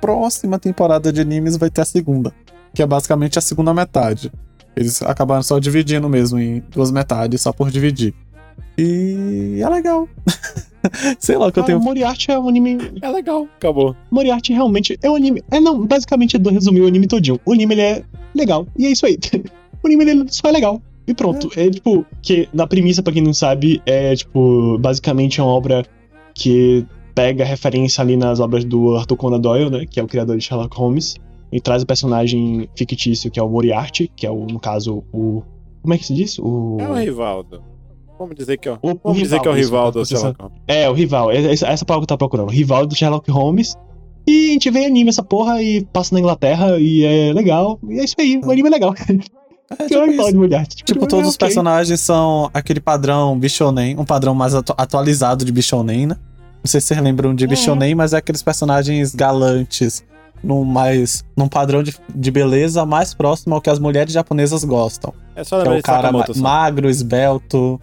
próxima 0.00 0.58
temporada 0.58 1.12
de 1.12 1.20
animes 1.20 1.56
vai 1.56 1.70
ter 1.70 1.82
a 1.82 1.84
segunda 1.84 2.34
que 2.74 2.82
é 2.82 2.86
basicamente 2.86 3.38
a 3.38 3.42
segunda 3.42 3.74
metade. 3.74 4.32
Eles 4.74 5.02
acabaram 5.02 5.42
só 5.42 5.58
dividindo 5.58 6.08
mesmo 6.08 6.38
em 6.38 6.60
duas 6.70 6.90
metades, 6.90 7.42
só 7.42 7.52
por 7.52 7.70
dividir. 7.70 8.14
E 8.78 9.60
é 9.60 9.68
legal. 9.68 10.08
Sei 11.18 11.36
lá 11.36 11.46
o 11.46 11.52
que 11.52 11.60
ah, 11.60 11.62
eu 11.62 11.66
tenho. 11.66 11.80
Moriarty 11.80 12.30
é 12.30 12.38
um 12.38 12.48
anime. 12.48 12.78
É 13.00 13.08
legal, 13.08 13.46
acabou. 13.56 13.94
Moriarty 14.10 14.52
realmente 14.52 14.98
é 15.02 15.10
um 15.10 15.14
anime. 15.14 15.42
É, 15.50 15.60
não, 15.60 15.86
basicamente 15.86 16.36
é 16.36 16.50
resumir 16.50 16.80
o 16.80 16.86
anime 16.86 17.06
todinho. 17.06 17.40
O 17.44 17.52
anime 17.52 17.74
ele 17.74 17.82
é 17.82 18.04
legal. 18.34 18.66
E 18.76 18.86
é 18.86 18.90
isso 18.90 19.06
aí. 19.06 19.18
o 19.82 19.86
anime 19.86 20.04
ele 20.04 20.24
só 20.28 20.48
é 20.48 20.52
legal. 20.52 20.82
E 21.06 21.14
pronto. 21.14 21.50
É. 21.56 21.66
é 21.66 21.70
tipo, 21.70 22.04
que 22.20 22.48
na 22.52 22.66
premissa, 22.66 23.02
pra 23.02 23.12
quem 23.12 23.22
não 23.22 23.34
sabe, 23.34 23.80
é 23.86 24.14
tipo, 24.14 24.78
basicamente 24.78 25.40
é 25.40 25.42
uma 25.42 25.52
obra 25.52 25.84
que 26.34 26.84
pega 27.14 27.44
referência 27.44 28.02
ali 28.02 28.16
nas 28.16 28.40
obras 28.40 28.64
do 28.64 28.96
Arthur 28.96 29.16
Conan 29.16 29.40
Doyle, 29.40 29.70
né? 29.70 29.86
Que 29.88 30.00
é 30.00 30.02
o 30.02 30.08
criador 30.08 30.36
de 30.36 30.44
Sherlock 30.44 30.76
Holmes 30.76 31.16
e 31.52 31.60
traz 31.60 31.82
o 31.82 31.86
personagem 31.86 32.68
fictício, 32.74 33.30
que 33.30 33.38
é 33.38 33.42
o 33.42 33.48
Moriarty, 33.48 34.10
que 34.16 34.26
é 34.26 34.30
o, 34.30 34.46
no 34.46 34.58
caso, 34.58 35.04
o. 35.12 35.42
Como 35.82 35.94
é 35.94 35.98
que 35.98 36.06
se 36.06 36.14
diz? 36.14 36.38
O. 36.38 36.78
É 36.80 36.88
o 36.88 36.94
Rivaldo. 36.94 37.62
Vamos 38.18 38.36
dizer 38.36 38.56
que 38.56 38.68
é 38.68 38.72
o, 38.72 38.78
o, 38.82 39.00
vamos 39.02 39.18
dizer 39.18 39.40
que 39.40 39.48
é 39.48 39.50
o 39.50 39.54
rival 39.54 39.90
do 39.90 40.04
Sherlock 40.04 40.40
Holmes. 40.40 40.58
É, 40.68 40.88
o 40.88 40.92
rival. 40.92 41.30
Essa, 41.30 41.66
essa 41.66 41.84
palavra 41.84 42.02
que 42.02 42.12
eu 42.12 42.18
tava 42.18 42.18
procurando. 42.18 42.48
O 42.48 42.52
rival 42.52 42.86
do 42.86 42.94
Sherlock 42.94 43.30
Holmes. 43.30 43.76
E 44.26 44.50
a 44.50 44.52
gente 44.52 44.70
vê 44.70 44.84
anime 44.84 45.10
essa 45.10 45.22
porra 45.22 45.60
e 45.60 45.84
passa 45.86 46.14
na 46.14 46.20
Inglaterra 46.20 46.78
e 46.78 47.04
é 47.04 47.32
legal. 47.32 47.78
E 47.88 47.98
é 47.98 48.04
isso 48.04 48.14
aí, 48.18 48.40
o 48.42 48.50
anime 48.50 48.68
é 48.68 48.70
legal. 48.70 48.94
É, 49.78 49.86
tipo, 49.88 50.04
isso. 50.10 50.36
Mulher. 50.36 50.66
Tipo, 50.66 50.84
tipo 50.84 51.06
todos 51.06 51.26
é 51.26 51.28
os 51.28 51.34
okay. 51.34 51.48
personagens 51.48 52.00
são 52.00 52.48
aquele 52.54 52.80
padrão 52.80 53.38
Bishonen, 53.38 53.98
um 53.98 54.04
padrão 54.04 54.34
mais 54.34 54.54
atu 54.54 54.72
atualizado 54.76 55.44
de 55.44 55.50
Bishonen, 55.50 56.06
né? 56.06 56.16
Não 56.62 56.68
sei 56.68 56.80
se 56.80 56.88
vocês 56.88 57.00
lembram 57.00 57.34
de 57.34 57.44
é. 57.44 57.46
Bishonen, 57.48 57.94
mas 57.94 58.12
é 58.12 58.18
aqueles 58.18 58.42
personagens 58.42 59.12
galantes, 59.14 60.04
num, 60.42 60.64
mais, 60.64 61.24
num 61.36 61.48
padrão 61.48 61.82
de, 61.82 61.94
de 62.14 62.30
beleza 62.30 62.86
mais 62.86 63.14
próximo 63.14 63.54
ao 63.56 63.60
que 63.60 63.70
as 63.70 63.80
mulheres 63.80 64.12
japonesas 64.12 64.62
gostam. 64.62 65.12
É 65.34 65.42
só 65.42 65.56
lembrar 65.56 65.76
é 65.76 65.78
o 65.80 65.82
cara 65.82 66.12
ma 66.12 66.24
magro, 66.36 66.88
esbelto, 66.88 67.80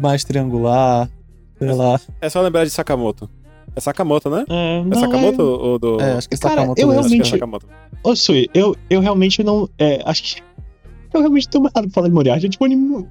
mais 0.00 0.24
triangular, 0.24 1.10
sei 1.58 1.68
é, 1.68 1.72
lá. 1.72 2.00
É 2.20 2.28
só 2.28 2.40
lembrar 2.40 2.64
de 2.64 2.70
Sakamoto. 2.70 3.28
É 3.76 3.80
Sakamoto, 3.80 4.28
né? 4.30 4.44
É, 4.48 4.84
é 4.90 4.94
Sakamoto 4.98 5.40
é... 5.40 5.44
ou 5.44 5.78
do. 5.78 6.00
É, 6.00 6.12
acho 6.12 6.28
que 6.28 6.34
é 6.34 6.38
cara, 6.38 6.54
Sakamoto. 6.54 6.80
Eu 6.80 6.88
mesmo. 6.88 7.02
realmente. 7.02 7.34
É 7.34 8.08
Ô, 8.08 8.16
Sui, 8.16 8.48
eu, 8.54 8.74
eu 8.88 9.00
realmente 9.00 9.44
não. 9.44 9.68
É, 9.78 10.00
acho 10.04 10.22
que. 10.22 10.42
Eu 11.12 11.20
realmente 11.20 11.48
tô 11.48 11.60
mais 11.60 11.72
pra 11.72 11.84
falar 11.90 12.08
de 12.08 12.14
Moriarty. 12.14 12.46
É 12.46 12.48
tipo 12.48 12.64
um 12.64 12.66
anime. 12.66 13.08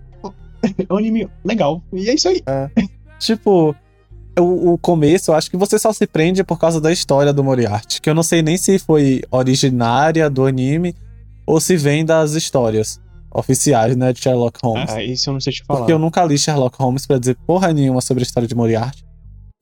É 0.89 0.93
um 0.93 0.97
anime 0.97 1.29
legal. 1.45 1.81
E 1.93 2.09
é 2.09 2.13
isso 2.13 2.27
aí. 2.27 2.41
É. 2.45 2.69
tipo, 3.17 3.73
o, 4.37 4.73
o, 4.73 4.77
começo, 4.77 5.31
eu 5.31 5.35
acho 5.35 5.49
que 5.49 5.55
você 5.55 5.79
só 5.79 5.93
se 5.93 6.05
prende 6.05 6.43
por 6.43 6.59
causa 6.59 6.81
da 6.81 6.91
história 6.91 7.31
do 7.31 7.43
Moriarty. 7.43 8.01
Que 8.01 8.09
eu 8.09 8.13
não 8.13 8.23
sei 8.23 8.41
nem 8.41 8.57
se 8.57 8.77
foi 8.77 9.21
originária 9.31 10.29
do 10.29 10.45
anime 10.45 10.93
ou 11.45 11.61
se 11.61 11.77
vem 11.77 12.03
das 12.03 12.33
histórias 12.33 12.99
oficiais, 13.31 13.95
né, 13.95 14.13
de 14.13 14.19
Sherlock 14.19 14.59
Holmes. 14.63 14.89
Ah, 14.89 15.03
isso 15.03 15.29
eu 15.29 15.33
não 15.33 15.41
sei 15.41 15.53
te 15.53 15.63
falar. 15.63 15.79
Porque 15.79 15.93
eu 15.93 15.99
nunca 15.99 16.23
li 16.23 16.37
Sherlock 16.37 16.77
Holmes 16.77 17.05
para 17.05 17.19
dizer 17.19 17.37
porra 17.45 17.71
nenhuma 17.73 18.01
sobre 18.01 18.23
a 18.23 18.25
história 18.25 18.47
de 18.47 18.55
Moriarty. 18.55 19.03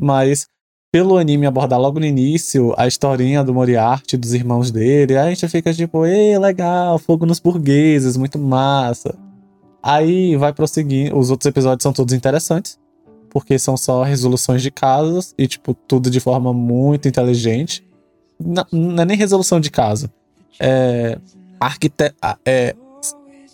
Mas 0.02 0.46
pelo 0.92 1.18
anime 1.18 1.46
abordar 1.46 1.80
logo 1.80 2.00
no 2.00 2.06
início 2.06 2.74
a 2.78 2.88
historinha 2.88 3.44
do 3.44 3.54
Moriarty, 3.54 4.16
dos 4.16 4.34
irmãos 4.34 4.72
dele, 4.72 5.18
aí 5.18 5.28
a 5.28 5.30
gente 5.30 5.48
fica 5.50 5.74
tipo, 5.74 6.06
ei, 6.06 6.38
legal, 6.40 6.98
fogo 6.98 7.26
nos 7.26 7.40
burgueses, 7.40 8.16
muito 8.16 8.40
massa. 8.40 9.16
Aí 9.84 10.36
vai 10.36 10.54
prosseguir, 10.54 11.16
os 11.16 11.30
outros 11.30 11.48
episódios 11.48 11.84
são 11.84 11.94
todos 11.94 12.14
interessantes 12.14 12.80
porque 13.30 13.60
são 13.60 13.78
só 13.78 14.04
resoluções 14.04 14.62
de 14.62 14.72
casos 14.72 15.34
e, 15.38 15.48
tipo, 15.48 15.74
tudo 15.74 16.10
de 16.10 16.20
forma 16.20 16.54
muito 16.54 17.08
inteligente. 17.08 17.86
Não, 18.40 18.66
não 18.72 19.04
é 19.04 19.06
nem 19.06 19.18
resolução 19.18 19.60
de 19.60 19.70
caso. 19.70 20.10
É, 20.60 21.20
arquite 21.60 22.14
é 22.46 22.76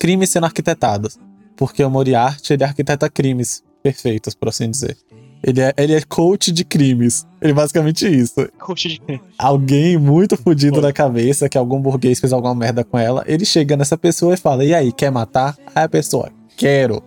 crimes 0.04 0.32
sendo 0.32 0.46
arquitetados. 0.46 1.18
Porque 1.56 1.82
o 1.82 1.90
Moriarty, 1.90 2.52
ele 2.52 2.66
arquiteta 2.66 3.10
crimes 3.10 3.64
perfeitos, 3.82 4.36
por 4.36 4.50
assim 4.50 4.70
dizer. 4.70 4.98
Ele 5.42 5.62
é, 5.62 5.74
ele 5.78 5.94
é 5.94 6.02
coach 6.02 6.52
de 6.52 6.66
crimes. 6.66 7.26
Ele 7.42 7.52
é 7.52 7.56
basicamente 7.56 8.06
isso. 8.06 8.36
Coach 8.60 8.90
de 8.90 9.00
crimes. 9.00 9.24
Alguém 9.38 9.98
muito 9.98 10.36
fodido 10.36 10.82
na 10.82 10.92
cabeça, 10.92 11.48
que 11.48 11.58
algum 11.58 11.80
burguês 11.80 12.20
fez 12.20 12.34
alguma 12.34 12.54
merda 12.54 12.84
com 12.84 12.98
ela, 12.98 13.24
ele 13.26 13.46
chega 13.46 13.78
nessa 13.78 13.98
pessoa 13.98 14.34
e 14.34 14.38
fala: 14.38 14.66
E 14.66 14.74
aí, 14.74 14.92
quer 14.92 15.10
matar? 15.10 15.58
Aí 15.74 15.86
a 15.86 15.90
pessoa, 15.90 16.30
quero. 16.58 17.02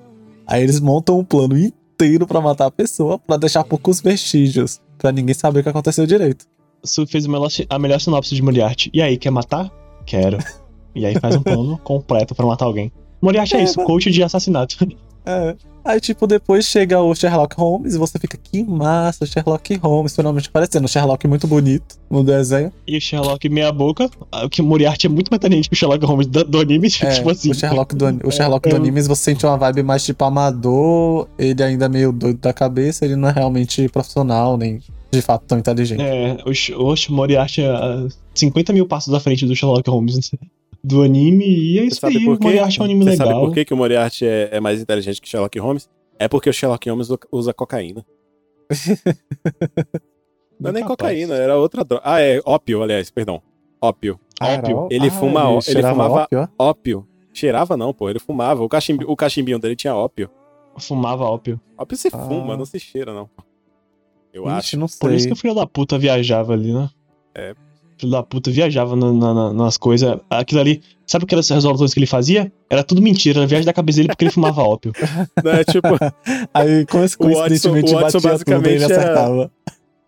Aí 0.47 0.63
eles 0.63 0.81
montam 0.81 1.19
um 1.19 1.25
plano 1.25 1.59
inteiro 1.59 2.27
para 2.27 2.41
matar 2.41 2.67
a 2.67 2.71
pessoa, 2.71 3.19
para 3.19 3.37
deixar 3.37 3.63
poucos 3.65 4.01
vestígios, 4.01 4.81
para 4.97 5.13
ninguém 5.13 5.35
saber 5.35 5.61
o 5.61 5.63
que 5.63 5.69
aconteceu 5.69 6.07
direito. 6.07 6.47
Su 6.83 7.07
fez 7.07 7.27
a 7.27 7.29
melhor, 7.29 7.51
a 7.69 7.79
melhor 7.79 8.01
sinopse 8.01 8.35
de 8.35 8.41
Moriarty. 8.41 8.91
E 8.95 9.03
aí, 9.03 9.19
quer 9.19 9.31
matar? 9.31 9.71
Quero. 10.07 10.39
E 10.97 11.07
aí 11.07 11.19
faz 11.21 11.37
um 11.37 11.43
plano 11.43 11.79
completo 11.85 12.35
para 12.35 12.47
matar 12.47 12.65
alguém. 12.65 12.91
Moriarty 13.21 13.57
é, 13.57 13.61
é 13.61 13.65
isso, 13.65 13.75
mas... 13.77 13.87
coach 13.87 14.11
de 14.11 14.23
assassinato. 14.23 14.77
É. 15.29 15.57
Aí, 15.85 16.01
tipo, 16.01 16.27
depois 16.27 16.67
chega 16.67 17.01
o 17.01 17.15
Sherlock 17.15 17.57
Holmes 17.57 17.95
e 17.95 17.99
você 17.99 18.19
fica, 18.19 18.37
que 18.37 18.63
massa, 18.63 19.25
Sherlock 19.27 19.77
Holmes, 19.77 20.15
finalmente 20.15 20.49
aparecendo. 20.49 20.85
O 20.85 20.89
Sherlock 20.89 21.27
muito 21.29 21.47
bonito 21.47 21.97
no 22.11 22.25
desenho. 22.25 22.73
E 22.87 22.97
o 22.97 23.01
Sherlock 23.01 23.49
meia 23.49 23.73
boca, 23.73 24.11
o 24.45 24.49
que 24.49 24.63
Moriarty 24.63 25.07
é 25.07 25.11
muito 25.11 25.29
mais 25.31 25.39
inteligente 25.39 25.69
que 25.69 25.75
o 25.75 25.77
Sherlock 25.77 26.05
Holmes 26.05 26.27
do, 26.27 26.45
do 26.45 26.61
anime, 26.61 26.89
é, 27.03 27.11
tipo 27.11 27.31
assim. 27.31 27.51
O 27.51 27.55
Sherlock 27.55 27.95
do, 27.95 28.05
o 28.25 28.33
Sherlock 28.33 28.69
é, 28.69 28.71
do 28.71 28.77
anime, 28.77 29.03
você 29.03 29.23
sente 29.23 29.47
uma 29.47 29.57
vibe 29.57 29.83
mais 29.83 30.05
tipo 30.05 30.25
amador, 30.25 31.29
ele 31.39 31.63
ainda 31.63 31.87
é 31.87 31.89
meio 31.89 32.13
doido 32.13 32.39
da 32.39 32.53
cabeça, 32.53 33.05
ele 33.05 33.15
não 33.15 33.29
é 33.29 33.33
realmente 33.33 33.89
profissional, 33.89 34.57
nem 34.57 34.81
de 35.11 35.23
fato 35.23 35.45
tão 35.47 35.59
inteligente. 35.59 36.03
É, 36.03 36.37
o, 36.45 36.93
o 36.93 36.95
Moriarty 37.11 37.63
é 37.63 38.09
50 38.35 38.73
mil 38.73 38.87
passos 38.87 39.15
à 39.15 39.21
frente 39.21 39.47
do 39.47 39.55
Sherlock 39.55 39.89
Holmes 39.89 40.33
do 40.83 41.03
anime, 41.03 41.45
e 41.47 41.79
é 41.79 41.85
isso 41.85 42.05
aí. 42.07 42.17
O 42.29 42.39
Moriarty 42.41 42.79
é 42.79 42.83
um 42.83 42.85
anime 42.85 43.05
Você 43.05 43.11
legal. 43.11 43.27
sabe 43.29 43.41
por 43.41 43.55
que, 43.55 43.65
que 43.65 43.75
o 43.75 43.77
Moriarty 43.77 44.25
é, 44.27 44.49
é, 44.53 44.61
mais 44.61 44.81
inteligente 44.81 45.21
que 45.21 45.29
Sherlock 45.29 45.59
Holmes? 45.59 45.89
É 46.19 46.29
porque 46.29 46.49
o 46.49 46.53
Sherlock 46.53 46.89
Holmes 46.89 47.09
usa 47.31 47.53
cocaína. 47.53 48.05
Não 50.59 50.71
é 50.71 50.73
nem 50.73 50.85
cocaína, 50.85 51.35
era 51.35 51.57
outra 51.57 51.85
droga. 51.85 52.03
Ah, 52.05 52.21
é 52.21 52.41
ópio, 52.45 52.83
aliás, 52.83 53.11
perdão. 53.11 53.43
Ópio. 53.81 54.19
Ah, 54.41 54.55
ópio. 54.55 54.89
Ele, 54.91 55.09
ah, 55.09 55.11
fuma, 55.11 55.41
ele, 55.43 55.79
ele 55.79 55.83
fumava 55.83 56.15
ópio, 56.23 56.49
ópio. 56.59 57.09
Cheirava 57.33 57.77
não, 57.77 57.93
pô, 57.93 58.09
ele 58.09 58.19
fumava. 58.19 58.63
O, 58.65 58.69
cachimbi, 58.69 59.05
o 59.07 59.15
cachimbinho 59.15 59.59
dele 59.59 59.77
tinha 59.77 59.95
ópio. 59.95 60.31
Fumava 60.79 61.25
ópio. 61.25 61.61
Ópio 61.77 61.97
se 61.97 62.09
Ah. 62.13 62.19
fuma, 62.19 62.57
não 62.57 62.65
se 62.65 62.79
cheira, 62.81 63.13
não. 63.13 63.29
Eu 64.33 64.45
Ixi, 64.45 64.53
acho. 64.57 64.79
não 64.79 64.89
sei. 64.89 64.99
Por 64.99 65.13
isso 65.13 65.27
que 65.27 65.33
o 65.33 65.37
filho 65.37 65.55
da 65.55 65.67
puta 65.67 65.99
viajava 65.99 66.55
ali, 66.55 66.73
né? 66.73 66.89
É. 67.35 67.55
Filho 67.99 68.13
da 68.13 68.23
puta 68.23 68.51
viajava 68.51 68.95
na- 68.97 69.13
na- 69.13 69.35
na- 69.35 69.53
nas 69.53 69.77
coisas. 69.77 70.19
Aquilo 70.29 70.61
ali. 70.61 70.83
Sabe 71.07 71.25
aquelas 71.25 71.49
resoluções 71.49 71.95
que 71.95 71.99
ele 72.01 72.07
fazia? 72.07 72.53
Era 72.69 72.83
tudo 72.83 73.01
mentira, 73.01 73.39
era 73.41 73.47
viagem 73.47 73.65
da 73.65 73.73
cabeça 73.73 73.97
dele 73.99 74.09
porque 74.09 74.25
ele 74.25 74.31
fumava 74.33 74.63
ópio. 74.63 74.93
Né, 75.45 75.65
tipo, 75.65 75.89
Aí, 76.53 76.85
esse 76.85 76.87
O 76.93 76.99
Watson- 77.01 77.17
coincidentemente 77.19 77.95
o 77.95 77.99
Watson 77.99 78.19
batia 78.19 78.21
tudo, 78.21 78.31
basicamente 78.33 78.83
era- 78.85 78.97
acertava. 79.03 79.51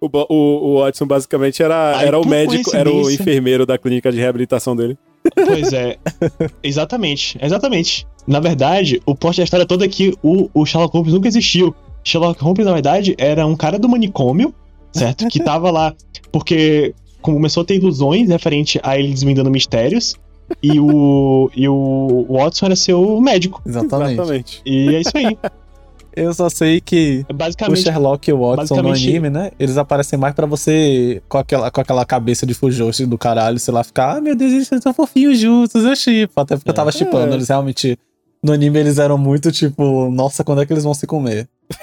o, 0.00 0.06
o, 0.28 0.34
o 0.76 0.80
Watson 0.80 1.06
basicamente 1.06 1.62
era, 1.62 1.96
Aí, 1.98 2.06
era 2.08 2.18
o 2.18 2.26
médico, 2.26 2.74
era 2.76 2.90
o 2.92 3.10
enfermeiro 3.10 3.64
da 3.64 3.78
clínica 3.78 4.10
de 4.12 4.18
reabilitação 4.18 4.74
dele. 4.76 4.98
Pois 5.34 5.72
é. 5.72 5.96
Exatamente, 6.62 7.38
exatamente. 7.40 8.06
Na 8.26 8.40
verdade, 8.40 9.00
o 9.06 9.14
plot 9.14 9.36
da 9.38 9.44
história 9.44 9.66
toda 9.66 9.84
é 9.84 9.88
que 9.88 10.14
o, 10.22 10.50
o 10.52 10.66
Sherlock 10.66 10.94
Holmes 10.94 11.12
nunca 11.14 11.28
existiu. 11.28 11.74
Sherlock 12.04 12.42
Holmes, 12.42 12.64
na 12.66 12.72
verdade, 12.72 13.14
era 13.18 13.46
um 13.46 13.56
cara 13.56 13.78
do 13.78 13.88
manicômio, 13.88 14.54
certo? 14.92 15.26
Que 15.28 15.42
tava 15.42 15.70
lá 15.70 15.94
porque 16.32 16.94
começou 17.20 17.62
a 17.62 17.66
ter 17.66 17.76
ilusões 17.76 18.28
referente 18.28 18.80
a 18.82 18.98
ele 18.98 19.12
desvendando 19.12 19.50
mistérios. 19.50 20.16
E 20.62 20.80
o, 20.80 21.50
e 21.54 21.68
o 21.68 22.26
Watson 22.30 22.66
era 22.66 22.76
seu 22.76 23.20
médico. 23.20 23.60
Exatamente. 23.66 24.12
Exatamente. 24.14 24.62
E 24.64 24.94
é 24.94 25.00
isso 25.00 25.12
aí. 25.14 25.36
Eu 26.16 26.34
só 26.34 26.48
sei 26.48 26.80
que 26.80 27.24
o 27.70 27.76
Sherlock 27.76 28.28
e 28.28 28.32
o 28.32 28.40
Watson 28.40 28.82
no 28.82 28.88
anime, 28.90 29.30
né? 29.30 29.52
Eles 29.56 29.76
aparecem 29.76 30.18
mais 30.18 30.34
pra 30.34 30.46
você 30.46 31.22
com 31.28 31.38
aquela, 31.38 31.70
com 31.70 31.80
aquela 31.80 32.04
cabeça 32.04 32.44
de 32.44 32.54
Fujoshi 32.54 33.06
do 33.06 33.16
caralho, 33.16 33.56
sei 33.60 33.72
lá, 33.72 33.84
ficar, 33.84 34.16
ah, 34.16 34.20
meu 34.20 34.34
Deus, 34.34 34.52
eles 34.52 34.82
são 34.82 34.92
fofinhos 34.92 35.38
juntos, 35.38 35.84
eu 35.84 35.94
chipo. 35.94 36.40
Até 36.40 36.56
porque 36.56 36.70
eu 36.70 36.74
tava 36.74 36.88
É. 36.88 36.92
chipando, 36.92 37.34
eles 37.34 37.48
realmente. 37.48 37.96
No 38.42 38.52
anime 38.52 38.80
eles 38.80 38.98
eram 38.98 39.16
muito 39.16 39.52
tipo, 39.52 40.10
nossa, 40.10 40.42
quando 40.42 40.60
é 40.62 40.66
que 40.66 40.72
eles 40.72 40.82
vão 40.82 40.94
se 40.94 41.06
comer? 41.06 41.48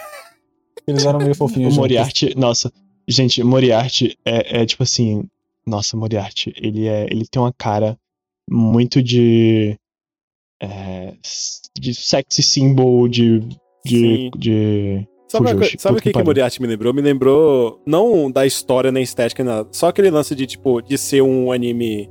Eles 0.87 1.03
eram 1.05 1.17
meio 1.17 1.31
o 1.31 1.35
fofinhos 1.35 1.73
juntos. 1.73 1.77
Moriarty, 1.77 2.33
nossa, 2.37 2.71
gente, 3.07 3.43
Moriarty 3.43 4.17
é, 4.25 4.61
é 4.61 4.65
tipo 4.65 4.83
assim, 4.83 5.23
nossa, 5.65 5.97
Moriarty, 5.97 6.53
ele 6.57 6.87
é, 6.87 7.05
ele 7.09 7.25
tem 7.27 7.41
uma 7.41 7.53
cara 7.53 7.97
muito 8.49 9.01
de 9.01 9.77
é, 10.61 11.13
de 11.79 11.93
sexy 11.93 12.43
symbol 12.43 13.07
de 13.07 13.39
de, 13.85 14.31
de 14.35 15.07
Sabe, 15.27 15.49
Fujoshi, 15.49 15.77
sabe 15.79 15.97
o 15.97 16.01
que, 16.01 16.11
que. 16.11 16.23
Moriarty 16.23 16.61
me 16.61 16.67
lembrou? 16.67 16.93
Me 16.93 17.01
lembrou, 17.01 17.81
não 17.85 18.31
da 18.31 18.45
história 18.45 18.91
nem 18.91 19.03
estética, 19.03 19.43
nada. 19.43 19.67
Só 19.71 19.87
aquele 19.87 20.09
lance 20.09 20.35
de, 20.35 20.45
tipo, 20.45 20.81
de 20.81 20.97
ser 20.97 21.21
um 21.21 21.51
anime 21.51 22.09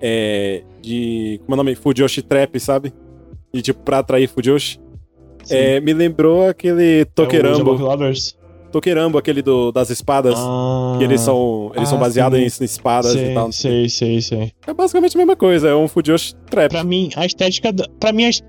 é, 0.00 0.62
de. 0.82 1.40
Como 1.44 1.52
é 1.52 1.54
o 1.54 1.56
nome? 1.56 1.74
Fujoshi 1.74 2.22
Trap, 2.22 2.58
sabe? 2.58 2.92
E, 3.52 3.62
tipo, 3.62 3.80
pra 3.82 3.98
atrair 3.98 4.28
Fujoshi. 4.28 4.80
É, 5.48 5.80
me 5.80 5.92
lembrou 5.92 6.48
aquele 6.48 7.02
É 7.02 7.04
Tokerambo. 7.04 7.76
Jabba 7.76 8.12
Tokerambo, 8.80 9.16
aquele 9.18 9.40
do, 9.42 9.72
das 9.72 9.88
espadas. 9.90 10.34
Ah, 10.36 10.94
que 10.98 11.04
eles 11.04 11.20
são, 11.20 11.72
eles 11.74 11.88
são 11.88 11.98
Ah, 11.98 12.00
baseados 12.02 12.38
sim. 12.52 12.62
em 12.62 12.64
espadas 12.66 13.12
sei, 13.12 13.30
e 13.30 13.34
tal. 13.34 13.52
sei, 13.52 13.88
sei, 13.88 14.20
sei. 14.20 14.52
É 14.66 14.74
basicamente 14.74 15.16
a 15.16 15.18
mesma 15.18 15.36
coisa, 15.36 15.68
é 15.68 15.74
um 15.74 15.88
Fujoshi 15.88 16.34
Trap. 16.50 16.70
Pra 16.70 16.84
mim, 16.84 17.10
a 17.16 17.24
estética. 17.24 17.72
da- 17.72 17.86
Pra 17.98 18.12
mim, 18.12 18.24
a 18.24 18.28
est- 18.28 18.44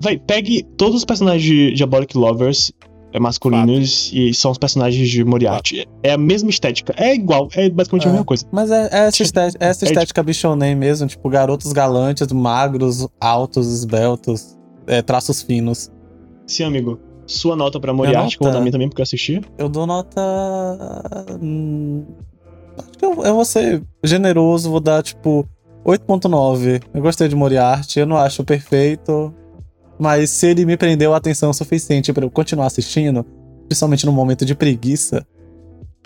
Vai, 0.00 0.18
pegue 0.18 0.62
todos 0.76 0.96
os 0.96 1.04
personagens 1.06 1.42
de 1.42 1.72
Diabolic 1.72 2.16
Lovers 2.18 2.70
é, 3.14 3.18
masculinos 3.18 4.10
e 4.12 4.34
são 4.34 4.50
os 4.50 4.58
personagens 4.58 5.08
de 5.08 5.24
Moriarty. 5.24 5.88
É 6.02 6.12
a 6.12 6.18
mesma 6.18 6.50
estética. 6.50 6.92
É 6.98 7.14
igual, 7.14 7.48
é 7.54 7.70
basicamente 7.70 8.04
a 8.06 8.08
É. 8.10 8.12
mesma 8.12 8.26
coisa. 8.26 8.44
Mas 8.52 8.70
é, 8.70 8.90
é 8.92 8.98
essa 9.06 9.22
estética, 9.22 9.64
é 9.64 9.68
essa 9.70 9.84
É 9.84 9.88
estética 9.88 10.22
bichonem 10.22 10.74
mesmo, 10.76 11.06
tipo, 11.06 11.26
garotos 11.30 11.72
galantes, 11.72 12.30
magros, 12.30 13.08
altos, 13.18 13.66
esbeltos, 13.72 14.54
é, 14.86 15.00
traços 15.00 15.40
finos. 15.40 15.90
Sim, 16.46 16.64
amigo. 16.64 17.00
Sua 17.26 17.56
nota 17.56 17.80
pra 17.80 17.92
Moriarty, 17.92 18.38
como 18.38 18.48
nota- 18.48 18.58
da 18.58 18.60
minha 18.62 18.72
também, 18.72 18.88
porque 18.88 19.00
eu 19.00 19.04
assisti. 19.04 19.40
Eu 19.58 19.68
dou 19.68 19.86
nota. 19.86 20.20
hum, 21.40 22.04
Acho 22.78 22.90
que 22.98 23.04
eu, 23.04 23.24
eu 23.24 23.34
vou 23.34 23.44
ser 23.44 23.82
generoso, 24.04 24.70
vou 24.70 24.80
dar 24.80 25.02
tipo 25.02 25.46
8.9. 25.84 26.82
Eu 26.94 27.02
gostei 27.02 27.26
de 27.28 27.34
Moriarty, 27.34 28.00
eu 28.00 28.06
não 28.06 28.16
acho 28.16 28.44
perfeito. 28.44 29.32
Mas 29.98 30.28
se 30.30 30.46
ele 30.48 30.64
me 30.66 30.76
prendeu 30.76 31.14
a 31.14 31.16
atenção 31.16 31.50
o 31.50 31.54
suficiente 31.54 32.12
pra 32.12 32.24
eu 32.24 32.30
continuar 32.30 32.66
assistindo, 32.66 33.24
principalmente 33.66 34.04
no 34.04 34.12
momento 34.12 34.44
de 34.44 34.54
preguiça, 34.54 35.26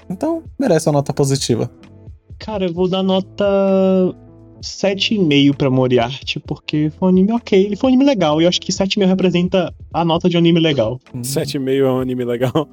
então 0.09 0.45
merece 0.59 0.89
uma 0.89 0.93
nota 0.95 1.13
positiva. 1.13 1.69
Cara, 2.39 2.67
eu 2.67 2.73
vou 2.73 2.89
dar 2.89 3.03
nota 3.03 3.45
7,5 4.63 5.55
pra 5.57 5.71
Moriarty, 5.71 6.39
porque 6.41 6.91
foi 6.99 7.09
um 7.09 7.11
anime 7.11 7.33
ok. 7.33 7.67
Ele 7.67 7.77
foi 7.77 7.89
um 7.91 7.93
anime 7.95 8.05
legal. 8.05 8.41
E 8.41 8.45
eu 8.45 8.49
acho 8.49 8.61
que 8.61 8.73
7,5 8.73 9.07
representa 9.07 9.75
a 9.93 10.05
nota 10.05 10.29
de 10.29 10.37
um 10.37 10.41
anime 10.41 10.61
legal. 10.61 10.99
Hum. 11.15 11.23
7,5 11.23 11.85
é 11.85 11.91
um 11.93 12.01
anime 12.01 12.25
legal. 12.25 12.69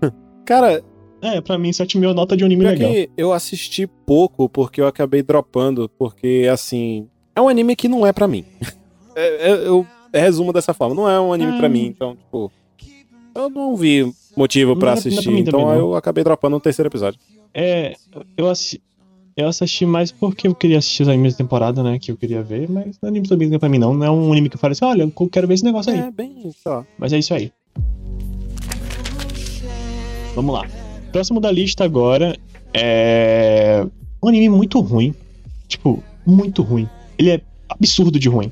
Cara, 0.44 0.82
É, 1.20 1.40
pra 1.40 1.58
mim, 1.58 1.70
7,5 1.70 2.04
é 2.06 2.10
a 2.10 2.14
nota 2.14 2.36
de 2.36 2.44
um 2.44 2.46
anime 2.46 2.64
legal. 2.64 2.90
que 2.90 3.10
eu 3.16 3.32
assisti 3.32 3.86
pouco 4.06 4.48
porque 4.48 4.80
eu 4.80 4.86
acabei 4.86 5.22
dropando, 5.22 5.88
porque 5.98 6.48
assim, 6.50 7.08
é 7.34 7.40
um 7.40 7.48
anime 7.48 7.74
que 7.74 7.88
não 7.88 8.06
é 8.06 8.12
pra 8.12 8.28
mim. 8.28 8.44
É- 9.20 9.50
é- 9.50 9.66
eu 9.66 9.84
resumo 10.14 10.52
dessa 10.52 10.72
forma, 10.72 10.94
não 10.94 11.08
é 11.10 11.20
um 11.20 11.32
anime 11.32 11.50
Ah. 11.54 11.58
pra 11.58 11.68
mim, 11.68 11.86
então, 11.86 12.14
tipo, 12.14 12.52
eu 13.34 13.50
não 13.50 13.74
vi 13.74 14.08
motivo 14.36 14.76
pra 14.76 14.90
é- 14.90 14.92
é 14.92 14.94
pra 14.94 14.98
assistir, 15.00 15.28
mim 15.28 15.40
então 15.40 15.60
também, 15.60 15.76
eu 15.78 15.96
acabei 15.96 16.22
dropando 16.22 16.54
no 16.54 16.60
terceiro 16.60 16.88
episódio. 16.88 17.18
É, 17.52 17.94
eu, 18.36 18.48
assi 18.48 18.80
eu 19.38 19.46
assisti 19.46 19.86
mais 19.86 20.10
porque 20.10 20.48
eu 20.48 20.54
queria 20.54 20.78
assistir 20.78 21.04
os 21.04 21.08
animes 21.08 21.34
da 21.34 21.38
temporada, 21.38 21.80
né? 21.80 21.96
Que 21.96 22.10
eu 22.10 22.16
queria 22.16 22.42
ver, 22.42 22.68
mas 22.68 22.98
o 23.00 23.06
anime 23.06 23.28
também 23.28 23.48
não 23.48 23.54
é 23.54 23.58
pra 23.58 23.68
mim, 23.68 23.78
não. 23.78 23.94
Não 23.94 24.04
é 24.04 24.10
um 24.10 24.32
anime 24.32 24.48
que 24.48 24.56
eu 24.56 24.60
falo 24.60 24.72
assim, 24.72 24.84
olha, 24.84 25.02
eu 25.02 25.28
quero 25.28 25.46
ver 25.46 25.54
esse 25.54 25.64
negócio 25.64 25.92
aí. 25.92 26.00
É, 26.00 26.10
bem, 26.10 26.50
sei 26.60 26.72
lá. 26.72 26.84
Mas 26.98 27.12
é 27.12 27.18
isso 27.18 27.32
aí. 27.32 27.52
Vamos 30.34 30.52
lá. 30.52 30.66
Próximo 31.12 31.40
da 31.40 31.52
lista 31.52 31.84
agora 31.84 32.36
é 32.74 33.86
um 34.20 34.28
anime 34.28 34.48
muito 34.48 34.80
ruim. 34.80 35.14
Tipo, 35.68 36.02
muito 36.26 36.62
ruim. 36.62 36.88
Ele 37.16 37.30
é 37.30 37.40
absurdo 37.68 38.18
de 38.18 38.28
ruim. 38.28 38.50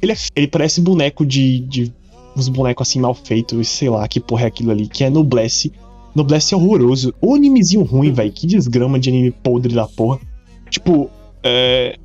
Ele, 0.00 0.12
é, 0.12 0.16
ele 0.36 0.46
parece 0.46 0.80
boneco 0.80 1.26
de, 1.26 1.58
de. 1.60 1.92
Uns 2.36 2.48
bonecos 2.48 2.88
assim 2.88 3.00
mal 3.00 3.12
feitos, 3.12 3.68
sei 3.68 3.90
lá, 3.90 4.06
que 4.08 4.18
porra 4.18 4.44
é 4.44 4.46
aquilo 4.46 4.70
ali, 4.70 4.86
que 4.86 5.02
é 5.04 5.10
Noblesse. 5.10 5.72
Noblesse 6.14 6.54
é 6.54 6.56
horroroso. 6.56 7.14
O 7.20 7.34
animezinho 7.34 7.82
ruim, 7.84 8.12
velho. 8.12 8.32
Que 8.32 8.46
desgrama 8.46 8.98
de 8.98 9.08
anime 9.08 9.30
podre 9.30 9.74
da 9.74 9.86
porra. 9.86 10.18
Tipo, 10.70 11.10
é. 11.42 11.96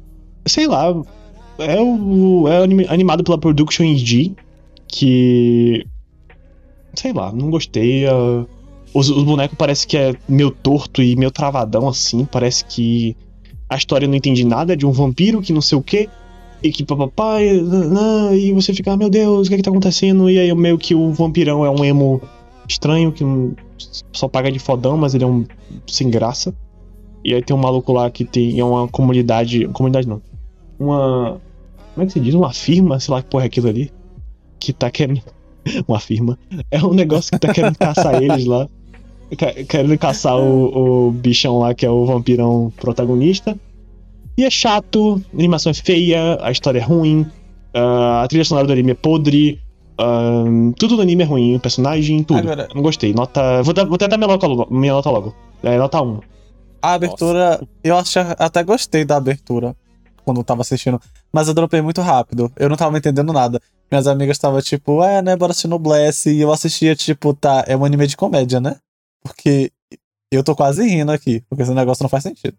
Sei 0.46 0.68
lá. 0.68 0.88
É, 1.60 1.82
o, 1.82 2.48
é 2.48 2.64
anime- 2.64 2.86
animado 2.88 3.24
pela 3.24 3.38
Production 3.38 3.84
IG. 3.84 4.34
Que. 4.88 5.86
Sei 6.96 7.14
lá, 7.14 7.32
não 7.32 7.50
gostei. 7.50 8.06
ah, 8.08 8.46
os, 8.94 9.10
os 9.10 9.24
bonecos 9.24 9.58
parece 9.58 9.86
que 9.86 9.98
é 9.98 10.16
meio 10.28 10.50
torto 10.52 11.02
e 11.04 11.16
meio 11.16 11.30
travadão 11.32 11.88
assim. 11.88 12.26
Parece 12.26 12.64
que 12.66 13.16
a 13.70 13.76
história 13.76 14.08
não 14.08 14.16
entendi 14.16 14.46
nada 14.46 14.76
de 14.78 14.86
um 14.86 14.92
vampiro 14.92 15.42
que 15.42 15.52
não 15.54 15.62
sei 15.62 15.78
o 15.78 15.82
que. 15.82 16.10
E 16.64 16.72
que 16.72 16.84
papapá, 16.84 17.40
e, 17.44 17.60
e 18.48 18.52
você 18.52 18.74
fica, 18.74 18.92
ah, 18.94 18.98
meu 18.98 19.12
Deus, 19.12 19.46
o 19.46 19.50
que 19.50 19.54
é 19.54 19.58
que 19.58 19.64
tá 19.64 19.70
acontecendo? 19.70 20.28
E 20.28 20.40
aí 20.40 20.52
meio 20.56 20.76
que 20.80 20.96
o 20.96 21.12
vampirão 21.14 21.64
é 21.64 21.70
um 21.70 21.86
emo 21.86 22.20
estranho 22.68 23.12
que 23.12 23.24
não- 23.24 23.56
só 24.14 24.28
paga 24.28 24.52
de 24.52 24.60
fodão, 24.60 24.98
mas 24.98 25.14
ele 25.16 25.24
é 25.24 25.28
um 25.28 25.46
sem 25.88 26.10
graça. 26.10 26.54
E 27.24 27.34
aí 27.34 27.42
tem 27.42 27.56
um 27.56 27.60
maluco 27.60 27.92
lá 27.92 28.10
que 28.10 28.24
tem 28.26 28.60
é 28.60 28.64
uma 28.64 28.88
comunidade. 28.88 29.68
Comunidade 29.70 30.08
não. 30.08 30.22
Uma. 30.80 31.42
Como 31.94 32.04
é 32.04 32.06
que 32.08 32.14
se 32.14 32.20
diz? 32.20 32.34
Uma 32.34 32.54
firma, 32.54 33.00
sei 33.00 33.14
lá 33.14 33.22
que 33.22 33.30
porra 33.30 33.44
é 33.46 33.48
aquilo 33.48 33.68
ali. 33.68 33.92
Que 34.60 34.72
tá 34.74 34.90
querendo. 34.92 35.22
Uma 35.88 36.00
firma. 36.00 36.38
É 36.72 36.82
um 36.84 36.94
negócio 36.94 37.32
que 37.32 37.40
tá 37.40 37.54
querendo 37.54 37.78
caçar 37.78 38.16
eles 38.24 38.46
lá. 38.46 38.70
Quer- 39.38 39.66
Querendo 39.66 39.98
caçar 39.98 40.38
o, 40.40 41.08
o 41.08 41.12
bichão 41.12 41.60
lá 41.60 41.74
que 41.74 41.86
é 41.86 41.90
o 41.90 42.06
vampirão 42.06 42.72
protagonista. 42.78 43.58
E 44.38 44.46
é 44.46 44.50
chato, 44.50 45.22
a 45.34 45.36
animação 45.38 45.72
é 45.72 45.74
feia, 45.74 46.38
a 46.42 46.52
história 46.52 46.80
é 46.80 46.82
ruim, 46.84 47.26
a 47.74 48.26
trilha 48.30 48.46
sonora 48.46 48.68
do 48.68 48.72
anime 48.74 48.92
é 48.92 48.94
podre, 48.94 49.60
ah, 49.98 50.44
tudo 50.78 50.96
do 50.96 51.02
anime 51.02 51.24
é 51.24 51.26
ruim, 51.26 51.60
personagem, 51.60 52.24
tudo. 52.24 52.40
Agora- 52.40 52.68
Não 52.74 52.82
gostei. 52.82 53.14
Nota. 53.14 53.62
Vou, 53.64 53.74
dar, 53.74 53.86
vou 53.86 53.98
tentar 53.98 54.18
minha 54.18 54.28
nota, 54.28 54.48
logo- 54.48 54.68
minha 54.74 54.94
nota 54.94 55.10
logo. 55.10 55.36
É, 55.64 55.78
nota 55.78 56.02
1. 56.02 56.20
A 56.82 56.94
abertura, 56.94 57.60
eu 57.84 57.98
acho, 57.98 58.20
até 58.38 58.64
gostei 58.64 59.04
da 59.04 59.18
abertura 59.18 59.76
quando 60.24 60.38
eu 60.40 60.44
tava 60.44 60.62
assistindo, 60.62 61.00
mas 61.34 61.48
eu 61.48 61.54
dropei 61.54 61.82
muito 61.82 62.02
rápido. 62.02 62.52
Eu 62.56 62.70
não 62.70 62.76
tava 62.76 62.98
entendendo 62.98 63.34
nada. 63.34 63.60
Minhas 63.92 64.06
amigas 64.08 64.36
estavam 64.38 64.62
tipo, 64.62 65.02
é, 65.04 65.22
né, 65.22 65.36
bora 65.36 65.52
assistir 65.52 65.68
no 65.70 65.80
Bless. 65.80 66.30
E 66.30 66.40
eu 66.42 66.52
assistia, 66.52 66.96
tipo, 66.96 67.34
tá, 67.34 67.64
é 67.68 67.76
um 67.76 67.84
anime 67.86 68.06
de 68.06 68.16
comédia, 68.18 68.60
né? 68.60 68.76
Porque 69.24 69.72
eu 70.32 70.44
tô 70.44 70.54
quase 70.56 70.84
rindo 70.88 71.12
aqui, 71.12 71.42
porque 71.50 71.64
esse 71.64 71.74
negócio 71.74 72.04
não 72.04 72.10
faz 72.10 72.24
sentido. 72.24 72.56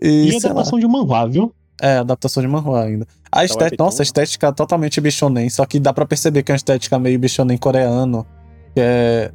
E, 0.00 0.08
E, 0.08 0.28
a 0.36 0.40
sei 0.40 0.48
lá, 0.48 0.50
adaptação 0.52 0.78
de 0.80 0.86
um 0.86 0.88
manhwa, 0.88 1.28
viu? 1.28 1.54
É, 1.80 1.98
adaptação 1.98 2.42
de 2.42 2.48
manhwa 2.48 2.82
ainda. 2.82 3.06
A 3.30 3.44
estética, 3.44 3.64
webtoon, 3.64 3.84
nossa, 3.84 3.98
a 3.98 4.04
né? 4.04 4.04
estética 4.04 4.46
é 4.48 4.52
totalmente 4.52 5.00
bichonem, 5.00 5.48
só 5.48 5.64
que 5.64 5.80
dá 5.80 5.92
pra 5.92 6.04
perceber 6.06 6.42
que 6.42 6.52
é 6.52 6.54
uma 6.54 6.56
estética 6.56 6.98
meio 6.98 7.18
bichonem 7.18 7.56
coreano, 7.56 8.26
que 8.74 8.80
é 8.80 9.30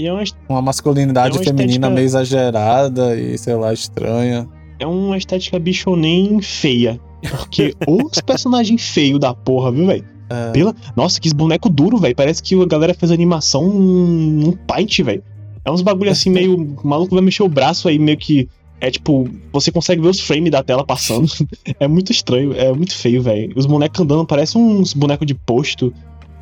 é 0.00 0.12
uma, 0.12 0.22
uma 0.48 0.62
masculinidade 0.62 1.36
É 1.36 1.38
uma 1.40 1.44
feminina 1.44 1.72
estética- 1.72 1.90
meio 1.90 2.04
exagerada 2.04 3.16
e, 3.16 3.36
sei 3.36 3.54
lá, 3.54 3.72
estranha. 3.72 4.48
é 4.78 4.86
uma 4.86 5.16
estética 5.18 5.58
bichonem 5.58 6.40
feia. 6.40 7.00
Porque 7.30 7.74
os 7.86 8.20
personagens 8.20 8.88
feios 8.90 9.18
da 9.18 9.34
porra, 9.34 9.72
viu, 9.72 9.86
velho? 9.86 10.04
É. 10.30 10.52
Pela... 10.52 10.74
Nossa, 10.94 11.20
que 11.20 11.32
boneco 11.34 11.68
duro, 11.68 11.98
velho. 11.98 12.14
Parece 12.14 12.42
que 12.42 12.60
a 12.60 12.66
galera 12.66 12.94
fez 12.94 13.10
animação 13.10 13.68
num 13.68 14.52
paint, 14.52 15.00
velho. 15.00 15.22
É 15.64 15.70
uns 15.70 15.82
bagulho 15.82 16.10
assim 16.10 16.30
meio. 16.30 16.54
O 16.82 16.86
maluco 16.86 17.14
vai 17.14 17.24
mexer 17.24 17.42
o 17.42 17.48
braço 17.48 17.88
aí, 17.88 17.98
meio 17.98 18.16
que. 18.16 18.48
É 18.80 18.90
tipo, 18.90 19.28
você 19.52 19.72
consegue 19.72 20.00
ver 20.00 20.08
os 20.08 20.20
frames 20.20 20.50
da 20.52 20.62
tela 20.62 20.84
passando. 20.84 21.26
é 21.80 21.88
muito 21.88 22.12
estranho, 22.12 22.52
é 22.54 22.72
muito 22.72 22.94
feio, 22.94 23.20
velho. 23.22 23.52
Os 23.56 23.66
bonecos 23.66 24.00
andando 24.00 24.24
parecem 24.24 24.60
uns 24.62 24.94
bonecos 24.94 25.26
de 25.26 25.34
posto. 25.34 25.92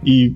E. 0.04 0.34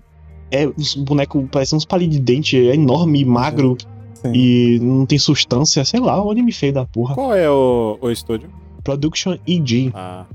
É, 0.50 0.66
os 0.66 0.96
bonecos 0.96 1.44
parecem 1.50 1.76
uns 1.76 1.84
palitos 1.84 2.16
de 2.16 2.22
dente, 2.22 2.56
é 2.56 2.74
enorme, 2.74 3.24
magro 3.24 3.76
Sim. 4.14 4.32
e 4.34 4.78
não 4.80 5.06
tem 5.06 5.16
substância, 5.16 5.84
sei 5.84 6.00
lá, 6.00 6.20
o 6.20 6.28
anime 6.28 6.50
feio 6.50 6.72
da 6.72 6.84
porra. 6.84 7.14
Qual 7.14 7.32
é 7.32 7.48
o, 7.48 7.96
o 8.00 8.10
estúdio? 8.10 8.50
Production 8.82 9.36
EG. 9.46 9.92
Ah, 9.94 10.26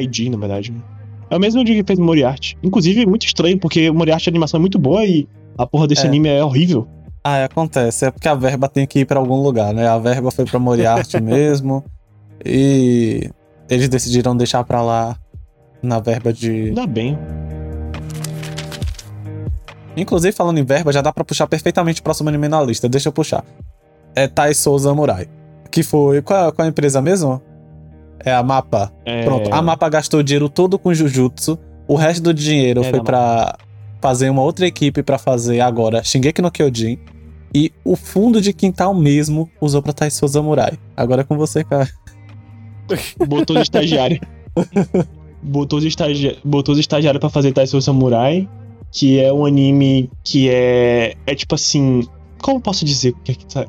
IG, 0.00 0.30
na 0.30 0.38
verdade. 0.38 0.72
É 1.28 1.36
o 1.36 1.40
mesmo 1.40 1.62
que 1.64 1.84
fez 1.84 1.98
Moriarty. 1.98 2.56
Inclusive, 2.62 3.04
muito 3.04 3.26
estranho, 3.26 3.58
porque 3.58 3.90
o 3.90 3.94
Moriarty 3.94 4.28
a 4.28 4.32
animação 4.32 4.58
é 4.58 4.60
muito 4.62 4.78
boa 4.78 5.04
e 5.04 5.28
a 5.58 5.66
porra 5.66 5.86
desse 5.86 6.06
É. 6.06 6.08
anime 6.08 6.28
é 6.28 6.42
horrível. 6.42 6.88
Ah, 7.26 7.38
é, 7.38 7.44
acontece. 7.44 8.04
É 8.04 8.10
porque 8.10 8.28
a 8.28 8.34
verba 8.34 8.68
tem 8.68 8.86
que 8.86 9.00
ir 9.00 9.06
pra 9.06 9.18
algum 9.18 9.42
lugar, 9.42 9.72
né? 9.72 9.88
A 9.88 9.98
verba 9.98 10.30
foi 10.30 10.44
pra 10.44 10.58
Moriarty 10.58 11.18
mesmo. 11.22 11.82
E 12.44 13.30
eles 13.70 13.88
decidiram 13.88 14.36
deixar 14.36 14.62
pra 14.64 14.82
lá 14.82 15.16
na 15.82 15.98
verba 16.00 16.32
de. 16.32 16.50
Ainda 16.68 16.86
bem. 16.86 17.18
Inclusive, 19.96 20.36
falando 20.36 20.58
em 20.58 20.64
verba, 20.64 20.92
já 20.92 21.00
dá 21.00 21.12
pra 21.12 21.24
puxar 21.24 21.46
perfeitamente 21.46 22.00
o 22.00 22.04
próximo 22.04 22.28
anime 22.28 22.48
na 22.48 22.60
lista. 22.62 22.88
Deixa 22.88 23.08
eu 23.08 23.12
puxar. 23.12 23.42
É 24.14 24.28
Taisou 24.28 24.78
Samurai. 24.78 25.26
Que 25.70 25.82
foi. 25.82 26.20
Qual, 26.20 26.52
qual 26.52 26.64
é 26.64 26.68
a 26.68 26.70
empresa 26.70 27.00
mesmo? 27.00 27.40
É 28.24 28.34
a 28.34 28.42
Mapa. 28.42 28.92
É... 29.04 29.24
Pronto. 29.24 29.52
A 29.52 29.62
Mapa 29.62 29.88
gastou 29.88 30.20
o 30.20 30.22
dinheiro 30.22 30.48
todo 30.48 30.78
com 30.78 30.92
Jujutsu. 30.92 31.58
O 31.86 31.94
resto 31.94 32.22
do 32.22 32.34
dinheiro 32.34 32.82
É, 32.82 32.90
foi 32.90 32.98
da 32.98 33.04
pra 33.04 33.56
fazer 34.00 34.28
uma 34.30 34.42
outra 34.42 34.66
equipe 34.66 35.02
pra 35.02 35.16
fazer 35.16 35.60
agora 35.60 36.02
Shingeki 36.02 36.42
no 36.42 36.50
Kyojin. 36.50 36.98
E 37.54 37.72
o 37.84 37.94
fundo 37.94 38.40
de 38.40 38.52
quintal 38.52 38.92
mesmo 38.92 39.48
usou 39.60 39.80
pra 39.80 39.92
Taisou 39.92 40.28
Samurai. 40.28 40.76
Agora 40.96 41.20
é 41.20 41.24
com 41.24 41.36
você, 41.36 41.62
cara. 41.62 41.88
Botou 43.28 43.56
os 43.56 43.62
estagiários. 43.62 44.20
botou 45.42 45.78
os 45.78 45.84
estagiários 45.84 46.42
botou 46.44 46.74
os 46.74 46.86
pra 46.86 47.28
fazer 47.28 47.52
Taisou 47.52 47.80
Samurai, 47.80 48.48
que 48.90 49.20
é 49.20 49.32
um 49.32 49.44
anime 49.44 50.10
que 50.22 50.48
é. 50.48 51.14
É 51.26 51.34
tipo 51.34 51.54
assim. 51.54 52.02
Como 52.42 52.60
posso 52.60 52.84
dizer 52.84 53.14
é 53.26 53.34
tá. 53.34 53.66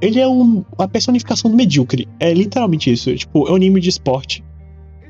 Ele 0.00 0.18
é 0.18 0.26
um, 0.26 0.64
a 0.78 0.88
personificação 0.88 1.50
do 1.50 1.56
medíocre. 1.56 2.08
É 2.18 2.34
literalmente 2.34 2.90
isso. 2.92 3.14
Tipo, 3.14 3.46
é 3.48 3.52
um 3.52 3.54
anime 3.54 3.80
de 3.80 3.88
esporte. 3.88 4.44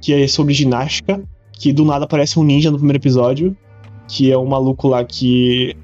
Que 0.00 0.12
é 0.12 0.28
sobre 0.28 0.52
ginástica. 0.52 1.22
Que 1.52 1.72
do 1.72 1.84
nada 1.84 2.04
aparece 2.04 2.38
um 2.38 2.44
ninja 2.44 2.70
no 2.70 2.76
primeiro 2.76 2.98
episódio. 2.98 3.56
Que 4.06 4.30
é 4.30 4.36
um 4.36 4.46
maluco 4.46 4.88
lá 4.88 5.02
que. 5.04 5.74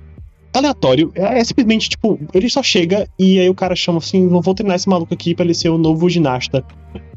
Aleatório. 0.53 1.13
É, 1.15 1.39
é 1.41 1.45
simplesmente, 1.45 1.89
tipo, 1.91 2.19
ele 2.35 2.49
só 2.49 2.63
chega 2.63 3.09
e 3.19 3.39
aí 3.39 3.49
o 3.49 3.55
cara 3.55 3.77
chama 3.77 3.99
assim: 3.99 4.27
vou 4.29 4.55
treinar 4.55 4.77
esse 4.77 4.89
maluco 4.89 5.13
aqui 5.15 5.35
pra 5.35 5.45
ele 5.45 5.55
ser 5.55 5.69
o 5.69 5.79
novo 5.79 6.09
ginasta. 6.09 6.65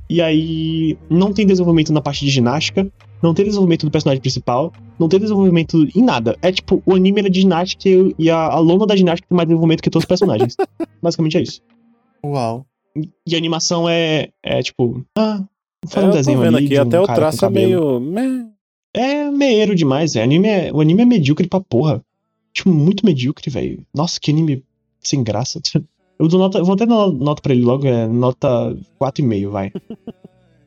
E 0.10 0.22
aí 0.22 0.98
não 1.10 1.32
tem 1.32 1.46
desenvolvimento 1.48 1.94
na 1.94 2.02
parte 2.02 2.26
de 2.26 2.32
ginástica, 2.32 2.86
não 3.24 3.34
tem 3.34 3.46
desenvolvimento 3.46 3.86
do 3.86 3.92
personagem 3.92 4.20
principal, 4.20 4.74
não 5.00 5.08
tem 5.08 5.20
desenvolvimento 5.20 5.88
em 5.96 6.02
nada. 6.04 6.36
É 6.42 6.52
tipo, 6.52 6.84
o 6.86 6.94
anime 6.94 7.22
é 7.22 7.30
de 7.30 7.40
ginástica 7.42 7.88
e- 8.20 8.30
a, 8.30 8.38
a 8.48 8.60
lona 8.60 8.86
da 8.86 8.96
ginástica 8.96 9.28
tem 9.30 9.36
mais 9.36 9.48
desenvolvimento 9.48 9.82
que 9.82 9.90
todos 9.90 10.04
os 10.04 10.08
personagens. 10.08 10.58
Basicamente 11.02 11.38
é 11.38 11.42
isso. 11.42 11.62
Uau. 12.26 12.66
E 13.26 13.36
a 13.36 13.38
animação 13.38 13.88
é, 13.88 14.28
é 14.44 14.62
tipo, 14.62 15.02
ah, 15.18 15.42
é, 15.86 15.88
faz 15.88 16.04
um 16.04 16.08
eu 16.08 16.12
tô 16.12 16.18
desenho 16.18 16.40
vendo 16.42 16.58
ali 16.58 16.66
aqui, 16.66 16.76
de 16.76 16.80
um 16.82 16.84
até 16.84 17.00
o 17.00 17.06
traço 17.06 17.46
é 17.46 17.50
meio. 17.50 18.02
É 18.94 19.32
meieiro 19.32 19.74
demais, 19.74 20.18
é. 20.18 20.24
Anime 20.24 20.48
é. 20.50 20.72
O 20.74 20.82
anime 20.82 21.04
é 21.04 21.06
medíocre 21.06 21.48
pra 21.48 21.62
porra. 21.62 22.04
Tipo, 22.54 22.70
muito 22.70 23.06
medíocre, 23.06 23.50
velho. 23.50 23.84
Nossa, 23.94 24.20
que 24.20 24.32
anime 24.32 24.64
sem 25.00 25.24
graça. 25.24 25.60
Eu 26.20 26.28
dou 26.28 26.40
nota, 26.40 26.58
eu 26.60 26.66
vou 26.66 26.76
até 26.76 26.86
dar 26.86 27.08
nota 27.12 27.42
pra 27.42 27.54
ele 27.54 27.64
logo, 27.64 27.88
é 27.88 28.08
nota 28.08 28.76
4,5, 29.00 29.50
vai. 29.50 29.72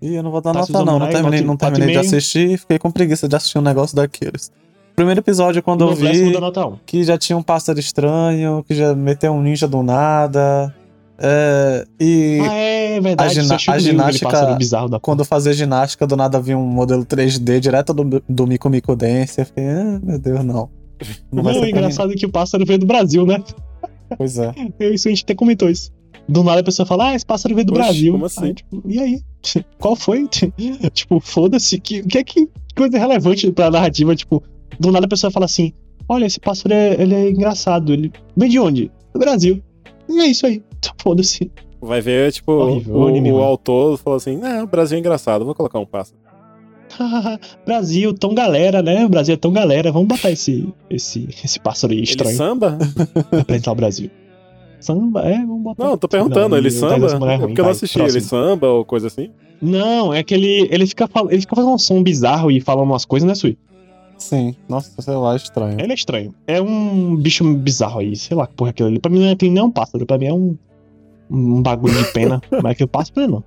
Ih, 0.03 0.15
eu 0.17 0.23
não 0.23 0.31
vou 0.31 0.41
dar 0.41 0.53
Taisou 0.53 0.73
nota, 0.85 0.85
não. 0.91 0.99
Não 0.99 1.09
terminei, 1.09 1.41
não 1.43 1.57
terminei 1.57 1.89
de 1.89 1.95
4,5. 1.95 2.01
assistir 2.07 2.51
e 2.51 2.59
fiquei 2.59 2.79
com 2.79 2.91
preguiça 2.91 3.29
de 3.29 3.37
assistir 3.37 3.59
um 3.59 3.63
negócio 3.63 3.95
daqueles. 3.97 4.51
Primeiro 4.97 5.21
episódio, 5.21 5.63
quando 5.63 5.83
eu 5.85 5.91
No 5.91 5.97
décimo 5.97 6.27
vi. 6.29 6.33
dá 6.33 6.41
nota 6.41 6.67
1. 6.67 6.77
que 6.87 7.03
já 7.05 7.17
tinha 7.19 7.37
um 7.37 7.43
pássaro 7.43 7.79
estranho, 7.79 8.65
que 8.67 8.75
já 8.75 8.95
meteu 8.95 9.33
um 9.33 9.43
ninja 9.43 9.67
do 9.69 9.83
nada. 9.83 10.75
É, 11.19 11.87
e 12.01 12.41
Ah, 12.43 12.55
é 12.55 13.01
verdade. 13.01 13.39
a 13.39 13.43
gina- 13.43 13.55
a 13.55 13.79
ginástica- 13.79 14.55
bizarro 14.57 14.89
da 14.89 14.99
quando 14.99 15.21
eu 15.21 15.25
fazia 15.25 15.53
ginástica, 15.53 16.07
do 16.07 16.17
nada 16.17 16.41
vinha 16.41 16.59
um 16.59 16.67
modelo 16.67 17.05
3D 17.05 17.61
direto 17.61 17.95
do, 17.95 18.23
do 18.29 18.47
Mico 18.47 18.69
Mico 18.69 18.97
Dance. 18.97 19.41
Eu 19.41 19.47
fiquei, 19.47 19.65
ah, 19.65 20.01
meu 20.03 20.19
Deus, 20.19 20.45
não. 20.45 20.69
Não 21.33 21.43
Não, 21.43 21.51
é 21.51 21.55
pra 21.55 21.63
mim. 21.63 21.69
engraçado 21.71 22.15
que 22.15 22.27
o 22.27 22.31
pássaro 22.31 22.65
veio 22.65 22.79
do 22.79 22.87
Brasil, 22.87 23.27
né? 23.27 23.43
Pois 24.17 24.39
é. 24.39 24.53
Isso 24.93 25.09
a 25.09 25.11
gente 25.11 25.25
até 25.25 25.35
comentou 25.35 25.69
isso. 25.69 25.91
Do 26.29 26.43
nada 26.43 26.61
a 26.61 26.65
pessoa 26.65 26.87
fala, 26.87 27.09
ah, 27.11 27.15
esse 27.15 27.27
pássaro 27.27 27.55
veio 27.55 27.67
do 27.67 27.73
Oxe, 27.75 27.83
Brasil. 27.83 28.13
como 28.13 28.25
assim? 28.25 28.45
Aí, 28.45 28.55
tipo, 28.55 28.83
e 28.87 28.99
aí? 29.01 29.21
Qual 29.79 29.95
foi? 29.97 30.27
tipo, 30.93 31.21
foda-se. 31.21 31.79
Que, 31.81 32.03
que, 32.03 32.19
é 32.19 32.25
que 32.25 32.49
coisa 32.77 32.99
relevante 32.99 33.51
pra 33.53 33.71
narrativa? 33.71 34.15
Tipo, 34.17 34.43
do 34.81 34.91
nada 34.91 35.07
a 35.07 35.09
pessoa 35.09 35.31
fala 35.31 35.45
assim, 35.47 35.73
olha, 36.09 36.25
esse 36.25 36.41
pássaro 36.41 36.73
é, 36.73 37.01
ele 37.01 37.15
é 37.15 37.31
engraçado. 37.31 37.93
Ele 37.93 38.11
vem 38.37 38.49
de 38.49 38.59
onde? 38.59 38.91
Do 39.13 39.19
Brasil. 39.21 39.63
E 40.09 40.21
é 40.21 40.27
isso 40.27 40.47
aí. 40.47 40.63
Foda-se. 41.03 41.51
Vai 41.81 42.01
ver, 42.01 42.33
tipo, 42.33 42.51
Horrível, 42.53 42.97
o, 42.97 43.07
anime 43.09 43.31
o 43.31 43.43
autor 43.43 43.99
falou 43.99 44.17
assim: 44.17 44.39
Não, 44.39 44.65
o 44.65 44.67
Brasil 44.67 44.97
é 44.97 45.01
engraçado, 45.01 45.45
vou 45.45 45.55
colocar 45.55 45.79
um 45.79 45.85
pássaro. 45.85 46.19
Brasil, 47.65 48.13
tão 48.15 48.35
galera, 48.35 48.83
né? 48.83 49.05
O 49.05 49.09
Brasil 49.09 49.35
é 49.35 49.37
tão 49.37 49.53
galera. 49.53 49.91
Vamos 49.93 50.09
botar 50.09 50.31
esse, 50.31 50.69
esse, 50.91 51.29
esse 51.45 51.59
pássaro 51.61 51.93
aí 51.93 51.99
Ele 52.01 52.05
estranho 52.05 52.37
samba? 52.37 52.79
pra 53.31 53.41
apresentar 53.41 53.73
o 53.73 53.75
Brasil. 53.75 54.11
Samba, 54.81 55.23
é, 55.23 55.39
vamos 55.39 55.63
botar. 55.63 55.85
Não, 55.85 55.91
eu 55.93 55.97
tô 55.97 56.07
perguntando, 56.09 56.51
Não, 56.51 56.59
ele 56.59 56.71
Taisou 56.71 57.09
samba? 57.09 57.33
É 57.33 57.35
É 57.35 57.39
porque 57.39 57.61
eu 57.61 57.65
não 57.65 57.71
assisti, 57.71 57.99
ele 58.01 58.21
samba 58.21 58.69
ou 58.69 58.85
coisa 58.85 59.07
assim? 59.07 59.31
Não, 59.63 60.13
é 60.13 60.23
que 60.23 60.35
ele, 60.35 60.69
ele, 60.71 60.87
fica, 60.87 61.07
fal- 61.09 61.31
ele 61.31 61.41
fica 61.41 61.57
fazendo 61.57 61.73
um 61.73 61.79
som 61.79 62.03
bizarro 62.03 62.51
e 62.51 62.61
falando 62.61 62.85
umas 62.91 63.05
coisas, 63.07 63.27
né, 63.27 63.35
Sui? 63.35 63.57
Sim. 64.19 64.55
Nossa, 64.69 65.01
sei 65.01 65.15
lá, 65.15 65.35
estranho. 65.37 65.81
Ele 65.81 65.91
é 65.93 65.95
estranho. 65.95 66.35
É 66.47 66.61
um 66.61 67.17
bicho 67.17 67.45
bizarro 67.55 68.01
aí, 68.01 68.15
sei 68.15 68.37
lá 68.37 68.47
que 68.47 68.55
porra 68.55 68.71
é 68.71 68.73
aquilo 68.73 68.89
ali. 68.89 68.99
Pra 68.99 69.11
mim 69.11 69.21
não 69.21 69.27
é, 69.27 69.33
aquele 69.33 69.51
nem 69.53 69.61
é 69.63 69.65
um 69.65 69.71
pássaro, 69.71 70.05
pra 70.05 70.19
mim 70.19 70.27
é 70.27 70.33
um, 70.35 70.57
um 71.31 71.63
bagulho 71.63 71.95
de 71.97 72.13
pena. 72.13 72.41
mas 72.63 72.73
aquele 72.73 72.89
pássaro 72.89 73.27
não. 73.27 73.45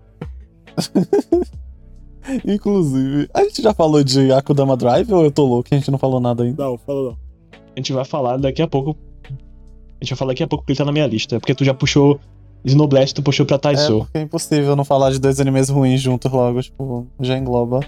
Inclusive, 2.45 3.29
a 3.33 3.43
gente 3.43 3.61
já 3.61 3.73
falou 3.73 4.03
de 4.03 4.31
Akudama 4.31 4.75
Drive 4.75 5.11
ou 5.13 5.23
eu 5.23 5.31
tô 5.31 5.45
louco? 5.45 5.69
A 5.71 5.75
gente 5.75 5.89
não 5.91 5.97
falou 5.97 6.19
nada 6.19 6.43
ainda. 6.43 6.63
Não, 6.63 6.77
fala 6.77 7.03
não. 7.03 7.17
A 7.53 7.79
gente 7.79 7.93
vai 7.93 8.05
falar 8.05 8.37
daqui 8.37 8.61
a 8.61 8.67
pouco. 8.67 8.95
A 9.23 10.03
gente 10.03 10.09
vai 10.09 10.17
falar 10.17 10.31
daqui 10.31 10.43
a 10.43 10.47
pouco 10.47 10.63
porque 10.63 10.73
ele 10.73 10.77
tá 10.77 10.85
na 10.85 10.91
minha 10.91 11.07
lista. 11.07 11.39
Porque 11.39 11.55
tu 11.55 11.63
já 11.63 11.73
puxou 11.73 12.19
Snowblast, 12.65 13.13
tu 13.15 13.21
puxou 13.23 13.45
pra 13.45 13.55
É, 13.55 13.59
Taisou. 13.59 13.99
porque 14.01 14.17
é 14.17 14.21
impossível 14.21 14.75
não 14.75 14.83
falar 14.83 15.11
de 15.11 15.19
dois 15.19 15.39
animes 15.39 15.69
ruins 15.69 16.01
juntos 16.01 16.31
logo, 16.31 16.61
tipo, 16.61 17.07
já 17.19 17.37
engloba. 17.37 17.79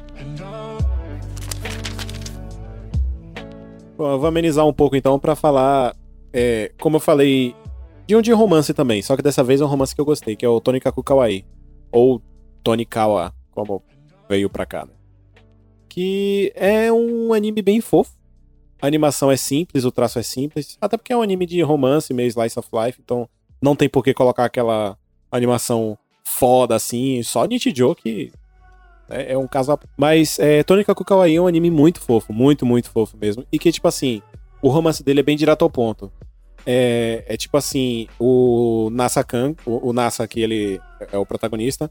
Bom, 3.98 4.12
eu 4.12 4.20
vou 4.20 4.28
amenizar 4.28 4.66
um 4.66 4.74
pouco 4.74 4.96
então 4.96 5.20
pra 5.20 5.36
falar, 5.36 5.96
é, 6.32 6.72
como 6.80 6.96
eu 6.96 7.00
falei, 7.02 7.54
de 8.08 8.16
um 8.16 8.22
de 8.22 8.32
romance 8.32 8.74
também, 8.74 9.02
só 9.02 9.16
que 9.18 9.22
dessa 9.22 9.44
vez 9.44 9.60
é 9.60 9.66
um 9.66 9.68
romance 9.68 9.94
que 9.94 10.00
eu 10.00 10.06
gostei, 10.06 10.36
que 10.36 10.46
é 10.46 10.50
o 10.50 10.62
Tonikaku 10.62 11.04
Kawaii, 11.04 11.44
ou 11.92 12.22
Tonikawa, 12.64 13.34
como 13.52 13.84
veio 14.30 14.50
pra 14.50 14.66
cá, 14.66 14.86
né? 14.86 14.92
Que 15.90 16.54
é 16.56 16.92
um 16.94 17.34
anime 17.34 17.62
bem 17.62 17.82
fofo. 17.82 18.12
A 18.82 18.88
animação 18.88 19.30
é 19.30 19.36
simples, 19.36 19.84
o 19.84 19.92
traço 19.92 20.20
é 20.20 20.24
simples, 20.24 20.78
até 20.80 20.96
porque 20.96 21.12
é 21.12 21.18
um 21.18 21.22
anime 21.22 21.46
de 21.46 21.62
romance, 21.62 22.14
meio 22.14 22.28
slice 22.28 22.58
of 22.58 22.70
life, 22.72 22.98
então 23.04 23.28
não 23.62 23.76
tem 23.76 23.90
por 23.90 24.02
que 24.04 24.14
colocar 24.14 24.46
aquela 24.46 24.98
animação 25.30 25.98
foda 26.24 26.76
assim, 26.76 27.22
só 27.24 27.44
Nichijou 27.46 27.94
que 27.94 28.32
é, 29.10 29.34
é 29.34 29.38
um 29.38 29.48
caso. 29.48 29.74
à- 29.74 29.80
Mas 29.98 30.40
é, 30.40 30.64
Tonikaku 30.64 31.04
Kawaii 31.04 31.36
é 31.36 31.42
um 31.42 31.48
anime 31.48 31.70
muito 31.70 32.00
fofo, 32.00 32.32
muito, 32.32 32.66
muito 32.66 32.90
fofo 32.90 33.18
mesmo. 33.18 33.44
E 33.52 33.58
que, 33.60 33.72
tipo 33.72 33.88
assim, 33.88 34.22
o 34.62 34.70
romance 34.70 35.04
dele 35.04 35.20
é 35.22 35.24
bem 35.24 35.36
direto 35.36 35.64
ao 35.64 35.70
ponto. 35.70 36.10
É, 36.66 37.26
é 37.28 37.36
tipo 37.36 37.58
assim, 37.58 38.08
o 38.20 38.90
Nasa-kan, 38.92 39.56
o, 39.66 39.90
o 39.90 39.94
Nasa, 39.94 40.28
que 40.28 40.40
ele 40.40 40.80
é 41.12 41.18
o 41.18 41.26
protagonista, 41.26 41.90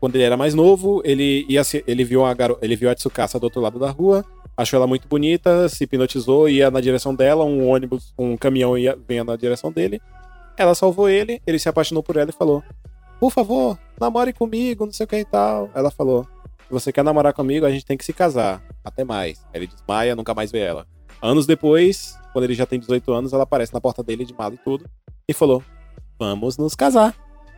quando 0.00 0.14
ele 0.16 0.24
era 0.24 0.36
mais 0.36 0.54
novo, 0.54 1.02
ele, 1.04 1.44
ia 1.48 1.62
se- 1.62 1.84
ele, 1.86 2.02
viu 2.04 2.24
a 2.24 2.32
garo, 2.34 2.58
ele 2.62 2.74
viu 2.74 2.88
a 2.90 2.94
Tsukasa 2.94 3.38
do 3.38 3.44
outro 3.44 3.60
lado 3.60 3.78
da 3.78 3.90
rua, 3.90 4.24
achou 4.56 4.76
ela 4.78 4.86
muito 4.86 5.06
bonita, 5.06 5.68
se 5.68 5.84
hipnotizou, 5.84 6.48
ia 6.48 6.70
na 6.70 6.80
direção 6.80 7.14
dela, 7.14 7.44
um 7.44 7.68
ônibus, 7.68 8.12
um 8.18 8.36
caminhão 8.36 8.76
ia, 8.78 8.98
vinha 9.08 9.22
na 9.22 9.36
direção 9.36 9.70
dele. 9.70 10.00
Ela 10.56 10.74
salvou 10.74 11.08
ele, 11.08 11.40
ele 11.46 11.58
se 11.58 11.68
apaixonou 11.68 12.02
por 12.02 12.16
ela 12.16 12.30
e 12.30 12.32
falou: 12.32 12.62
Por 13.20 13.30
favor, 13.30 13.78
namore 14.00 14.32
comigo, 14.32 14.84
não 14.86 14.92
sei 14.92 15.04
o 15.04 15.06
que 15.06 15.16
e 15.16 15.24
tal. 15.24 15.70
Ela 15.74 15.90
falou: 15.90 16.24
Se 16.66 16.70
você 16.72 16.92
quer 16.92 17.04
namorar 17.04 17.32
comigo, 17.32 17.64
a 17.66 17.70
gente 17.70 17.84
tem 17.86 17.96
que 17.96 18.04
se 18.04 18.12
casar. 18.12 18.62
Até 18.84 19.04
mais. 19.04 19.44
Ele 19.54 19.66
desmaia, 19.66 20.16
nunca 20.16 20.34
mais 20.34 20.50
vê 20.50 20.60
ela. 20.60 20.86
Anos 21.22 21.46
depois, 21.46 22.18
quando 22.32 22.44
ele 22.44 22.54
já 22.54 22.64
tem 22.66 22.78
18 22.80 23.12
anos, 23.12 23.32
ela 23.32 23.42
aparece 23.44 23.72
na 23.74 23.80
porta 23.80 24.02
dele 24.02 24.24
de 24.24 24.34
mala 24.34 24.54
e 24.54 24.58
tudo 24.58 24.84
e 25.28 25.32
falou: 25.32 25.62
Vamos 26.18 26.56
nos 26.58 26.74
casar. 26.74 27.14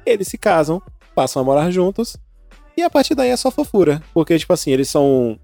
Eles 0.07 0.29
se 0.29 0.37
casam, 0.39 0.81
passam 1.15 1.43
a 1.43 1.45
morar 1.45 1.71
juntos. 1.71 2.17
E 2.77 2.83
a 2.83 2.91
partir 2.91 3.15
daí 3.15 3.31
é 3.31 3.37
só 3.37 3.51
fofura. 3.51 4.03
Porque, 4.15 4.39
tipo 4.39 4.53
assim, 4.53 4.71
eles 4.71 4.89
são 4.89 5.39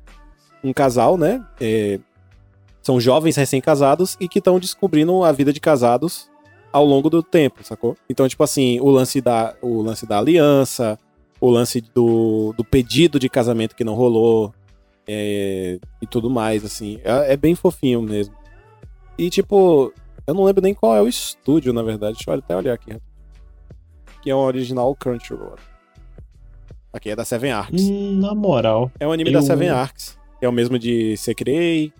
um 0.62 0.72
casal, 0.72 1.16
né? 1.16 1.45
É, 1.61 1.99
São 2.83 2.99
jovens 3.01 3.37
recém-casados 3.37 4.16
e 4.20 4.29
que 4.29 4.39
estão 4.39 4.59
descobrindo 4.59 5.22
a 5.24 5.33
vida 5.33 5.53
de 5.53 5.61
casados 5.61 6.31
ao 6.72 6.85
longo 6.85 7.11
do 7.11 7.22
tempo, 7.22 7.62
sacou? 7.62 7.97
Então, 8.09 8.29
tipo 8.29 8.43
assim, 8.43 8.81
o 8.81 8.91
lance 8.91 9.20
da, 9.20 9.55
o 9.61 9.83
lance 9.83 10.07
da 10.07 10.18
aliança, 10.18 10.99
o 11.41 11.51
lance 11.51 11.81
do, 11.81 12.55
do 12.57 12.64
pedido 12.64 13.18
de 13.18 13.29
casamento 13.29 13.76
que 13.76 13.85
não 13.85 13.95
rolou 13.95 14.53
é, 15.07 15.79
e 16.01 16.07
tudo 16.07 16.29
mais, 16.29 16.64
assim. 16.64 17.01
É, 17.05 17.33
é, 17.33 17.37
bem 17.37 17.55
fofinho 17.55 18.03
mesmo. 18.03 18.35
E, 19.16 19.31
tipo, 19.31 19.93
eu 20.26 20.35
não 20.35 20.45
lembro 20.45 20.62
nem 20.62 20.74
qual 20.74 20.97
é 20.97 21.03
o 21.03 21.09
estúdio, 21.09 21.72
na 21.72 21.83
verdade. 21.83 22.16
Deixa 22.16 22.31
eu 22.31 22.35
até 22.35 22.57
olhar 22.57 22.74
aqui. 22.74 22.97
Que 24.22 24.31
é 24.31 24.35
um 24.35 24.41
original 24.41 24.95
Crunchyroll. 24.95 25.57
Aqui 26.93 27.11
é 27.11 27.16
da 27.16 27.24
Seven 27.24 27.53
Arcs. 27.53 27.82
Hum, 27.82 28.18
na 28.18 28.34
moral. 28.34 28.91
É 28.99 29.07
um 29.07 29.12
anime 29.12 29.30
eu... 29.30 29.34
da 29.34 29.43
Seven 29.43 29.68
Arcs. 29.68 30.18
É 30.41 30.49
o 30.49 30.53
mesmo 30.53 30.78
de 30.78 31.16
Sekirei 31.16 31.93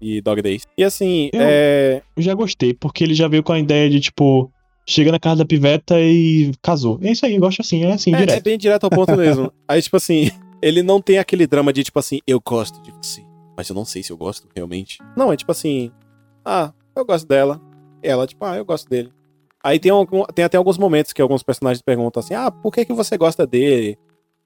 e 0.00 0.20
Dog 0.20 0.40
Days. 0.40 0.66
E 0.76 0.84
assim, 0.84 1.30
eu, 1.32 1.40
é... 1.42 2.02
eu 2.16 2.22
já 2.22 2.34
gostei, 2.34 2.72
porque 2.72 3.04
ele 3.04 3.14
já 3.14 3.28
veio 3.28 3.42
com 3.42 3.52
a 3.52 3.58
ideia 3.58 3.88
de, 3.90 4.00
tipo, 4.00 4.50
chega 4.86 5.12
na 5.12 5.18
casa 5.18 5.36
da 5.36 5.44
piveta 5.44 6.00
e 6.00 6.52
casou. 6.62 6.98
É 7.02 7.12
isso 7.12 7.24
aí, 7.26 7.34
eu 7.34 7.40
gosto 7.40 7.60
assim, 7.60 7.84
é 7.84 7.92
assim, 7.92 8.14
é, 8.14 8.18
direto. 8.18 8.38
É 8.38 8.40
bem 8.40 8.58
direto 8.58 8.84
ao 8.84 8.90
ponto 8.90 9.16
mesmo. 9.16 9.52
aí, 9.66 9.80
tipo 9.80 9.96
assim, 9.96 10.30
ele 10.62 10.82
não 10.82 11.00
tem 11.00 11.18
aquele 11.18 11.46
drama 11.46 11.72
de, 11.72 11.84
tipo 11.84 11.98
assim, 11.98 12.20
eu 12.26 12.40
gosto 12.40 12.80
de 12.82 12.92
você, 12.92 13.24
mas 13.56 13.68
eu 13.68 13.74
não 13.74 13.84
sei 13.84 14.02
se 14.02 14.12
eu 14.12 14.16
gosto 14.16 14.48
realmente. 14.54 14.98
Não, 15.16 15.32
é 15.32 15.36
tipo 15.36 15.52
assim, 15.52 15.90
ah, 16.44 16.72
eu 16.94 17.04
gosto 17.04 17.26
dela. 17.26 17.60
Ela, 18.02 18.26
tipo, 18.26 18.44
ah, 18.44 18.56
eu 18.56 18.64
gosto 18.64 18.88
dele. 18.88 19.10
Aí 19.62 19.78
tem, 19.78 19.90
algum, 19.90 20.24
tem 20.24 20.44
até 20.44 20.56
alguns 20.56 20.78
momentos 20.78 21.12
que 21.12 21.20
alguns 21.20 21.42
personagens 21.42 21.82
perguntam 21.82 22.20
assim, 22.20 22.34
ah, 22.34 22.50
por 22.50 22.72
que, 22.72 22.84
que 22.84 22.92
você 22.94 23.18
gosta 23.18 23.46
dele? 23.46 23.98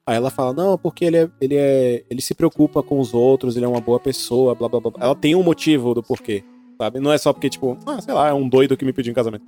Aí 0.07 0.15
ela 0.15 0.29
fala, 0.29 0.53
não, 0.53 0.77
porque 0.77 1.03
ele 1.03 1.17
é, 1.17 1.29
ele 1.41 1.55
é. 1.55 2.03
Ele 2.09 2.21
se 2.21 2.35
preocupa 2.35 2.83
com 2.83 2.99
os 2.99 3.13
outros, 3.13 3.55
ele 3.55 3.65
é 3.65 3.67
uma 3.67 3.81
boa 3.81 3.99
pessoa, 3.99 4.53
blá 4.53 4.69
blá 4.69 4.79
blá. 4.79 4.91
Ela 4.99 5.15
tem 5.15 5.35
um 5.35 5.41
motivo 5.41 5.95
do 5.95 6.03
porquê, 6.03 6.43
sabe? 6.77 6.99
Não 6.99 7.11
é 7.11 7.17
só 7.17 7.33
porque, 7.33 7.49
tipo, 7.49 7.77
ah, 7.87 7.99
sei 7.99 8.13
lá, 8.13 8.29
é 8.29 8.33
um 8.33 8.47
doido 8.47 8.77
que 8.77 8.85
me 8.85 8.93
pediu 8.93 9.11
em 9.11 9.15
casamento. 9.15 9.45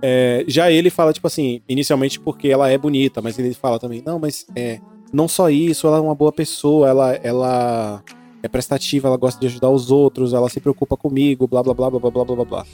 É, 0.00 0.44
já 0.46 0.70
ele 0.70 0.88
fala, 0.90 1.12
tipo 1.12 1.26
assim, 1.26 1.60
inicialmente 1.68 2.20
porque 2.20 2.48
ela 2.48 2.70
é 2.70 2.78
bonita, 2.78 3.20
mas 3.20 3.36
ele 3.40 3.52
fala 3.54 3.78
também, 3.80 4.02
não, 4.06 4.18
mas 4.18 4.46
é. 4.54 4.80
Não 5.12 5.26
só 5.26 5.48
isso, 5.48 5.86
ela 5.86 5.96
é 5.96 6.00
uma 6.00 6.14
boa 6.14 6.30
pessoa, 6.30 6.86
ela, 6.86 7.14
ela 7.14 8.04
é 8.42 8.46
prestativa, 8.46 9.08
ela 9.08 9.16
gosta 9.16 9.40
de 9.40 9.46
ajudar 9.46 9.70
os 9.70 9.90
outros, 9.90 10.32
ela 10.32 10.48
se 10.48 10.60
preocupa 10.60 10.96
comigo, 10.96 11.48
blá 11.48 11.62
blá 11.62 11.74
blá 11.74 11.90
blá 11.90 11.98
blá 11.98 12.10
blá 12.10 12.24
blá 12.24 12.44
blá. 12.44 12.66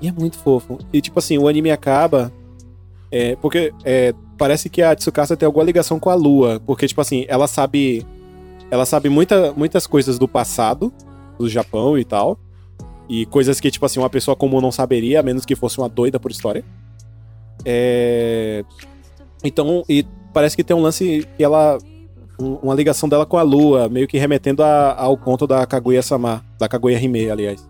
E 0.00 0.06
é 0.08 0.12
muito 0.12 0.38
fofo. 0.38 0.78
E 0.92 1.00
tipo 1.00 1.18
assim, 1.18 1.36
o 1.38 1.48
anime 1.48 1.70
acaba. 1.70 2.32
É, 3.10 3.34
porque 3.36 3.72
é, 3.84 4.14
parece 4.38 4.70
que 4.70 4.80
a 4.82 4.94
Tsukasa 4.94 5.36
tem 5.36 5.46
alguma 5.46 5.64
ligação 5.64 5.98
com 5.98 6.10
a 6.10 6.14
lua. 6.14 6.60
Porque, 6.64 6.86
tipo 6.86 7.00
assim, 7.00 7.24
ela 7.28 7.46
sabe. 7.46 8.06
Ela 8.70 8.86
sabe 8.86 9.08
muita, 9.08 9.52
muitas 9.52 9.86
coisas 9.86 10.18
do 10.18 10.28
passado, 10.28 10.92
do 11.38 11.48
Japão 11.48 11.98
e 11.98 12.04
tal. 12.04 12.38
E 13.08 13.26
coisas 13.26 13.58
que, 13.58 13.70
tipo 13.70 13.84
assim, 13.84 13.98
uma 13.98 14.08
pessoa 14.08 14.36
comum 14.36 14.60
não 14.60 14.70
saberia, 14.70 15.18
a 15.18 15.22
menos 15.22 15.44
que 15.44 15.56
fosse 15.56 15.78
uma 15.78 15.88
doida 15.88 16.20
por 16.20 16.30
história. 16.30 16.64
É... 17.64 18.64
Então, 19.42 19.84
e 19.88 20.06
parece 20.32 20.54
que 20.54 20.62
tem 20.62 20.76
um 20.76 20.80
lance 20.80 21.26
que 21.36 21.42
ela. 21.42 21.78
uma 22.38 22.74
ligação 22.74 23.08
dela 23.08 23.26
com 23.26 23.36
a 23.36 23.42
lua, 23.42 23.88
meio 23.88 24.06
que 24.06 24.18
remetendo 24.18 24.62
a, 24.62 24.94
ao 24.94 25.16
conto 25.16 25.46
da 25.46 25.66
Kaguya-sama, 25.66 26.44
da 26.58 26.68
Kaguya-hime, 26.68 27.28
aliás. 27.28 27.68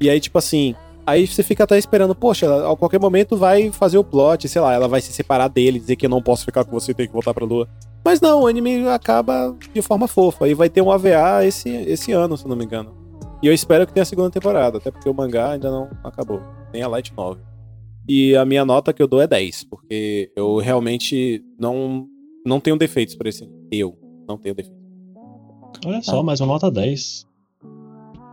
E 0.00 0.08
aí, 0.08 0.18
tipo 0.18 0.38
assim, 0.38 0.74
Aí 1.06 1.26
você 1.26 1.42
fica 1.42 1.64
até 1.64 1.76
esperando, 1.76 2.14
poxa, 2.14 2.70
a 2.70 2.76
qualquer 2.76 3.00
momento 3.00 3.36
vai 3.36 3.72
fazer 3.72 3.98
o 3.98 4.04
plot, 4.04 4.48
sei 4.48 4.60
lá, 4.60 4.72
ela 4.72 4.86
vai 4.86 5.00
se 5.00 5.12
separar 5.12 5.48
dele, 5.48 5.80
dizer 5.80 5.96
que 5.96 6.06
eu 6.06 6.10
não 6.10 6.22
posso 6.22 6.44
ficar 6.44 6.64
com 6.64 6.70
você, 6.70 6.94
tem 6.94 7.06
que 7.06 7.12
voltar 7.12 7.34
pra 7.34 7.44
lua. 7.44 7.68
Mas 8.04 8.20
não, 8.20 8.42
o 8.42 8.46
anime 8.46 8.86
acaba 8.88 9.56
de 9.72 9.82
forma 9.82 10.06
fofa. 10.06 10.48
E 10.48 10.54
vai 10.54 10.68
ter 10.68 10.80
um 10.80 10.90
AVA 10.90 11.44
esse, 11.44 11.68
esse 11.68 12.12
ano, 12.12 12.36
se 12.36 12.46
não 12.46 12.56
me 12.56 12.64
engano. 12.64 12.94
E 13.42 13.46
eu 13.46 13.52
espero 13.52 13.86
que 13.86 13.92
tenha 13.92 14.02
a 14.02 14.06
segunda 14.06 14.30
temporada, 14.30 14.78
até 14.78 14.90
porque 14.90 15.08
o 15.08 15.14
mangá 15.14 15.52
ainda 15.52 15.70
não 15.70 15.90
acabou. 16.04 16.40
Nem 16.72 16.82
a 16.82 16.88
Light 16.88 17.12
Novel. 17.16 17.42
E 18.08 18.36
a 18.36 18.44
minha 18.44 18.64
nota 18.64 18.92
que 18.92 19.02
eu 19.02 19.08
dou 19.08 19.20
é 19.20 19.26
10, 19.26 19.64
porque 19.64 20.30
eu 20.36 20.58
realmente 20.58 21.44
não, 21.58 22.06
não 22.46 22.60
tenho 22.60 22.76
defeitos 22.76 23.14
pra 23.14 23.28
esse. 23.28 23.48
Eu 23.70 23.96
não 24.28 24.36
tenho 24.38 24.54
defeitos. 24.54 24.80
Olha 25.84 26.02
só, 26.02 26.20
ah. 26.20 26.22
mais 26.22 26.40
uma 26.40 26.54
nota 26.54 26.70
10. 26.70 27.26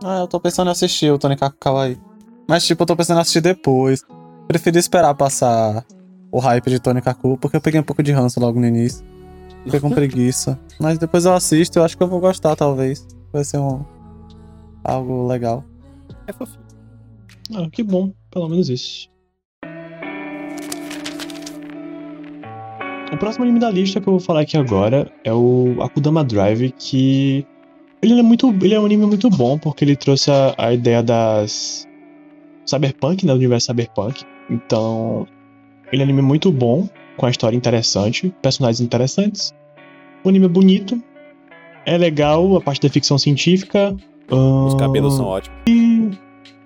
Ah, 0.04 0.20
eu 0.20 0.28
tô 0.28 0.40
pensando 0.40 0.68
em 0.68 0.72
assistir 0.72 1.12
o 1.12 1.18
Tony 1.18 1.36
Kaku 1.36 1.56
Kawaii. 1.58 2.09
Mas, 2.48 2.66
tipo, 2.66 2.82
eu 2.82 2.86
tô 2.86 2.96
pensando 2.96 3.18
em 3.18 3.20
assistir 3.20 3.40
depois. 3.40 4.04
Preferi 4.48 4.78
esperar 4.78 5.14
passar 5.14 5.84
o 6.32 6.38
hype 6.38 6.70
de 6.70 6.80
Tony 6.80 7.00
Kaku, 7.00 7.38
porque 7.38 7.56
eu 7.56 7.60
peguei 7.60 7.80
um 7.80 7.84
pouco 7.84 8.02
de 8.02 8.12
ranço 8.12 8.40
logo 8.40 8.58
no 8.58 8.66
início. 8.66 9.04
Fiquei 9.64 9.80
com 9.80 9.90
preguiça. 9.90 10.58
Mas 10.78 10.98
depois 10.98 11.24
eu 11.24 11.34
assisto, 11.34 11.78
eu 11.78 11.84
acho 11.84 11.96
que 11.96 12.02
eu 12.02 12.08
vou 12.08 12.20
gostar, 12.20 12.56
talvez. 12.56 13.06
Vai 13.32 13.44
ser 13.44 13.58
um. 13.58 13.84
algo 14.82 15.26
legal. 15.26 15.64
É 16.26 16.32
fofinho. 16.32 16.64
Ah, 17.54 17.68
que 17.70 17.82
bom, 17.82 18.12
pelo 18.30 18.48
menos 18.48 18.68
isso. 18.68 19.08
O 23.12 23.16
próximo 23.18 23.44
anime 23.44 23.58
da 23.58 23.70
lista 23.70 24.00
que 24.00 24.08
eu 24.08 24.12
vou 24.12 24.20
falar 24.20 24.42
aqui 24.42 24.56
agora 24.56 25.10
é 25.24 25.32
o 25.32 25.76
Akudama 25.82 26.22
Drive, 26.24 26.70
que 26.78 27.44
ele 28.00 28.18
é 28.18 28.22
muito, 28.22 28.48
ele 28.62 28.74
é 28.74 28.80
um 28.80 28.86
anime 28.86 29.04
muito 29.04 29.28
bom 29.28 29.58
porque 29.58 29.84
ele 29.84 29.96
trouxe 29.96 30.30
a, 30.30 30.54
a 30.56 30.72
ideia 30.72 31.02
das 31.02 31.88
cyberpunk, 32.70 33.26
né, 33.26 33.32
do 33.32 33.38
universo 33.38 33.66
cyberpunk. 33.66 34.24
Então, 34.48 35.26
ele 35.92 36.02
é 36.02 36.04
um 36.04 36.08
anime 36.08 36.22
muito 36.22 36.50
bom, 36.50 36.88
com 37.16 37.26
a 37.26 37.30
história 37.30 37.56
interessante, 37.56 38.34
personagens 38.42 38.80
interessantes. 38.80 39.54
O 40.24 40.28
anime 40.28 40.46
é 40.46 40.48
bonito, 40.48 41.02
é 41.84 41.96
legal, 41.96 42.56
a 42.56 42.60
parte 42.60 42.80
da 42.80 42.88
ficção 42.88 43.18
científica. 43.18 43.96
Os 44.30 44.74
cabelos 44.74 45.16
são 45.16 45.26
ótimos. 45.26 45.58
E, 45.66 46.10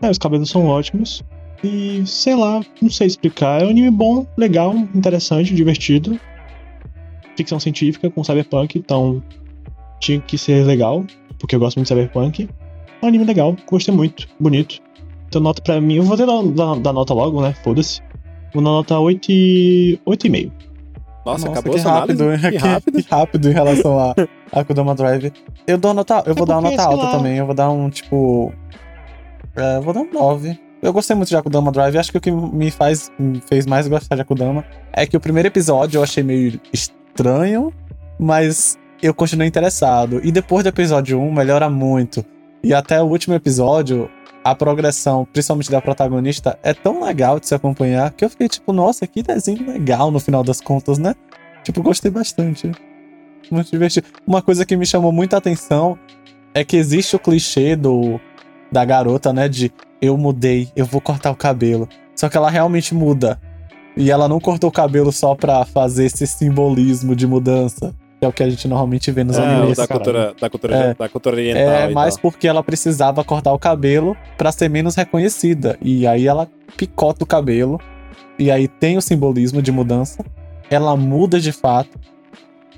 é, 0.02 0.10
os 0.10 0.18
cabelos 0.18 0.50
são 0.50 0.66
ótimos. 0.66 1.22
E 1.62 2.02
sei 2.06 2.34
lá, 2.34 2.62
não 2.82 2.90
sei 2.90 3.06
explicar. 3.06 3.62
É 3.62 3.64
um 3.64 3.70
anime 3.70 3.90
bom, 3.90 4.26
legal, 4.36 4.74
interessante, 4.94 5.54
divertido. 5.54 6.20
Ficção 7.36 7.58
científica 7.58 8.10
com 8.10 8.22
cyberpunk, 8.22 8.78
então 8.78 9.22
tinha 9.98 10.20
que 10.20 10.36
ser 10.36 10.64
legal, 10.66 11.04
porque 11.38 11.56
eu 11.56 11.58
gosto 11.58 11.78
muito 11.78 11.88
de 11.88 11.94
cyberpunk. 11.94 12.48
É 13.00 13.04
um 13.04 13.08
anime 13.08 13.24
legal, 13.24 13.56
gostei 13.66 13.94
muito, 13.94 14.28
bonito. 14.38 14.80
Então 15.34 15.42
nota 15.42 15.60
pra 15.60 15.80
mim, 15.80 15.96
eu 15.96 16.04
vou 16.04 16.16
dar, 16.16 16.26
dar, 16.26 16.78
dar 16.78 16.92
nota 16.92 17.12
logo, 17.12 17.42
né? 17.42 17.52
Foda-se. 17.64 18.00
Vou 18.52 18.62
dar 18.62 18.70
nota 18.70 19.00
8 19.00 19.32
e... 19.32 20.00
8,5. 20.06 20.52
Nossa, 21.26 21.48
Nossa, 21.48 21.48
acabou 21.48 21.74
que 21.74 21.80
rápido, 21.80 22.24
que, 22.38 22.56
rápido. 22.56 23.02
Que 23.02 23.08
rápido 23.10 23.50
em 23.50 23.52
relação 23.52 23.98
a, 23.98 24.14
a 24.52 24.64
Kudama 24.64 24.94
Drive. 24.94 25.32
Eu 25.66 25.76
dou 25.76 25.92
nota, 25.92 26.22
eu 26.24 26.30
é 26.30 26.34
vou 26.36 26.46
dar 26.46 26.58
uma 26.58 26.70
nota 26.70 26.82
alta 26.84 27.02
lá. 27.02 27.10
também. 27.10 27.36
Eu 27.36 27.46
vou 27.46 27.54
dar 27.54 27.68
um 27.68 27.90
tipo. 27.90 28.52
É, 29.56 29.78
eu 29.78 29.82
vou 29.82 29.92
dar 29.92 30.02
um 30.02 30.08
9. 30.12 30.56
Eu 30.80 30.92
gostei 30.92 31.16
muito 31.16 31.30
de 31.30 31.36
Akudama 31.36 31.72
Drive. 31.72 31.98
Acho 31.98 32.12
que 32.12 32.18
o 32.18 32.20
que 32.20 32.30
me 32.30 32.70
faz 32.70 33.10
me 33.18 33.40
fez 33.40 33.66
mais 33.66 33.88
gostar 33.88 34.14
de 34.14 34.22
Akudama 34.22 34.64
é 34.92 35.04
que 35.04 35.16
o 35.16 35.20
primeiro 35.20 35.48
episódio 35.48 35.98
eu 35.98 36.02
achei 36.04 36.22
meio 36.22 36.60
estranho, 36.72 37.72
mas 38.20 38.78
eu 39.02 39.12
continuei 39.12 39.48
interessado. 39.48 40.20
E 40.22 40.30
depois 40.30 40.62
do 40.62 40.68
episódio 40.68 41.20
1 41.20 41.32
melhora 41.32 41.68
muito. 41.68 42.24
E 42.62 42.72
até 42.72 43.02
o 43.02 43.06
último 43.06 43.34
episódio, 43.34 44.08
a 44.44 44.54
progressão, 44.54 45.26
principalmente 45.32 45.70
da 45.70 45.80
protagonista, 45.80 46.58
é 46.62 46.74
tão 46.74 47.02
legal 47.02 47.40
de 47.40 47.48
se 47.48 47.54
acompanhar 47.54 48.10
que 48.12 48.24
eu 48.24 48.28
fiquei 48.28 48.46
tipo, 48.46 48.74
nossa, 48.74 49.06
que 49.06 49.22
desenho 49.22 49.66
legal 49.66 50.10
no 50.10 50.20
final 50.20 50.44
das 50.44 50.60
contas, 50.60 50.98
né? 50.98 51.14
Tipo, 51.62 51.82
gostei 51.82 52.10
bastante. 52.10 52.70
Muito 53.50 53.70
divertido. 53.70 54.06
Uma 54.26 54.42
coisa 54.42 54.66
que 54.66 54.76
me 54.76 54.84
chamou 54.84 55.10
muita 55.10 55.38
atenção 55.38 55.98
é 56.52 56.62
que 56.62 56.76
existe 56.76 57.16
o 57.16 57.18
clichê 57.18 57.74
do 57.74 58.20
da 58.70 58.84
garota, 58.84 59.32
né, 59.32 59.48
de 59.48 59.72
eu 60.02 60.16
mudei, 60.16 60.68
eu 60.74 60.84
vou 60.84 61.00
cortar 61.00 61.30
o 61.30 61.36
cabelo. 61.36 61.88
Só 62.14 62.28
que 62.28 62.36
ela 62.36 62.50
realmente 62.50 62.94
muda. 62.94 63.40
E 63.96 64.10
ela 64.10 64.28
não 64.28 64.40
cortou 64.40 64.68
o 64.68 64.72
cabelo 64.72 65.12
só 65.12 65.34
pra 65.34 65.64
fazer 65.64 66.06
esse 66.06 66.26
simbolismo 66.26 67.14
de 67.14 67.26
mudança 67.26 67.94
que 68.24 68.26
é 68.26 68.28
o 68.28 68.32
que 68.32 68.42
a 68.42 68.50
gente 68.50 68.66
normalmente 68.66 69.10
vê 69.10 69.24
nos 69.24 69.36
é, 69.36 69.42
animes. 69.42 69.76
Da 69.76 69.86
cultura, 69.86 70.34
da, 70.40 70.50
cultura, 70.50 70.76
é, 70.76 70.94
da 70.94 71.08
cultura 71.08 71.36
oriental. 71.36 71.62
É, 71.62 71.88
mais 71.90 72.16
porque 72.16 72.48
ela 72.48 72.62
precisava 72.62 73.22
cortar 73.22 73.52
o 73.52 73.58
cabelo 73.58 74.16
para 74.38 74.50
ser 74.50 74.68
menos 74.70 74.94
reconhecida. 74.94 75.78
E 75.82 76.06
aí 76.06 76.26
ela 76.26 76.48
picota 76.76 77.24
o 77.24 77.26
cabelo. 77.26 77.80
E 78.38 78.50
aí 78.50 78.66
tem 78.66 78.96
o 78.96 79.02
simbolismo 79.02 79.60
de 79.60 79.70
mudança. 79.70 80.24
Ela 80.70 80.96
muda 80.96 81.38
de 81.38 81.52
fato. 81.52 81.98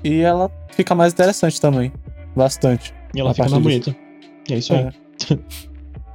E 0.03 0.21
ela 0.21 0.51
fica 0.69 0.93
mais 0.93 1.13
interessante 1.13 1.59
também. 1.59 1.91
Bastante. 2.35 2.93
E 3.15 3.19
ela 3.19 3.33
fica 3.33 3.49
mais 3.49 3.63
bonita. 3.63 3.95
É 4.49 4.55
isso 4.55 4.73
aí. 4.73 4.79
É. 4.79 4.91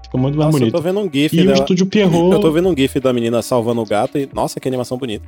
fica 0.04 0.18
muito 0.18 0.36
mais 0.36 0.46
nossa, 0.46 0.58
bonito. 0.58 0.74
Eu 0.74 0.78
tô 0.78 0.82
vendo 0.82 1.00
um 1.00 1.10
GIF. 1.12 1.34
E 1.34 1.38
dela... 1.38 1.52
o 1.52 1.54
estúdio 1.54 1.86
Pierrot. 1.86 2.32
Eu 2.32 2.40
tô 2.40 2.52
vendo 2.52 2.68
um 2.68 2.76
GIF 2.76 3.00
da 3.00 3.12
menina 3.12 3.40
salvando 3.42 3.80
o 3.80 3.86
gato 3.86 4.18
e. 4.18 4.28
Nossa, 4.32 4.60
que 4.60 4.68
animação 4.68 4.98
bonita. 4.98 5.24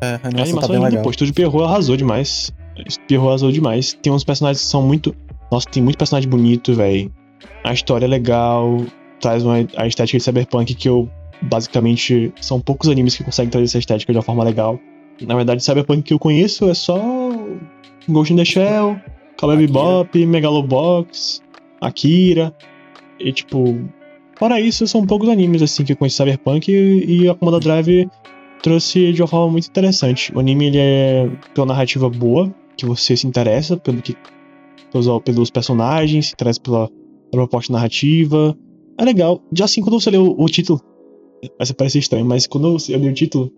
É, 0.00 0.06
a 0.06 0.26
animação, 0.26 0.26
a 0.26 0.42
animação 0.42 0.60
tá 0.60 0.68
bem 0.68 0.76
é 0.76 0.80
legal. 0.80 1.06
O 1.06 1.10
estúdio 1.10 1.34
Pierrot 1.34 1.64
arrasou 1.64 1.96
demais 1.96 2.52
espirrou 2.86 3.32
azul 3.32 3.52
demais. 3.52 3.96
Tem 4.02 4.12
uns 4.12 4.24
personagens 4.24 4.62
que 4.62 4.70
são 4.70 4.82
muito. 4.82 5.14
Nossa, 5.50 5.68
tem 5.68 5.82
muito 5.82 5.98
personagem 5.98 6.28
bonito, 6.28 6.74
velho. 6.74 7.12
A 7.64 7.72
história 7.72 8.06
é 8.06 8.08
legal, 8.08 8.84
traz 9.20 9.44
uma, 9.44 9.56
a 9.76 9.86
estética 9.86 10.18
de 10.18 10.24
cyberpunk 10.24 10.74
que 10.74 10.88
eu. 10.88 11.08
Basicamente, 11.42 12.32
são 12.40 12.60
poucos 12.60 12.88
animes 12.88 13.16
que 13.16 13.24
conseguem 13.24 13.50
trazer 13.50 13.64
essa 13.64 13.78
estética 13.78 14.12
de 14.12 14.18
uma 14.18 14.22
forma 14.22 14.44
legal. 14.44 14.78
Na 15.20 15.34
verdade, 15.34 15.62
cyberpunk 15.62 16.02
que 16.02 16.14
eu 16.14 16.18
conheço 16.18 16.68
é 16.68 16.74
só. 16.74 17.00
Ghost 18.08 18.32
in 18.32 18.36
the 18.36 18.44
Shell, 18.44 19.00
Cowboy 19.38 19.56
Bebop, 19.56 20.26
Megalobox, 20.26 21.42
Akira. 21.80 22.54
E 23.18 23.32
tipo. 23.32 23.80
Fora 24.36 24.60
isso, 24.60 24.86
são 24.86 25.06
poucos 25.06 25.28
animes 25.28 25.62
assim 25.62 25.84
que 25.84 25.92
eu 25.92 25.96
conheço 25.96 26.16
Cyberpunk 26.16 26.72
e, 26.72 27.22
e 27.22 27.28
a 27.28 27.34
Command 27.34 27.60
Drive 27.60 28.08
trouxe 28.62 29.12
de 29.12 29.20
uma 29.20 29.28
forma 29.28 29.52
muito 29.52 29.68
interessante. 29.68 30.32
O 30.34 30.40
anime 30.40 30.66
ele 30.66 30.78
é 30.78 31.28
tem 31.52 31.62
uma 31.62 31.66
narrativa 31.66 32.08
boa, 32.08 32.52
que 32.76 32.86
você 32.86 33.16
se 33.16 33.26
interessa 33.26 33.76
pelo 33.76 34.00
que 34.02 34.16
pelos, 34.92 35.06
pelos 35.24 35.50
personagens, 35.50 36.26
se 36.28 36.32
interessa 36.34 36.60
pela, 36.60 36.88
pela 37.30 37.46
proposta 37.46 37.72
narrativa. 37.72 38.56
É 38.98 39.04
legal. 39.04 39.40
Já 39.52 39.64
assim, 39.64 39.80
quando 39.80 39.98
você 40.00 40.10
lê 40.10 40.18
o, 40.18 40.34
o 40.38 40.46
título, 40.46 40.80
vai 41.58 41.66
parecer 41.76 41.98
estranho, 41.98 42.24
mas 42.26 42.46
quando 42.46 42.76
eu 42.88 42.98
li 42.98 43.08
o 43.08 43.14
título, 43.14 43.50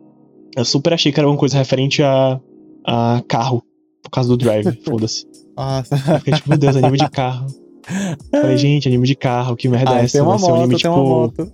eu 0.57 0.65
super 0.65 0.93
achei 0.93 1.11
que 1.13 1.19
era 1.19 1.29
uma 1.29 1.37
coisa 1.37 1.59
referente 1.59 2.03
a, 2.03 2.41
a 2.87 3.23
carro, 3.29 3.63
por 4.03 4.11
causa 4.11 4.29
do 4.29 4.37
Drive, 4.37 4.79
foda-se. 4.85 5.27
Nossa. 5.57 5.97
Fiquei 6.19 6.35
tipo, 6.35 6.49
meu 6.51 6.59
Deus, 6.59 6.77
anime 6.77 6.99
de 6.99 7.11
carro. 7.11 7.47
Falei, 8.31 8.57
gente, 8.57 8.89
anime 8.89 9.07
de 9.07 9.15
carro, 9.15 9.57
que 9.57 9.69
merda 9.69 9.93
Ah, 9.97 10.01
é 10.01 10.05
essa? 10.05 10.13
tem 10.19 10.23
uma 10.23 10.31
Vai 10.37 10.39
ser 10.39 10.45
um 10.45 10.49
moto, 10.49 10.59
anime 10.59 10.69
tem 10.71 10.79
tipo. 10.79 10.95
uma 10.95 11.03
moto. 11.05 11.53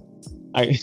Aí- 0.54 0.78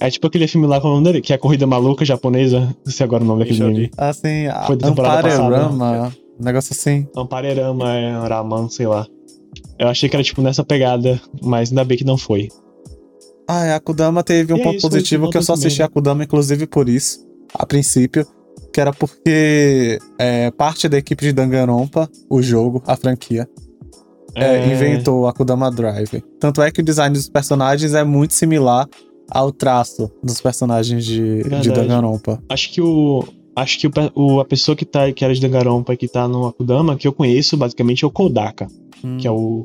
É 0.00 0.10
tipo 0.10 0.26
aquele 0.26 0.46
filme 0.48 0.66
lá 0.66 0.80
com 0.80 0.88
o 0.88 0.90
nome 0.92 1.04
dele, 1.04 1.20
que 1.20 1.32
é 1.32 1.36
a 1.36 1.38
Corrida 1.38 1.66
Maluca 1.66 2.04
Japonesa. 2.04 2.74
Não 2.84 2.92
sei 2.92 3.04
agora 3.04 3.22
o 3.22 3.26
nome 3.26 3.40
daquele 3.40 3.58
Entendi. 3.58 3.74
anime. 3.76 3.90
Assim, 3.96 4.46
a 4.46 4.62
Foi 4.66 4.76
da 4.76 4.88
temporada 4.88 5.28
Amparerama, 5.28 6.12
um 6.40 6.44
negócio 6.44 6.72
assim. 6.72 7.06
Amparerama, 7.16 7.92
é 7.94 8.10
Raman, 8.28 8.68
sei 8.68 8.86
lá. 8.86 9.06
Eu 9.78 9.88
achei 9.88 10.08
que 10.08 10.16
era 10.16 10.22
tipo 10.22 10.42
nessa 10.42 10.64
pegada, 10.64 11.20
mas 11.42 11.70
ainda 11.70 11.84
bem 11.84 11.96
que 11.96 12.04
não 12.04 12.16
foi. 12.18 12.48
Ah, 13.48 13.64
é, 13.66 13.74
a 13.74 13.80
Kudama 13.80 14.22
teve 14.22 14.52
um 14.52 14.56
E 14.56 14.60
é 14.60 14.64
ponto 14.64 14.76
isso, 14.76 14.88
positivo 14.88 15.30
que 15.30 15.36
eu 15.36 15.42
só 15.42 15.52
assisti 15.52 15.82
a 15.82 15.88
Kudama, 15.88 16.24
inclusive 16.24 16.66
por 16.66 16.88
isso, 16.88 17.20
a 17.54 17.64
princípio, 17.66 18.26
que 18.72 18.80
era 18.80 18.92
porque 18.92 19.98
é, 20.18 20.50
parte 20.50 20.88
da 20.88 20.96
equipe 20.98 21.24
de 21.26 21.32
Danganronpa, 21.32 22.08
o 22.30 22.40
jogo, 22.42 22.82
a 22.86 22.96
franquia, 22.96 23.48
é, 24.34 24.72
inventou 24.72 25.26
a 25.26 25.32
Kudama 25.32 25.70
Drive. 25.70 26.22
Tanto 26.40 26.60
é 26.62 26.70
que 26.70 26.80
o 26.80 26.84
design 26.84 27.14
dos 27.14 27.28
personagens 27.28 27.94
é 27.94 28.02
muito 28.04 28.34
similar 28.34 28.88
ao 29.30 29.50
traço 29.52 30.10
dos 30.22 30.40
personagens 30.40 31.04
de, 31.04 31.42
de 31.42 31.48
Verdade. 31.48 31.70
Danganronpa. 31.70 32.42
Acho 32.48 32.72
que 32.72 32.80
o. 32.80 33.24
Acho 33.56 33.78
que 33.78 33.86
o, 33.86 33.90
o- 34.16 34.40
a 34.40 34.44
pessoa 34.44 34.74
que, 34.76 34.84
tá, 34.84 35.12
que 35.12 35.24
era 35.24 35.32
de 35.32 35.40
Danganronpa 35.40 35.94
e 35.94 35.96
que 35.96 36.08
tá 36.08 36.26
no 36.26 36.46
Akudama, 36.46 36.96
que 36.96 37.06
eu 37.06 37.12
conheço 37.12 37.56
basicamente 37.56 38.04
é 38.04 38.06
o 38.06 38.10
Kodaka, 38.10 38.66
que 39.20 39.26
é 39.28 39.30
o 39.30 39.64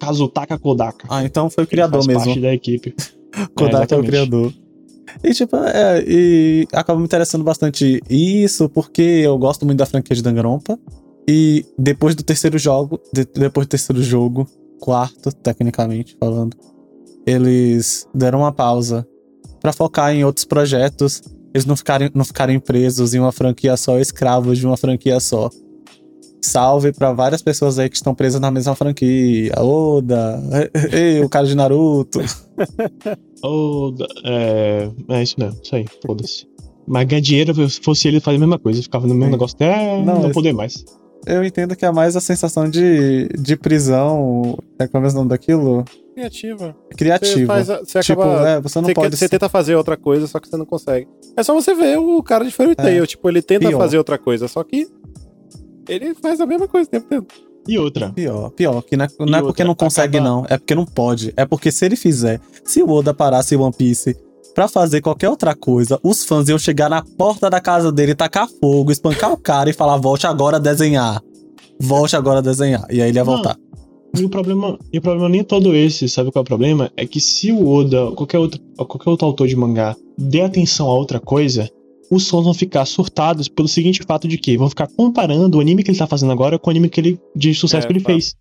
Kazutaka 0.00 0.56
Kodaka. 0.58 1.06
Ah, 1.10 1.24
então 1.24 1.50
foi 1.50 1.64
o 1.64 1.66
criador 1.66 1.96
faz 2.04 2.06
mesmo. 2.06 2.24
parte 2.24 2.40
da 2.40 2.54
equipe. 2.54 2.94
Kodak 3.56 3.92
é, 3.92 3.96
o 3.96 4.00
exatamente. 4.00 4.06
criador. 4.06 4.52
E, 5.22 5.32
tipo, 5.32 5.56
é, 5.56 6.04
e 6.06 6.66
acaba 6.72 6.98
me 6.98 7.04
interessando 7.04 7.42
bastante 7.44 8.00
isso, 8.08 8.68
porque 8.68 9.02
eu 9.02 9.36
gosto 9.36 9.64
muito 9.66 9.78
da 9.78 9.86
franquia 9.86 10.14
de 10.14 10.22
Danganronpa. 10.22 10.78
E 11.28 11.64
depois 11.78 12.14
do 12.14 12.22
terceiro 12.22 12.58
jogo, 12.58 13.00
de- 13.12 13.24
depois 13.24 13.66
do 13.66 13.70
terceiro 13.70 14.02
jogo, 14.02 14.46
quarto, 14.80 15.32
tecnicamente 15.34 16.16
falando, 16.20 16.54
eles 17.26 18.06
deram 18.14 18.40
uma 18.40 18.52
pausa 18.52 19.06
pra 19.60 19.72
focar 19.72 20.14
em 20.14 20.24
outros 20.24 20.44
projetos. 20.44 21.22
Eles 21.54 21.64
não 21.64 21.76
ficarem, 21.76 22.10
não 22.14 22.24
ficarem 22.24 22.58
presos 22.58 23.14
em 23.14 23.20
uma 23.20 23.32
franquia 23.32 23.76
só, 23.76 23.98
escravos 23.98 24.58
de 24.58 24.66
uma 24.66 24.76
franquia 24.76 25.18
só. 25.20 25.48
Salve 26.44 26.92
pra 26.92 27.12
várias 27.12 27.40
pessoas 27.40 27.78
aí 27.78 27.88
que 27.88 27.96
estão 27.96 28.14
presas 28.14 28.38
na 28.40 28.50
mesma 28.50 28.74
franquia. 28.74 29.52
Oda, 29.58 30.42
ei, 30.92 31.22
o 31.22 31.28
cara 31.28 31.46
de 31.46 31.54
Naruto. 31.54 32.20
Ou, 33.42 33.94
é, 34.24 34.90
é 35.08 35.22
isso 35.22 35.36
mesmo, 35.38 35.58
isso 35.62 35.74
aí, 35.74 35.86
foda-se. 36.04 36.46
Mas 36.86 37.06
ganhar 37.06 37.22
dinheiro, 37.22 37.70
se 37.70 37.80
fosse 37.80 38.08
ele, 38.08 38.20
fazia 38.20 38.36
a 38.36 38.40
mesma 38.40 38.58
coisa, 38.58 38.82
ficava 38.82 39.06
no 39.06 39.14
mesmo 39.14 39.26
Sim. 39.26 39.32
negócio 39.32 39.54
até 39.56 39.96
Não, 39.98 40.04
não, 40.16 40.24
esse- 40.24 40.32
poder 40.34 40.52
mais. 40.52 40.84
Eu 41.26 41.44
entendo 41.44 41.74
que 41.74 41.84
é 41.84 41.90
mais 41.90 42.16
a 42.16 42.20
sensação 42.20 42.68
de, 42.68 43.28
de 43.38 43.56
prisão. 43.56 44.56
É 44.78 44.86
como 44.86 45.06
é 45.06 45.10
o 45.10 45.12
nome 45.12 45.28
daquilo? 45.30 45.84
Criativa. 46.14 46.76
Você, 46.90 46.96
Criativa. 46.96 47.46
faz, 47.54 47.70
a- 47.70 47.80
você 47.80 48.00
tipo, 48.00 48.20
acaba. 48.22 48.48
é, 48.48 48.60
você 48.60 48.78
não 48.78 48.84
você, 48.86 48.94
quer- 48.94 49.00
pode. 49.00 49.16
você 49.16 49.28
tenta 49.28 49.48
fazer 49.48 49.74
outra 49.74 49.96
coisa, 49.96 50.26
só 50.26 50.38
que 50.38 50.48
você 50.48 50.56
não 50.56 50.66
consegue. 50.66 51.08
É 51.36 51.42
só 51.42 51.54
você 51.54 51.74
ver 51.74 51.98
o 51.98 52.22
cara 52.22 52.44
de 52.44 52.50
Fairy 52.50 52.74
Tail. 52.76 53.06
Tipo, 53.06 53.28
ele 53.28 53.42
tenta 53.42 53.66
Pior. 53.68 53.78
fazer 53.78 53.98
outra 53.98 54.16
coisa, 54.18 54.46
só 54.46 54.62
que 54.62 54.86
ele 55.88 56.14
faz 56.14 56.40
a 56.40 56.46
mesma 56.46 56.68
coisa 56.68 56.88
o 56.88 56.90
tempo 56.90 57.06
todo. 57.08 57.26
E 57.66 57.78
outra, 57.78 58.10
Pior, 58.12 58.50
pior, 58.50 58.82
que 58.82 58.94
não 58.94 59.06
é, 59.06 59.08
não 59.20 59.38
é 59.38 59.40
porque 59.42 59.64
não 59.64 59.74
consegue, 59.74 60.18
acaba- 60.18 60.30
não. 60.30 60.46
É 60.50 60.58
porque 60.58 60.74
não 60.74 60.84
pode. 60.84 61.32
É 61.34 61.46
porque 61.46 61.72
se 61.72 61.86
ele 61.86 61.96
fizer, 61.96 62.38
se 62.62 62.82
o 62.82 62.90
Oda 62.90 63.14
parasse 63.14 63.56
One 63.56 63.72
Piece 63.74 64.14
pra 64.54 64.68
fazer 64.68 65.00
qualquer 65.00 65.28
outra 65.28 65.54
coisa, 65.54 65.98
os 66.02 66.24
fãs 66.24 66.48
iam 66.48 66.58
chegar 66.58 66.88
na 66.88 67.02
porta 67.02 67.50
da 67.50 67.60
casa 67.60 67.90
dele, 67.90 68.14
tacar 68.14 68.48
fogo, 68.60 68.92
espancar 68.92 69.32
o 69.32 69.36
cara 69.36 69.68
e 69.68 69.72
falar: 69.72 69.96
volte 69.96 70.26
agora 70.26 70.56
a 70.56 70.60
desenhar. 70.60 71.20
Volte 71.80 72.16
agora 72.16 72.38
a 72.38 72.42
desenhar. 72.42 72.86
E 72.90 73.02
aí 73.02 73.08
ele 73.08 73.18
ia 73.18 73.24
Não. 73.24 73.32
voltar. 73.34 73.56
E 74.16 74.24
o 74.24 74.28
problema, 74.28 74.78
e 74.92 74.98
o 74.98 75.02
problema 75.02 75.28
nem 75.28 75.40
é 75.40 75.44
todo 75.44 75.74
esse, 75.74 76.08
sabe 76.08 76.30
qual 76.30 76.40
é 76.40 76.44
o 76.44 76.46
problema? 76.46 76.88
É 76.96 77.04
que 77.04 77.20
se 77.20 77.50
o 77.50 77.66
Oda, 77.68 78.04
ou 78.04 78.12
qualquer 78.12 78.38
outro, 78.38 78.60
ou 78.78 78.86
qualquer 78.86 79.10
outro 79.10 79.26
autor 79.26 79.48
de 79.48 79.56
mangá, 79.56 79.96
dê 80.16 80.40
atenção 80.40 80.88
a 80.88 80.94
outra 80.94 81.18
coisa, 81.18 81.68
os 82.08 82.28
fãs 82.30 82.44
vão 82.44 82.54
ficar 82.54 82.84
surtados 82.84 83.48
pelo 83.48 83.66
seguinte 83.66 84.04
fato 84.06 84.28
de 84.28 84.38
que 84.38 84.56
vão 84.56 84.68
ficar 84.68 84.86
comparando 84.86 85.58
o 85.58 85.60
anime 85.60 85.82
que 85.82 85.90
ele 85.90 85.98
tá 85.98 86.06
fazendo 86.06 86.30
agora 86.30 86.60
com 86.60 86.68
o 86.68 86.70
anime 86.70 86.88
que 86.88 87.00
ele, 87.00 87.18
de 87.34 87.52
sucesso 87.54 87.84
É, 87.84 87.86
que 87.88 87.92
ele 87.92 88.00
fato. 88.00 88.12
fez. 88.12 88.36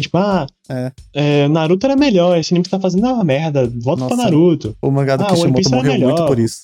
Tipo, 0.00 0.18
ah, 0.18 0.46
É. 0.68 0.92
é, 1.14 1.48
Naruto 1.48 1.86
era 1.86 1.96
melhor, 1.96 2.36
esse 2.38 2.52
anime 2.52 2.64
que 2.64 2.70
tá 2.70 2.78
fazendo 2.78 3.06
é 3.06 3.12
uma 3.12 3.24
merda, 3.24 3.70
volta 3.82 4.06
pra. 4.06 4.16
Naruto. 4.16 4.76
O 4.82 4.90
mangá 4.90 5.16
do 5.16 5.24
Ah, 5.24 5.28
Kishimoto 5.28 5.70
morreu 5.70 5.98
muito 6.00 6.26
por 6.26 6.38
isso. 6.38 6.62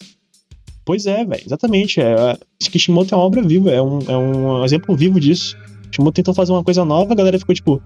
Pois 0.84 1.06
é, 1.06 1.24
velho, 1.24 1.42
exatamente. 1.46 2.00
É, 2.00 2.36
Kishimoto 2.60 3.14
é 3.14 3.16
uma 3.16 3.24
obra 3.24 3.40
viva, 3.42 3.70
é 3.70 3.80
um, 3.80 3.98
é 4.08 4.16
um 4.16 4.64
exemplo 4.64 4.94
vivo 4.96 5.18
disso. 5.20 5.56
Kishimoto 5.90 6.12
tentou 6.16 6.34
fazer 6.34 6.52
uma 6.52 6.64
coisa 6.64 6.84
nova, 6.84 7.12
a 7.12 7.16
galera 7.16 7.38
ficou 7.38 7.54
tipo, 7.54 7.80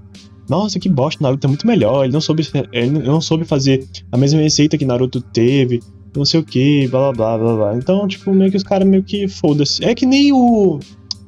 nossa, 0.48 0.78
que 0.81 0.89
bosta, 0.89 1.23
Naruto 1.23 1.47
é 1.47 1.48
muito 1.48 1.66
melhor, 1.66 2.05
ele 2.05 2.12
não 2.12 2.20
soube, 2.20 2.47
ele 2.73 2.90
não 2.90 3.20
soube 3.20 3.44
fazer 3.44 3.86
a 4.10 4.16
mesma 4.16 4.40
receita 4.40 4.77
que 4.78 4.85
Naruto 4.85 5.20
teve, 5.20 5.81
não 6.16 6.24
sei 6.24 6.40
o 6.40 6.44
que, 6.44 6.89
blá 6.89 7.12
blá 7.12 7.36
blá 7.36 7.39
blá 7.39 7.56
blá. 7.56 7.77
Então, 7.77 8.09
tipo, 8.09 8.32
meio 8.32 8.51
que 8.51 8.56
os 8.56 8.62
caras 8.62 8.89
meio 8.89 9.02
que 9.05 9.28
foda-se. 9.28 9.85
É 9.85 9.94
que 9.94 10.06
nem 10.06 10.32
o 10.32 10.78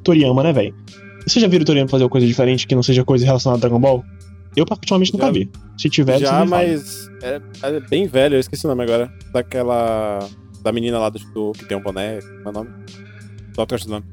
Toriyama, 0.03 0.41
né, 0.43 0.51
velho? 0.51 0.73
Você 1.29 1.39
já 1.39 1.47
viu 1.47 1.61
o 1.61 1.65
Toriyama 1.65 1.89
fazer 1.89 2.03
uma 2.03 2.09
coisa 2.09 2.25
diferente 2.25 2.65
que 2.67 2.75
não 2.75 2.83
seja 2.83 3.03
coisa 3.03 3.25
relacionada 3.25 3.59
a 3.59 3.61
Dragon 3.61 3.79
Ball? 3.79 4.03
Eu, 4.55 4.65
particularmente, 4.65 5.13
nunca 5.13 5.27
Já 5.27 5.31
vi. 5.31 5.49
Se 5.77 5.89
tiver, 5.89 6.19
Já, 6.19 6.43
mas 6.45 7.07
é, 7.21 7.39
é 7.63 7.79
bem 7.81 8.07
velho, 8.07 8.35
eu 8.35 8.39
esqueci 8.39 8.65
o 8.65 8.69
nome 8.69 8.83
agora. 8.83 9.11
Daquela. 9.31 10.19
Da 10.63 10.71
menina 10.71 10.97
lá 10.99 11.09
do, 11.09 11.19
do- 11.33 11.51
que 11.53 11.65
tem 11.65 11.77
um 11.77 11.81
boné, 11.81 12.19
como 12.43 12.47
é 12.47 12.49
o 12.49 12.51
nome? 12.51 12.69
Dr. 13.55 13.75
Slump. 13.75 14.03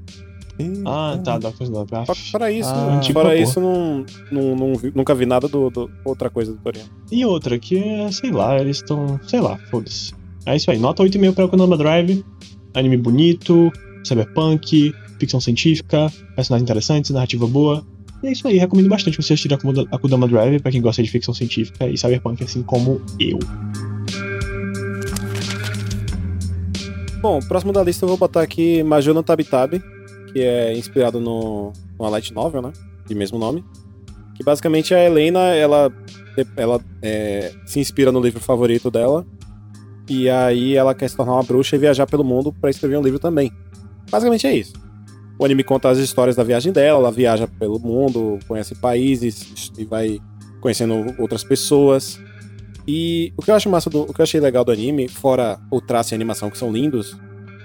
Ah, 0.87 1.19
tá, 1.23 1.39
Dr. 1.39 1.63
Slump. 1.65 1.93
Ah, 1.93 2.05
fora 2.15 2.51
isso, 2.53 2.71
Ah, 2.73 3.01
fora 3.13 3.37
isso 3.37 3.61
não, 3.61 4.05
não, 4.31 4.55
não 4.57 4.75
vi- 4.75 4.93
nunca 4.95 5.15
vi 5.15 5.27
nada 5.27 5.49
do, 5.49 5.69
do- 5.71 5.91
outra 6.05 6.31
coisa 6.31 6.53
do 6.53 6.59
Toriyama. 6.59 6.89
E 7.11 7.25
outra, 7.25 7.59
que 7.59 7.77
é, 7.79 8.11
sei 8.13 8.31
lá, 8.31 8.59
eles 8.59 8.77
estão. 8.77 9.19
Sei 9.27 9.41
lá, 9.41 9.57
foda-se. 9.71 10.13
É 10.47 10.55
isso 10.55 10.71
aí, 10.71 10.79
nota 10.79 11.03
8,5 11.03 11.35
pra 11.35 11.49
Konama 11.49 11.77
Drive. 11.77 12.25
Anime 12.75 12.97
bonito, 12.97 13.73
cyberpunk, 14.05 14.95
ficção 15.19 15.41
científica, 15.41 16.11
personagens 16.35 16.65
interessantes, 16.65 17.11
narrativa 17.11 17.47
boa. 17.47 17.85
E 18.23 18.29
é 18.29 18.33
isso 18.33 18.47
aí, 18.49 18.57
recomendo 18.57 18.89
bastante 18.89 19.17
você 19.17 19.35
assistir 19.35 19.53
a 19.53 19.59
Kuda- 19.59 19.87
a 19.91 19.99
Kudama 19.99 20.27
Drive 20.27 20.61
pra 20.61 20.71
quem 20.73 20.81
gosta 20.81 21.03
de 21.03 21.11
ficção 21.11 21.35
científica 21.35 21.87
e 21.89 21.97
cyberpunk, 21.99 22.43
assim 22.43 22.63
como 22.63 23.01
eu. 23.21 23.39
Bom, 27.21 27.41
próximo 27.41 27.73
da 27.73 27.83
lista 27.83 28.05
eu 28.05 28.09
vou 28.09 28.17
botar 28.17 28.43
aqui 28.43 28.83
Major 28.83 29.15
no 29.15 29.23
Tabi 29.23 29.45
Tabi, 29.45 29.83
que 30.33 30.41
é 30.41 30.77
inspirado 30.77 31.21
no, 31.21 31.73
numa 31.99 32.09
light 32.11 32.33
novel, 32.33 32.63
né? 32.63 32.73
De 33.07 33.15
mesmo 33.15 33.39
nome. 33.39 33.65
Que 34.35 34.45
basicamente 34.45 34.95
a 34.95 35.03
Helena, 35.03 35.41
ela, 35.55 35.91
ela 36.57 36.81
é, 37.03 37.53
se 37.65 37.81
inspira 37.81 38.13
no 38.13 38.21
livro 38.21 38.41
favorito 38.41 38.91
dela. 38.91 39.27
E 40.09 40.29
aí 40.31 40.75
ela 40.77 40.95
quer 40.95 41.09
se 41.11 41.17
tornar 41.17 41.33
uma 41.33 41.43
bruxa 41.43 41.75
e 41.75 41.79
viajar 41.79 42.07
pelo 42.07 42.23
mundo 42.23 42.53
pra 42.61 42.71
escrever 42.71 42.97
um 42.97 43.03
livro 43.03 43.19
também. 43.19 43.51
Basicamente 44.11 44.47
é 44.47 44.55
isso. 44.55 44.73
O 45.39 45.45
anime 45.45 45.63
conta 45.63 45.91
as 45.91 45.99
histórias 45.99 46.35
da 46.35 46.43
viagem 46.43 46.73
dela, 46.73 46.99
ela 46.99 47.13
viaja 47.13 47.47
pelo 47.47 47.79
mundo, 47.79 48.39
conhece 48.49 48.75
países 48.75 49.71
e 49.77 49.85
vai 49.85 50.19
conhecendo 50.61 51.15
outras 51.19 51.45
pessoas. 51.45 52.19
E 52.89 53.33
o 53.37 53.43
que 53.43 53.51
eu 53.51 53.55
acho 53.55 53.69
massa 53.69 53.91
do, 53.91 54.03
o 54.03 54.15
que 54.15 54.21
eu 54.21 54.23
achei 54.23 54.41
legal 54.41 54.65
do 54.65 54.73
anime, 54.73 55.09
fora 55.09 55.59
o 55.71 55.81
traço 55.81 56.13
e 56.13 56.15
a 56.15 56.17
animação 56.17 56.51
que 56.51 56.57
são 56.57 56.73
lindos, 56.73 57.17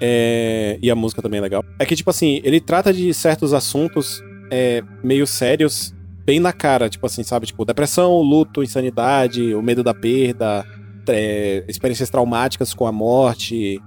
é, 0.02 0.80
e 0.82 0.90
a 0.90 0.96
música 0.96 1.22
também 1.22 1.38
é 1.38 1.42
legal, 1.42 1.64
é 1.78 1.86
que 1.86 1.96
tipo 1.96 2.10
assim, 2.10 2.42
ele 2.44 2.60
trata 2.60 2.92
de 2.92 3.14
certos 3.14 3.54
assuntos 3.54 4.22
é, 4.52 4.84
meio 5.04 5.28
sérios, 5.28 5.94
bem 6.26 6.40
na 6.40 6.52
cara, 6.52 6.90
tipo 6.90 7.06
assim, 7.06 7.24
sabe, 7.24 7.46
tipo 7.46 7.64
depressão, 7.64 8.20
luto, 8.22 8.64
insanidade, 8.64 9.54
o 9.54 9.62
medo 9.62 9.84
da 9.84 9.94
perda, 9.94 10.66
é, 11.08 11.64
experiências 11.68 12.10
traumáticas 12.10 12.74
com 12.74 12.88
a 12.88 12.92
morte, 12.92 13.80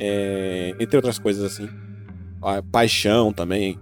é, 0.00 0.74
entre 0.80 0.96
outras 0.96 1.18
coisas 1.18 1.44
assim, 1.44 1.68
a 2.42 2.62
paixão 2.62 3.32
também. 3.32 3.78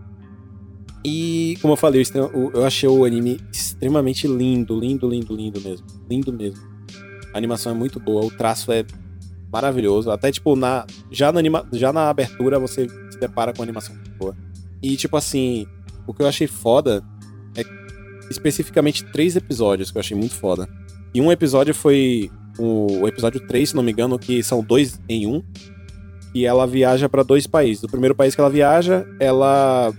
E 1.05 1.57
como 1.63 1.73
eu 1.73 1.77
falei, 1.77 2.03
eu 2.55 2.65
achei 2.65 2.89
o 2.89 3.05
anime 3.05 3.41
extremamente 3.51 4.27
lindo, 4.27 4.79
lindo, 4.79 5.09
lindo, 5.09 5.35
lindo 5.35 5.61
mesmo, 5.61 5.87
lindo 6.09 6.33
mesmo. 6.33 6.61
A 7.33 7.39
animação 7.39 7.73
é 7.73 7.75
muito 7.75 7.99
boa, 7.99 8.25
o 8.25 8.31
traço 8.31 8.71
é 8.71 8.85
maravilhoso. 9.51 10.11
Até, 10.11 10.31
tipo, 10.31 10.55
na, 10.55 10.87
já, 11.11 11.33
na 11.33 11.39
anima, 11.39 11.67
já 11.73 11.93
na 11.93 12.11
abertura 12.11 12.59
você 12.59 12.87
se 13.11 13.19
depara 13.19 13.53
com 13.53 13.63
a 13.63 13.65
animação 13.65 13.95
muito 13.95 14.11
boa. 14.13 14.37
E, 14.83 14.97
tipo 14.97 15.17
assim, 15.17 15.67
o 16.07 16.13
que 16.13 16.23
eu 16.23 16.27
achei 16.27 16.47
foda 16.47 17.03
é 17.57 17.63
especificamente 18.31 19.05
três 19.05 19.37
episódios 19.37 19.91
que 19.91 19.97
eu 19.97 20.01
achei 20.01 20.17
muito 20.17 20.35
foda. 20.35 20.69
E 21.15 21.21
um 21.21 21.33
episódio 21.33 21.75
foi 21.75 22.31
o, 22.59 23.01
o 23.01 23.09
episódio 23.09 23.41
3, 23.47 23.71
se 23.71 23.77
não 23.77 23.83
me 23.83 23.93
engano, 23.93 24.19
que 24.19 24.43
são 24.43 24.63
dois 24.63 25.01
em 25.09 25.27
um. 25.27 25.43
E 26.35 26.47
ela 26.47 26.67
viaja 26.67 27.09
para 27.09 27.23
dois 27.23 27.47
países. 27.47 27.83
O 27.83 27.89
primeiro 27.89 28.15
país 28.15 28.35
que 28.35 28.41
ela 28.41 28.51
viaja, 28.51 29.07
ela. 29.19 29.93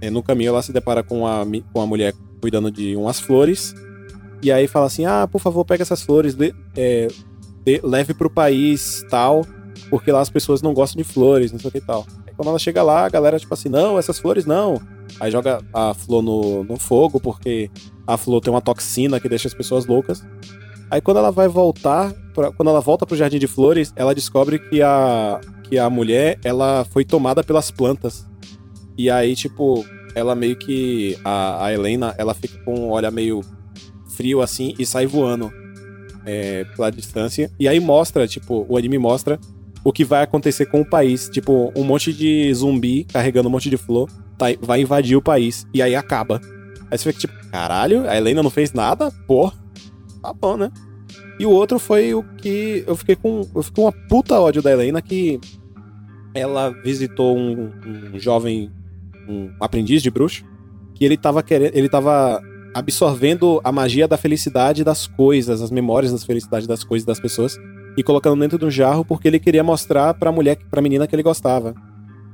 É, 0.00 0.10
no 0.10 0.22
caminho 0.22 0.48
ela 0.48 0.62
se 0.62 0.72
depara 0.72 1.02
com 1.02 1.26
a, 1.26 1.44
com 1.72 1.80
a 1.80 1.86
mulher 1.86 2.14
cuidando 2.40 2.70
de 2.70 2.94
umas 2.96 3.20
flores. 3.20 3.74
E 4.42 4.52
aí 4.52 4.66
fala 4.66 4.86
assim: 4.86 5.06
ah, 5.06 5.26
por 5.30 5.40
favor, 5.40 5.64
pega 5.64 5.82
essas 5.82 6.02
flores, 6.02 6.34
de, 6.34 6.54
é, 6.76 7.08
de, 7.64 7.80
leve 7.82 8.14
país 8.34 9.04
tal, 9.08 9.46
porque 9.88 10.12
lá 10.12 10.20
as 10.20 10.28
pessoas 10.28 10.60
não 10.60 10.74
gostam 10.74 11.02
de 11.02 11.08
flores, 11.08 11.52
não 11.52 11.58
sei 11.58 11.68
o 11.68 11.72
que 11.72 11.78
e 11.78 11.80
tal. 11.80 12.06
Aí 12.26 12.34
quando 12.36 12.48
ela 12.48 12.58
chega 12.58 12.82
lá, 12.82 13.06
a 13.06 13.08
galera, 13.08 13.38
tipo 13.38 13.54
assim, 13.54 13.68
não, 13.68 13.98
essas 13.98 14.18
flores 14.18 14.44
não. 14.44 14.80
Aí 15.18 15.30
joga 15.30 15.62
a 15.72 15.94
flor 15.94 16.22
no, 16.22 16.64
no 16.64 16.78
fogo, 16.78 17.18
porque 17.20 17.70
a 18.06 18.16
flor 18.16 18.40
tem 18.40 18.52
uma 18.52 18.60
toxina 18.60 19.18
que 19.18 19.28
deixa 19.28 19.48
as 19.48 19.54
pessoas 19.54 19.86
loucas. 19.86 20.22
Aí 20.90 21.00
quando 21.00 21.18
ela 21.18 21.30
vai 21.30 21.48
voltar, 21.48 22.12
pra, 22.34 22.52
quando 22.52 22.68
ela 22.68 22.80
volta 22.80 23.06
pro 23.06 23.16
jardim 23.16 23.38
de 23.38 23.46
flores, 23.46 23.92
ela 23.96 24.14
descobre 24.14 24.58
que 24.58 24.82
a, 24.82 25.40
que 25.68 25.78
a 25.78 25.88
mulher, 25.90 26.38
ela 26.44 26.84
foi 26.84 27.04
tomada 27.04 27.42
pelas 27.42 27.70
plantas. 27.70 28.26
E 28.96 29.10
aí, 29.10 29.34
tipo, 29.34 29.84
ela 30.14 30.34
meio 30.34 30.56
que. 30.56 31.18
A, 31.24 31.66
a 31.66 31.72
Helena, 31.72 32.14
ela 32.16 32.34
fica 32.34 32.58
com 32.64 32.74
um 32.74 32.90
olhar 32.90 33.10
meio 33.10 33.40
frio 34.08 34.40
assim 34.40 34.74
e 34.78 34.86
sai 34.86 35.06
voando 35.06 35.52
é, 36.24 36.64
pela 36.76 36.90
distância. 36.90 37.50
E 37.58 37.66
aí 37.66 37.80
mostra, 37.80 38.26
tipo, 38.26 38.64
o 38.68 38.76
anime 38.76 38.98
mostra 38.98 39.38
o 39.82 39.92
que 39.92 40.04
vai 40.04 40.22
acontecer 40.22 40.66
com 40.66 40.80
o 40.80 40.88
país. 40.88 41.28
Tipo, 41.28 41.72
um 41.76 41.84
monte 41.84 42.12
de 42.12 42.52
zumbi 42.54 43.04
carregando 43.04 43.48
um 43.48 43.52
monte 43.52 43.68
de 43.68 43.76
flor 43.76 44.08
tá, 44.38 44.46
vai 44.60 44.80
invadir 44.80 45.16
o 45.16 45.22
país. 45.22 45.66
E 45.74 45.82
aí 45.82 45.94
acaba. 45.94 46.40
Aí 46.90 46.98
você 46.98 47.12
fica 47.12 47.20
tipo, 47.20 47.50
caralho, 47.50 48.08
a 48.08 48.16
Helena 48.16 48.42
não 48.42 48.50
fez 48.50 48.72
nada? 48.72 49.10
Pô, 49.26 49.52
tá 50.22 50.32
bom, 50.32 50.56
né? 50.56 50.70
E 51.38 51.46
o 51.46 51.50
outro 51.50 51.78
foi 51.78 52.14
o 52.14 52.22
que 52.22 52.84
eu 52.86 52.96
fiquei 52.96 53.16
com. 53.16 53.48
Eu 53.54 53.62
fiquei 53.62 53.82
com 53.82 53.90
uma 53.90 54.08
puta 54.08 54.38
ódio 54.38 54.62
da 54.62 54.70
Helena 54.70 55.02
que 55.02 55.40
ela 56.34 56.70
visitou 56.70 57.36
um, 57.36 57.70
um 58.12 58.18
jovem, 58.18 58.70
um 59.28 59.50
aprendiz 59.60 60.02
de 60.02 60.10
bruxo, 60.10 60.44
que 60.94 61.04
ele 61.04 61.16
tava 61.16 61.42
querendo. 61.42 61.74
Ele 61.74 61.88
tava 61.88 62.40
absorvendo 62.74 63.60
a 63.62 63.70
magia 63.70 64.08
da 64.08 64.16
felicidade 64.16 64.82
das 64.82 65.06
coisas, 65.06 65.62
as 65.62 65.70
memórias 65.70 66.12
da 66.12 66.18
felicidade 66.18 66.66
das 66.66 66.82
coisas 66.82 67.06
das 67.06 67.20
pessoas, 67.20 67.56
e 67.96 68.02
colocando 68.02 68.40
dentro 68.40 68.58
de 68.58 68.64
um 68.64 68.70
jarro 68.70 69.04
porque 69.04 69.28
ele 69.28 69.38
queria 69.38 69.62
mostrar 69.62 70.14
pra 70.14 70.32
mulher, 70.32 70.58
pra 70.70 70.82
menina 70.82 71.06
que 71.06 71.14
ele 71.14 71.22
gostava. 71.22 71.74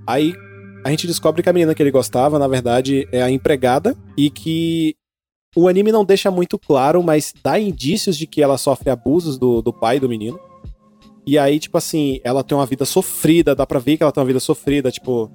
Aí 0.06 0.35
a 0.82 0.90
gente 0.90 1.06
descobre 1.06 1.43
que 1.43 1.48
a 1.48 1.52
menina 1.52 1.74
que 1.74 1.82
ele 1.82 1.90
gostava, 1.90 2.39
na 2.39 2.48
verdade, 2.48 3.06
é 3.12 3.22
a 3.22 3.31
empregada 3.31 3.94
e 4.16 4.31
que 4.31 4.97
o 5.55 5.66
anime 5.66 5.90
não 5.90 6.05
deixa 6.05 6.31
muito 6.31 6.59
claro, 6.59 7.02
mas 7.02 7.35
dá 7.43 7.59
indícios 7.59 8.16
de 8.16 8.27
que 8.27 8.43
ela 8.43 8.56
sofre 8.56 8.90
abusos 8.90 9.39
do, 9.39 9.60
do 9.60 9.72
pai 9.72 9.98
do 9.98 10.09
menino. 10.09 10.39
E 11.27 11.39
aí, 11.39 11.59
tipo 11.59 11.77
assim, 11.77 12.20
ela 12.22 12.43
tem 12.43 12.56
uma 12.56 12.66
vida 12.66 12.85
sofrida, 12.85 13.55
dá 13.55 13.66
pra 13.66 13.78
ver 13.78 13.97
que 13.97 14.02
ela 14.02 14.12
tem 14.12 14.20
uma 14.20 14.27
vida 14.27 14.40
sofrida, 14.40 14.90
tipo, 14.90 15.31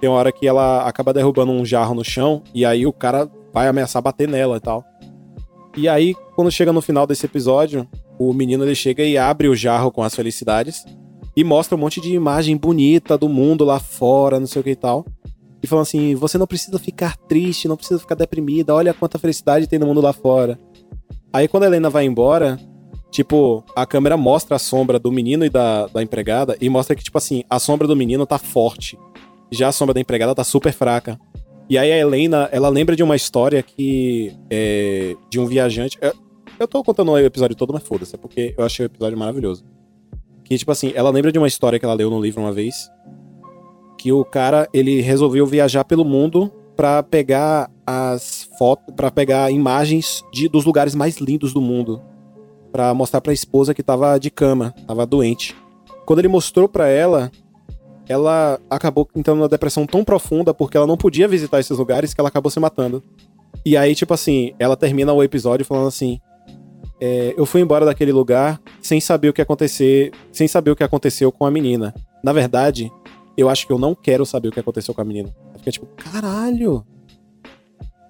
tem 0.00 0.10
uma 0.10 0.18
hora 0.18 0.32
que 0.32 0.46
ela 0.46 0.86
acaba 0.86 1.12
derrubando 1.12 1.52
um 1.52 1.64
jarro 1.64 1.94
no 1.94 2.04
chão, 2.04 2.42
e 2.54 2.64
aí 2.64 2.86
o 2.86 2.92
cara 2.92 3.30
vai 3.52 3.68
ameaçar 3.68 4.02
bater 4.02 4.28
nela 4.28 4.56
e 4.56 4.60
tal. 4.60 4.84
E 5.76 5.88
aí, 5.88 6.14
quando 6.34 6.50
chega 6.50 6.72
no 6.72 6.82
final 6.82 7.06
desse 7.06 7.24
episódio, 7.24 7.88
o 8.18 8.32
menino 8.32 8.64
ele 8.64 8.74
chega 8.74 9.02
e 9.04 9.16
abre 9.16 9.48
o 9.48 9.56
jarro 9.56 9.90
com 9.90 10.02
as 10.02 10.14
felicidades 10.14 10.84
e 11.34 11.42
mostra 11.42 11.76
um 11.76 11.80
monte 11.80 12.00
de 12.00 12.12
imagem 12.12 12.56
bonita 12.56 13.16
do 13.16 13.28
mundo 13.28 13.64
lá 13.64 13.80
fora, 13.80 14.38
não 14.38 14.46
sei 14.46 14.60
o 14.60 14.64
que 14.64 14.70
e 14.70 14.76
tal 14.76 15.06
e 15.62 15.66
falando 15.66 15.82
assim: 15.82 16.14
você 16.14 16.36
não 16.36 16.46
precisa 16.46 16.78
ficar 16.78 17.16
triste, 17.16 17.68
não 17.68 17.76
precisa 17.76 18.00
ficar 18.00 18.14
deprimida, 18.14 18.74
olha 18.74 18.92
quanta 18.92 19.18
felicidade 19.18 19.66
tem 19.66 19.78
no 19.78 19.86
mundo 19.86 20.00
lá 20.00 20.12
fora. 20.12 20.58
Aí 21.32 21.46
quando 21.48 21.64
a 21.64 21.66
Helena 21.66 21.88
vai 21.88 22.04
embora, 22.04 22.58
tipo, 23.10 23.64
a 23.74 23.86
câmera 23.86 24.16
mostra 24.16 24.56
a 24.56 24.58
sombra 24.58 24.98
do 24.98 25.12
menino 25.12 25.44
e 25.44 25.50
da, 25.50 25.86
da 25.86 26.02
empregada 26.02 26.56
e 26.60 26.68
mostra 26.68 26.96
que, 26.96 27.04
tipo 27.04 27.16
assim, 27.16 27.44
a 27.48 27.58
sombra 27.58 27.86
do 27.86 27.96
menino 27.96 28.26
tá 28.26 28.38
forte. 28.38 28.98
Já 29.50 29.68
a 29.68 29.72
sombra 29.72 29.94
da 29.94 30.00
empregada 30.00 30.34
tá 30.34 30.44
super 30.44 30.72
fraca. 30.72 31.18
E 31.68 31.78
aí 31.78 31.92
a 31.92 31.96
Helena, 31.96 32.48
ela 32.52 32.68
lembra 32.68 32.96
de 32.96 33.02
uma 33.02 33.16
história 33.16 33.62
que. 33.62 34.34
É, 34.50 35.14
de 35.30 35.38
um 35.38 35.46
viajante. 35.46 35.96
Eu, 36.00 36.12
eu 36.58 36.68
tô 36.68 36.82
contando 36.82 37.12
o 37.12 37.18
episódio 37.18 37.56
todo, 37.56 37.72
mas 37.72 37.82
foda-se, 37.82 38.14
é 38.14 38.18
porque 38.18 38.54
eu 38.58 38.64
achei 38.64 38.84
o 38.84 38.88
episódio 38.88 39.16
maravilhoso. 39.16 39.64
Que, 40.44 40.58
tipo 40.58 40.70
assim, 40.70 40.92
ela 40.94 41.10
lembra 41.10 41.32
de 41.32 41.38
uma 41.38 41.48
história 41.48 41.78
que 41.78 41.84
ela 41.84 41.94
leu 41.94 42.10
no 42.10 42.20
livro 42.20 42.42
uma 42.42 42.52
vez, 42.52 42.90
que 44.02 44.10
o 44.10 44.24
cara 44.24 44.68
ele 44.72 45.00
resolveu 45.00 45.46
viajar 45.46 45.84
pelo 45.84 46.04
mundo 46.04 46.50
para 46.74 47.04
pegar 47.04 47.70
as 47.86 48.50
fotos, 48.58 48.92
para 48.96 49.12
pegar 49.12 49.48
imagens 49.52 50.24
de, 50.32 50.48
dos 50.48 50.64
lugares 50.64 50.92
mais 50.92 51.18
lindos 51.18 51.52
do 51.52 51.60
mundo, 51.60 52.02
para 52.72 52.92
mostrar 52.94 53.20
para 53.20 53.30
a 53.30 53.32
esposa 53.32 53.72
que 53.72 53.80
tava 53.80 54.18
de 54.18 54.28
cama, 54.28 54.74
tava 54.88 55.06
doente. 55.06 55.54
Quando 56.04 56.18
ele 56.18 56.26
mostrou 56.26 56.68
para 56.68 56.88
ela, 56.88 57.30
ela 58.08 58.58
acabou 58.68 59.08
entrando 59.14 59.38
numa 59.38 59.48
depressão 59.48 59.86
tão 59.86 60.02
profunda 60.02 60.52
porque 60.52 60.76
ela 60.76 60.86
não 60.86 60.96
podia 60.96 61.28
visitar 61.28 61.60
esses 61.60 61.78
lugares 61.78 62.12
que 62.12 62.20
ela 62.20 62.28
acabou 62.28 62.50
se 62.50 62.58
matando. 62.58 63.04
E 63.64 63.76
aí, 63.76 63.94
tipo 63.94 64.12
assim, 64.12 64.52
ela 64.58 64.76
termina 64.76 65.12
o 65.12 65.22
episódio 65.22 65.64
falando 65.64 65.86
assim: 65.86 66.18
é, 67.00 67.34
eu 67.36 67.46
fui 67.46 67.60
embora 67.60 67.86
daquele 67.86 68.10
lugar 68.10 68.60
sem 68.80 69.00
saber 69.00 69.28
o 69.28 69.32
que 69.32 69.42
acontecer, 69.42 70.10
sem 70.32 70.48
saber 70.48 70.72
o 70.72 70.76
que 70.76 70.82
aconteceu 70.82 71.30
com 71.30 71.46
a 71.46 71.52
menina. 71.52 71.94
Na 72.24 72.32
verdade, 72.32 72.90
eu 73.36 73.48
acho 73.48 73.66
que 73.66 73.72
eu 73.72 73.78
não 73.78 73.94
quero 73.94 74.26
saber 74.26 74.48
o 74.48 74.52
que 74.52 74.60
aconteceu 74.60 74.94
com 74.94 75.00
a 75.00 75.04
menina. 75.04 75.34
Fica 75.58 75.70
tipo, 75.70 75.86
caralho! 75.96 76.84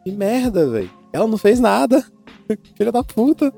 Que 0.04 0.10
merda, 0.10 0.68
velho. 0.68 0.90
Ela 1.12 1.26
não 1.26 1.38
fez 1.38 1.60
nada. 1.60 2.04
Filha 2.76 2.90
da 2.90 3.04
puta. 3.04 3.52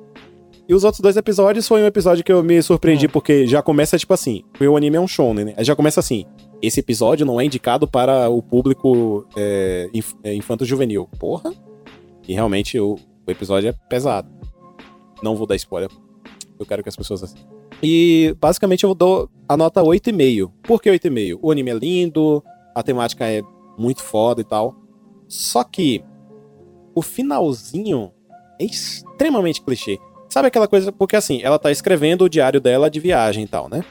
E 0.69 0.75
os 0.75 0.83
outros 0.83 1.01
dois 1.01 1.17
episódios 1.17 1.69
foi 1.69 1.83
um 1.83 1.87
episódio 1.87 2.25
que 2.25 2.33
eu 2.33 2.43
me 2.43 2.63
surpreendi, 2.63 3.07
hum. 3.07 3.11
porque 3.11 3.47
já 3.47 3.63
começa, 3.63 3.99
tipo 3.99 4.15
assim, 4.15 4.43
o 4.61 4.77
anime 4.77 4.97
é 4.97 5.01
um 5.01 5.09
shonen, 5.09 5.45
né? 5.47 5.55
Já 5.59 5.77
começa 5.77 6.01
assim, 6.01 6.25
esse 6.63 6.81
episódio 6.81 7.27
não 7.27 7.41
é 7.41 7.45
indicado 7.45 7.87
para 7.87 8.29
o 8.29 8.43
público 8.43 9.27
é, 9.37 9.91
inf 9.93 10.13
é, 10.23 10.35
infanto-juvenil. 10.35 11.09
Porra! 11.19 11.53
E 12.27 12.33
realmente 12.33 12.81
o, 12.81 12.97
o 13.27 13.31
episódio 13.31 13.69
é 13.69 13.73
pesado. 13.89 14.29
Não 15.23 15.37
vou 15.37 15.47
dar 15.47 15.57
spoiler. 15.57 15.91
Eu 16.59 16.65
quero 16.65 16.83
que 16.83 16.89
as 16.89 16.97
pessoas 16.97 17.23
assistam. 17.23 17.47
E 17.83 18.35
basicamente 18.41 18.85
eu 18.85 18.95
dou 18.95 19.29
a 19.49 19.57
nota 19.57 19.83
8,5. 19.83 20.51
Por 20.63 20.83
que 20.83 20.91
8,5? 20.91 21.39
O 21.43 21.51
anime 21.51 21.71
é 21.71 21.75
lindo, 21.75 22.43
a 22.75 22.83
temática 22.83 23.27
é 23.27 23.43
muito 23.79 24.03
foda 24.03 24.41
e 24.41 24.45
tal. 24.45 24.75
Só 25.29 25.65
que 25.65 26.05
o 26.95 27.03
finalzinho 27.03 28.13
é 28.61 28.65
extremamente 28.65 29.63
clichê. 29.63 29.99
Sabe 30.29 30.49
aquela 30.49 30.67
coisa, 30.67 30.91
porque 30.91 31.17
assim, 31.17 31.41
ela 31.43 31.59
tá 31.59 31.71
escrevendo 31.71 32.25
o 32.25 32.29
diário 32.29 32.61
dela 32.61 32.91
de 32.91 33.01
viagem 33.01 33.45
e 33.45 33.49
tal, 33.49 33.69
né? 33.69 33.85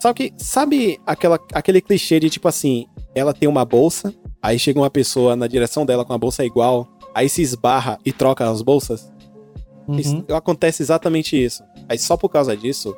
Só 0.00 0.12
que, 0.12 0.32
sabe 0.36 1.00
aquela, 1.06 1.38
aquele 1.52 1.80
clichê 1.80 2.20
de 2.20 2.28
tipo 2.28 2.46
assim, 2.46 2.86
ela 3.14 3.32
tem 3.32 3.48
uma 3.48 3.64
bolsa, 3.64 4.14
aí 4.42 4.58
chega 4.58 4.78
uma 4.78 4.90
pessoa 4.90 5.34
na 5.34 5.46
direção 5.46 5.86
dela 5.86 6.04
com 6.04 6.12
a 6.12 6.18
bolsa 6.18 6.44
igual, 6.44 6.86
aí 7.14 7.28
se 7.28 7.40
esbarra 7.40 7.98
e 8.04 8.12
troca 8.12 8.48
as 8.48 8.60
bolsas? 8.60 9.10
Uhum. 9.88 9.98
Isso, 9.98 10.24
acontece 10.30 10.82
exatamente 10.82 11.42
isso. 11.42 11.62
Aí 11.88 11.98
só 11.98 12.16
por 12.16 12.28
causa 12.28 12.56
disso, 12.56 12.94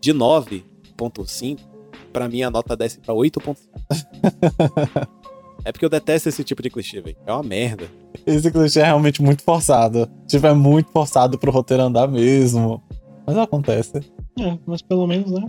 de 0.00 0.12
9.5, 0.96 1.60
pra 2.12 2.28
mim 2.28 2.42
a 2.42 2.50
nota 2.50 2.76
desce 2.76 2.98
pra 2.98 3.14
8.5. 3.14 3.56
é 5.64 5.72
porque 5.72 5.84
eu 5.84 5.90
detesto 5.90 6.28
esse 6.28 6.42
tipo 6.42 6.62
de 6.62 6.70
clichê, 6.70 7.00
velho. 7.00 7.16
É 7.26 7.32
uma 7.32 7.42
merda. 7.42 7.88
Esse 8.26 8.50
clichê 8.50 8.80
é 8.80 8.84
realmente 8.84 9.22
muito 9.22 9.42
forçado. 9.42 10.08
Tipo, 10.26 10.46
é 10.46 10.54
muito 10.54 10.90
forçado 10.90 11.38
pro 11.38 11.52
roteiro 11.52 11.82
andar 11.82 12.08
mesmo. 12.08 12.82
Mas 13.26 13.36
acontece. 13.36 14.00
É, 14.38 14.58
mas 14.66 14.82
pelo 14.82 15.06
menos, 15.06 15.30
né? 15.30 15.46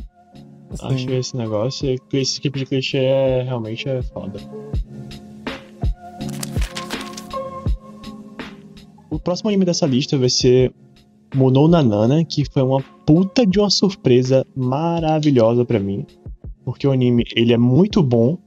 Assim. 0.71 0.93
Acho 0.93 1.07
que 1.07 1.13
esse 1.13 1.37
negócio, 1.37 1.95
esse 2.13 2.41
tipo 2.41 2.57
de 2.57 2.65
clichê 2.65 2.97
é, 2.97 3.43
realmente 3.43 3.87
é 3.87 4.01
foda. 4.01 4.39
O 9.09 9.17
próximo 9.19 9.49
anime 9.49 9.65
dessa 9.65 9.85
lista 9.85 10.17
vai 10.17 10.29
ser 10.29 10.73
Monou 11.35 11.67
Nanana, 11.67 12.23
que 12.23 12.45
foi 12.45 12.61
uma 12.61 12.81
puta 13.05 13.45
de 13.45 13.59
uma 13.59 13.69
surpresa 13.69 14.45
maravilhosa 14.55 15.65
para 15.65 15.79
mim. 15.79 16.05
Porque 16.63 16.87
o 16.87 16.91
anime, 16.91 17.23
ele 17.35 17.53
é 17.53 17.57
muito 17.57 18.01
bom. 18.03 18.37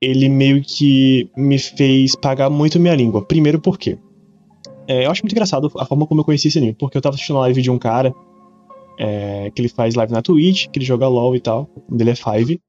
Ele 0.00 0.28
meio 0.28 0.62
que 0.62 1.28
me 1.36 1.58
fez 1.58 2.14
pagar 2.14 2.50
muito 2.50 2.78
minha 2.78 2.94
língua. 2.94 3.24
Primeiro 3.24 3.60
porque 3.60 3.98
é, 4.88 5.06
eu 5.06 5.10
acho 5.10 5.22
muito 5.22 5.32
engraçado 5.32 5.70
a 5.78 5.84
forma 5.84 6.06
como 6.06 6.20
eu 6.20 6.24
conheci 6.24 6.48
esse 6.48 6.58
anime. 6.58 6.74
Porque 6.74 6.96
eu 6.96 7.02
tava 7.02 7.14
assistindo 7.14 7.38
live 7.38 7.62
de 7.62 7.70
um 7.70 7.78
cara 7.78 8.14
é, 8.98 9.50
que 9.54 9.60
ele 9.60 9.68
faz 9.68 9.94
live 9.94 10.12
na 10.12 10.22
Twitch, 10.22 10.68
que 10.68 10.78
ele 10.78 10.86
joga 10.86 11.08
LOL 11.08 11.34
e 11.34 11.40
tal. 11.40 11.68
Ele 11.90 12.10
é 12.10 12.14
Five. 12.14 12.60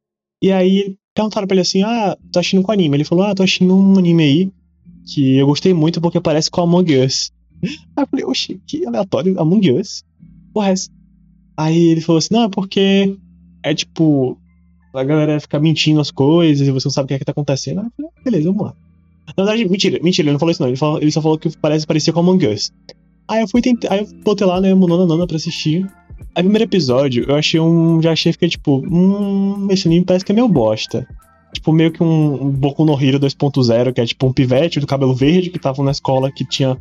E 0.41 0.52
aí 0.52 0.95
perguntaram 1.14 1.48
pra 1.48 1.56
ele 1.56 1.61
assim: 1.61 1.84
Ah, 1.84 2.18
tô 2.32 2.40
assistindo 2.40 2.64
com 2.64 2.72
anime. 2.72 2.98
Ele 2.98 3.03
falou: 3.03 3.26
Ah, 3.26 3.36
tô 3.36 3.44
assistindo 3.44 3.76
um 3.76 3.98
anime 3.98 4.24
aí 4.24 4.52
que 5.06 5.38
eu 5.38 5.48
gostei 5.48 5.74
muito 5.74 6.02
porque 6.02 6.19
parece 6.19 6.52
com 6.52 6.61
Among 6.61 6.98
Us. 6.98 7.32
Aí 7.64 8.04
eu 8.04 8.08
falei, 8.08 8.26
oxi, 8.26 8.62
que 8.66 8.86
aleatório, 8.86 9.40
Among 9.40 9.72
Us. 9.72 10.04
Porra, 10.54 10.74
Aí 11.58 11.90
ele 11.90 12.02
falou 12.02 12.20
assim, 12.20 12.34
não, 12.34 12.44
é 12.44 12.50
porque 12.50 13.18
é 13.64 13.74
tipo, 13.74 14.38
a 14.94 15.04
galera 15.04 15.40
fica 15.40 15.60
mentindo 15.60 16.00
as 16.00 16.12
coisas 16.12 16.68
e 16.68 16.72
você 16.72 16.88
não 16.88 16.92
sabe 16.92 17.06
o 17.06 17.08
que 17.08 17.14
é 17.16 17.20
que 17.20 17.26
tá 17.26 17.32
acontecendo. 17.32 17.80
Aí 17.80 17.88
eu 17.88 17.92
falei, 17.96 18.12
beleza, 18.24 18.52
vamos 18.52 18.68
lá. 18.68 18.74
Na 19.36 19.44
verdade, 19.44 19.68
mentira, 19.68 20.00
mentira, 20.02 20.28
ele 20.28 20.34
não 20.34 20.40
falou 20.40 20.52
isso 20.52 20.62
não, 20.62 20.70
ele, 20.70 20.78
falou, 20.78 21.02
ele 21.02 21.12
só 21.12 21.22
falou 21.22 21.38
que 21.38 21.50
parece 21.58 21.88
parecer 21.88 22.14
com 22.14 22.20
Among 22.20 22.48
Us. 22.48 22.72
Aí 23.28 23.42
eu 23.42 23.48
fui 23.48 23.62
tentar, 23.62 23.92
aí 23.92 24.00
eu 24.00 24.08
botei 24.24 24.46
lá, 24.46 24.62
né, 24.62 24.74
Monona 24.74 25.06
Nana 25.06 25.26
pra 25.26 25.36
assistir. 25.36 25.86
A 26.34 26.40
primeiro 26.40 26.64
episódio, 26.64 27.26
eu 27.28 27.36
achei 27.36 27.60
um. 27.60 28.02
Já 28.02 28.12
achei 28.12 28.32
que 28.32 28.48
tipo, 28.48 28.80
hum, 28.88 29.68
esse 29.72 29.88
anime 29.88 30.06
parece 30.06 30.24
que 30.24 30.32
é 30.32 30.36
meio 30.36 30.48
bosta. 30.48 31.08
Tipo, 31.54 31.74
meio 31.74 31.92
que 31.92 32.04
um, 32.04 32.46
um 32.46 32.52
Boku 32.52 32.86
no 32.86 32.94
Hero 32.94 33.20
2.0, 33.20 33.94
que 33.94 34.02
é 34.02 34.06
tipo 34.06 34.28
um 34.28 34.34
pivete 34.34 34.80
do 34.80 34.88
cabelo 34.88 35.14
verde 35.14 35.50
que 35.50 35.60
tava 35.60 35.84
na 35.84 35.92
escola 35.92 36.32
que 36.32 36.46
tinha 36.46 36.78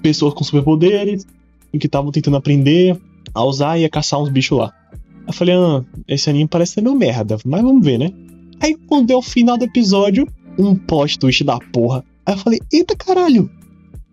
pessoas 0.00 0.34
com 0.34 0.44
superpoderes 0.44 1.26
e 1.72 1.78
que 1.78 1.86
estavam 1.86 2.10
tentando 2.10 2.36
aprender 2.36 2.98
a 3.34 3.44
usar 3.44 3.78
e 3.78 3.84
a 3.84 3.88
caçar 3.88 4.20
uns 4.20 4.28
bichos 4.28 4.58
lá. 4.58 4.72
Eu 5.26 5.32
falei, 5.32 5.54
ah, 5.54 5.84
esse 6.08 6.28
anime 6.28 6.48
parece 6.48 6.74
ser 6.74 6.82
meio 6.82 6.96
merda, 6.96 7.38
mas 7.44 7.62
vamos 7.62 7.84
ver, 7.84 7.98
né? 7.98 8.10
Aí 8.60 8.76
quando 8.86 9.06
deu 9.06 9.18
o 9.18 9.22
final 9.22 9.56
do 9.56 9.64
episódio, 9.64 10.26
um 10.58 10.74
plot 10.74 11.18
twist 11.18 11.44
da 11.44 11.58
porra. 11.72 12.04
Aí 12.26 12.34
eu 12.34 12.38
falei, 12.38 12.60
eita 12.72 12.96
caralho! 12.96 13.50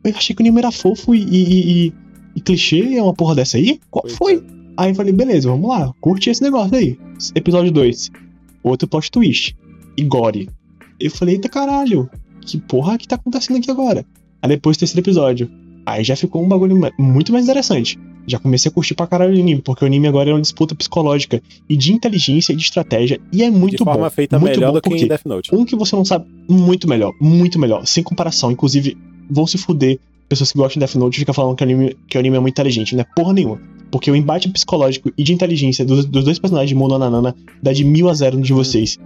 Eu 0.03 0.15
achei 0.15 0.35
que 0.35 0.41
o 0.41 0.43
anime 0.43 0.59
era 0.59 0.71
fofo 0.71 1.13
e, 1.13 1.23
e, 1.23 1.87
e, 1.87 1.93
e 2.35 2.41
clichê, 2.41 2.95
é 2.95 3.03
uma 3.03 3.13
porra 3.13 3.35
dessa 3.35 3.57
aí? 3.57 3.79
Qual 3.89 4.07
foi? 4.07 4.43
Aí 4.77 4.91
eu 4.91 4.95
falei, 4.95 5.11
beleza, 5.11 5.49
vamos 5.49 5.67
lá, 5.67 5.91
curte 5.99 6.29
esse 6.29 6.41
negócio 6.41 6.75
aí. 6.75 6.97
Episódio 7.33 7.71
2. 7.71 8.11
Outro 8.63 8.87
plot 8.87 9.11
twist. 9.11 9.57
Igore. 9.97 10.49
Eu 10.99 11.11
falei, 11.11 11.35
eita 11.35 11.49
caralho, 11.49 12.09
que 12.41 12.57
porra 12.57 12.97
que 12.97 13.07
tá 13.07 13.15
acontecendo 13.15 13.57
aqui 13.57 13.69
agora? 13.69 14.05
Aí 14.41 14.49
depois 14.49 14.77
terceiro 14.77 15.01
episódio. 15.01 15.49
Aí 15.87 16.03
já 16.03 16.17
ficou 16.17 16.43
um 16.43 16.47
bagulho 16.49 16.77
muito 16.99 17.31
mais 17.31 17.45
interessante. 17.45 17.97
Já 18.27 18.37
comecei 18.37 18.69
a 18.69 18.73
curtir 18.73 18.93
pra 18.93 19.07
caralho 19.07 19.33
o 19.33 19.39
anime, 19.39 19.61
porque 19.61 19.85
o 19.85 19.87
anime 19.87 20.05
agora 20.05 20.29
é 20.29 20.33
uma 20.33 20.41
disputa 20.41 20.75
psicológica 20.75 21.41
e 21.69 21.77
de 21.77 21.93
inteligência 21.93 22.51
e 22.51 22.57
de 22.57 22.61
estratégia, 22.61 23.21
e 23.31 23.41
é 23.41 23.49
muito 23.49 23.77
de 23.77 23.83
forma 23.85 24.03
bom. 24.03 24.09
feita 24.09 24.37
muito 24.37 24.51
melhor 24.51 24.73
bom 24.73 24.73
do 24.73 24.81
que 24.81 24.93
em 24.93 25.07
Death 25.07 25.25
Note. 25.25 25.55
um 25.55 25.63
que 25.63 25.77
você 25.77 25.95
não 25.95 26.03
sabe, 26.03 26.25
muito 26.45 26.89
melhor, 26.89 27.13
muito 27.21 27.57
melhor, 27.57 27.87
sem 27.87 28.03
comparação. 28.03 28.51
Inclusive, 28.51 28.97
vão 29.31 29.47
se 29.47 29.57
fuder 29.57 29.97
pessoas 30.27 30.51
que 30.51 30.57
gostam 30.57 30.73
de 30.73 30.85
Death 30.85 30.95
Note 30.95 31.15
e 31.15 31.19
ficam 31.19 31.33
falando 31.33 31.55
que 31.55 31.63
o, 31.63 31.65
anime, 31.65 31.97
que 32.09 32.17
o 32.17 32.19
anime 32.19 32.35
é 32.35 32.39
muito 32.41 32.53
inteligente. 32.53 32.93
Não 32.93 33.03
é 33.03 33.05
porra 33.15 33.31
nenhuma. 33.31 33.57
Porque 33.89 34.11
o 34.11 34.15
embate 34.17 34.49
psicológico 34.49 35.09
e 35.17 35.23
de 35.23 35.33
inteligência 35.33 35.85
dos, 35.85 36.03
dos 36.03 36.25
dois 36.25 36.37
personagens 36.37 36.67
de 36.67 36.75
Mono 36.75 36.99
Nanana 36.99 37.33
dá 37.63 37.71
de 37.71 37.85
mil 37.85 38.09
a 38.09 38.13
zero 38.13 38.41
de 38.41 38.51
vocês. 38.51 38.97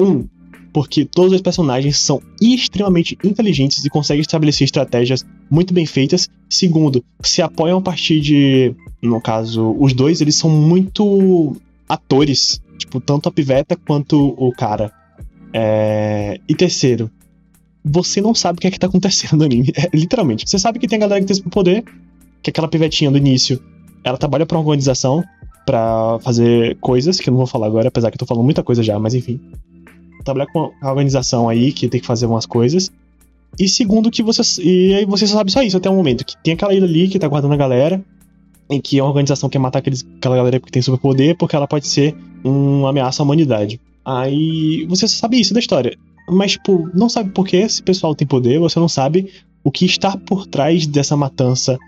Um, 0.00 0.26
porque 0.72 1.04
todos 1.04 1.32
os 1.32 1.40
personagens 1.40 1.98
são 1.98 2.20
extremamente 2.40 3.16
inteligentes 3.24 3.84
e 3.84 3.90
conseguem 3.90 4.20
estabelecer 4.20 4.64
estratégias 4.64 5.24
muito 5.50 5.72
bem 5.72 5.86
feitas. 5.86 6.28
Segundo, 6.48 7.04
se 7.22 7.42
apoiam 7.42 7.78
a 7.78 7.82
partir 7.82 8.20
de. 8.20 8.74
No 9.02 9.20
caso, 9.20 9.76
os 9.78 9.92
dois, 9.92 10.20
eles 10.20 10.34
são 10.34 10.50
muito 10.50 11.56
atores. 11.88 12.60
Tipo, 12.78 13.00
tanto 13.00 13.28
a 13.28 13.32
piveta 13.32 13.76
quanto 13.76 14.34
o 14.36 14.52
cara. 14.52 14.92
É... 15.52 16.38
E 16.48 16.54
terceiro, 16.54 17.10
você 17.84 18.20
não 18.20 18.34
sabe 18.34 18.58
o 18.58 18.60
que 18.60 18.66
é 18.66 18.70
que 18.70 18.78
tá 18.78 18.88
acontecendo 18.88 19.38
no 19.38 19.44
anime. 19.44 19.72
É, 19.76 19.88
literalmente. 19.96 20.48
Você 20.48 20.58
sabe 20.58 20.78
que 20.78 20.88
tem 20.88 20.96
a 20.96 21.00
galera 21.00 21.20
que 21.20 21.26
tem 21.26 21.34
esse 21.34 21.42
poder, 21.42 21.84
que 22.42 22.50
aquela 22.50 22.68
pivetinha 22.68 23.10
do 23.10 23.18
início, 23.18 23.62
ela 24.02 24.18
trabalha 24.18 24.44
pra 24.44 24.56
uma 24.58 24.64
organização 24.64 25.24
pra 25.64 26.18
fazer 26.20 26.76
coisas, 26.80 27.18
que 27.18 27.28
eu 27.28 27.32
não 27.32 27.38
vou 27.38 27.46
falar 27.46 27.66
agora, 27.66 27.88
apesar 27.88 28.10
que 28.10 28.14
eu 28.14 28.20
tô 28.20 28.26
falando 28.26 28.44
muita 28.44 28.62
coisa 28.62 28.82
já, 28.82 28.98
mas 28.98 29.14
enfim. 29.14 29.40
Trabalhar 30.26 30.46
com 30.52 30.72
a 30.82 30.90
organização 30.90 31.48
aí, 31.48 31.72
que 31.72 31.88
tem 31.88 32.00
que 32.00 32.06
fazer 32.06 32.26
umas 32.26 32.44
coisas. 32.44 32.90
E 33.58 33.68
segundo, 33.68 34.10
que 34.10 34.22
você. 34.22 34.42
E 34.62 34.94
aí 34.94 35.06
você 35.06 35.26
só 35.26 35.38
sabe 35.38 35.50
só 35.50 35.62
isso 35.62 35.76
até 35.76 35.88
o 35.88 35.94
momento. 35.94 36.24
Que 36.24 36.36
tem 36.42 36.54
aquela 36.54 36.74
ilha 36.74 36.84
ali 36.84 37.08
que 37.08 37.18
tá 37.18 37.28
guardando 37.28 37.54
a 37.54 37.56
galera. 37.56 38.04
Em 38.68 38.80
que 38.80 38.98
a 38.98 39.04
organização 39.04 39.48
quer 39.48 39.60
matar 39.60 39.78
aqueles, 39.78 40.04
aquela 40.18 40.36
galera 40.36 40.58
que 40.58 40.72
tem 40.72 40.82
superpoder, 40.82 41.36
porque 41.36 41.54
ela 41.54 41.68
pode 41.68 41.86
ser 41.86 42.16
uma 42.42 42.90
ameaça 42.90 43.22
à 43.22 43.24
humanidade. 43.24 43.80
Aí 44.04 44.84
você 44.88 45.06
só 45.06 45.16
sabe 45.16 45.40
isso 45.40 45.54
da 45.54 45.60
história. 45.60 45.96
Mas, 46.28 46.52
tipo, 46.52 46.90
não 46.92 47.08
sabe 47.08 47.30
por 47.30 47.46
que 47.46 47.56
esse 47.56 47.80
pessoal 47.82 48.14
tem 48.14 48.26
poder, 48.26 48.58
você 48.58 48.80
não 48.80 48.88
sabe 48.88 49.30
o 49.62 49.70
que 49.70 49.86
está 49.86 50.16
por 50.16 50.46
trás 50.46 50.86
dessa 50.86 51.16
matança 51.16 51.78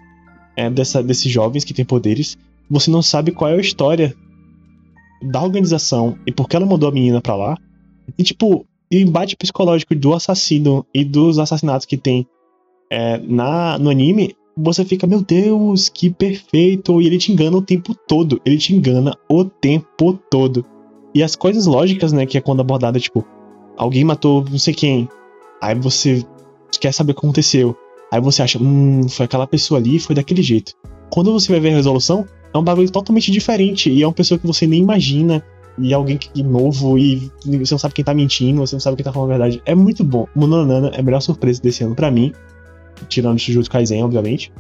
é, 0.57 0.71
dessa, 0.71 1.03
desses 1.03 1.31
jovens 1.31 1.65
que 1.65 1.75
têm 1.75 1.85
poderes. 1.85 2.39
Você 2.71 2.91
não 2.91 3.03
sabe 3.03 3.33
qual 3.33 3.51
é 3.51 3.55
a 3.55 3.61
história 3.61 4.15
da 5.23 5.43
organização 5.43 6.17
e 6.27 6.33
por 6.33 6.49
que 6.49 6.57
ela 6.57 6.67
mandou 6.67 6.89
a 6.89 6.93
menina 6.93 7.21
pra 7.21 7.35
lá. 7.35 7.57
E, 8.17 8.23
tipo, 8.23 8.61
o 8.61 8.67
embate 8.91 9.37
psicológico 9.37 9.95
do 9.95 10.15
assassino 10.15 10.87
e 10.95 11.05
dos 11.05 11.39
assassinatos 11.39 11.87
que 11.87 11.97
tem 11.97 12.27
é, 12.91 13.19
na, 13.19 13.79
no 13.79 13.91
anime, 13.91 14.35
você 14.57 14.85
fica, 14.85 15.07
meu 15.07 15.23
Deus, 15.23 15.89
que 15.89 16.11
perfeito. 16.11 17.01
E 17.01 17.07
ele 17.07 17.19
te 17.19 17.31
engana 17.33 17.57
o 17.57 17.63
tempo 17.63 17.95
todo. 17.95 18.41
Ele 18.45 18.59
te 18.59 18.75
engana 18.75 19.17
o 19.29 19.45
tempo 19.45 20.19
todo. 20.31 20.65
E 21.15 21.23
as 21.23 21.37
coisas 21.37 21.67
lógicas, 21.67 22.13
né, 22.13 22.27
que 22.27 22.37
é 22.37 22.41
quando 22.41 22.61
abordada, 22.61 22.99
tipo, 22.99 23.25
alguém 23.77 24.05
matou 24.05 24.45
não 24.51 24.59
sei 24.59 24.75
quem. 24.75 25.09
Aí 25.61 25.75
você 25.75 26.25
quer 26.81 26.93
saber 26.93 27.13
o 27.13 27.15
que 27.15 27.21
aconteceu. 27.21 27.77
Aí 28.11 28.21
você 28.21 28.43
acha, 28.43 28.59
hum, 28.61 29.09
foi 29.09 29.27
aquela 29.27 29.47
pessoa 29.47 29.79
ali, 29.79 29.99
foi 29.99 30.15
daquele 30.15 30.43
jeito. 30.43 30.73
Quando 31.11 31.33
você 31.33 31.51
vai 31.53 31.61
ver 31.61 31.73
a 31.73 31.77
resolução, 31.77 32.27
é 32.53 32.59
um 32.59 32.65
bagulho 32.65 32.91
totalmente 32.91 33.31
diferente. 33.31 33.91
E 33.91 34.03
é 34.03 34.07
uma 34.07 34.13
pessoa 34.13 34.39
que 34.39 34.47
você 34.47 34.67
nem 34.67 34.81
imagina. 34.81 35.45
E 35.79 35.95
alguém 35.95 36.17
que 36.17 36.43
novo, 36.43 36.99
e 36.99 37.31
você 37.45 37.75
não 37.75 37.79
sabe 37.79 37.95
quem 37.95 38.05
tá 38.05 38.15
mentindo, 38.15 38.61
você 38.61 38.75
não 38.75 38.81
sabe 38.81 38.97
quem 38.97 39.05
tá 39.05 39.13
falando 39.13 39.31
a 39.33 39.39
verdade. 39.39 39.63
É 39.65 39.75
muito 39.75 40.03
bom. 40.03 40.27
Mononana 40.35 40.89
é 40.95 41.01
a 41.01 41.03
melhor 41.03 41.21
surpresa 41.21 41.61
desse 41.63 41.85
ano 41.85 41.95
pra 41.95 42.11
mim. 42.11 42.33
Tirando 43.09 43.39
Jujutsu 43.39 43.71
Kaisen, 43.71 44.03
obviamente. 44.03 44.53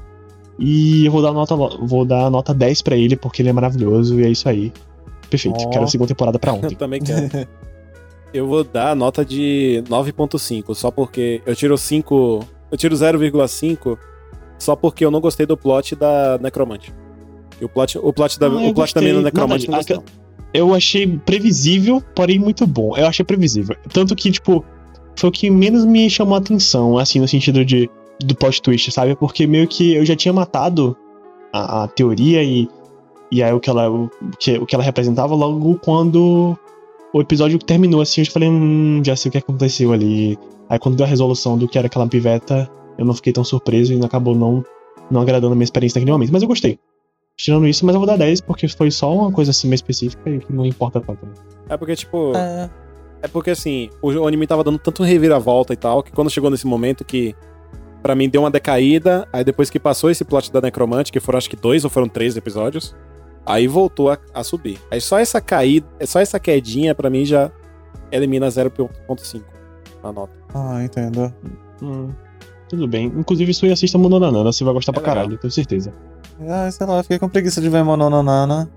E 0.58 1.06
eu 1.06 1.12
vou 1.12 1.22
dar 1.22 1.32
nota, 1.32 1.54
vou 1.56 2.04
dar 2.04 2.30
nota 2.30 2.52
10 2.52 2.82
pra 2.82 2.96
ele, 2.96 3.16
porque 3.16 3.42
ele 3.42 3.48
é 3.48 3.52
maravilhoso, 3.52 4.20
e 4.20 4.24
é 4.24 4.28
isso 4.30 4.48
aí. 4.48 4.72
Perfeito. 5.30 5.56
Ó. 5.60 5.70
Quero 5.70 5.84
a 5.84 5.88
segunda 5.88 6.08
temporada 6.08 6.38
pra 6.38 6.52
Eu 6.52 6.56
ontem. 6.58 6.74
também 6.76 7.00
quero. 7.00 7.28
eu 8.32 8.46
vou 8.46 8.64
dar 8.64 8.90
a 8.90 8.94
nota 8.94 9.24
de 9.24 9.82
9.5, 9.88 10.74
só 10.74 10.90
porque 10.90 11.42
eu 11.46 11.54
tiro 11.54 11.76
5. 11.76 12.46
Eu 12.70 12.76
tiro 12.76 12.94
0,5 12.94 13.98
só 14.58 14.74
porque 14.74 15.04
eu 15.04 15.10
não 15.10 15.20
gostei 15.20 15.46
do 15.46 15.56
plot 15.56 15.94
da 15.94 16.38
Necromante. 16.42 16.92
E 17.60 17.64
o 17.64 17.68
plot, 17.68 17.98
o 17.98 18.12
plot 18.12 18.38
da, 18.38 18.46
Ah, 18.46 18.50
eu 18.50 18.68
o 18.70 18.74
plot 18.74 18.94
da 18.94 19.00
menina 19.00 19.22
gostei. 19.22 19.32
Necromante 19.40 19.70
Nada, 19.70 19.84
não 19.88 19.96
gostei. 19.96 20.27
Eu 20.52 20.74
achei 20.74 21.06
previsível, 21.06 22.02
porém 22.14 22.38
muito 22.38 22.66
bom. 22.66 22.96
Eu 22.96 23.06
achei 23.06 23.24
previsível. 23.24 23.76
Tanto 23.92 24.14
que, 24.16 24.30
tipo, 24.30 24.64
foi 25.16 25.28
o 25.28 25.32
que 25.32 25.50
menos 25.50 25.84
me 25.84 26.08
chamou 26.08 26.34
a 26.34 26.38
atenção, 26.38 26.96
assim, 26.96 27.20
no 27.20 27.28
sentido 27.28 27.64
de 27.64 27.90
do 28.20 28.34
plot 28.34 28.60
twist, 28.60 28.90
sabe? 28.90 29.14
Porque 29.14 29.46
meio 29.46 29.68
que 29.68 29.94
eu 29.94 30.04
já 30.04 30.16
tinha 30.16 30.32
matado 30.32 30.96
a, 31.52 31.84
a 31.84 31.88
teoria 31.88 32.42
e, 32.42 32.68
e 33.30 33.42
aí 33.42 33.52
o 33.52 33.60
que, 33.60 33.70
ela, 33.70 33.88
o, 33.90 34.10
que, 34.38 34.58
o 34.58 34.66
que 34.66 34.74
ela 34.74 34.82
representava 34.82 35.34
logo 35.34 35.78
quando 35.78 36.58
o 37.12 37.20
episódio 37.20 37.58
terminou, 37.58 38.00
assim, 38.00 38.20
eu 38.20 38.24
já 38.24 38.32
falei, 38.32 38.48
hum, 38.48 39.00
já 39.04 39.14
sei 39.14 39.28
o 39.28 39.32
que 39.32 39.38
aconteceu 39.38 39.92
ali. 39.92 40.38
Aí 40.68 40.78
quando 40.78 40.96
deu 40.96 41.06
a 41.06 41.08
resolução 41.08 41.56
do 41.56 41.68
que 41.68 41.78
era 41.78 41.86
aquela 41.86 42.06
piveta, 42.06 42.68
eu 42.98 43.04
não 43.04 43.14
fiquei 43.14 43.32
tão 43.32 43.44
surpreso 43.44 43.92
e 43.92 44.04
acabou 44.04 44.34
não, 44.34 44.64
não 45.10 45.20
agradando 45.20 45.52
a 45.52 45.56
minha 45.56 45.64
experiência 45.64 45.98
naquele 45.98 46.12
momento. 46.12 46.32
Mas 46.32 46.42
eu 46.42 46.48
gostei. 46.48 46.78
Tirando 47.39 47.69
isso, 47.69 47.86
mas 47.86 47.94
eu 47.94 48.01
vou 48.01 48.06
dar 48.06 48.16
10 48.16 48.40
porque 48.40 48.66
foi 48.69 48.90
só 48.90 49.15
uma 49.15 49.31
coisa 49.31 49.52
assim 49.52 49.69
mais 49.69 49.78
específica 49.78 50.28
e 50.28 50.40
que 50.40 50.52
não 50.52 50.66
importa 50.66 51.01
tanto. 51.01 51.24
né? 51.24 51.32
É 51.69 51.77
porque, 51.77 51.94
tipo. 51.94 52.32
É, 52.36 52.69
É 53.23 53.28
porque 53.28 53.51
assim, 53.51 53.89
o 54.02 54.10
o 54.12 54.27
anime 54.27 54.47
tava 54.47 54.65
dando 54.65 54.78
tanto 54.78 55.02
reviravolta 55.05 55.73
e 55.73 55.77
tal, 55.77 56.02
que 56.02 56.10
quando 56.12 56.31
chegou 56.31 56.51
nesse 56.51 56.66
momento 56.66 57.05
que. 57.05 57.35
Pra 58.02 58.15
mim 58.15 58.28
deu 58.28 58.43
uma 58.43 58.51
decaída, 58.51 59.27
aí 59.32 59.43
depois 59.44 59.69
que 59.70 59.78
passou 59.81 60.09
esse 60.10 60.24
plot 60.24 60.52
da 60.52 60.60
Necromante, 60.60 61.10
que 61.10 61.19
foram 61.19 61.36
acho 61.36 61.51
que 61.51 61.56
dois 61.56 61.82
ou 61.85 61.90
foram 61.90 62.09
três 62.09 62.36
episódios, 62.36 62.94
aí 63.44 63.66
voltou 63.66 64.10
a, 64.10 64.19
a 64.32 64.44
subir. 64.44 64.78
Aí 64.90 65.01
só 65.01 65.19
essa 65.19 65.40
caída, 65.40 65.86
só 66.06 66.20
essa 66.20 66.39
quedinha 66.39 66.94
pra 66.94 67.10
mim 67.10 67.24
já 67.24 67.51
elimina 68.12 68.47
0.5 68.48 69.43
a 70.02 70.12
nota. 70.12 70.32
Ah, 70.55 70.81
entendo. 70.85 71.32
Hum, 71.82 72.10
tudo 72.69 72.86
bem. 72.86 73.06
Inclusive, 73.06 73.51
isso 73.51 73.65
aí 73.65 73.73
assista 73.73 73.98
Mononanana, 73.98 74.52
você 74.52 74.62
vai 74.62 74.73
gostar 74.74 74.93
É 74.93 74.94
pra 74.94 75.02
legal. 75.02 75.15
caralho, 75.16 75.39
tenho 75.39 75.51
certeza. 75.51 75.93
Ah, 76.47 76.70
sei 76.70 76.86
lá, 76.86 76.98
eu 76.98 77.02
fiquei 77.02 77.19
com 77.19 77.28
preguiça 77.28 77.60
de 77.60 77.69
ver 77.69 77.82
Mononanana. 77.82 78.69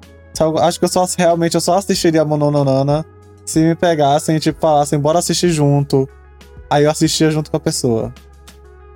Acho 0.62 0.80
que 0.80 0.86
eu 0.86 0.90
só 0.90 1.06
realmente 1.18 1.56
eu 1.56 1.62
só 1.62 1.78
assistiria 1.78 2.26
Mononanana 2.26 3.06
se 3.46 3.60
me 3.60 3.76
pegassem 3.76 4.38
e 4.38 4.40
tipo 4.40 4.60
falassem, 4.60 5.00
bora 5.00 5.20
assistir 5.20 5.50
junto. 5.50 6.08
Aí 6.70 6.86
eu 6.86 6.92
assistia 6.92 7.30
junto 7.30 7.52
com 7.52 7.58
a 7.58 7.60
pessoa. 7.60 8.14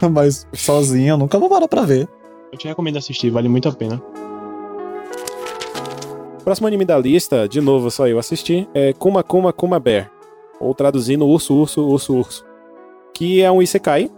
Mas 0.12 0.48
sozinho 0.54 1.14
eu 1.14 1.18
nunca 1.18 1.38
vou 1.38 1.50
parar 1.50 1.68
pra 1.68 1.82
ver. 1.82 2.08
Eu 2.52 2.58
te 2.58 2.68
recomendo 2.68 2.98
assistir, 2.98 3.30
vale 3.30 3.50
muito 3.50 3.68
a 3.68 3.74
pena. 3.74 4.02
Próximo 6.44 6.68
anime 6.68 6.86
da 6.86 6.98
lista, 6.98 7.50
de 7.50 7.60
novo 7.60 7.90
só 7.90 8.08
eu 8.08 8.20
assisti, 8.20 8.70
é 8.74 8.94
Kuma 8.94 9.24
Kuma 9.24 9.52
Kuma 9.52 9.80
Bear. 9.80 10.12
Ou 10.60 10.74
traduzindo 10.74 11.28
Urso 11.28 11.54
Urso 11.54 11.86
Urso 11.86 12.16
Urso. 12.16 12.46
Que 13.14 13.42
é 13.42 13.52
um 13.52 13.62
Isekai, 13.62 14.10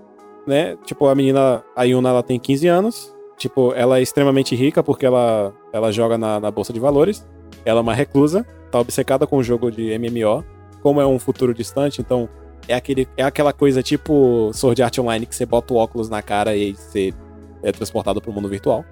né? 0.45 0.78
Tipo, 0.86 1.07
a 1.07 1.15
menina, 1.15 1.64
a 1.76 1.84
Yuna, 1.84 2.10
ela 2.10 2.24
tem 2.24 2.40
15 2.40 2.68
anos. 2.68 3.16
Tipo, 3.38 3.73
ela 3.73 3.99
é 3.99 4.01
extremamente 4.01 4.55
rica 4.55 4.84
porque 4.84 5.05
ela, 5.05 5.53
ela 5.72 5.91
joga 5.91 6.18
na, 6.18 6.39
na 6.39 6.49
bolsa 6.49 6.73
de 6.73 6.80
valores. 6.80 7.26
Ela 7.64 7.80
é 7.80 7.81
uma 7.81 7.93
reclusa, 7.93 8.45
tá 8.72 8.80
obcecada 8.80 9.27
com 9.27 9.38
o 9.38 9.43
jogo 9.43 9.72
de 9.72 9.97
MMO. 9.97 10.43
Como 10.81 10.99
é 10.99 11.05
um 11.05 11.19
futuro 11.19 11.53
distante, 11.53 12.01
então 12.01 12.27
é, 12.68 12.73
aquele, 12.73 13.07
é 13.15 13.23
aquela 13.23 13.53
coisa 13.53 13.81
tipo 13.84 14.51
Sword 14.53 14.81
Art 14.81 14.97
Online 14.99 15.26
que 15.26 15.35
você 15.35 15.45
bota 15.45 15.73
o 15.73 15.77
óculos 15.77 16.09
na 16.09 16.22
cara 16.22 16.55
e 16.55 16.73
você 16.73 17.14
é 17.64 17.72
transportado 17.72 18.22
pro 18.22 18.31
mundo 18.31 18.49
virtual. 18.49 18.84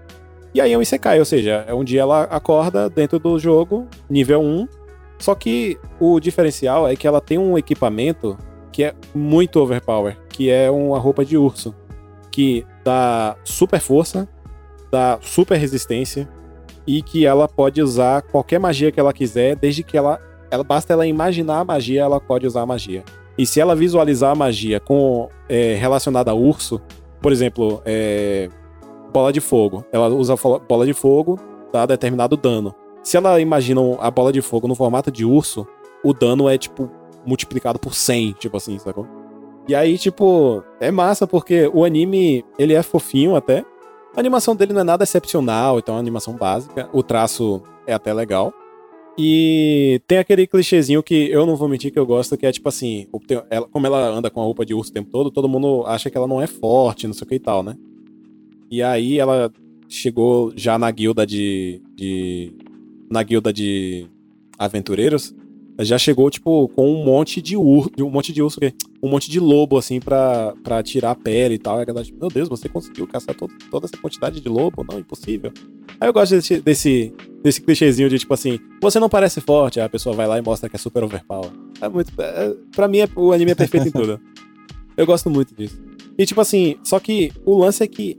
E 0.54 0.62
aí 0.62 0.72
é 0.72 0.78
um 0.78 0.82
Isekai, 0.82 1.20
ou 1.20 1.26
seja, 1.26 1.66
é 1.68 1.74
um 1.74 1.84
dia 1.84 2.02
ela 2.02 2.24
acorda 2.24 2.90
dentro 2.90 3.20
do 3.20 3.38
jogo, 3.38 3.88
nível 4.10 4.42
1. 4.42 4.68
Só 5.20 5.36
que 5.36 5.78
o 6.00 6.20
diferencial 6.20 6.88
é 6.88 6.96
que 6.96 7.08
ela 7.08 7.20
tem 7.20 7.38
um 7.38 7.58
equipamento 7.58 8.38
que 8.72 8.84
é 8.84 8.94
muito 9.14 9.60
overpower, 9.60 10.18
que 10.30 10.50
é 10.50 10.70
uma 10.70 11.00
roupa 11.00 11.24
de 11.24 11.38
urso, 11.38 11.74
que 12.32 12.66
dá 12.84 13.36
super 13.44 13.80
força, 13.80 14.28
dá 14.96 15.20
super 15.22 15.58
resistência, 15.58 16.28
e 16.88 17.02
que 17.02 17.26
ela 17.26 17.50
pode 17.50 17.82
usar 17.82 18.22
qualquer 18.22 18.60
magia 18.60 18.92
que 18.92 19.00
ela 19.00 19.12
quiser, 19.12 19.56
desde 19.56 19.84
que 19.84 19.98
ela, 19.98 20.20
ela 20.50 20.64
basta 20.64 20.94
ela 20.94 21.06
imaginar 21.06 21.60
a 21.60 21.66
magia, 21.66 22.04
ela 22.04 22.22
pode 22.22 22.48
usar 22.48 22.62
a 22.62 22.66
magia. 22.66 23.04
E 23.38 23.46
se 23.46 23.60
ela 23.60 23.76
visualizar 23.76 24.32
a 24.32 24.36
magia 24.36 24.80
com 24.80 25.28
é, 25.50 25.76
relacionada 25.76 26.32
a 26.32 26.34
urso, 26.34 26.82
por 27.22 27.34
exemplo, 27.34 27.82
é, 27.84 28.50
bola 29.12 29.34
de 29.34 29.42
fogo, 29.42 29.84
ela 29.92 30.08
usa 30.08 30.36
bola 30.70 30.86
de 30.86 30.94
fogo, 30.94 31.38
dá 31.74 31.86
determinado 31.86 32.38
dano. 32.38 32.74
Se 33.04 33.18
ela 33.18 33.42
imagina 33.42 33.82
a 34.00 34.10
bola 34.10 34.32
de 34.32 34.42
fogo 34.42 34.68
no 34.68 34.76
formato 34.76 35.12
de 35.12 35.26
urso, 35.26 35.68
o 36.04 36.14
dano 36.14 36.48
é 36.48 36.58
tipo 36.58 36.90
multiplicado 37.26 37.80
por 37.80 37.94
100, 37.94 38.34
tipo 38.34 38.56
assim, 38.56 38.78
sacou? 38.80 39.06
E 39.68 39.74
aí, 39.74 39.98
tipo, 39.98 40.64
é 40.80 40.92
massa 40.92 41.26
porque 41.26 41.70
o 41.74 41.84
anime, 41.84 42.46
ele 42.58 42.76
é 42.76 42.84
fofinho 42.84 43.36
até. 43.36 43.66
A 44.16 44.20
animação 44.20 44.56
dele 44.56 44.72
não 44.72 44.82
é 44.82 44.84
nada 44.84 45.04
excepcional, 45.04 45.78
então 45.78 45.94
é 45.94 45.98
uma 45.98 46.02
animação 46.02 46.36
básica. 46.36 46.90
O 46.94 47.04
traço 47.04 47.62
é 47.86 47.94
até 47.94 48.14
legal. 48.14 48.54
E 49.18 50.02
tem 50.08 50.18
aquele 50.18 50.48
clichêzinho 50.48 51.04
que 51.04 51.30
eu 51.30 51.46
não 51.46 51.56
vou 51.56 51.68
mentir 51.68 51.92
que 51.92 52.00
eu 52.00 52.06
gosto, 52.06 52.38
que 52.38 52.46
é 52.46 52.52
tipo 52.52 52.68
assim, 52.68 53.08
ela, 53.50 53.68
como 53.68 53.86
ela 53.86 54.08
anda 54.10 54.30
com 54.30 54.42
a 54.42 54.44
roupa 54.44 54.66
de 54.66 54.74
urso 54.74 54.92
o 54.92 54.94
tempo 54.94 55.10
todo, 55.10 55.32
todo 55.32 55.50
mundo 55.50 55.84
acha 55.86 56.10
que 56.10 56.18
ela 56.18 56.28
não 56.28 56.42
é 56.42 56.48
forte, 56.48 57.08
não 57.08 57.14
sei 57.14 57.26
o 57.26 57.28
que 57.28 57.36
e 57.36 57.40
tal, 57.40 57.62
né? 57.62 57.76
E 58.72 58.82
aí 58.82 59.20
ela 59.20 59.52
chegou 59.90 60.52
já 60.56 60.78
na 60.80 60.90
guilda 60.92 61.26
de. 61.26 61.82
de 61.94 62.54
na 63.10 63.22
guilda 63.22 63.52
de 63.54 64.08
aventureiros 64.58 65.34
já 65.80 65.98
chegou, 65.98 66.30
tipo, 66.30 66.70
com 66.70 66.90
um 66.90 67.04
monte 67.04 67.42
de 67.42 67.58
urso, 67.58 67.90
um 68.00 68.10
monte 68.10 68.32
de 68.32 68.42
urso, 68.42 68.60
um 69.04 69.10
monte 69.10 69.30
de 69.30 69.40
lobo, 69.40 69.78
assim, 69.78 70.00
pra, 70.00 70.54
pra 70.64 70.82
tirar 70.82 71.12
a 71.12 71.16
pele 71.16 71.56
e 71.56 71.58
tal. 71.58 71.80
E 71.80 71.82
a 71.82 71.86
galera, 71.86 72.06
tipo, 72.06 72.20
meu 72.20 72.30
Deus, 72.30 72.48
você 72.48 72.70
conseguiu 72.70 73.06
caçar 73.08 73.36
todo, 73.36 73.54
toda 73.70 73.86
essa 73.86 73.98
quantidade 73.98 74.40
de 74.40 74.48
lobo? 74.48 74.86
Não, 74.90 75.00
impossível. 75.00 75.52
Aí 76.00 76.08
eu 76.08 76.14
gosto 76.14 76.36
desse, 76.36 76.62
desse, 76.62 77.14
desse 77.44 77.62
clichêzinho 77.62 78.10
de, 78.10 78.20
tipo 78.20 78.34
assim, 78.34 78.60
você 78.82 79.00
não 79.00 79.10
parece 79.10 79.42
forte, 79.42 79.80
aí 79.80 79.86
a 79.86 79.90
pessoa 79.90 80.16
vai 80.16 80.28
lá 80.28 80.38
e 80.38 80.42
mostra 80.42 80.70
que 80.70 80.76
é 80.76 80.80
super 80.80 81.04
overpower. 81.04 81.52
É 81.82 81.90
muito, 81.90 82.12
é, 82.22 82.56
pra 82.74 82.88
mim, 82.88 83.00
é, 83.00 83.10
o 83.16 83.32
anime 83.32 83.52
é 83.52 83.56
perfeito 83.56 83.88
em 83.88 83.92
tudo. 83.92 84.20
Eu 84.96 85.06
gosto 85.06 85.30
muito 85.30 85.54
disso. 85.54 85.78
E, 86.18 86.26
tipo 86.26 86.40
assim, 86.40 86.78
só 86.84 87.00
que 87.00 87.34
o 87.44 87.58
lance 87.58 87.84
é 87.84 87.88
que 87.88 88.18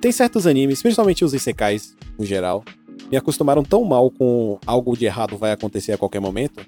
tem 0.00 0.10
certos 0.10 0.46
animes, 0.46 0.80
principalmente 0.80 1.24
os 1.24 1.34
isekais, 1.34 1.94
no 2.18 2.24
geral, 2.24 2.64
me 3.10 3.16
acostumaram 3.16 3.62
tão 3.62 3.84
mal 3.84 4.10
com 4.10 4.58
algo 4.66 4.96
de 4.96 5.06
errado 5.06 5.36
vai 5.36 5.52
acontecer 5.52 5.92
a 5.92 5.98
qualquer 5.98 6.20
momento, 6.20 6.64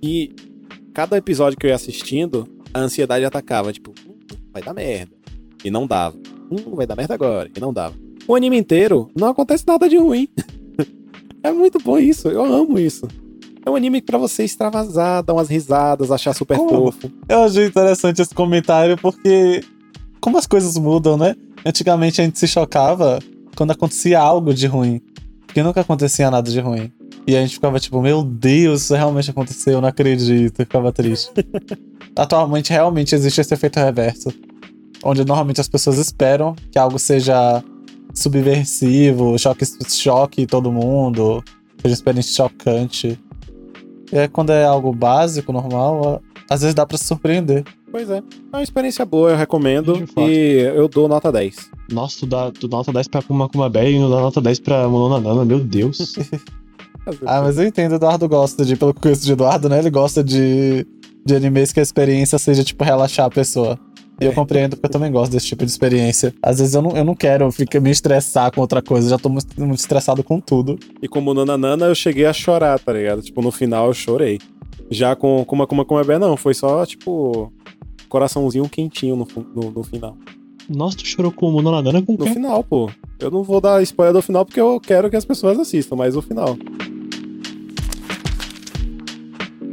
que 0.00 0.34
cada 0.92 1.16
episódio 1.16 1.58
que 1.58 1.66
eu 1.66 1.68
ia 1.68 1.74
assistindo, 1.74 2.46
a 2.72 2.80
ansiedade 2.80 3.24
atacava, 3.24 3.72
tipo, 3.72 3.92
vai 4.52 4.62
dar 4.62 4.74
merda. 4.74 5.12
E 5.64 5.70
não 5.70 5.86
dava. 5.86 6.16
Hum, 6.50 6.74
vai 6.74 6.86
dar 6.86 6.96
merda 6.96 7.14
agora. 7.14 7.50
E 7.54 7.60
não 7.60 7.72
dava. 7.72 7.94
O 8.26 8.34
anime 8.34 8.56
inteiro 8.56 9.10
não 9.14 9.28
acontece 9.28 9.64
nada 9.66 9.88
de 9.88 9.96
ruim. 9.96 10.28
é 11.42 11.52
muito 11.52 11.78
bom 11.78 11.98
isso, 11.98 12.28
eu 12.28 12.44
amo 12.44 12.78
isso. 12.78 13.06
É 13.64 13.68
um 13.68 13.76
anime 13.76 14.00
para 14.00 14.16
você 14.16 14.44
extravasar, 14.44 15.22
dar 15.22 15.34
umas 15.34 15.48
risadas, 15.48 16.10
achar 16.10 16.34
super 16.34 16.56
como? 16.56 16.90
fofo. 16.90 17.10
Eu 17.28 17.44
achei 17.44 17.66
interessante 17.66 18.22
esse 18.22 18.34
comentário 18.34 18.96
porque 18.96 19.62
como 20.20 20.38
as 20.38 20.46
coisas 20.46 20.78
mudam, 20.78 21.16
né? 21.16 21.34
Antigamente 21.64 22.20
a 22.20 22.24
gente 22.24 22.38
se 22.38 22.48
chocava 22.48 23.18
quando 23.54 23.72
acontecia 23.72 24.18
algo 24.18 24.54
de 24.54 24.66
ruim. 24.66 25.00
Porque 25.50 25.64
nunca 25.64 25.80
acontecia 25.80 26.30
nada 26.30 26.48
de 26.48 26.60
ruim. 26.60 26.92
E 27.26 27.36
a 27.36 27.40
gente 27.40 27.54
ficava 27.54 27.80
tipo, 27.80 28.00
meu 28.00 28.22
Deus, 28.22 28.82
isso 28.82 28.94
realmente 28.94 29.32
aconteceu, 29.32 29.72
eu 29.74 29.80
não 29.80 29.88
acredito. 29.88 30.62
E 30.62 30.64
ficava 30.64 30.92
triste. 30.92 31.32
Atualmente, 32.14 32.70
realmente 32.70 33.16
existe 33.16 33.40
esse 33.40 33.52
efeito 33.52 33.80
reverso. 33.80 34.32
Onde 35.02 35.24
normalmente 35.24 35.60
as 35.60 35.66
pessoas 35.66 35.98
esperam 35.98 36.54
que 36.70 36.78
algo 36.78 37.00
seja 37.00 37.64
subversivo, 38.14 39.36
choque, 39.36 39.64
choque 39.88 40.46
todo 40.46 40.70
mundo, 40.70 41.42
seja 41.82 41.94
experiência 41.94 42.32
chocante. 42.32 43.18
E 44.12 44.18
aí, 44.20 44.28
quando 44.28 44.52
é 44.52 44.64
algo 44.64 44.92
básico, 44.92 45.52
normal, 45.52 46.22
às 46.50 46.62
vezes 46.62 46.74
dá 46.74 46.84
para 46.84 46.98
se 46.98 47.04
surpreender. 47.04 47.62
Pois 47.92 48.10
é. 48.10 48.18
É 48.18 48.56
uma 48.56 48.62
experiência 48.62 49.06
boa, 49.06 49.30
eu 49.30 49.36
recomendo. 49.36 50.04
E 50.18 50.58
eu 50.74 50.88
dou 50.88 51.08
nota 51.08 51.30
10. 51.30 51.70
Nossa, 51.92 52.18
tu 52.18 52.26
dá, 52.26 52.50
tu 52.50 52.66
dá 52.66 52.78
nota 52.78 52.92
10 52.92 53.06
pra 53.06 53.22
Kuma 53.22 53.48
Kuma 53.48 53.70
Bay 53.70 53.94
e 53.94 53.98
não 54.00 54.10
dá 54.10 54.20
nota 54.20 54.40
10 54.40 54.58
pra 54.58 54.88
Mononanana, 54.88 55.44
meu 55.44 55.60
Deus. 55.60 56.16
ah, 57.24 57.42
mas 57.42 57.56
eu 57.56 57.64
entendo, 57.64 57.92
o 57.92 57.94
Eduardo 57.94 58.28
gosta 58.28 58.64
de, 58.64 58.74
pelo 58.74 58.92
que 58.92 58.98
eu 58.98 59.02
conheço 59.02 59.24
de 59.24 59.32
Eduardo, 59.32 59.68
né? 59.68 59.78
Ele 59.78 59.90
gosta 59.90 60.24
de, 60.24 60.84
de 61.24 61.36
animes 61.36 61.72
que 61.72 61.78
a 61.78 61.82
experiência 61.84 62.36
seja, 62.36 62.64
tipo, 62.64 62.82
relaxar 62.82 63.26
a 63.26 63.30
pessoa. 63.30 63.78
E 64.20 64.24
eu 64.24 64.32
é. 64.32 64.34
compreendo 64.34 64.76
porque 64.76 64.86
eu 64.86 64.90
também 64.90 65.12
gosto 65.12 65.30
desse 65.30 65.46
tipo 65.46 65.64
de 65.64 65.70
experiência. 65.70 66.34
Às 66.42 66.58
vezes 66.58 66.74
eu 66.74 66.82
não, 66.82 66.96
eu 66.96 67.04
não 67.04 67.14
quero 67.14 67.50
ficar, 67.52 67.80
me 67.80 67.90
estressar 67.90 68.52
com 68.52 68.60
outra 68.60 68.82
coisa, 68.82 69.08
já 69.08 69.18
tô 69.18 69.28
muito, 69.28 69.48
muito 69.58 69.78
estressado 69.78 70.24
com 70.24 70.40
tudo. 70.40 70.76
E 71.00 71.06
como 71.06 71.32
Nananana, 71.32 71.86
eu 71.86 71.94
cheguei 71.94 72.26
a 72.26 72.32
chorar, 72.32 72.78
tá 72.80 72.92
ligado? 72.92 73.22
Tipo, 73.22 73.40
no 73.40 73.52
final 73.52 73.86
eu 73.86 73.94
chorei. 73.94 74.38
Já 74.90 75.14
com 75.14 75.44
Kuma 75.44 75.66
Kuma 75.66 75.84
Kuma 75.84 76.02
Bé, 76.02 76.18
não, 76.18 76.36
foi 76.36 76.52
só, 76.52 76.84
tipo, 76.84 77.52
coraçãozinho 78.08 78.68
quentinho 78.68 79.14
no, 79.14 79.26
no, 79.54 79.70
no 79.70 79.82
final. 79.84 80.16
Nossa, 80.68 80.98
tu 80.98 81.06
chorou 81.06 81.32
com 81.32 81.48
o 81.48 81.52
Mononadana 81.52 82.02
com 82.02 82.14
o 82.14 82.18
No 82.18 82.26
final, 82.26 82.62
pô. 82.62 82.90
Eu 83.18 83.30
não 83.30 83.42
vou 83.42 83.60
dar 83.60 83.82
spoiler 83.82 84.14
do 84.14 84.22
final 84.22 84.44
porque 84.44 84.60
eu 84.60 84.80
quero 84.80 85.10
que 85.10 85.16
as 85.16 85.24
pessoas 85.24 85.58
assistam, 85.58 85.96
mas 85.96 86.16
o 86.16 86.22
final. 86.22 86.56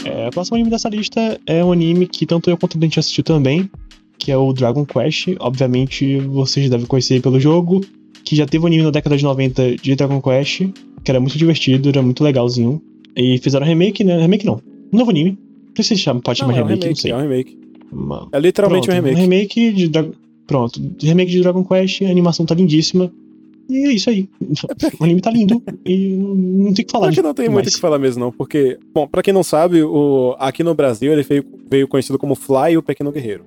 É, 0.05 0.27
o 0.27 0.31
próximo 0.31 0.55
anime 0.55 0.69
dessa 0.69 0.89
lista 0.89 1.39
é 1.45 1.63
um 1.63 1.71
anime 1.71 2.07
que 2.07 2.25
tanto 2.25 2.49
eu 2.49 2.57
quanto 2.57 2.77
a 2.77 2.81
gente 2.81 2.99
assistiu 2.99 3.23
também, 3.23 3.69
que 4.17 4.31
é 4.31 4.37
o 4.37 4.53
Dragon 4.53 4.85
Quest. 4.85 5.35
Obviamente, 5.39 6.19
vocês 6.19 6.69
devem 6.69 6.85
conhecer 6.85 7.21
pelo 7.21 7.39
jogo, 7.39 7.81
que 8.23 8.35
já 8.35 8.45
teve 8.45 8.63
um 8.63 8.67
anime 8.67 8.83
na 8.83 8.91
década 8.91 9.17
de 9.17 9.23
90 9.23 9.75
de 9.75 9.95
Dragon 9.95 10.21
Quest, 10.21 10.61
que 11.03 11.11
era 11.11 11.19
muito 11.19 11.37
divertido, 11.37 11.89
era 11.89 12.01
muito 12.01 12.23
legalzinho. 12.23 12.81
E 13.15 13.37
fizeram 13.39 13.65
remake, 13.65 14.03
né? 14.03 14.19
Remake 14.19 14.45
não. 14.45 14.61
Um 14.91 14.97
novo 14.97 15.11
anime. 15.11 15.37
Não 15.77 15.83
sei 15.83 15.95
se 15.95 16.03
chama, 16.03 16.21
pode 16.21 16.39
chamar 16.39 16.53
é 16.53 16.55
remake, 16.57 16.73
remake, 16.73 16.89
não 16.89 16.95
sei. 16.95 17.11
É 17.11 17.15
um 17.15 17.21
remake. 17.21 17.59
Uma... 17.91 18.29
É 18.31 18.39
literalmente 18.39 18.87
Pronto, 18.87 18.99
um 18.99 19.03
remake. 19.03 19.15
Um 19.15 19.21
remake 19.21 19.71
de 19.71 19.87
Dra... 19.87 20.05
Pronto, 20.47 20.81
remake 21.01 21.31
de 21.31 21.41
Dragon 21.41 21.63
Quest, 21.63 22.01
a 22.01 22.09
animação 22.09 22.45
tá 22.45 22.55
lindíssima. 22.55 23.11
E 23.69 23.85
é 23.85 23.91
isso 23.91 24.09
aí. 24.09 24.29
o 24.99 25.03
anime 25.03 25.21
tá 25.21 25.29
lindo 25.29 25.61
e 25.85 26.15
não 26.17 26.73
tem 26.73 26.83
o 26.83 26.85
que 26.85 26.91
falar. 26.91 27.07
Acho 27.07 27.17
que 27.17 27.21
não 27.21 27.33
tem 27.33 27.49
muito 27.49 27.67
o 27.67 27.71
que 27.71 27.79
falar 27.79 27.99
mesmo, 27.99 28.23
não, 28.23 28.31
porque, 28.31 28.79
bom, 28.93 29.07
pra 29.07 29.21
quem 29.21 29.33
não 29.33 29.43
sabe, 29.43 29.83
o, 29.83 30.35
aqui 30.39 30.63
no 30.63 30.73
Brasil 30.73 31.11
ele 31.11 31.23
veio, 31.23 31.45
veio 31.69 31.87
conhecido 31.87 32.17
como 32.17 32.33
Fly 32.33 32.77
o 32.77 32.81
Pequeno 32.81 33.11
Guerreiro. 33.11 33.43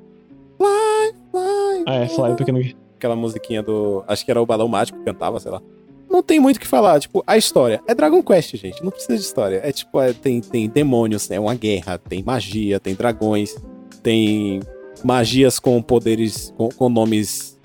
Fly, 0.59 1.15
Fly. 1.31 1.85
Ah, 1.87 1.95
é, 1.97 2.09
Fly 2.09 2.33
o 2.33 2.37
Pequeno 2.37 2.59
Guerreiro. 2.59 2.79
Aquela 2.97 3.17
musiquinha 3.17 3.63
do. 3.63 4.05
Acho 4.07 4.25
que 4.25 4.31
era 4.31 4.43
o 4.43 4.47
Balão 4.47 4.69
Mágico 4.69 4.99
que 4.99 5.05
cantava, 5.07 5.41
sei 5.41 5.51
lá. 5.51 5.63
Não 6.11 6.25
tem 6.25 6.41
muito 6.41 6.57
o 6.57 6.61
que 6.61 6.67
falar, 6.67 6.99
tipo, 6.99 7.23
a 7.25 7.37
história. 7.37 7.81
É 7.87 7.95
Dragon 7.95 8.21
Quest, 8.21 8.57
gente. 8.57 8.83
Não 8.83 8.91
precisa 8.91 9.17
de 9.17 9.23
história. 9.23 9.61
É 9.63 9.71
tipo, 9.71 10.01
é, 10.01 10.13
tem, 10.13 10.41
tem 10.41 10.69
demônios, 10.69 11.31
é 11.31 11.39
uma 11.39 11.55
guerra, 11.55 11.99
tem 11.99 12.21
magia, 12.21 12.81
tem 12.81 12.97
dragões, 12.97 13.55
tem 14.03 14.61
magias 15.05 15.61
com 15.61 15.81
poderes, 15.81 16.53
com, 16.57 16.69
com 16.69 16.89
nomes 16.89 17.57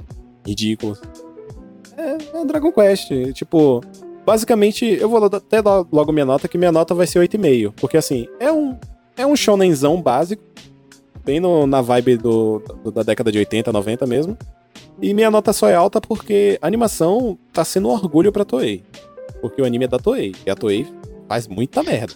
ridículos. 0.46 1.02
É, 1.98 2.40
é, 2.40 2.46
Dragon 2.46 2.72
Quest. 2.72 3.10
Tipo, 3.34 3.82
basicamente, 4.24 4.86
eu 4.86 5.10
vou 5.10 5.26
até 5.26 5.60
dar 5.60 5.84
logo 5.92 6.12
minha 6.12 6.26
nota, 6.26 6.48
que 6.48 6.58
minha 6.58 6.72
nota 6.72 6.94
vai 6.94 7.08
ser 7.08 7.20
8,5. 7.20 7.74
Porque 7.76 7.98
assim, 7.98 8.28
é 8.40 8.52
um, 8.52 8.78
é 9.18 9.26
um 9.26 9.36
shonenzão 9.36 10.00
básico, 10.00 10.44
bem 11.26 11.40
no, 11.40 11.66
na 11.66 11.82
vibe 11.82 12.18
do, 12.18 12.60
do, 12.84 12.92
da 12.92 13.02
década 13.02 13.32
de 13.32 13.40
80, 13.40 13.72
90 13.72 14.06
mesmo. 14.06 14.38
E 15.02 15.14
minha 15.14 15.30
nota 15.30 15.52
só 15.54 15.68
é 15.68 15.76
alta 15.76 16.00
porque 16.00 16.58
a 16.62 16.68
animação 16.68 17.38
tá 17.52 17.64
sendo 17.66 17.90
um 17.90 17.92
orgulho 17.92 18.32
pra 18.32 18.46
Toei. 18.46 18.84
Porque 19.42 19.62
o 19.62 19.66
anime 19.66 19.86
é 19.86 19.88
da 19.88 20.00
Toei. 20.00 20.34
E 20.46 20.50
a 20.50 20.56
Toei 20.56 20.88
faz 21.28 21.48
muita 21.48 21.84
merda. 21.84 22.14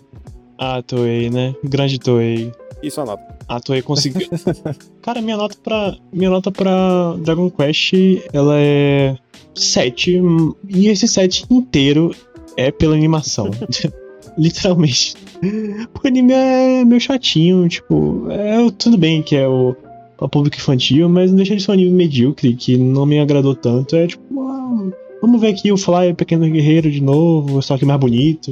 Ah, 0.57 0.81
Toei, 0.81 1.30
né? 1.30 1.56
Grande 1.64 1.99
Toei. 1.99 2.51
Isso 2.81 2.99
é 2.99 3.03
a 3.03 3.06
nota. 3.06 3.38
A 3.47 3.60
Toei 3.60 3.81
conseguiu. 3.81 4.27
Cara, 5.01 5.22
minha 5.22 5.38
nota 5.38 5.57
pra. 5.61 5.95
Minha 6.11 6.30
nota 6.30 6.51
pra 6.51 7.15
Dragon 7.19 7.49
Quest, 7.49 7.93
ela 8.31 8.56
é 8.57 9.18
7. 9.56 10.22
E 10.68 10.88
esse 10.88 11.07
7 11.07 11.45
inteiro 11.49 12.15
é 12.56 12.72
pela 12.72 12.95
animação. 12.95 13.51
Literalmente. 14.38 15.15
O 15.41 16.07
anime 16.07 16.34
é 16.34 16.84
meio 16.85 16.99
chatinho, 16.99 17.68
tipo, 17.68 18.27
é 18.30 18.69
tudo 18.77 18.97
bem 18.97 19.22
que 19.22 19.35
é 19.35 19.47
o 19.47 19.76
pra 20.20 20.28
público 20.28 20.58
infantil, 20.58 21.08
mas 21.08 21.32
não 21.32 21.38
deixa 21.38 21.56
de 21.56 21.64
ser 21.64 21.72
um 21.72 21.74
anime 21.76 21.91
medíocre 21.91 22.54
que 22.54 22.78
não 22.78 23.06
me 23.06 23.20
agradou 23.20 23.56
tanto. 23.56 23.96
É 23.96 24.06
tipo, 24.06 24.24
ah, 24.41 24.91
vamos 25.22 25.40
ver 25.40 25.48
aqui 25.48 25.72
o 25.72 25.78
Fly 25.78 26.14
Pequeno 26.14 26.48
Guerreiro 26.50 26.91
de 26.91 27.02
novo, 27.02 27.62
só 27.62 27.78
que 27.78 27.86
mais 27.86 28.00
bonito 28.00 28.52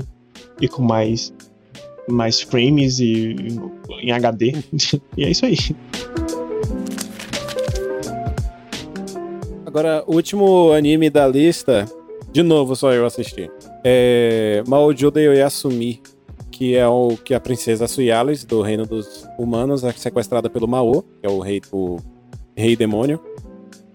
e 0.61 0.67
com 0.67 0.81
mais 0.81 1.33
mais 2.09 2.41
frames 2.41 2.99
e 2.99 3.35
em 4.01 4.11
HD. 4.11 4.55
e 5.17 5.25
é 5.25 5.29
isso 5.29 5.45
aí. 5.45 5.57
Agora, 9.65 10.05
o 10.07 10.15
último 10.15 10.71
anime 10.71 11.09
da 11.09 11.27
lista, 11.27 11.85
de 12.31 12.41
novo 12.41 12.77
só 12.77 12.93
eu 12.93 13.05
assisti. 13.05 13.51
É 13.83 14.63
Maojo 14.65 15.11
de 15.11 15.27
Oyasumi, 15.27 16.01
que 16.57 16.75
é 16.75 16.87
o 16.87 17.15
que 17.23 17.35
a 17.35 17.39
princesa 17.39 17.87
Suyalis, 17.87 18.43
do 18.43 18.63
reino 18.63 18.83
dos 18.83 19.27
humanos, 19.37 19.83
é 19.83 19.91
sequestrada 19.91 20.49
pelo 20.49 20.67
Mao, 20.67 21.03
que 21.03 21.27
é 21.27 21.29
o 21.29 21.39
rei, 21.39 21.61
rei 22.55 22.75
demônio. 22.75 23.21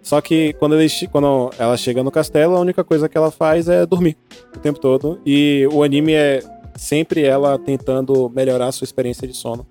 Só 0.00 0.20
que 0.20 0.52
quando, 0.54 0.80
ele, 0.80 0.88
quando 1.10 1.50
ela 1.58 1.76
chega 1.76 2.04
no 2.04 2.10
castelo, 2.12 2.56
a 2.56 2.60
única 2.60 2.84
coisa 2.84 3.08
que 3.08 3.18
ela 3.18 3.32
faz 3.32 3.68
é 3.68 3.84
dormir 3.84 4.16
o 4.54 4.60
tempo 4.60 4.78
todo. 4.78 5.20
E 5.26 5.68
o 5.72 5.82
anime 5.82 6.12
é 6.12 6.40
sempre 6.76 7.24
ela 7.24 7.58
tentando 7.58 8.30
melhorar 8.30 8.68
a 8.68 8.72
sua 8.72 8.84
experiência 8.84 9.26
de 9.26 9.34
sono. 9.34 9.66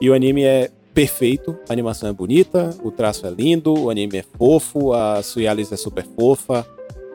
E 0.00 0.08
o 0.08 0.14
anime 0.14 0.44
é 0.44 0.70
perfeito, 0.94 1.58
a 1.68 1.72
animação 1.72 2.08
é 2.08 2.12
bonita, 2.12 2.70
o 2.84 2.92
traço 2.92 3.26
é 3.26 3.30
lindo, 3.30 3.76
o 3.76 3.90
anime 3.90 4.18
é 4.18 4.24
fofo, 4.38 4.92
a 4.92 5.20
Suyalis 5.20 5.72
é 5.72 5.76
super 5.76 6.06
fofa. 6.16 6.64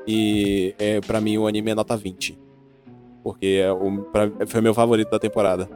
E 0.05 0.75
é, 0.77 0.99
para 0.99 1.21
mim 1.21 1.37
o 1.37 1.47
anime 1.47 1.71
é 1.71 1.75
nota 1.75 1.95
20. 1.95 2.44
Porque 3.25 3.59
é 3.59 3.71
o, 3.71 4.03
pra- 4.03 4.29
foi 4.45 4.61
meu 4.61 4.75
favorito 4.75 5.09
da 5.09 5.17
temporada. 5.17 5.67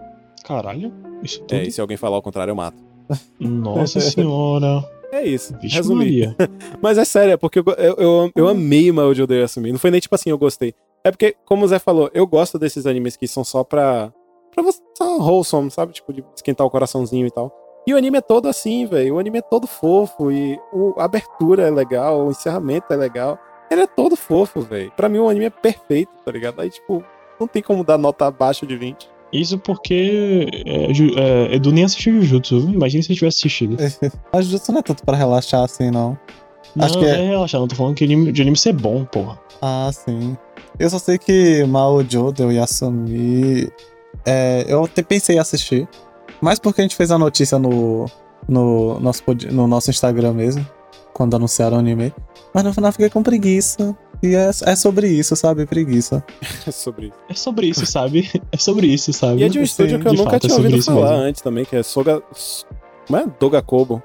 Caralho, 0.46 0.94
isso 1.24 1.40
tudo. 1.42 1.56
É, 1.56 1.64
e 1.64 1.72
se 1.72 1.82
alguém 1.82 1.98
falar 1.98 2.16
o 2.18 2.22
contrário, 2.22 2.52
eu 2.52 2.56
mato. 2.56 2.78
Nossa 3.40 4.00
senhora. 4.00 4.88
É 5.12 5.26
isso. 5.26 5.58
Vixe 5.60 5.76
Resumir. 5.78 6.36
Mas 6.80 7.00
é 7.00 7.04
sério, 7.06 7.34
é 7.34 7.38
porque 7.38 7.58
eu, 7.58 7.64
eu, 7.80 7.96
eu, 7.98 8.32
eu 8.36 8.48
amei 8.48 8.92
de 9.16 9.24
Odeio 9.24 9.44
Assumir. 9.44 9.72
Não 9.72 9.80
foi 9.80 9.90
nem 9.90 10.00
tipo 10.00 10.14
assim, 10.14 10.30
eu 10.30 10.38
gostei. 10.38 10.76
É 11.04 11.10
porque, 11.10 11.36
como 11.44 11.66
o 11.66 11.68
Zé 11.68 11.80
falou, 11.80 12.12
eu 12.14 12.28
gosto 12.28 12.60
desses 12.60 12.86
animes 12.86 13.18
que 13.18 13.28
são 13.28 13.44
só 13.44 13.64
pra. 13.64 14.14
pra 14.54 14.62
você. 14.62 14.80
Só 14.96 15.18
wholesome, 15.18 15.72
sabe? 15.72 15.94
Tipo, 15.94 16.14
de 16.14 16.24
esquentar 16.36 16.68
o 16.68 16.70
coraçãozinho 16.70 17.26
e 17.26 17.32
tal. 17.32 17.52
E 17.88 17.94
o 17.96 17.98
anime 17.98 18.20
é 18.20 18.22
todo 18.22 18.48
assim, 18.48 18.86
velho. 18.86 19.16
O 19.16 19.20
anime 19.20 19.40
é 19.40 19.42
todo 19.42 19.66
fofo. 19.66 20.32
E 20.32 20.60
o- 20.72 20.94
a 21.00 21.06
abertura 21.06 21.64
é 21.68 21.72
legal, 21.72 22.28
o 22.28 22.30
encerramento 22.30 22.94
é 22.94 22.96
legal. 22.96 23.40
Ele 23.72 23.82
é 23.82 23.88
todo 23.88 24.16
fofo, 24.16 24.62
velho. 24.62 24.92
Pra 24.96 25.10
mim, 25.10 25.18
o 25.18 25.30
anime 25.30 25.46
é 25.46 25.50
perfeito, 25.50 26.12
tá 26.24 26.32
ligado? 26.32 26.60
Aí, 26.60 26.70
tipo, 26.70 27.04
não 27.40 27.48
tem 27.48 27.62
como 27.62 27.84
dar 27.84 27.98
nota 27.98 28.26
abaixo 28.28 28.66
de 28.68 28.76
20. 28.76 29.10
Isso 29.32 29.58
porque 29.60 30.48
é, 30.66 30.94
Ju- 30.94 31.14
é, 31.18 31.56
Edu 31.56 31.72
nem 31.72 31.84
assistiu 31.84 32.20
Jujutsu. 32.22 32.62
viu? 32.62 32.74
Imagina 32.74 33.04
se 33.04 33.12
ele 33.12 33.20
tivesse 33.20 33.40
assistido. 33.40 33.78
Mas 34.34 34.46
Jutsu 34.48 34.72
não 34.72 34.80
é 34.80 34.84
tanto 34.84 35.04
pra 35.06 35.16
relaxar 35.16 35.64
assim, 35.64 35.92
não. 35.92 36.18
Não, 36.76 36.86
Acho 36.86 36.98
que 37.00 37.06
é- 37.06 37.10
é 37.26 37.28
relaxar, 37.30 37.60
não 37.62 37.68
tô 37.68 37.76
falando 37.76 37.96
que 37.96 38.06
de 38.08 38.14
anime, 38.14 38.32
de 38.32 38.42
anime 38.42 38.58
ser 38.58 38.74
bom, 38.74 39.06
porra. 39.06 39.40
Ah, 39.62 39.90
sim. 39.94 40.36
Eu 40.80 40.90
só 40.90 40.98
sei 40.98 41.18
que 41.18 41.64
Mao 41.66 42.04
Jodo 42.08 42.52
e 42.52 42.58
Asumi. 42.60 43.70
É, 44.26 44.66
eu 44.68 44.84
até 44.86 45.02
pensei 45.04 45.36
em 45.36 45.40
assistir. 45.40 45.88
Mas 46.42 46.58
porque 46.58 46.82
a 46.82 46.84
gente 46.84 46.96
fez 46.96 47.12
a 47.12 47.18
notícia 47.18 47.60
no, 47.60 48.06
no, 48.48 49.00
nosso, 49.00 49.24
pod- 49.24 49.52
no 49.52 49.68
nosso 49.68 49.90
Instagram 49.90 50.34
mesmo. 50.34 50.66
Quando 51.14 51.36
anunciaram 51.36 51.78
o 51.78 51.80
anime. 51.80 52.14
Mas 52.54 52.64
no 52.64 52.74
final 52.74 52.92
fiquei 52.92 53.10
com 53.10 53.22
preguiça. 53.22 53.96
E 54.22 54.36
é, 54.36 54.50
é 54.50 54.76
sobre 54.76 55.08
isso, 55.08 55.36
sabe? 55.36 55.66
Preguiça. 55.66 56.24
É 56.68 56.72
sobre 56.72 57.08
isso. 57.08 57.16
É 57.30 57.34
sobre 57.34 57.68
isso, 57.68 57.86
sabe? 57.86 58.30
É 58.52 58.58
sobre 58.58 58.88
isso, 58.88 59.14
sabe? 59.14 59.42
E 59.42 59.44
é 59.46 59.50
de 59.50 59.60
um 59.60 59.62
Sim, 59.62 59.66
estúdio 59.66 60.00
que 60.00 60.08
eu 60.08 60.12
de 60.12 60.18
nunca 60.18 60.32
fato, 60.32 60.46
é 60.46 60.48
tinha 60.48 60.56
sobre 60.56 60.72
ouvido 60.72 60.84
falar 60.86 61.12
mesmo. 61.12 61.24
antes 61.24 61.42
também, 61.42 61.66
que 61.66 61.76
é 61.76 61.84
Soga. 61.84 62.22
Como 63.08 63.20
é? 63.20 63.26
Dogakobo. 63.40 64.04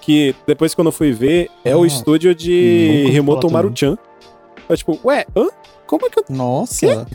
Que 0.00 0.34
depois 0.46 0.74
quando 0.74 0.88
eu 0.88 0.92
fui 0.92 1.12
ver, 1.12 1.48
é 1.64 1.76
o 1.76 1.84
Ah, 1.84 1.86
estúdio 1.86 2.34
de 2.34 3.06
Remoto. 3.12 3.48
Maruchan. 3.50 3.96
É 4.68 4.74
tipo, 4.74 4.98
ué, 5.04 5.24
hã? 5.36 5.46
Como 5.86 6.06
é 6.06 6.10
que 6.10 6.18
eu. 6.18 6.24
Nossa! 6.28 7.06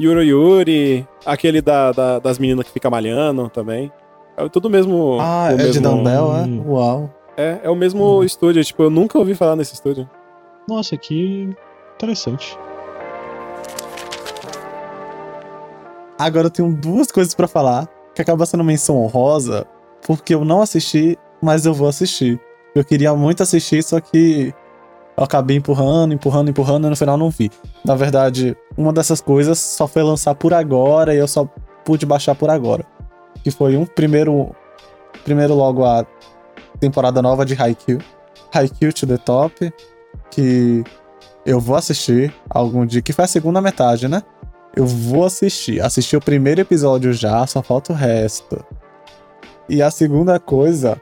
Yuro 0.00 0.22
Yuri, 0.22 1.06
aquele 1.24 1.60
da, 1.62 1.92
da- 1.92 2.18
das 2.18 2.38
meninas 2.40 2.66
que 2.66 2.72
fica 2.72 2.90
malhando 2.90 3.48
também. 3.50 3.92
É 4.36 4.48
tudo 4.48 4.68
mesmo. 4.68 5.18
Ah, 5.20 5.48
o 5.50 5.54
é 5.54 5.56
de 5.58 5.62
mesmo, 5.64 5.82
Dumbbell, 5.82 6.34
é? 6.36 6.40
Hum. 6.42 6.64
Uau. 6.66 7.14
É, 7.36 7.60
é 7.62 7.70
o 7.70 7.76
mesmo 7.76 8.18
Hum. 8.18 8.24
estúdio. 8.24 8.64
Tipo, 8.64 8.82
eu 8.84 8.90
nunca 8.90 9.16
ouvi 9.18 9.34
falar 9.34 9.54
nesse 9.54 9.74
estúdio. 9.74 10.08
Nossa, 10.68 10.96
que 10.96 11.50
interessante. 11.96 12.58
Agora 16.18 16.46
eu 16.46 16.50
tenho 16.50 16.72
duas 16.72 17.10
coisas 17.10 17.34
pra 17.34 17.48
falar, 17.48 17.88
que 18.14 18.22
acaba 18.22 18.46
sendo 18.46 18.62
menção 18.62 18.96
honrosa, 18.96 19.66
porque 20.06 20.34
eu 20.34 20.44
não 20.44 20.62
assisti, 20.62 21.18
mas 21.42 21.66
eu 21.66 21.74
vou 21.74 21.88
assistir. 21.88 22.40
Eu 22.74 22.84
queria 22.84 23.14
muito 23.14 23.42
assistir, 23.42 23.82
só 23.82 24.00
que 24.00 24.54
eu 25.16 25.24
acabei 25.24 25.56
empurrando, 25.56 26.14
empurrando, 26.14 26.48
empurrando 26.48 26.86
e 26.86 26.90
no 26.90 26.96
final 26.96 27.16
não 27.16 27.28
vi. 27.28 27.50
Na 27.84 27.94
verdade, 27.94 28.56
uma 28.76 28.92
dessas 28.92 29.20
coisas 29.20 29.58
só 29.58 29.86
foi 29.86 30.02
lançar 30.02 30.34
por 30.34 30.54
agora 30.54 31.14
e 31.14 31.18
eu 31.18 31.28
só 31.28 31.44
pude 31.84 32.06
baixar 32.06 32.34
por 32.34 32.48
agora. 32.48 32.86
Que 33.42 33.50
foi 33.50 33.76
um 33.76 33.84
primeiro. 33.84 34.54
Primeiro 35.24 35.54
logo 35.54 35.84
a 35.84 36.06
temporada 36.80 37.20
nova 37.20 37.44
de 37.44 37.60
Haikyuu. 37.60 38.00
Haikyuu 38.52 38.92
to 38.92 39.06
the 39.06 39.18
Top. 39.18 39.72
Que 40.32 40.82
eu 41.46 41.60
vou 41.60 41.76
assistir 41.76 42.34
algum 42.50 42.84
dia. 42.84 43.02
Que 43.02 43.12
foi 43.12 43.24
a 43.24 43.28
segunda 43.28 43.60
metade, 43.60 44.08
né? 44.08 44.22
Eu 44.74 44.86
vou 44.86 45.26
assistir. 45.26 45.80
Assisti 45.80 46.16
o 46.16 46.20
primeiro 46.20 46.60
episódio 46.60 47.12
já, 47.12 47.46
só 47.46 47.62
falta 47.62 47.92
o 47.92 47.96
resto. 47.96 48.64
E 49.68 49.82
a 49.82 49.90
segunda 49.90 50.40
coisa 50.40 51.00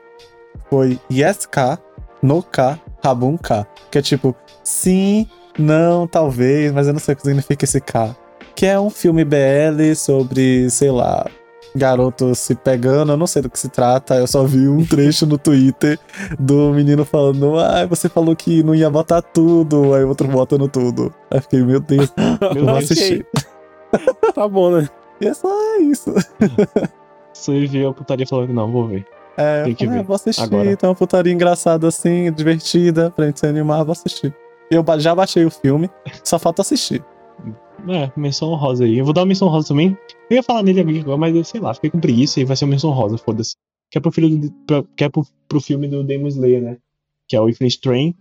foi 0.69 0.98
Yeska 1.11 1.78
no 2.23 2.43
K 2.43 2.78
Rabun 3.02 3.36
K. 3.39 3.66
Que 3.90 3.98
é 3.98 4.02
tipo, 4.02 4.35
sim, 4.62 5.27
não, 5.59 6.07
talvez, 6.07 6.73
mas 6.73 6.86
eu 6.86 6.93
não 6.93 7.01
sei 7.01 7.15
o 7.15 7.16
que 7.16 7.23
significa 7.23 7.65
esse 7.65 7.81
K. 7.81 8.15
Que 8.55 8.66
é 8.66 8.78
um 8.78 8.90
filme 8.90 9.24
BL 9.24 9.94
sobre, 9.97 10.69
sei 10.70 10.90
lá, 10.90 11.27
garotos 11.75 12.39
se 12.39 12.55
pegando, 12.55 13.13
eu 13.13 13.17
não 13.17 13.27
sei 13.27 13.43
do 13.43 13.51
que 13.51 13.59
se 13.59 13.69
trata. 13.69 14.15
Eu 14.17 14.27
só 14.27 14.45
vi 14.45 14.69
um 14.69 14.85
trecho 14.85 15.27
no 15.27 15.39
Twitter 15.39 15.99
do 16.39 16.73
menino 16.73 17.05
falando, 17.05 17.59
ah, 17.59 17.87
você 17.87 18.09
falou 18.09 18.35
que 18.35 18.63
não 18.63 18.75
ia 18.75 18.91
botar 18.91 19.23
tudo, 19.23 19.95
aí 19.95 20.05
o 20.05 20.09
outro 20.09 20.29
botando 20.29 20.69
tudo. 20.69 21.13
Aí 21.31 21.41
fiquei, 21.41 21.63
meu 21.63 21.81
Deus, 21.81 22.13
eu 22.55 22.65
vou 22.65 22.77
assistir. 22.77 23.27
Tá 24.35 24.47
bom, 24.49 24.71
né? 24.71 24.89
E 25.21 25.27
é 25.27 25.35
só 25.35 25.49
isso. 25.81 26.15
Você 27.33 27.67
viu 27.67 27.89
a 27.89 27.95
putaria 27.95 28.27
falando, 28.27 28.53
não, 28.53 28.71
vou 28.71 28.87
ver. 28.87 29.07
É, 29.37 29.65
Tem 29.65 29.75
que 29.75 29.85
falei, 29.85 29.99
ver. 29.99 30.05
ah, 30.05 30.07
vou 30.07 30.17
assistir, 30.17 30.43
Agora. 30.43 30.77
tem 30.77 30.89
uma 30.89 30.95
putaria 30.95 31.33
engraçada 31.33 31.89
assim, 31.89 32.31
divertida, 32.33 33.11
pra 33.11 33.27
gente 33.27 33.41
se 33.41 33.47
animar, 33.47 33.85
vou 33.85 33.93
assistir. 33.93 34.35
Eu 34.71 34.85
já 34.99 35.15
baixei 35.15 35.45
o 35.45 35.51
filme, 35.51 35.91
só 36.23 36.39
falta 36.39 36.63
assistir. 36.63 37.03
É, 37.89 38.11
menção 38.17 38.55
rosa 38.55 38.85
aí. 38.85 38.99
Eu 38.99 39.05
vou 39.05 39.15
dar 39.15 39.23
uma 39.23 39.27
menção 39.27 39.49
rosa 39.49 39.69
também. 39.69 39.97
Eu 40.31 40.36
ia 40.36 40.43
falar 40.43 40.62
nele 40.62 40.81
agora, 41.01 41.16
mas 41.19 41.35
eu 41.35 41.43
sei 41.44 41.61
lá, 41.61 41.74
fiquei 41.74 41.90
com 41.90 41.98
preguiça 42.01 42.40
e 42.40 42.44
vai 42.44 42.57
ser 42.57 42.65
uma 42.65 42.70
menção 42.70 42.90
rosa, 42.90 43.19
foda-se. 43.19 43.55
Que 43.90 43.98
é 43.98 44.01
pro, 44.01 44.12
filho 44.12 44.39
do, 44.39 44.52
pra- 44.66 44.85
que 44.97 45.02
é 45.05 45.09
pro, 45.09 45.27
pro 45.48 45.61
filme 45.61 45.89
do 45.89 46.05
Demon 46.05 46.28
Slayer, 46.28 46.62
né? 46.62 46.77
Que 47.28 47.35
é 47.36 47.40
o 47.40 47.48
Infinite 47.48 47.81
Train. 47.81 48.15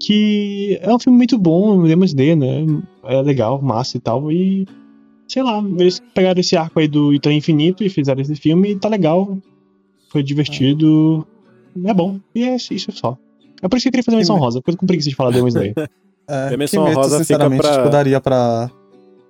Que 0.00 0.78
é 0.80 0.94
um 0.94 0.98
filme 0.98 1.16
muito 1.16 1.36
bom, 1.36 1.78
o 1.80 1.86
Demon 1.88 2.04
Slayer, 2.04 2.36
né? 2.36 2.64
É 3.04 3.20
legal, 3.22 3.60
massa 3.60 3.96
e 3.96 4.00
tal. 4.00 4.30
E 4.30 4.66
sei 5.26 5.42
lá, 5.42 5.58
eles 5.78 6.00
pegaram 6.14 6.38
esse 6.38 6.56
arco 6.56 6.78
aí 6.78 6.86
do 6.86 7.18
Trem 7.18 7.38
Infinito 7.38 7.82
e 7.82 7.88
fizeram 7.88 8.20
esse 8.20 8.36
filme 8.36 8.70
e 8.72 8.76
tá 8.78 8.88
legal. 8.88 9.36
Foi 10.10 10.22
divertido. 10.22 11.26
É 11.84 11.92
bom. 11.92 12.20
E 12.34 12.44
é 12.44 12.54
isso 12.56 12.92
só. 12.92 13.18
É 13.60 13.66
por 13.68 13.76
isso 13.76 13.84
que 13.84 13.88
eu 13.88 13.92
queria 13.92 14.04
fazer 14.04 14.16
menção 14.18 14.36
Sim. 14.36 14.42
rosa, 14.42 14.60
porque 14.60 14.70
eu 14.70 14.74
tô 14.74 14.80
com 14.80 14.86
preguiça 14.86 15.08
de 15.10 15.16
falar 15.16 15.30
Demon 15.32 15.48
Slayer. 15.48 15.74
É, 16.28 16.52
a 16.52 16.56
menção 16.56 16.82
rosa 16.92 17.02
fica 17.10 17.18
sinceramente, 17.18 17.60
pra- 17.62 17.76
tipo, 17.76 17.88
daria 17.88 18.20
pra. 18.20 18.68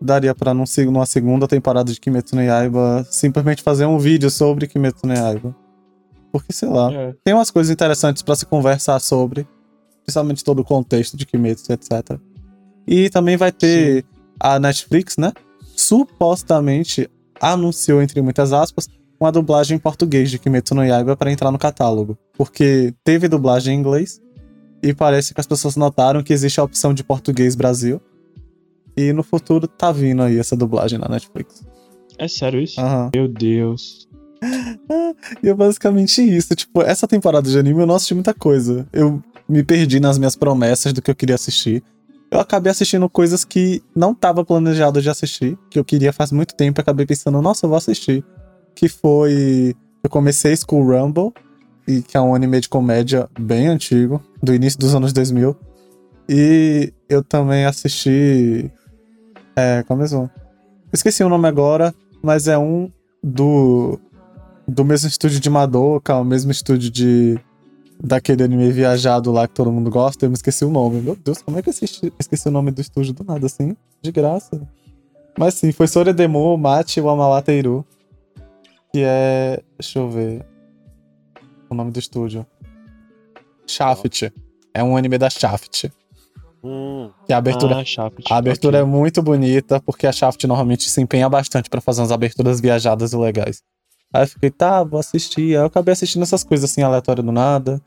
Daria 0.00 0.34
num, 0.54 0.66
seg- 0.66 0.90
numa 0.90 1.06
segunda 1.06 1.48
temporada 1.48 1.92
de 1.92 1.98
Kimetsu 1.98 2.36
no 2.36 2.42
Yaiba, 2.42 3.06
simplesmente 3.10 3.62
fazer 3.62 3.86
um 3.86 3.98
vídeo 3.98 4.30
sobre 4.30 4.66
Kimetsu 4.66 5.06
no 5.06 5.14
Yaiba. 5.14 5.54
Porque, 6.30 6.52
sei 6.52 6.68
lá, 6.68 6.92
É. 6.92 7.14
tem 7.24 7.32
umas 7.34 7.50
coisas 7.50 7.72
interessantes 7.72 8.22
pra 8.22 8.36
se 8.36 8.44
conversar 8.44 8.98
sobre, 9.00 9.46
principalmente 10.04 10.44
todo 10.44 10.58
o 10.60 10.64
contexto 10.64 11.16
de 11.16 11.24
Kimetsu, 11.24 11.72
etc. 11.72 12.18
E 12.86 13.08
também 13.08 13.36
vai 13.36 13.50
ter 13.50 14.04
a 14.38 14.58
Netflix, 14.58 15.16
né? 15.16 15.32
Supostamente 15.74 17.08
anunciou, 17.40 18.02
entre 18.02 18.20
muitas 18.20 18.52
aspas, 18.52 18.88
uma 19.18 19.32
dublagem 19.32 19.76
em 19.76 19.80
português 19.80 20.30
de 20.30 20.38
Kimetsu 20.38 20.74
no 20.74 20.84
Yaiba 20.84 21.16
pra 21.16 21.32
entrar 21.32 21.50
no 21.50 21.58
catálogo. 21.58 22.18
Porque 22.36 22.92
teve 23.02 23.28
dublagem 23.28 23.74
em 23.74 23.80
inglês 23.80 24.20
e 24.82 24.92
parece 24.92 25.32
que 25.32 25.40
as 25.40 25.46
pessoas 25.46 25.74
notaram 25.74 26.22
que 26.22 26.32
existe 26.34 26.60
a 26.60 26.64
opção 26.64 26.92
de 26.92 27.02
português 27.02 27.54
Brasil. 27.54 27.98
E 28.96 29.12
no 29.12 29.22
futuro 29.22 29.68
tá 29.68 29.92
vindo 29.92 30.22
aí 30.22 30.38
essa 30.38 30.56
dublagem 30.56 30.98
na 30.98 31.08
Netflix. 31.08 31.66
É 32.18 32.26
sério 32.28 32.60
isso? 32.60 32.80
Aham. 32.80 33.10
Meu 33.14 33.28
Deus. 33.28 34.08
E 35.42 35.48
é 35.48 35.54
basicamente 35.54 36.22
isso. 36.22 36.54
Tipo, 36.54 36.82
essa 36.82 37.08
temporada 37.08 37.48
de 37.48 37.58
anime 37.58 37.80
eu 37.80 37.86
não 37.86 37.94
assisti 37.94 38.14
muita 38.14 38.34
coisa. 38.34 38.86
Eu 38.92 39.22
me 39.48 39.62
perdi 39.62 39.98
nas 39.98 40.18
minhas 40.18 40.36
promessas 40.36 40.92
do 40.92 41.00
que 41.00 41.10
eu 41.10 41.14
queria 41.14 41.34
assistir. 41.34 41.82
Eu 42.30 42.40
acabei 42.40 42.70
assistindo 42.70 43.08
coisas 43.08 43.44
que 43.44 43.82
não 43.94 44.14
tava 44.14 44.44
planejado 44.44 45.00
de 45.00 45.08
assistir, 45.08 45.56
que 45.70 45.78
eu 45.78 45.84
queria 45.84 46.12
faz 46.12 46.32
muito 46.32 46.54
tempo 46.54 46.80
e 46.80 46.82
acabei 46.82 47.06
pensando, 47.06 47.40
nossa, 47.40 47.64
eu 47.64 47.70
vou 47.70 47.78
assistir. 47.78 48.24
Que 48.74 48.88
foi. 48.88 49.74
Eu 50.02 50.10
comecei 50.10 50.54
School 50.56 50.84
Rumble, 50.84 51.32
e 51.86 52.02
que 52.02 52.16
é 52.16 52.20
um 52.20 52.34
anime 52.34 52.60
de 52.60 52.68
comédia 52.68 53.28
bem 53.38 53.68
antigo, 53.68 54.22
do 54.42 54.52
início 54.52 54.78
dos 54.78 54.94
anos 54.94 55.12
2000. 55.12 55.56
E 56.28 56.92
eu 57.08 57.22
também 57.22 57.64
assisti. 57.64 58.70
É, 59.56 59.82
como 59.84 60.00
é 60.00 60.02
mesmo? 60.02 60.30
Esqueci 60.92 61.24
o 61.24 61.28
nome 61.28 61.48
agora, 61.48 61.94
mas 62.22 62.46
é 62.46 62.58
um 62.58 62.90
do 63.22 63.98
do 64.68 64.84
mesmo 64.84 65.08
estúdio 65.08 65.40
de 65.40 65.48
Madoka, 65.48 66.14
o 66.16 66.24
mesmo 66.24 66.50
estúdio 66.50 66.90
de 66.90 67.38
daquele 67.98 68.42
anime 68.42 68.70
viajado 68.70 69.32
lá 69.32 69.48
que 69.48 69.54
todo 69.54 69.72
mundo 69.72 69.90
gosta, 69.90 70.26
eu 70.26 70.30
me 70.30 70.34
esqueci 70.34 70.64
o 70.64 70.70
nome. 70.70 71.00
Meu 71.00 71.16
Deus, 71.16 71.40
como 71.40 71.58
é 71.58 71.62
que 71.62 71.70
eu 71.70 71.72
esqueci, 71.72 72.48
o 72.48 72.50
nome 72.50 72.70
do 72.70 72.80
estúdio 72.80 73.14
do 73.14 73.24
nada 73.24 73.46
assim? 73.46 73.76
De 74.02 74.12
graça. 74.12 74.60
Mas 75.38 75.54
sim, 75.54 75.72
foi 75.72 75.86
Soredemo, 75.86 76.56
Machi 76.56 77.00
Wamawateiru, 77.00 77.84
que 78.92 79.02
é, 79.02 79.62
deixa 79.78 79.98
eu 79.98 80.10
ver 80.10 80.44
o 81.70 81.74
nome 81.74 81.90
do 81.90 81.98
estúdio. 81.98 82.46
Shaft. 83.66 84.32
é 84.72 84.82
um 84.82 84.96
anime 84.96 85.18
da 85.18 85.28
Shaft. 85.28 85.90
Hum, 86.66 87.10
E 87.28 87.32
a 87.32 87.38
abertura, 87.38 87.76
Ah, 87.80 87.84
Shaft. 87.84 88.22
a 88.30 88.36
abertura 88.36 88.78
ok. 88.78 88.82
é 88.82 88.84
muito 88.84 89.22
bonita, 89.22 89.80
porque 89.80 90.06
a 90.06 90.12
Shaft 90.12 90.42
normalmente 90.44 90.88
se 90.88 91.00
empenha 91.00 91.28
bastante 91.28 91.70
pra 91.70 91.80
fazer 91.80 92.00
umas 92.00 92.10
aberturas 92.12 92.60
viajadas 92.60 93.12
e 93.12 93.16
legais. 93.16 93.62
Aí 94.12 94.22
eu 94.24 94.28
fiquei, 94.28 94.50
tá, 94.50 94.82
vou 94.82 94.98
assistir. 94.98 95.56
Aí 95.56 95.62
eu 95.62 95.66
acabei 95.66 95.92
assistindo 95.92 96.22
essas 96.22 96.42
coisas 96.44 96.70
assim, 96.70 96.82
aleatórias 96.82 97.24
do 97.24 97.32
nada. 97.32 97.80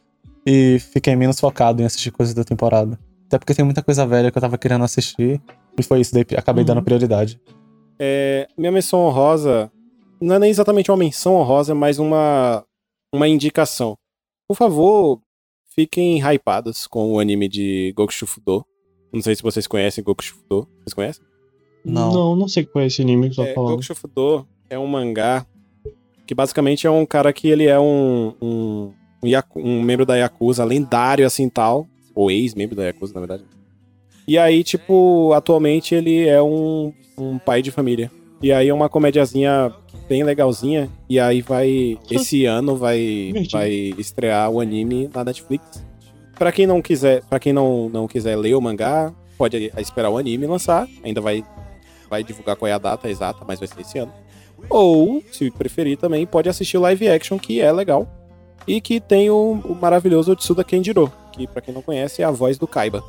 E 0.46 0.80
fiquei 0.80 1.16
menos 1.16 1.40
focado 1.40 1.82
em 1.82 1.86
assistir 1.86 2.12
coisas 2.12 2.34
da 2.34 2.44
temporada. 2.44 2.98
Até 3.28 3.38
porque 3.38 3.54
tem 3.54 3.64
muita 3.66 3.82
coisa 3.84 4.06
velha 4.06 4.32
que 4.32 4.38
eu 4.38 4.42
tava 4.42 4.58
querendo 4.58 4.84
assistir. 4.84 5.42
E 5.78 5.84
foi 5.84 6.00
isso, 6.02 6.14
daí 6.14 6.26
acabei 6.38 6.62
Uhum. 6.64 6.68
dando 6.68 6.82
prioridade. 6.84 7.40
É, 8.00 8.48
minha 8.58 8.72
menção 8.72 9.00
honrosa 9.02 9.72
não 10.22 10.36
é 10.36 10.40
nem 10.40 10.50
exatamente 10.50 10.90
uma 10.92 10.98
menção 10.98 11.36
honrosa, 11.36 11.74
mas 11.76 12.00
uma, 12.00 12.64
uma 13.14 13.28
indicação. 13.28 13.98
Por 14.48 14.56
favor, 14.56 15.22
fiquem 15.76 16.20
hypados 16.22 16.88
com 16.88 17.14
o 17.14 17.20
anime 17.20 17.48
de 17.48 17.94
Goku 17.96 18.12
Shufudo. 18.14 18.66
Não 19.12 19.22
sei 19.22 19.36
se 19.36 19.44
vocês 19.44 19.68
conhecem 19.68 20.04
Goku 20.04 20.24
Shufudo. 20.24 20.68
Vocês 20.84 20.94
conhecem? 20.94 21.24
Não. 21.84 22.14
Não, 22.14 22.36
não 22.36 22.48
sei 22.48 22.66
qual 22.66 22.84
é 22.84 22.88
esse 22.88 23.02
anime 23.02 23.30
que 23.30 23.36
você 23.36 23.42
É, 23.42 23.46
tá 23.48 23.54
falando. 23.56 23.72
Goku 23.72 23.84
Shufudo 23.84 24.48
é 24.70 24.78
um 24.78 24.88
mangá 24.88 25.46
que 26.30 26.36
basicamente 26.36 26.86
é 26.86 26.92
um 26.92 27.08
cara 27.08 27.34
que 27.34 27.48
ele 27.48 27.66
é 27.66 27.80
um, 27.80 28.36
um, 28.40 28.94
um, 29.24 29.30
um 29.56 29.82
membro 29.82 30.06
da 30.06 30.16
Yakuza, 30.16 30.64
lendário 30.64 31.26
assim 31.26 31.50
tal, 31.50 31.88
ou 32.14 32.30
ex-membro 32.30 32.76
da 32.76 32.86
Yakuza, 32.86 33.16
na 33.16 33.20
verdade. 33.20 33.44
E 34.28 34.38
aí, 34.38 34.64
tipo, 34.64 35.34
atualmente 35.34 35.96
ele 35.96 36.28
é 36.28 36.40
um, 36.40 36.94
um 37.18 37.40
pai 37.40 37.64
de 37.64 37.72
família. 37.72 38.12
E 38.44 38.52
aí 38.52 38.68
é 38.70 38.74
uma 38.74 38.88
comédiazinha 38.88 39.74
bem 40.08 40.24
legalzinha. 40.24 40.88
E 41.10 41.20
aí 41.20 41.42
vai. 41.42 41.98
Esse 42.12 42.46
ano 42.46 42.76
vai, 42.76 43.34
vai 43.52 43.72
estrear 43.98 44.52
o 44.52 44.60
anime 44.60 45.10
na 45.12 45.24
Netflix. 45.24 45.84
Pra 46.40 46.54
quem 46.54 46.66
não 46.66 46.82
quiser, 46.82 47.22
para 47.26 47.38
quem 47.38 47.52
não, 47.52 47.90
não 47.90 48.08
quiser 48.08 48.38
ler 48.38 48.56
o 48.56 48.62
mangá, 48.62 49.14
pode 49.38 49.72
esperar 49.78 50.10
o 50.10 50.18
anime 50.18 50.48
lançar. 50.48 50.88
Ainda 51.04 51.20
vai, 51.20 51.44
vai 52.10 52.24
divulgar 52.24 52.56
qual 52.56 52.70
é 52.70 52.72
a 52.72 52.78
data 52.78 53.10
exata, 53.10 53.44
mas 53.46 53.60
vai 53.60 53.68
ser 53.68 53.82
esse 53.82 54.00
ano. 54.00 54.14
Ou, 54.70 55.22
se 55.34 55.52
preferir 55.52 55.98
também, 55.98 56.26
pode 56.26 56.48
assistir 56.48 56.78
o 56.78 56.82
live 56.82 57.10
action, 57.10 57.38
que 57.38 57.60
é 57.60 57.70
legal. 57.72 58.08
E 58.66 58.80
que 58.80 59.02
tem 59.02 59.30
o, 59.30 59.62
o 59.66 59.76
maravilhoso 59.76 60.34
Tsuda 60.34 60.64
Kenjiro, 60.64 61.12
que 61.34 61.46
pra 61.46 61.62
quem 61.62 61.74
não 61.74 61.82
conhece 61.82 62.22
é 62.22 62.26
a 62.26 62.32
voz 62.32 62.58
do 62.58 62.68
Kaiba. 62.68 63.04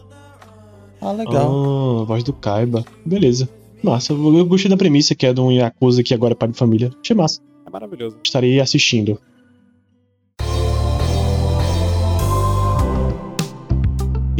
Ah, 1.00 1.12
legal. 1.12 2.02
Ah, 2.02 2.04
voz 2.04 2.24
do 2.24 2.32
Kaiba. 2.32 2.84
Beleza. 3.06 3.48
Massa, 3.80 4.12
eu 4.12 4.36
eu 4.36 4.44
gostei 4.44 4.68
da 4.68 4.76
premissa 4.76 5.14
que 5.14 5.24
é 5.24 5.32
de 5.32 5.40
um 5.40 5.52
Yakuza 5.52 6.02
que 6.02 6.12
agora 6.12 6.32
é 6.32 6.36
pai 6.36 6.48
de 6.48 6.58
família. 6.58 6.90
Achei 7.00 7.14
massa. 7.14 7.40
É 7.64 7.70
maravilhoso. 7.70 8.16
Estarei 8.24 8.60
assistindo. 8.60 9.20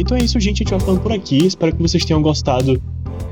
Então 0.01 0.17
é 0.17 0.23
isso, 0.23 0.39
gente. 0.39 0.55
A 0.55 0.63
gente 0.63 0.71
vai 0.71 0.79
ficando 0.79 0.99
por 0.99 1.11
aqui. 1.11 1.45
Espero 1.45 1.75
que 1.75 1.81
vocês 1.81 2.03
tenham 2.03 2.21
gostado 2.21 2.81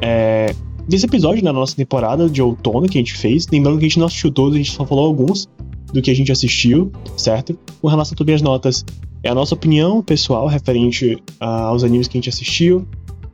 é, 0.01 0.53
desse 0.87 1.05
episódio 1.05 1.43
da 1.43 1.51
nossa 1.51 1.75
temporada 1.75 2.29
de 2.29 2.41
outono 2.41 2.87
que 2.87 2.97
a 2.97 3.01
gente 3.01 3.15
fez. 3.15 3.47
Lembrando 3.47 3.79
que 3.79 3.85
a 3.85 3.87
gente 3.87 3.99
não 3.99 4.05
assistiu 4.05 4.31
todos, 4.31 4.53
a 4.53 4.57
gente 4.57 4.71
só 4.71 4.85
falou 4.85 5.05
alguns 5.05 5.49
do 5.91 6.01
que 6.01 6.11
a 6.11 6.13
gente 6.13 6.31
assistiu, 6.31 6.91
certo? 7.17 7.57
Com 7.81 7.87
relação 7.87 8.15
também 8.15 8.35
às 8.35 8.41
notas, 8.43 8.85
é 9.23 9.29
a 9.29 9.35
nossa 9.35 9.55
opinião 9.55 10.03
pessoal 10.03 10.45
referente 10.45 11.17
ah, 11.39 11.63
aos 11.63 11.83
animes 11.83 12.07
que 12.07 12.17
a 12.17 12.19
gente 12.19 12.29
assistiu. 12.29 12.87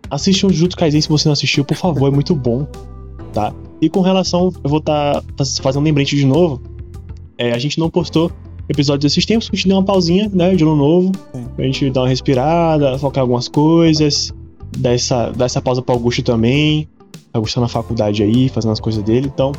Assistam 0.10 0.48
Jujutsu 0.48 0.78
Kaisen 0.78 1.02
se 1.02 1.10
você 1.10 1.28
não 1.28 1.34
assistiu, 1.34 1.66
por 1.66 1.76
favor, 1.76 2.08
é 2.08 2.12
muito 2.12 2.34
bom, 2.34 2.66
tá? 3.34 3.54
E 3.82 3.90
com 3.90 4.00
relação, 4.00 4.54
eu 4.64 4.70
vou 4.70 4.80
estar 4.80 5.22
fazendo 5.62 5.82
um 5.82 5.86
lembrete 5.86 6.16
de 6.16 6.26
novo. 6.26 6.62
É, 7.38 7.52
a 7.52 7.60
gente 7.60 7.80
não 7.80 7.90
postou 7.90 8.32
episódios 8.70 9.12
esses 9.12 9.26
tempos, 9.26 9.50
a 9.52 9.56
gente 9.56 9.68
deu 9.68 9.78
uma 9.78 9.84
pausinha, 9.84 10.30
né, 10.34 10.56
de 10.56 10.64
ano 10.64 10.76
novo, 10.76 11.12
Sim. 11.34 11.46
pra 11.56 11.66
gente 11.66 11.90
dar 11.90 12.02
uma 12.02 12.10
respirada, 12.10 12.98
focar 12.98 13.22
algumas 13.22 13.48
coisas, 13.48 14.34
dar 14.78 14.94
essa, 14.94 15.32
dar 15.32 15.46
essa 15.46 15.62
pausa 15.62 15.82
pro 15.82 15.94
Augusto 15.94 16.24
também. 16.24 16.88
Augusto 17.34 17.56
tá 17.56 17.62
na 17.62 17.68
faculdade 17.68 18.24
aí, 18.24 18.50
fazendo 18.50 18.72
as 18.72 18.80
coisas 18.80 19.04
dele, 19.04 19.30
então 19.34 19.52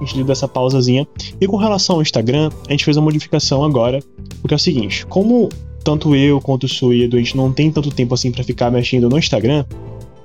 a 0.00 0.04
gente 0.04 0.22
deu 0.22 0.32
essa 0.32 0.46
pausazinha. 0.46 1.06
E 1.40 1.46
com 1.46 1.56
relação 1.56 1.96
ao 1.96 2.02
Instagram, 2.02 2.50
a 2.68 2.72
gente 2.72 2.84
fez 2.84 2.96
uma 2.96 3.04
modificação 3.04 3.64
agora, 3.64 4.00
porque 4.40 4.54
é 4.54 4.56
o 4.56 4.60
seguinte, 4.60 5.06
como 5.06 5.48
tanto 5.82 6.14
eu 6.14 6.40
quanto 6.40 6.64
o 6.64 6.68
Su 6.68 6.88
o 6.88 6.94
Edu, 6.94 7.16
a 7.16 7.20
gente 7.20 7.36
não 7.36 7.52
tem 7.52 7.70
tanto 7.70 7.90
tempo 7.90 8.14
assim 8.14 8.30
pra 8.30 8.44
ficar 8.44 8.70
mexendo 8.70 9.08
no 9.08 9.18
Instagram, 9.18 9.64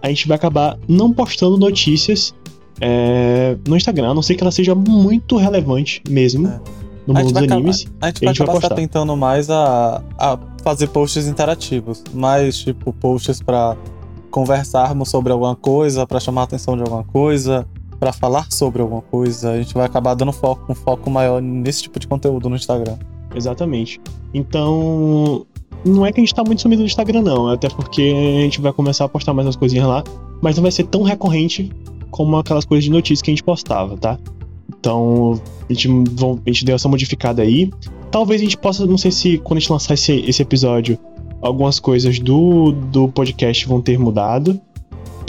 a 0.01 0.09
gente 0.09 0.27
vai 0.27 0.35
acabar 0.35 0.77
não 0.87 1.11
postando 1.11 1.57
notícias 1.57 2.33
é, 2.79 3.57
no 3.67 3.75
Instagram, 3.75 4.11
a 4.11 4.13
não 4.13 4.21
ser 4.21 4.35
que 4.35 4.43
ela 4.43 4.51
seja 4.51 4.75
muito 4.75 5.35
relevante 5.37 6.01
mesmo 6.07 6.47
É. 6.47 6.59
no 7.07 7.13
A 7.17 7.19
mundo 7.19 7.29
gente 7.29 7.33
dos 7.33 7.33
vai 7.33 7.43
acabar- 7.45 7.55
animes. 7.55 7.87
A 8.01 8.07
gente 8.07 8.21
E 8.21 8.25
a 8.25 8.27
vai 8.27 8.33
gente 8.33 8.37
vai 8.45 8.47
acabar 8.55 8.67
se 8.67 8.73
atentando 8.73 9.15
mais 9.17 9.49
a, 9.49 10.01
a 10.19 10.37
fazer 10.63 10.87
posts 10.87 11.25
interativos. 11.27 12.03
Mais, 12.13 12.57
tipo, 12.59 12.91
posts 12.93 13.41
pra 13.41 13.75
conversarmos 14.29 15.09
sobre 15.09 15.31
alguma 15.31 15.55
coisa, 15.55 16.05
pra 16.05 16.19
chamar 16.19 16.41
a 16.41 16.43
atenção 16.43 16.75
de 16.75 16.83
alguma 16.83 17.03
coisa, 17.05 17.65
pra 17.99 18.11
falar 18.13 18.47
sobre 18.51 18.81
alguma 18.81 19.01
coisa. 19.01 19.51
A 19.51 19.57
gente 19.57 19.73
vai 19.73 19.85
acabar 19.85 20.13
dando 20.13 20.31
foco, 20.31 20.71
um 20.71 20.75
foco 20.75 21.09
maior 21.09 21.41
nesse 21.41 21.83
tipo 21.83 21.99
de 21.99 22.07
conteúdo 22.07 22.49
no 22.49 22.55
Instagram. 22.55 22.97
Exatamente. 23.33 23.99
Então, 24.33 25.45
não 25.85 26.05
é 26.05 26.11
que 26.11 26.19
a 26.19 26.23
gente 26.23 26.33
tá 26.35 26.43
muito 26.43 26.61
sumido 26.61 26.81
no 26.81 26.85
Instagram, 26.87 27.21
não. 27.21 27.47
Até 27.49 27.69
porque 27.69 28.01
a 28.01 28.41
gente 28.41 28.61
vai 28.61 28.73
começar 28.73 29.05
a 29.05 29.09
postar 29.09 29.33
mais 29.33 29.45
umas 29.47 29.55
coisinhas 29.55 29.87
lá. 29.87 30.03
Mas 30.41 30.55
não 30.55 30.61
vai 30.63 30.71
ser 30.71 30.83
tão 30.83 31.01
recorrente 31.03 31.71
como 32.11 32.37
aquelas 32.37 32.65
coisas 32.65 32.83
de 32.83 32.91
notícias 32.91 33.21
que 33.21 33.31
a 33.31 33.33
gente 33.33 33.43
postava, 33.43 33.97
tá? 33.97 34.17
Então, 34.79 35.39
a 35.69 35.73
gente, 35.73 35.89
a 35.89 36.49
gente 36.49 36.65
deu 36.65 36.75
essa 36.75 36.87
modificada 36.87 37.41
aí. 37.41 37.71
Talvez 38.11 38.41
a 38.41 38.43
gente 38.43 38.57
possa, 38.57 38.85
não 38.85 38.97
sei 38.97 39.11
se 39.11 39.37
quando 39.37 39.57
a 39.57 39.59
gente 39.59 39.71
lançar 39.71 39.93
esse, 39.93 40.13
esse 40.27 40.41
episódio, 40.41 40.97
algumas 41.41 41.79
coisas 41.79 42.19
do, 42.19 42.71
do 42.71 43.07
podcast 43.07 43.67
vão 43.67 43.81
ter 43.81 43.97
mudado. 43.97 44.59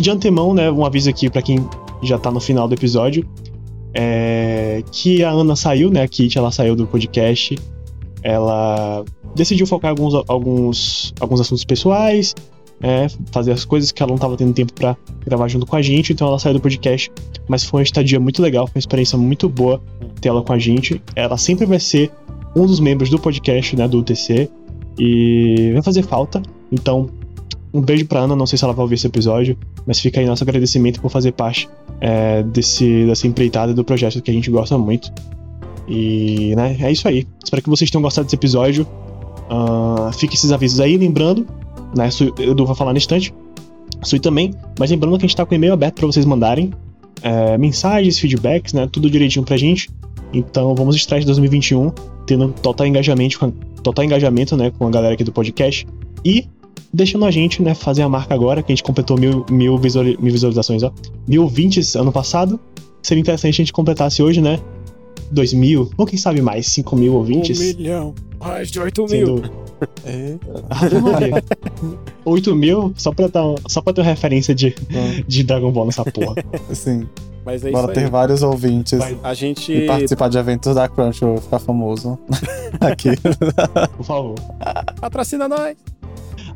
De 0.00 0.10
antemão, 0.10 0.54
né, 0.54 0.70
um 0.70 0.84
aviso 0.84 1.10
aqui 1.10 1.28
pra 1.28 1.42
quem 1.42 1.58
já 2.02 2.18
tá 2.18 2.30
no 2.30 2.40
final 2.40 2.68
do 2.68 2.74
episódio. 2.74 3.28
É, 3.94 4.82
que 4.92 5.24
a 5.24 5.30
Ana 5.30 5.56
saiu, 5.56 5.90
né? 5.90 6.02
A 6.02 6.08
Kit, 6.08 6.36
ela 6.38 6.52
saiu 6.52 6.76
do 6.76 6.86
podcast 6.86 7.56
ela 8.22 9.04
decidiu 9.34 9.66
focar 9.66 9.90
alguns, 9.90 10.14
alguns, 10.28 11.14
alguns 11.20 11.40
assuntos 11.40 11.64
pessoais, 11.64 12.34
é, 12.80 13.06
fazer 13.32 13.52
as 13.52 13.64
coisas 13.64 13.90
que 13.90 14.02
ela 14.02 14.10
não 14.10 14.16
estava 14.16 14.36
tendo 14.36 14.52
tempo 14.52 14.72
para 14.72 14.96
gravar 15.26 15.48
junto 15.48 15.66
com 15.66 15.76
a 15.76 15.82
gente, 15.82 16.12
então 16.12 16.28
ela 16.28 16.38
saiu 16.38 16.54
do 16.54 16.60
podcast. 16.60 17.10
Mas 17.48 17.64
foi 17.64 17.80
uma 17.80 17.84
estadia 17.84 18.20
muito 18.20 18.42
legal, 18.42 18.66
foi 18.66 18.76
uma 18.76 18.80
experiência 18.80 19.18
muito 19.18 19.48
boa 19.48 19.82
ter 20.20 20.28
ela 20.28 20.42
com 20.42 20.52
a 20.52 20.58
gente. 20.58 21.02
Ela 21.14 21.36
sempre 21.36 21.66
vai 21.66 21.80
ser 21.80 22.10
um 22.54 22.66
dos 22.66 22.80
membros 22.80 23.10
do 23.10 23.18
podcast, 23.18 23.76
né, 23.76 23.86
do 23.88 23.98
UTC, 23.98 24.50
e 24.98 25.70
vai 25.72 25.82
fazer 25.82 26.02
falta. 26.02 26.42
Então, 26.70 27.08
um 27.72 27.80
beijo 27.80 28.06
pra 28.06 28.20
Ana, 28.20 28.34
não 28.34 28.46
sei 28.46 28.58
se 28.58 28.64
ela 28.64 28.72
vai 28.72 28.82
ouvir 28.82 28.94
esse 28.94 29.06
episódio, 29.06 29.56
mas 29.86 30.00
fica 30.00 30.20
aí 30.20 30.26
nosso 30.26 30.42
agradecimento 30.42 31.00
por 31.00 31.10
fazer 31.10 31.32
parte 31.32 31.68
é, 32.00 32.42
desse, 32.42 33.06
dessa 33.06 33.26
empreitada 33.26 33.74
do 33.74 33.84
projeto 33.84 34.22
que 34.22 34.30
a 34.30 34.34
gente 34.34 34.50
gosta 34.50 34.76
muito. 34.78 35.12
E, 35.86 36.54
né, 36.54 36.76
é 36.80 36.92
isso 36.92 37.08
aí. 37.08 37.26
Espero 37.42 37.62
que 37.62 37.70
vocês 37.70 37.90
tenham 37.90 38.02
gostado 38.02 38.26
desse 38.26 38.36
episódio. 38.36 38.86
Ah, 39.48 40.10
fiquem 40.12 40.34
esses 40.34 40.52
avisos 40.52 40.80
aí, 40.80 40.96
lembrando, 40.96 41.46
né, 41.96 42.08
eu 42.38 42.54
vou 42.54 42.74
falar 42.74 42.92
no 42.92 42.98
instante, 42.98 43.32
Sui 44.02 44.20
também, 44.20 44.54
mas 44.78 44.90
lembrando 44.90 45.18
que 45.18 45.24
a 45.24 45.28
gente 45.28 45.36
tá 45.36 45.44
com 45.44 45.54
e-mail 45.54 45.72
aberto 45.72 45.96
para 45.96 46.06
vocês 46.06 46.24
mandarem 46.24 46.72
é, 47.22 47.58
mensagens, 47.58 48.18
feedbacks, 48.18 48.72
né, 48.72 48.88
tudo 48.90 49.10
direitinho 49.10 49.44
pra 49.44 49.56
gente. 49.56 49.90
Então 50.32 50.74
vamos 50.74 50.94
estrear 50.94 51.20
de 51.20 51.26
2021 51.26 51.90
tendo 52.26 52.52
total 52.62 52.86
engajamento, 52.86 53.38
com 53.38 53.50
total 53.82 54.04
engajamento, 54.04 54.56
né, 54.56 54.70
com 54.70 54.86
a 54.86 54.90
galera 54.90 55.14
aqui 55.14 55.24
do 55.24 55.32
podcast 55.32 55.86
e 56.24 56.46
deixando 56.92 57.24
a 57.24 57.30
gente, 57.30 57.62
né, 57.62 57.74
fazer 57.74 58.02
a 58.02 58.08
marca 58.08 58.34
agora, 58.34 58.62
que 58.62 58.72
a 58.72 58.74
gente 58.74 58.84
completou 58.84 59.18
mil, 59.18 59.44
mil 59.50 59.78
visualizações, 59.78 60.82
ó, 60.82 60.92
mil 61.26 61.42
ouvintes 61.42 61.96
ano 61.96 62.12
passado. 62.12 62.58
Seria 63.02 63.20
interessante 63.20 63.54
a 63.54 63.64
gente 63.64 63.72
completasse 63.72 64.22
hoje, 64.22 64.40
né, 64.40 64.60
dois 65.30 65.52
mil, 65.52 65.90
ou 65.96 66.06
quem 66.06 66.18
sabe 66.18 66.40
mais, 66.42 66.66
cinco 66.68 66.96
mil 66.96 67.14
ouvintes. 67.14 67.58
Um 67.60 67.64
milhão. 67.78 68.14
Mais 68.40 68.70
de 68.70 68.78
8 68.78 69.04
mil. 69.06 69.26
Sendo... 69.36 69.52
Ave 70.70 71.00
Maria. 71.00 71.42
8 72.24 72.54
mil, 72.54 72.92
só 72.96 73.12
pra, 73.12 73.26
dar, 73.26 73.42
só 73.66 73.80
pra 73.80 73.92
ter 73.92 74.00
uma 74.00 74.06
referência 74.06 74.54
de, 74.54 74.74
de 75.26 75.42
Dragon 75.42 75.72
Ball 75.72 75.86
nessa 75.86 76.04
porra. 76.04 76.34
Sim, 76.72 77.08
Mas 77.44 77.64
é 77.64 77.70
bora 77.72 77.92
ter 77.92 78.04
aí. 78.04 78.10
vários 78.10 78.42
ouvintes 78.44 78.98
Vai. 78.98 79.18
A 79.24 79.34
gente. 79.34 79.72
e 79.72 79.86
participar 79.86 80.28
de 80.28 80.38
eventos 80.38 80.72
da 80.74 80.88
Crunchyroll, 80.88 81.38
ficar 81.38 81.58
famoso 81.58 82.16
aqui. 82.80 83.10
Por 83.96 84.04
favor. 84.04 84.34
Patrocina 85.00 85.48
nós. 85.48 85.76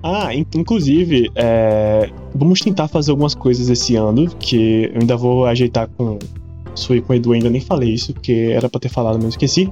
Ah, 0.05 0.33
in- 0.35 0.47
inclusive, 0.55 1.31
é, 1.35 2.11
vamos 2.35 2.61
tentar 2.61 2.87
fazer 2.89 3.11
algumas 3.13 3.35
coisas 3.35 3.69
esse 3.69 3.97
ano, 3.97 4.29
que 4.39 4.91
eu 4.95 5.01
ainda 5.01 5.17
vou 5.17 5.47
ajeitar 5.47 5.89
com 5.97 6.19
Sui 6.75 7.01
com 7.01 7.13
o 7.13 7.17
Edu, 7.17 7.33
ainda 7.33 7.51
nem 7.51 7.61
falei 7.61 7.91
isso, 7.91 8.13
porque 8.15 8.51
era 8.55 8.69
pra 8.69 8.81
ter 8.81 8.89
falado, 8.89 9.15
mas 9.17 9.25
eu 9.25 9.31
esqueci. 9.31 9.71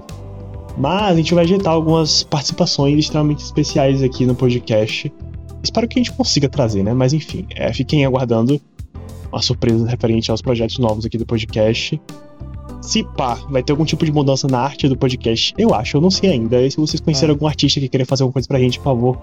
Mas 0.77 1.03
a 1.13 1.17
gente 1.17 1.35
vai 1.35 1.45
ajeitar 1.45 1.73
algumas 1.73 2.23
participações 2.23 2.99
extremamente 2.99 3.43
especiais 3.45 4.03
aqui 4.03 4.25
no 4.27 4.35
podcast. 4.35 5.13
Espero 5.63 5.87
que 5.89 5.99
a 5.99 6.03
gente 6.03 6.13
consiga 6.13 6.49
trazer, 6.49 6.83
né? 6.83 6.95
Mas 6.95 7.13
enfim, 7.13 7.47
é, 7.55 7.73
fiquem 7.73 8.05
aguardando 8.05 8.61
uma 9.33 9.43
surpresa 9.43 9.87
referente 9.89 10.31
aos 10.31 10.41
projetos 10.41 10.79
novos 10.79 11.05
aqui 11.05 11.19
do 11.19 11.27
podcast. 11.27 12.01
Se 12.81 13.03
pá, 13.03 13.35
vai 13.51 13.63
ter 13.63 13.73
algum 13.73 13.85
tipo 13.85 14.05
de 14.05 14.13
mudança 14.13 14.49
na 14.49 14.59
arte 14.61 14.89
do 14.89 14.97
podcast, 14.97 15.53
eu 15.59 15.75
acho, 15.75 15.97
eu 15.97 16.01
não 16.01 16.11
sei 16.11 16.31
ainda. 16.31 16.63
E 16.63 16.71
se 16.71 16.77
vocês 16.79 17.01
conhecerem 17.01 17.31
É. 17.31 17.35
algum 17.35 17.47
artista 17.47 17.79
que 17.81 17.89
queira 17.89 18.07
fazer 18.07 18.23
alguma 18.23 18.33
coisa 18.35 18.49
pra 18.49 18.59
gente, 18.59 18.79
por 18.79 18.85
favor, 18.85 19.19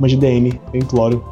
mande 0.00 0.16
DM, 0.16 0.58
eu 0.72 0.80
imploro. 0.80 1.22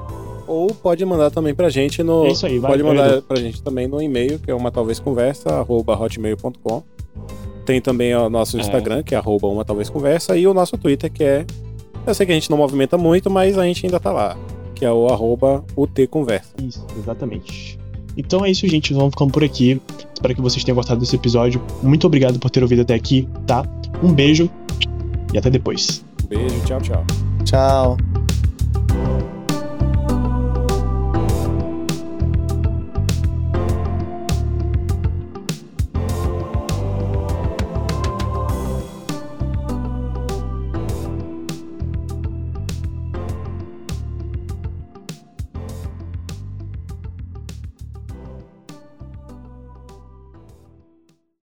Ou 0.50 0.74
pode 0.74 1.04
mandar 1.04 1.30
também 1.30 1.54
pra 1.54 1.68
gente 1.70 2.02
no. 2.02 2.26
É 2.26 2.32
isso 2.32 2.44
aí, 2.44 2.58
vai, 2.58 2.72
Pode 2.72 2.82
mandar 2.82 3.08
Edu. 3.12 3.22
pra 3.22 3.36
gente 3.38 3.62
também 3.62 3.86
no 3.86 4.02
e-mail, 4.02 4.36
que 4.40 4.50
é 4.50 4.54
uma 4.54 4.72
talvez 4.72 4.98
conversa, 4.98 5.48
arroba 5.60 5.94
hotmail.com. 5.96 6.82
Tem 7.64 7.80
também 7.80 8.12
o 8.16 8.28
nosso 8.28 8.56
É. 8.56 8.60
Instagram, 8.60 9.04
que 9.04 9.14
é 9.14 9.18
arroba 9.18 9.46
uma 9.46 9.64
talvez 9.64 9.88
conversa, 9.88 10.36
e 10.36 10.48
o 10.48 10.52
nosso 10.52 10.76
Twitter, 10.76 11.08
que 11.12 11.22
é. 11.22 11.46
Eu 12.04 12.12
sei 12.14 12.26
que 12.26 12.32
a 12.32 12.34
gente 12.34 12.50
não 12.50 12.58
movimenta 12.58 12.98
muito, 12.98 13.30
mas 13.30 13.56
a 13.56 13.64
gente 13.64 13.86
ainda 13.86 14.00
tá 14.00 14.10
lá. 14.10 14.36
Que 14.74 14.84
é 14.84 14.90
o 14.92 15.06
arroba 15.06 15.62
utconversa. 15.76 16.50
Isso, 16.60 16.84
exatamente. 16.98 17.78
Então 18.16 18.44
é 18.44 18.50
isso, 18.50 18.66
gente. 18.66 18.92
Vamos 18.92 19.10
ficando 19.10 19.30
por 19.32 19.44
aqui. 19.44 19.80
Espero 20.12 20.34
que 20.34 20.40
vocês 20.40 20.64
tenham 20.64 20.74
gostado 20.74 20.98
desse 20.98 21.14
episódio. 21.14 21.62
Muito 21.80 22.06
obrigado 22.08 22.40
por 22.40 22.50
ter 22.50 22.60
ouvido 22.62 22.82
até 22.82 22.94
aqui, 22.94 23.28
tá? 23.46 23.64
Um 24.02 24.12
beijo 24.12 24.50
e 25.32 25.38
até 25.38 25.48
depois. 25.48 26.04
Um 26.24 26.26
beijo, 26.26 26.60
tchau, 26.64 26.80
tchau. 26.80 27.04
Tchau. 27.44 28.19